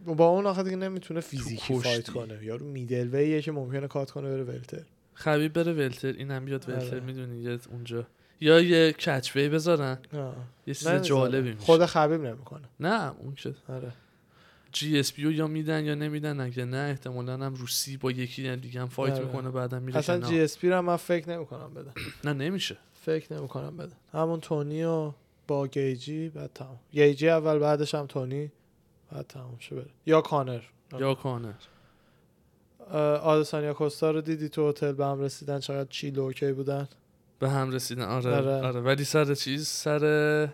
با 0.06 0.28
اون 0.28 0.46
آخه 0.46 0.62
دیگه 0.62 0.76
نمی‌تونه 0.76 1.20
فیزیکی. 1.20 1.78
fight 1.80 2.10
کنه 2.10 2.44
یا 2.44 2.56
رو 2.56 2.66
middleweight 2.66 3.08
ه 3.14 3.42
که 3.42 3.52
ممکنه 3.52 3.88
cut 3.88 4.10
کنه 4.10 4.28
بره 4.30 4.44
welter 4.44 4.82
خبیب 5.14 5.52
بره 5.52 5.72
ولتر 5.72 6.08
اینم 6.08 6.44
بیاد 6.44 6.68
welter 6.68 6.86
آره. 6.86 7.00
می‌دونی 7.00 7.38
یه 7.38 7.58
اونجا 7.70 8.06
یا 8.40 8.60
یه 8.60 8.92
catchweight 8.92 9.48
بذارن 9.48 9.98
آه. 10.14 10.34
یه 10.66 10.74
چیز. 10.74 10.88
جالبی 10.88 11.50
میشه 11.52 11.64
خود 11.64 11.86
خبیب 11.86 12.20
نمی‌کنه 12.20 12.68
نه 12.80 13.12
اون 13.18 13.34
که 13.34 13.54
آره 13.68 13.92
GSP 14.72 15.22
یا 15.22 15.46
میدن 15.46 15.84
یا 15.84 15.94
نمیدن 15.94 16.40
اگه 16.40 16.64
نه 16.64 16.76
احتمالا 16.76 17.32
هم 17.32 17.54
روسی 17.54 17.96
با 17.96 18.10
یکی 18.10 18.56
دیگه 18.56 18.80
هم 18.80 18.88
fight 18.88 19.14
آره. 19.14 19.24
می‌کنه 19.24 19.50
بعدم 19.50 19.82
میره 19.82 19.98
اصلا. 19.98 20.20
جی 20.20 20.40
اس 20.40 20.58
پی 20.58 20.68
رو 20.68 20.76
هم 20.76 20.84
من 20.84 20.96
فکر 20.96 21.30
نمی‌کنم 21.30 21.74
بدن 21.74 21.92
نه 22.24 22.32
نمیشه 22.32 22.76
فکر 22.94 23.32
نمی‌کنم 23.32 23.76
بدن 23.76 23.96
همون 24.12 24.40
تونی 24.40 24.84
و 24.84 25.12
با 25.48 25.66
گیچی 25.66 26.28
بعد 26.28 26.50
تمام 26.54 26.80
گیچی 26.92 27.28
اول 27.28 27.58
بعدش 27.58 27.94
هم 27.94 28.06
تونی 28.06 28.52
بعد 29.12 29.26
تمام 29.26 29.56
شه 29.58 29.74
بره. 29.74 29.90
یا 30.06 30.20
کانر. 30.20 30.60
یا 30.98 31.14
کانر. 31.14 31.52
آدسانیا 33.22 33.74
کوستا 33.74 34.10
رو 34.10 34.20
دیدی 34.20 34.48
تو 34.48 34.68
هتل؟ 34.68 34.92
به 34.92 35.04
هم 35.06 35.20
رسیدن 35.20 35.58
چقدر 35.58 35.88
chill 35.90 36.20
okay 36.20 36.52
بودن؟ 36.52 36.88
به 37.38 37.50
هم 37.50 37.70
رسیدن. 37.70 38.02
آره 38.02 38.36
آره. 38.36 38.66
آره, 38.66 38.80
ولی 38.80 39.04
سر 39.04 39.34
چیز 39.34 39.68
سر 39.68 40.48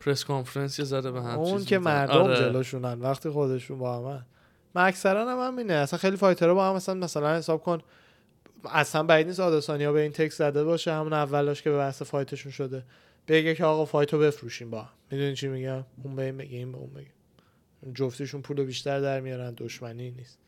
press 0.00 0.24
conference 0.24 0.78
یه 0.78 0.84
ذره 0.84 1.10
به 1.10 1.22
هم 1.22 1.38
اون 1.38 1.58
چیز 1.58 1.66
که. 1.66 1.78
مردم 1.78 2.14
آره. 2.14 2.36
جلوشونن 2.36 3.00
وقتی 3.00 3.30
خودشون 3.30 3.78
با 3.78 3.96
همن 3.96 4.26
من 4.74 4.84
اکثرا 4.84 5.30
هم 5.30 5.52
همینه. 5.52 5.74
اصلا 5.74 5.98
خیلی 5.98 6.16
fighter 6.16 6.49
ها 6.49 6.54
با 6.54 6.68
هم 6.68 6.76
مثلا 6.76 6.94
مثلا 6.94 7.36
حساب 7.36 7.62
کن 7.62 7.78
اصلا 8.64 9.02
بعید 9.02 9.26
نیست 9.26 9.40
آدسانیا 9.40 9.92
به 9.92 10.00
این 10.00 10.12
تکس 10.12 10.38
زده 10.38 10.64
باشه. 10.64 10.92
همون 10.92 11.12
اولاش 11.12 11.62
که 11.62 11.70
به 11.70 11.76
بحث 11.76 12.02
fight 12.02 12.30
شون 12.30 12.52
شده. 12.52 12.84
بگه 13.28 13.54
که 13.54 13.64
آقا 13.64 13.84
fight 13.84 14.12
و 14.12 14.18
بفروشیم 14.18 14.70
با 14.70 14.82
هم. 14.82 14.88
می‌دونی 15.10 15.34
چی 15.34 15.48
میگم؟ 15.48 15.84
اون 16.04 16.16
به 16.16 16.22
این 16.22 16.36
بگه 16.36 16.56
این 16.56 16.72
به 16.72 16.78
اون 16.78 16.90
بگه. 16.94 17.06
جفتشون 17.94 18.42
پول 18.42 18.64
بیشتر 18.64 19.00
در 19.00 19.20
میارن 19.20 19.54
دشمنی 19.56 20.10
نیست. 20.10 20.38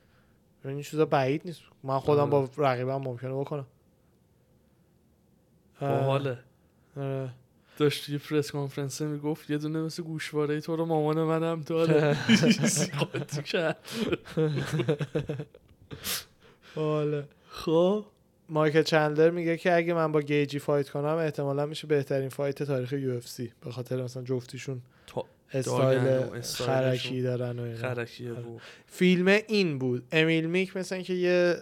این 0.65 0.83
چیزا 0.83 1.05
بعید 1.05 1.43
نیست. 1.45 1.61
من 1.83 1.99
خودم 1.99 2.31
با 2.31 2.49
رقیبم 2.57 2.97
ممکنه 2.97 3.35
بکنم. 3.35 3.67
باحاله 5.81 6.39
آره. 6.97 7.31
داشت 7.77 8.07
توی 8.07 8.19
press 8.19 8.51
conference 8.51 9.03
می‌گفت 9.03 9.51
یه 9.51 9.59
دونه 9.59 9.83
مثل 9.83 10.03
گوشواره 10.03 10.61
تو 10.61 10.77
رو 10.77 10.85
مامان 10.85 11.23
منم 11.23 11.61
داره. 11.61 12.17
باحاله 16.75 17.29
خب. 17.49 18.05
مایکل 18.49 18.83
چندلر 18.83 19.31
میگه 19.31 19.57
که 19.57 19.75
اگه 19.75 19.95
من 19.95 20.13
با 20.13 20.21
گیچی 20.21 20.59
fight 20.59 20.91
کنم 20.91 21.05
احتمالا 21.05 21.67
میشه 21.67 21.87
بهترین 21.87 22.29
fight 22.29 22.63
تاریخ 22.63 22.93
UFC. 22.93 23.53
به 23.61 23.73
خاطر 23.73 24.03
مثلا 24.03 24.23
جفتیشون 24.23 24.83
استایل 25.55 26.41
خرکی 26.41 27.23
دارن 27.23 27.59
و 27.59 27.63
اینا. 27.63 27.77
خرکیه 27.77 28.33
بود. 28.33 28.61
فیلم 28.87 29.29
این 29.29 29.79
بود. 29.79 30.05
امیل 30.13 30.47
میک 30.47 30.77
مثلا 30.77 31.03
که 31.03 31.13
یه 31.13 31.57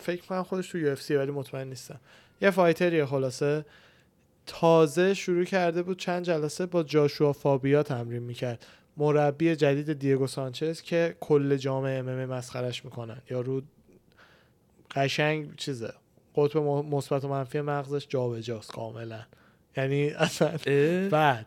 فکر 0.00 0.22
کنم 0.22 0.42
خودش 0.42 0.68
تو 0.68 0.78
یو 0.78 0.92
اف 0.92 1.02
سی 1.02 1.14
ولی 1.14 1.30
مطمئن 1.30 1.68
نیستم. 1.68 2.00
یه 2.40 2.50
فایتریه 2.50 3.06
خلاصه. 3.06 3.64
تازه 4.46 5.14
شروع 5.14 5.44
کرده 5.44 5.82
بود 5.82 5.98
چند 5.98 6.24
جلسه 6.24 6.66
با 6.66 6.82
جاشوا 6.82 7.32
فابیا 7.32 7.82
تمرین 7.82 8.22
می‌کرد. 8.22 8.66
مربی 8.96 9.56
جدید 9.56 9.98
دیگو 9.98 10.26
سانچز 10.26 10.82
که 10.82 11.16
کل 11.20 11.56
جامعه 11.56 11.98
ام 11.98 12.24
مسخرش 12.24 12.84
می‌کنن. 12.84 13.22
یارو 13.30 13.62
قشنگ 14.90 15.56
چیزه. 15.56 15.92
قطب 16.36 16.58
مثبت 16.58 17.24
و 17.24 17.28
منفی 17.28 17.60
مغزش 17.60 18.06
جابجاست 18.08 18.72
کاملا. 18.72 19.20
یعنی 19.76 20.10
اصلا؟ 20.10 20.50
بعد. 21.10 21.46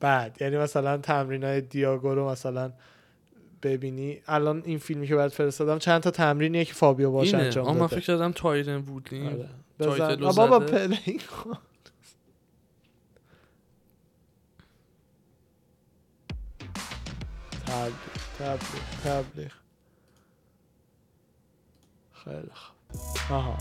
بعد. 0.00 0.36
یعنی 0.40 0.56
مثلا 0.56 0.98
تمرین 0.98 1.44
های 1.44 1.60
دیاگو 1.60 2.14
رو 2.14 2.28
مثلا 2.30 2.72
ببینی. 3.62 4.20
الان 4.26 4.62
این 4.64 4.78
فیلمی 4.78 5.06
که 5.06 5.16
برات 5.16 5.32
فرستادم 5.32 5.78
چند 5.78 6.00
تا 6.02 6.10
تمرینیه 6.10 6.64
که 6.64 6.74
فابیو 6.74 7.10
باش 7.10 7.34
اینه. 7.34 7.44
انجام 7.46 7.66
آه، 7.66 7.72
من 7.72 7.78
داده. 7.78 7.96
فکر 7.96 8.06
کردم 8.06 8.32
تایرن 8.32 8.76
وودلین 8.76 9.26
آره. 9.26 9.48
بزن. 9.80 10.16
بابا 10.16 10.66
زده. 10.66 10.88
پلی 10.88 11.18
کن 11.18 11.58
تبلیغ 17.66 17.92
تبلیغ 18.38 18.84
تبلیغ. 19.04 19.50
خیلی 22.24 22.50
خوب. 22.54 22.76
آها. 23.30 23.58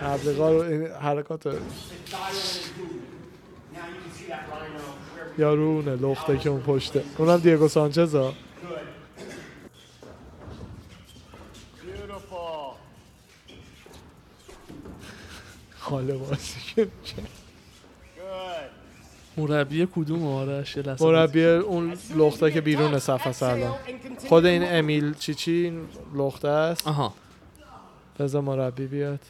تبلیغا 0.00 0.52
رو 0.52 0.86
حرکات 0.94 1.46
رو 1.46 1.58
یارو 5.38 5.62
اونه 5.62 5.96
لخته 5.96 6.38
که 6.38 6.48
اون 6.50 6.60
پشته. 6.60 7.04
اونم 7.18 7.36
دیگو 7.36 7.68
سانچز 7.68 8.14
ها 8.14 8.34
خاله 15.78 16.14
بازی 16.14 16.60
که 16.74 16.88
مربی 19.36 19.88
کدوم 19.94 20.26
آرش 20.26 20.78
مربی 21.00 21.44
اون 21.44 21.96
لخته 22.16 22.50
که 22.50 22.60
بیرون 22.60 22.98
صفحه 22.98 23.32
سلام. 23.32 23.74
خود 24.28 24.44
این 24.44 24.62
امیل 24.64 25.14
چی 25.14 25.34
چی؟ 25.34 25.52
این 25.52 25.88
لخته 26.14 26.48
است. 26.48 26.88
آها. 26.88 27.14
بذار 28.18 28.42
مربی 28.42 28.86
بیاد. 28.86 29.20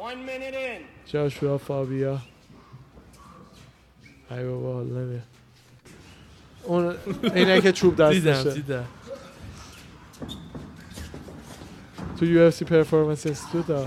One 0.00 0.24
minute 0.24 0.54
in. 0.54 0.82
جاشوا 1.06 1.58
فابیا. 1.58 2.18
ای 4.30 4.44
بابا 4.44 4.72
حال 4.72 4.86
نمیاد 4.86 5.22
اون 6.64 6.94
اینه 7.34 7.60
که 7.60 7.72
چوب 7.72 8.10
دیدم 8.10 8.30
دستشه. 8.30 8.54
دیدم 8.54 8.84
تو 12.18 12.24
یو 12.24 12.40
اف 12.40 12.54
سی 12.54 12.64
پرفورمنس 12.64 13.26
ها 13.54 13.86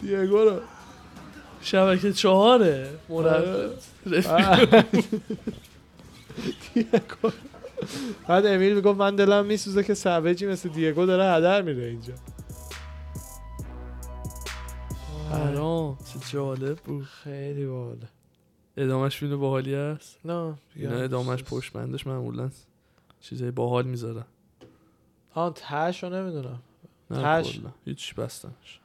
دیگو 0.00 0.38
رو 0.38 0.60
شبکه 1.60 2.12
چهاره. 2.12 2.90
مربی 3.08 3.74
رفیق. 4.06 4.84
دیگو 6.74 7.30
بعد 8.28 8.46
امیل 8.46 8.74
می‌گفت 8.74 8.98
من 8.98 9.16
دلم 9.16 9.46
میسوزه 9.46 9.84
که 9.84 9.94
سوجی 9.94 10.46
مثل 10.46 10.68
دیگو 10.68 11.06
داره 11.06 11.24
هدر 11.36 11.62
میره 11.62 11.84
اینجا. 11.84 12.14
حرام 15.30 15.98
چه 16.12 16.18
جالب 16.32 16.78
بود. 16.78 17.04
خیلی 17.04 17.66
باله 17.66 18.08
ادامهش 18.76 19.16
فیلم 19.16 19.40
باحالی 19.40 19.74
هست 19.74 20.18
نه. 20.24 20.54
اینا 20.76 20.96
ادامهش 20.96 21.42
پشت 21.42 21.72
بندش 21.72 22.06
معمولا 22.06 22.50
چیزای 23.20 23.50
باحال 23.50 23.84
می‌ذارن 23.86 24.24
آن 25.34 25.52
تش 25.56 26.02
رو 26.02 26.10
نمی‌دونم. 26.10 26.62
کلا. 27.10 27.42
هیچ 27.84 28.14
بستنش. 28.14 28.80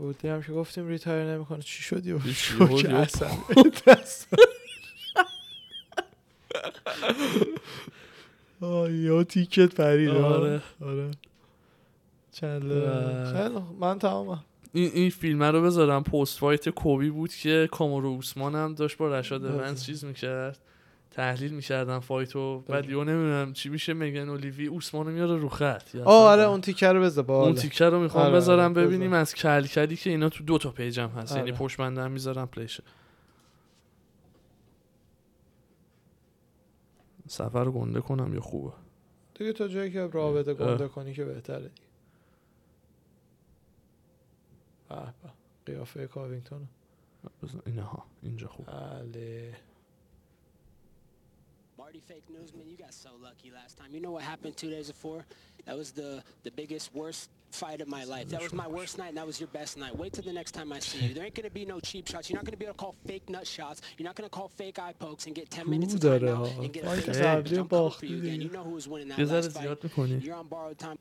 وودلی 0.00 0.32
هم 0.32 0.42
که 0.42 0.52
گفتیم 0.52 0.88
ریتایر 0.88 1.24
نمی‌کنه. 1.24 1.62
چی 1.62 1.82
شدی 1.82 2.12
و 2.12 2.20
شوک 2.20 2.70
دیگه 2.76 2.94
اصلا 2.94 3.28
دست. 3.86 4.28
آه 4.34 4.40
یا 8.90 9.24
تیکت 9.24 9.74
پرید 9.74 10.08
آره. 10.08 10.62
آره 10.84 11.10
چند. 12.32 12.62
من 13.80 13.98
تمامم 13.98 14.44
این 14.72 14.90
این 14.94 15.10
فیلم 15.10 15.42
رو 15.42 15.62
بذارم 15.62 16.02
پست 16.02 16.38
فایت 16.38 16.68
کوبی 16.68 17.10
بود 17.10 17.34
که 17.34 17.68
کامارو 17.72 18.08
اوسمان 18.08 18.54
هم 18.54 18.74
داشت 18.74 18.96
با 18.96 19.18
رشاد 19.18 19.42
بله. 19.42 19.52
ونس 19.52 19.86
چیز 19.86 20.04
می‌کرد 20.04 20.58
تحلیل 21.10 21.52
می‌کردن 21.52 21.98
فایتو 21.98 22.60
بعد 22.60 22.82
بله. 22.84 22.92
یهو 22.92 23.04
نمی‌دونم 23.04 23.52
چی 23.52 23.68
میشه 23.68 23.94
مگن 23.94 24.28
اولیوی 24.28 24.66
اوسمانو 24.66 25.10
میاره 25.10 25.36
رو 25.36 25.48
خط 25.48 25.96
آه 25.96 26.02
اصلا 26.04 26.12
آره 26.14 26.42
اون 26.42 26.60
تیکه 26.60 26.88
رو 26.88 27.00
بذار 27.00 27.30
اون. 27.30 27.54
تیکه 27.54 27.84
رو 27.84 28.00
می‌خوام 28.00 28.24
آره، 28.26 28.36
بذارم 28.36 28.70
آره، 28.70 28.86
ببینیم. 28.86 29.12
از 29.12 29.34
کلکلی 29.34 29.96
که 29.96 30.10
اینا 30.10 30.28
تو 30.28 30.44
دو 30.44 30.58
تا 30.58 30.70
پیجم 30.70 31.08
هست 31.08 31.36
یعنی 31.36 31.50
آره. 31.50 31.58
پشت 31.58 31.80
هم 31.80 32.10
می‌ذارم 32.10 32.46
پلیشه 32.46 32.82
سفر 37.26 37.64
رو 37.64 37.72
گنده 37.72 38.00
کنم 38.00 38.34
یا 38.34 38.40
خوبه؟ 38.40 38.72
دیگه 39.34 39.52
تا 39.52 39.68
جایی 39.68 39.92
که 39.92 40.06
رابطه 40.06 40.54
گنده 40.54 40.88
کنی 40.88 41.14
که 41.14 41.24
بهتره 41.24 41.68
دیگه. 41.68 41.86
به 44.88 45.72
قیافه 45.72 46.06
کاوینگتون 46.06 46.68
اینها 47.66 48.04
اینجا 48.22 48.48
خوب. 48.48 48.66
بله. 48.66 49.56
Marty 51.86 52.02
Fake 52.08 52.24
Newsman, 52.28 52.68
you 52.68 52.76
got 52.76 52.92
so 52.92 53.10
lucky 53.22 53.52
last 53.52 53.78
time. 53.78 53.94
You 53.94 54.00
know 54.00 54.10
what 54.10 54.24
happened 54.24 54.56
two 54.56 54.68
days 54.68 54.88
before? 54.88 55.24
That 55.66 55.76
was 55.78 55.92
the, 55.92 56.20
the 56.42 56.50
biggest, 56.50 56.92
worst 56.92 57.30
fight 57.52 57.80
of 57.80 57.86
my 57.86 58.02
life. 58.02 58.28
That 58.30 58.42
was 58.42 58.52
my 58.52 58.66
worst 58.66 58.98
night, 58.98 59.10
and 59.10 59.16
that 59.18 59.24
was 59.24 59.38
your 59.38 59.46
best 59.50 59.78
night. 59.78 59.96
Wait 59.96 60.12
till 60.12 60.24
the 60.24 60.32
next 60.32 60.50
time 60.50 60.72
I 60.72 60.80
see 60.80 60.98
you. 60.98 61.14
There 61.14 61.24
ain't 61.24 61.36
going 61.36 61.48
to 61.48 61.54
be 61.54 61.64
no 61.64 61.78
cheap 61.78 62.08
shots. 62.08 62.28
You're 62.28 62.38
not 62.38 62.44
going 62.44 62.54
to 62.54 62.58
be 62.58 62.64
able 62.64 62.74
to 62.74 62.78
call 62.78 62.96
fake 63.06 63.30
nut 63.30 63.46
shots. 63.46 63.82
You're 63.98 64.04
not 64.04 64.16
going 64.16 64.28
to 64.28 64.34
call 64.34 64.48
fake 64.48 64.80
eye 64.80 64.94
pokes 64.98 65.26
and 65.26 65.34
get 65.36 65.48
10 65.48 65.70
minutes 65.70 65.94
of 65.94 66.00
time 66.00 66.24
and 66.64 66.72
get 66.72 66.82
a 66.84 66.90
fake 66.90 67.14
Hey, 67.14 67.24
I'm 67.24 67.44
coming 67.44 67.90
for 67.92 68.06
you 68.06 68.18
again. 68.18 68.40
You 68.40 68.50
know 68.50 68.64
who 68.64 68.70
was 68.70 68.88
winning 68.88 69.06
that 69.10 69.20
last 69.20 69.52
fight. 69.52 69.78
You're 70.24 70.34
on 70.34 70.48
borrowed 70.48 70.78
time. 70.78 70.98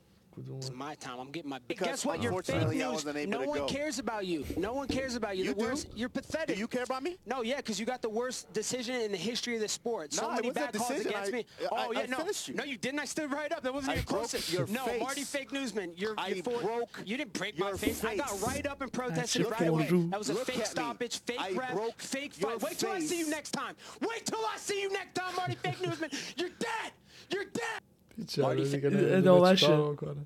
It's 0.58 0.72
my 0.72 0.96
time. 0.96 1.20
I'm 1.20 1.32
getting 1.32 1.50
my. 1.50 1.60
Because 1.68 1.88
guess 1.88 2.06
what? 2.06 2.22
You're 2.22 2.42
fake 2.44 2.68
news. 2.70 3.06
No 3.28 3.42
one 3.42 3.60
go. 3.60 3.66
cares 3.66 4.00
about 4.00 4.26
you. 4.26 4.46
No 4.58 4.74
one 4.74 4.88
cares 4.88 5.16
about 5.16 5.38
you. 5.38 5.46
you 5.46 5.54
the 5.54 5.60
do? 5.60 5.66
Worst, 5.66 5.88
you're 5.96 6.10
pathetic. 6.10 6.56
Do 6.56 6.60
you 6.60 6.68
care 6.68 6.84
about 6.84 7.04
me? 7.04 7.18
No, 7.26 7.42
yeah, 7.42 7.58
because 7.58 7.80
you 7.80 7.86
got 7.86 8.02
the 8.02 8.10
worst 8.10 8.52
decision 8.54 8.96
in 9.02 9.12
the 9.12 9.18
history 9.18 9.56
of 9.56 9.62
the 9.62 9.68
sport. 9.68 10.14
So 10.14 10.28
no, 10.28 10.36
many 10.36 10.52
bad 10.52 10.74
calls 10.74 10.92
against 10.92 11.30
I, 11.30 11.32
me. 11.32 11.46
Oh 11.72 11.76
I, 11.76 12.02
yeah, 12.02 12.06
no, 12.08 12.26
you. 12.46 12.54
no, 12.54 12.64
you 12.64 12.78
didn't. 12.78 13.00
I 13.00 13.06
stood 13.06 13.32
right 13.32 13.52
up. 13.52 13.64
That 13.64 13.74
wasn't 13.74 13.94
even 13.94 14.06
close. 14.06 14.52
Your 14.52 14.68
no, 14.68 14.86
face. 14.86 15.02
Marty, 15.02 15.24
fake 15.24 15.52
newsman. 15.52 15.94
You're, 15.96 16.16
I 16.18 16.30
you 16.30 16.44
broke. 16.44 17.02
You 17.06 17.18
didn't 17.18 17.34
break 17.34 17.58
my 17.58 17.72
face. 17.72 18.02
face. 18.02 18.04
I 18.04 18.18
got 18.18 18.42
right 18.42 18.66
up 18.68 18.82
and 18.82 18.92
protested 18.92 19.50
right 19.50 19.68
away. 19.68 19.88
That 20.10 20.20
was 20.20 20.30
a 20.30 20.34
Look 20.34 20.46
fake 20.46 20.66
stoppage, 20.66 21.20
fake 21.22 21.40
ref, 21.56 21.96
fake 21.98 22.34
fight. 22.34 22.62
Wait 22.62 22.78
till 22.78 22.92
I 22.92 23.00
see 23.00 23.20
you 23.20 23.30
next 23.30 23.52
time. 23.52 23.76
Wait 24.02 24.26
till 24.26 24.40
I 24.40 24.58
see 24.58 24.82
you 24.82 24.92
next 24.92 25.16
time, 25.16 25.36
Marty, 25.36 25.56
fake 25.56 25.82
newsman. 25.82 26.10
You're 26.38 26.50
dead. 26.60 26.92
You're 27.30 27.46
dead. 27.46 27.82
بیچاره 28.18 28.64
Marty- 28.64 28.68
دیگه 28.76 28.88
اه، 28.88 28.94
نمی‌دونه 28.94 29.18
ادامه‌شه. 29.18 29.66
چیکار 29.66 29.90
می‌کنه. 29.90 30.26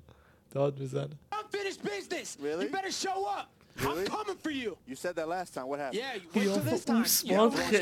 داد 0.50 0.78
می‌زنه 0.80 1.08
Unfinished 1.32 1.82
business. 1.84 2.36
Really? 2.42 2.64
You 2.64 2.76
better 2.76 2.92
show 3.06 3.18
up. 3.38 3.48
Really? 3.82 4.00
I'm 4.00 4.06
coming 4.06 4.36
for 4.36 4.50
you. 4.50 4.76
You 4.86 4.96
said 4.96 5.16
that 5.16 5.28
last 5.28 5.54
time. 5.54 5.66
What 5.66 5.78
happened? 5.78 6.00
Yeah, 6.00 6.14
you 6.14 6.28
wait 6.34 6.44
till 6.44 6.56
this 6.58 6.84
time. 6.84 7.04
You 7.24 7.36
don't 7.36 7.54
break 7.54 7.72
none. 7.72 7.80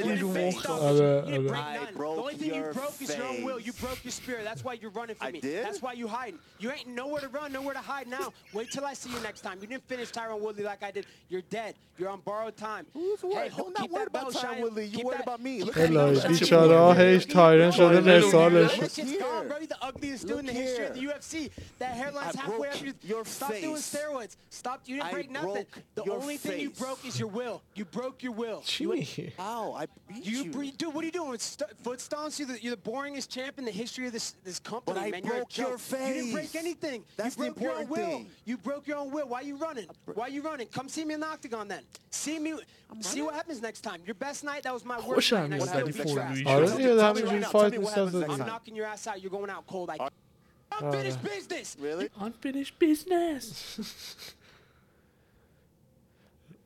The 1.94 2.04
only 2.04 2.34
thing 2.34 2.54
you 2.54 2.62
broke 2.72 2.90
face. 2.92 3.10
is 3.10 3.16
your 3.16 3.26
own 3.26 3.42
will. 3.42 3.60
You 3.60 3.72
broke 3.74 4.04
your 4.04 4.12
spirit. 4.12 4.44
That's 4.44 4.64
why 4.64 4.74
you're 4.74 4.90
running 4.90 5.16
from 5.16 5.28
I 5.28 5.32
me. 5.32 5.40
Did? 5.40 5.64
That's 5.64 5.82
why 5.82 5.92
you're 5.94 6.08
hiding. 6.08 6.38
You 6.58 6.70
ain't 6.70 6.88
nowhere 6.88 7.20
to 7.20 7.28
run, 7.28 7.52
nowhere 7.52 7.74
to 7.74 7.80
hide 7.80 8.06
now. 8.06 8.32
wait 8.52 8.70
till 8.70 8.84
I 8.84 8.94
see 8.94 9.10
you 9.10 9.20
next 9.20 9.40
time. 9.40 9.58
You 9.60 9.66
didn't 9.66 9.86
finish 9.88 10.10
Tyron 10.10 10.40
Woodley 10.40 10.64
like 10.64 10.82
I 10.82 10.90
did. 10.90 11.06
You're 11.28 11.42
dead. 11.42 11.74
You're 11.98 12.10
on 12.10 12.20
borrowed 12.20 12.56
time. 12.56 12.86
Who's 12.94 13.20
hey, 13.20 13.28
worried? 13.28 13.52
I'm 13.58 13.72
not 13.72 13.90
worried 13.90 14.08
about 14.08 14.32
Tyron 14.32 14.60
Woodley. 14.62 14.86
You 14.86 15.04
worried 15.04 15.20
about 15.20 15.40
me. 15.40 15.60
Hello, 15.60 16.12
each 16.12 16.52
other. 16.52 16.94
Hey, 16.94 17.18
Tyron. 17.18 17.74
Show 17.74 17.88
them 17.88 18.04
their 18.04 18.22
solid. 18.22 18.70
This 18.70 18.98
is 18.98 19.16
gone, 19.18 19.48
bro. 19.48 19.58
You're 19.58 19.66
the 19.66 19.84
ugliest 19.84 20.26
dude 20.26 20.38
in 20.38 20.46
the 20.46 20.52
history 20.52 20.86
of 20.86 20.94
the 20.94 21.00
UFC. 21.00 21.50
That 21.78 21.96
hairline's 21.96 22.36
halfway 22.36 22.68
up 22.68 22.76
your 23.02 23.24
Stop 23.24 23.50
doing 23.50 23.76
steroids. 23.76 24.36
Stop. 24.50 24.82
You 24.86 24.96
didn't 24.96 25.12
break 25.12 25.30
nothing. 25.30 25.66
The 25.94 26.04
your 26.04 26.14
only 26.14 26.36
face. 26.36 26.52
thing 26.52 26.60
you 26.60 26.70
broke 26.70 27.04
is 27.04 27.18
your 27.18 27.28
will. 27.28 27.62
You 27.74 27.84
broke 27.84 28.22
your 28.22 28.32
will. 28.32 28.62
Jimmy. 28.64 29.08
You, 29.16 29.32
ow, 29.38 29.74
I 29.74 29.86
beat 30.06 30.24
you. 30.24 30.44
you. 30.44 30.72
Dude, 30.72 30.94
what 30.94 31.02
are 31.02 31.06
you 31.06 31.12
doing? 31.12 31.38
St 31.38 31.76
foot 31.82 31.98
stomps? 31.98 32.38
You're 32.38 32.48
the, 32.48 32.62
you're 32.62 32.76
the 32.76 32.90
boringest 32.90 33.28
champ 33.28 33.58
in 33.58 33.64
the 33.64 33.70
history 33.70 34.06
of 34.06 34.12
this, 34.12 34.36
this 34.44 34.58
company, 34.60 34.94
but 34.94 35.06
I 35.06 35.10
man. 35.10 35.22
broke 35.22 35.58
your 35.58 35.76
face. 35.76 36.08
You 36.08 36.14
didn't 36.14 36.32
break 36.32 36.54
anything. 36.54 37.04
That's 37.16 37.36
you 37.36 37.44
broke 37.44 37.56
the 37.56 37.64
important 37.64 37.90
your 37.90 38.04
own 38.04 38.10
will. 38.10 38.18
Thing. 38.18 38.30
You 38.44 38.56
broke 38.58 38.86
your 38.86 38.98
own 38.98 39.10
will. 39.10 39.28
Why 39.28 39.40
are 39.40 39.44
you 39.44 39.56
running? 39.56 39.88
Why 40.14 40.26
are 40.26 40.30
you 40.30 40.42
running? 40.42 40.68
Come 40.68 40.88
see 40.88 41.04
me 41.04 41.14
in 41.14 41.20
the 41.20 41.26
octagon 41.26 41.66
then. 41.66 41.82
See 42.10 42.38
me. 42.38 42.54
see 43.00 43.22
what 43.22 43.34
happens 43.34 43.60
next 43.60 43.80
time. 43.80 44.00
Your 44.06 44.14
best 44.14 44.44
night, 44.44 44.62
that 44.62 44.72
was 44.72 44.84
my 44.84 44.96
worst 44.96 45.30
Hoş 45.30 45.32
night. 45.32 45.60
Hoş 45.60 45.74
vermiş 45.74 45.96
Daddy 45.96 46.48
Arası 46.50 46.82
ya 46.82 46.96
daha 46.96 47.16
bir 47.16 47.26
fight 47.26 47.74
istersen. 47.74 48.20
I'm 48.20 48.36
knocking 48.36 48.76
your 48.76 48.86
ass 48.86 49.08
out. 49.08 49.16
You're 49.22 49.30
going 49.30 49.50
out 49.50 49.66
cold. 49.66 49.90
I... 49.90 49.98
Unfinished 50.80 51.22
business. 51.24 51.76
Really? 51.80 52.08
Unfinished 52.20 52.78
business. 52.78 53.78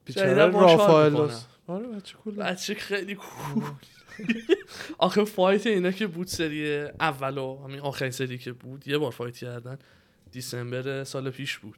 بیچاره 0.05 0.47
رافائلوس 0.47 1.31
می‌کنم. 1.31 1.43
آره 1.67 1.89
بچه 1.89 2.15
کوله 2.17 2.37
بچه 2.37 2.75
خیلی 2.75 3.15
کول 3.15 3.63
آخه 4.99 5.25
فایت 5.25 5.67
اینا 5.67 5.91
که 5.91 6.07
بود 6.07 6.27
سری 6.27 6.85
اول 7.01 7.39
و 7.39 7.65
همین 7.65 7.81
آخرین 7.81 8.11
سری 8.11 8.39
که 8.39 8.53
بود 8.53 8.89
یه 8.89 8.99
بار 8.99 9.11
فایت 9.11 9.37
کردن. 9.37 9.79
دیسمبر 10.33 11.05
سال 11.05 11.31
پیش 11.31 11.59
بود. 11.59 11.77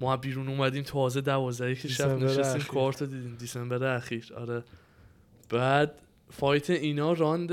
ما 0.00 0.16
بیرون 0.16 0.48
اومدیم 0.48 0.82
تازه 0.82 1.20
دوازده 1.20 1.74
که 1.74 1.88
شب 1.88 2.18
نشستیم. 2.18 2.62
کارت 2.62 3.00
رو 3.00 3.06
دیدیم. 3.06 3.36
دیسمبر 3.36 3.84
اخیر. 3.84 4.32
آره. 4.36 4.64
بعد 5.48 6.02
فایت 6.30 6.70
اینا 6.70 7.12
راند 7.12 7.50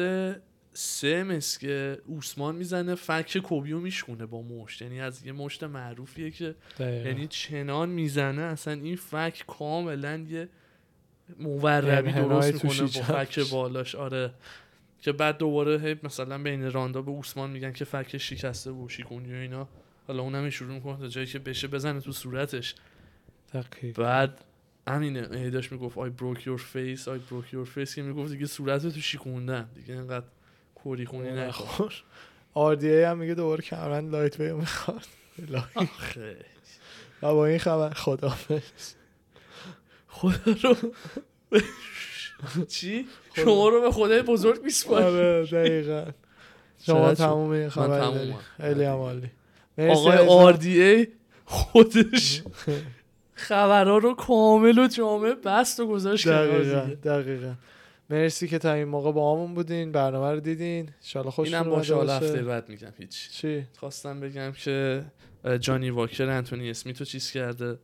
سه 0.77 1.23
مس 1.23 1.57
که 1.57 1.97
اوسمان 2.05 2.55
می‌زنه 2.55 2.95
فک 2.95 3.37
کوبیو 3.37 3.79
میشکونه 3.79 4.25
با 4.25 4.41
مشت. 4.41 4.81
یعنی 4.81 5.01
از 5.01 5.25
یه 5.25 5.31
مشت 5.31 5.63
معروفیه 5.63 6.31
که 6.31 6.55
دقیقاً. 6.79 7.09
یعنی 7.09 7.27
چنان 7.27 7.89
می‌زنه 7.89 8.41
اصلا 8.41 8.73
این 8.73 8.95
فک 8.95 9.43
کاملا 9.47 10.25
یه 10.29 10.49
موربی 11.39 11.89
انحنای 11.89 12.51
درست 12.51 12.65
می‌کنه 12.65 12.81
با 12.81 12.87
شیشه. 12.87 13.03
فک 13.03 13.51
بالاش. 13.51 13.95
آره. 13.95 14.33
که 15.01 15.11
بعد 15.11 15.37
دوباره 15.37 15.79
هی 15.79 15.95
مثلا 16.03 16.43
بین 16.43 16.71
راندا 16.71 17.01
به 17.01 17.11
اوسمان 17.11 17.49
میگن 17.49 17.71
که 17.71 17.85
فک 17.85 18.17
شکسته 18.17 18.71
و 18.71 18.89
شیکونی 18.89 19.33
و 19.33 19.35
اینا. 19.35 19.67
حالا 20.07 20.23
اونم 20.23 20.49
شروع 20.49 20.73
می‌کنه 20.73 20.97
تا 20.97 21.07
جایی 21.07 21.27
که 21.27 21.39
بشه 21.39 21.67
بزنه 21.67 21.99
تو 21.99 22.11
صورتش. 22.11 22.75
دقیق 23.53 23.97
بعد 23.97 24.43
همینه. 24.87 25.27
هی 25.37 25.49
داشت 25.49 25.71
می‌گفت 25.71 25.97
I 25.97 26.09
broke 26.09 26.47
your 26.47 26.57
face 26.57 27.07
I 27.07 27.19
broke 27.19 27.53
your 27.53 27.65
face 27.65 27.95
که 27.95 28.01
می‌گفت 28.01 28.31
دیگه 28.31 28.45
صورت 28.45 28.87
تو 28.87 29.01
شیکوندن 29.01 29.69
دیگه 29.75 29.93
اینقدر 29.93 30.25
کوری 30.85 31.05
خونی 31.05 31.31
نکن. 31.31 31.51
خور 31.51 31.93
RDA 32.53 33.03
هم 33.03 33.17
میگه 33.17 33.33
دوباره 33.33 33.61
کمرن 33.61 34.09
lightweight 34.09 34.51
می‌خواد. 34.53 35.07
و 37.21 37.33
با 37.33 37.45
این 37.45 37.59
خبر 37.59 37.89
خدافظ 37.89 38.93
خدا 40.07 40.55
رو. 40.63 40.75
چی؟ 42.67 43.07
شما 43.35 43.69
رو 43.69 43.81
به 43.81 43.91
خدای 43.91 44.21
بزرگ 44.21 44.63
میسپاریم 44.63 45.07
آره 45.07 45.45
دقیقا. 45.45 46.05
شما 46.85 47.13
تموم 47.13 47.49
این 47.49 47.69
خبر. 47.69 47.99
داری. 47.99 48.35
خیلی 48.57 48.83
هم 48.83 48.95
عالی. 48.95 49.31
آقای. 49.77 50.17
آردی 50.17 50.83
ای 50.83 51.07
خودش. 51.45 52.43
خبرها 53.47 53.97
رو 53.97 54.13
کامل 54.13 54.79
و 54.79 54.87
جامع 54.87 55.33
بست 55.33 55.79
و 55.79 55.87
گذاشت 55.87 56.27
دقیقا. 56.27 56.79
دقیقا. 57.03 57.53
مرسی 58.09 58.47
که 58.47 58.57
تا 58.59 58.73
این 58.73 58.83
موقع 58.83 59.11
با 59.11 59.33
همون 59.33 59.53
بودین 59.53 59.91
برنامه 59.91 60.31
رو 60.31 60.39
دیدین. 60.39 60.89
انشالله 61.01 61.31
خوشتون 61.31 61.59
اینم 61.59 61.69
باشه. 61.69 61.95
هفته 61.95 62.43
بعد 62.43 62.69
میگم 62.69 62.93
هیچ. 62.99 63.29
چی؟ 63.31 63.63
خواستم 63.79 64.19
بگم 64.19 64.51
که 64.51 65.03
جانی 65.59 65.89
واکر 65.89 66.29
انتونی 66.29 66.69
اسمیت 66.69 66.99
رو 66.99 67.05
چیز 67.05 67.31
کرده 67.31 67.77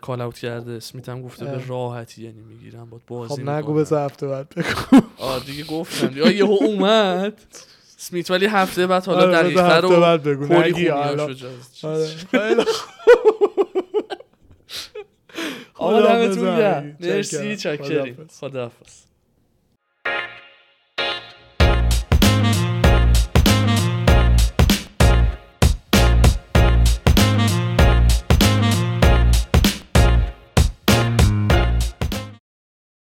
کال 0.00 0.20
اوت 0.20 0.38
کرده. 0.38 0.72
اسمیت 0.72 1.08
هم 1.08 1.22
گفته 1.22 1.44
به. 1.44 1.66
راحتی 1.66 2.22
یعنی 2.24 2.40
می‌گیرم 2.40 2.90
باید 2.90 3.06
بازی 3.06 3.34
خب 3.34 3.48
نگو. 3.50 3.74
بذار 3.74 4.04
هفته 4.04 4.28
بعد 4.28 4.48
بگو. 4.48 5.00
آه 5.18 5.44
دیگه 5.44 5.64
گفتم. 5.64 6.06
دیگه 6.06 6.34
یهو 6.34 6.56
اومد. 6.60 7.40
اسمیت 7.98 8.30
ولی 8.30 8.46
هفته 8.46 8.86
بعد 8.86 9.04
حالا 9.06 9.22
آره، 9.22 9.32
دقیق‌تر 9.32 9.70
هفته 9.74 9.86
و 9.86 10.00
بعد 10.00 10.22
بگو. 10.22 10.54
نگی 10.54 10.88
آره. 10.88 11.34
خیلی 12.30 12.64
خوب. 12.64 12.90
آقا 15.74 16.00
دمتون. 16.02 16.56
گرم. 16.56 16.96
مرسی 17.00 17.56
خداحافظ. 17.56 18.38
خداحافظ. 18.40 19.09
Bye. 20.04 20.39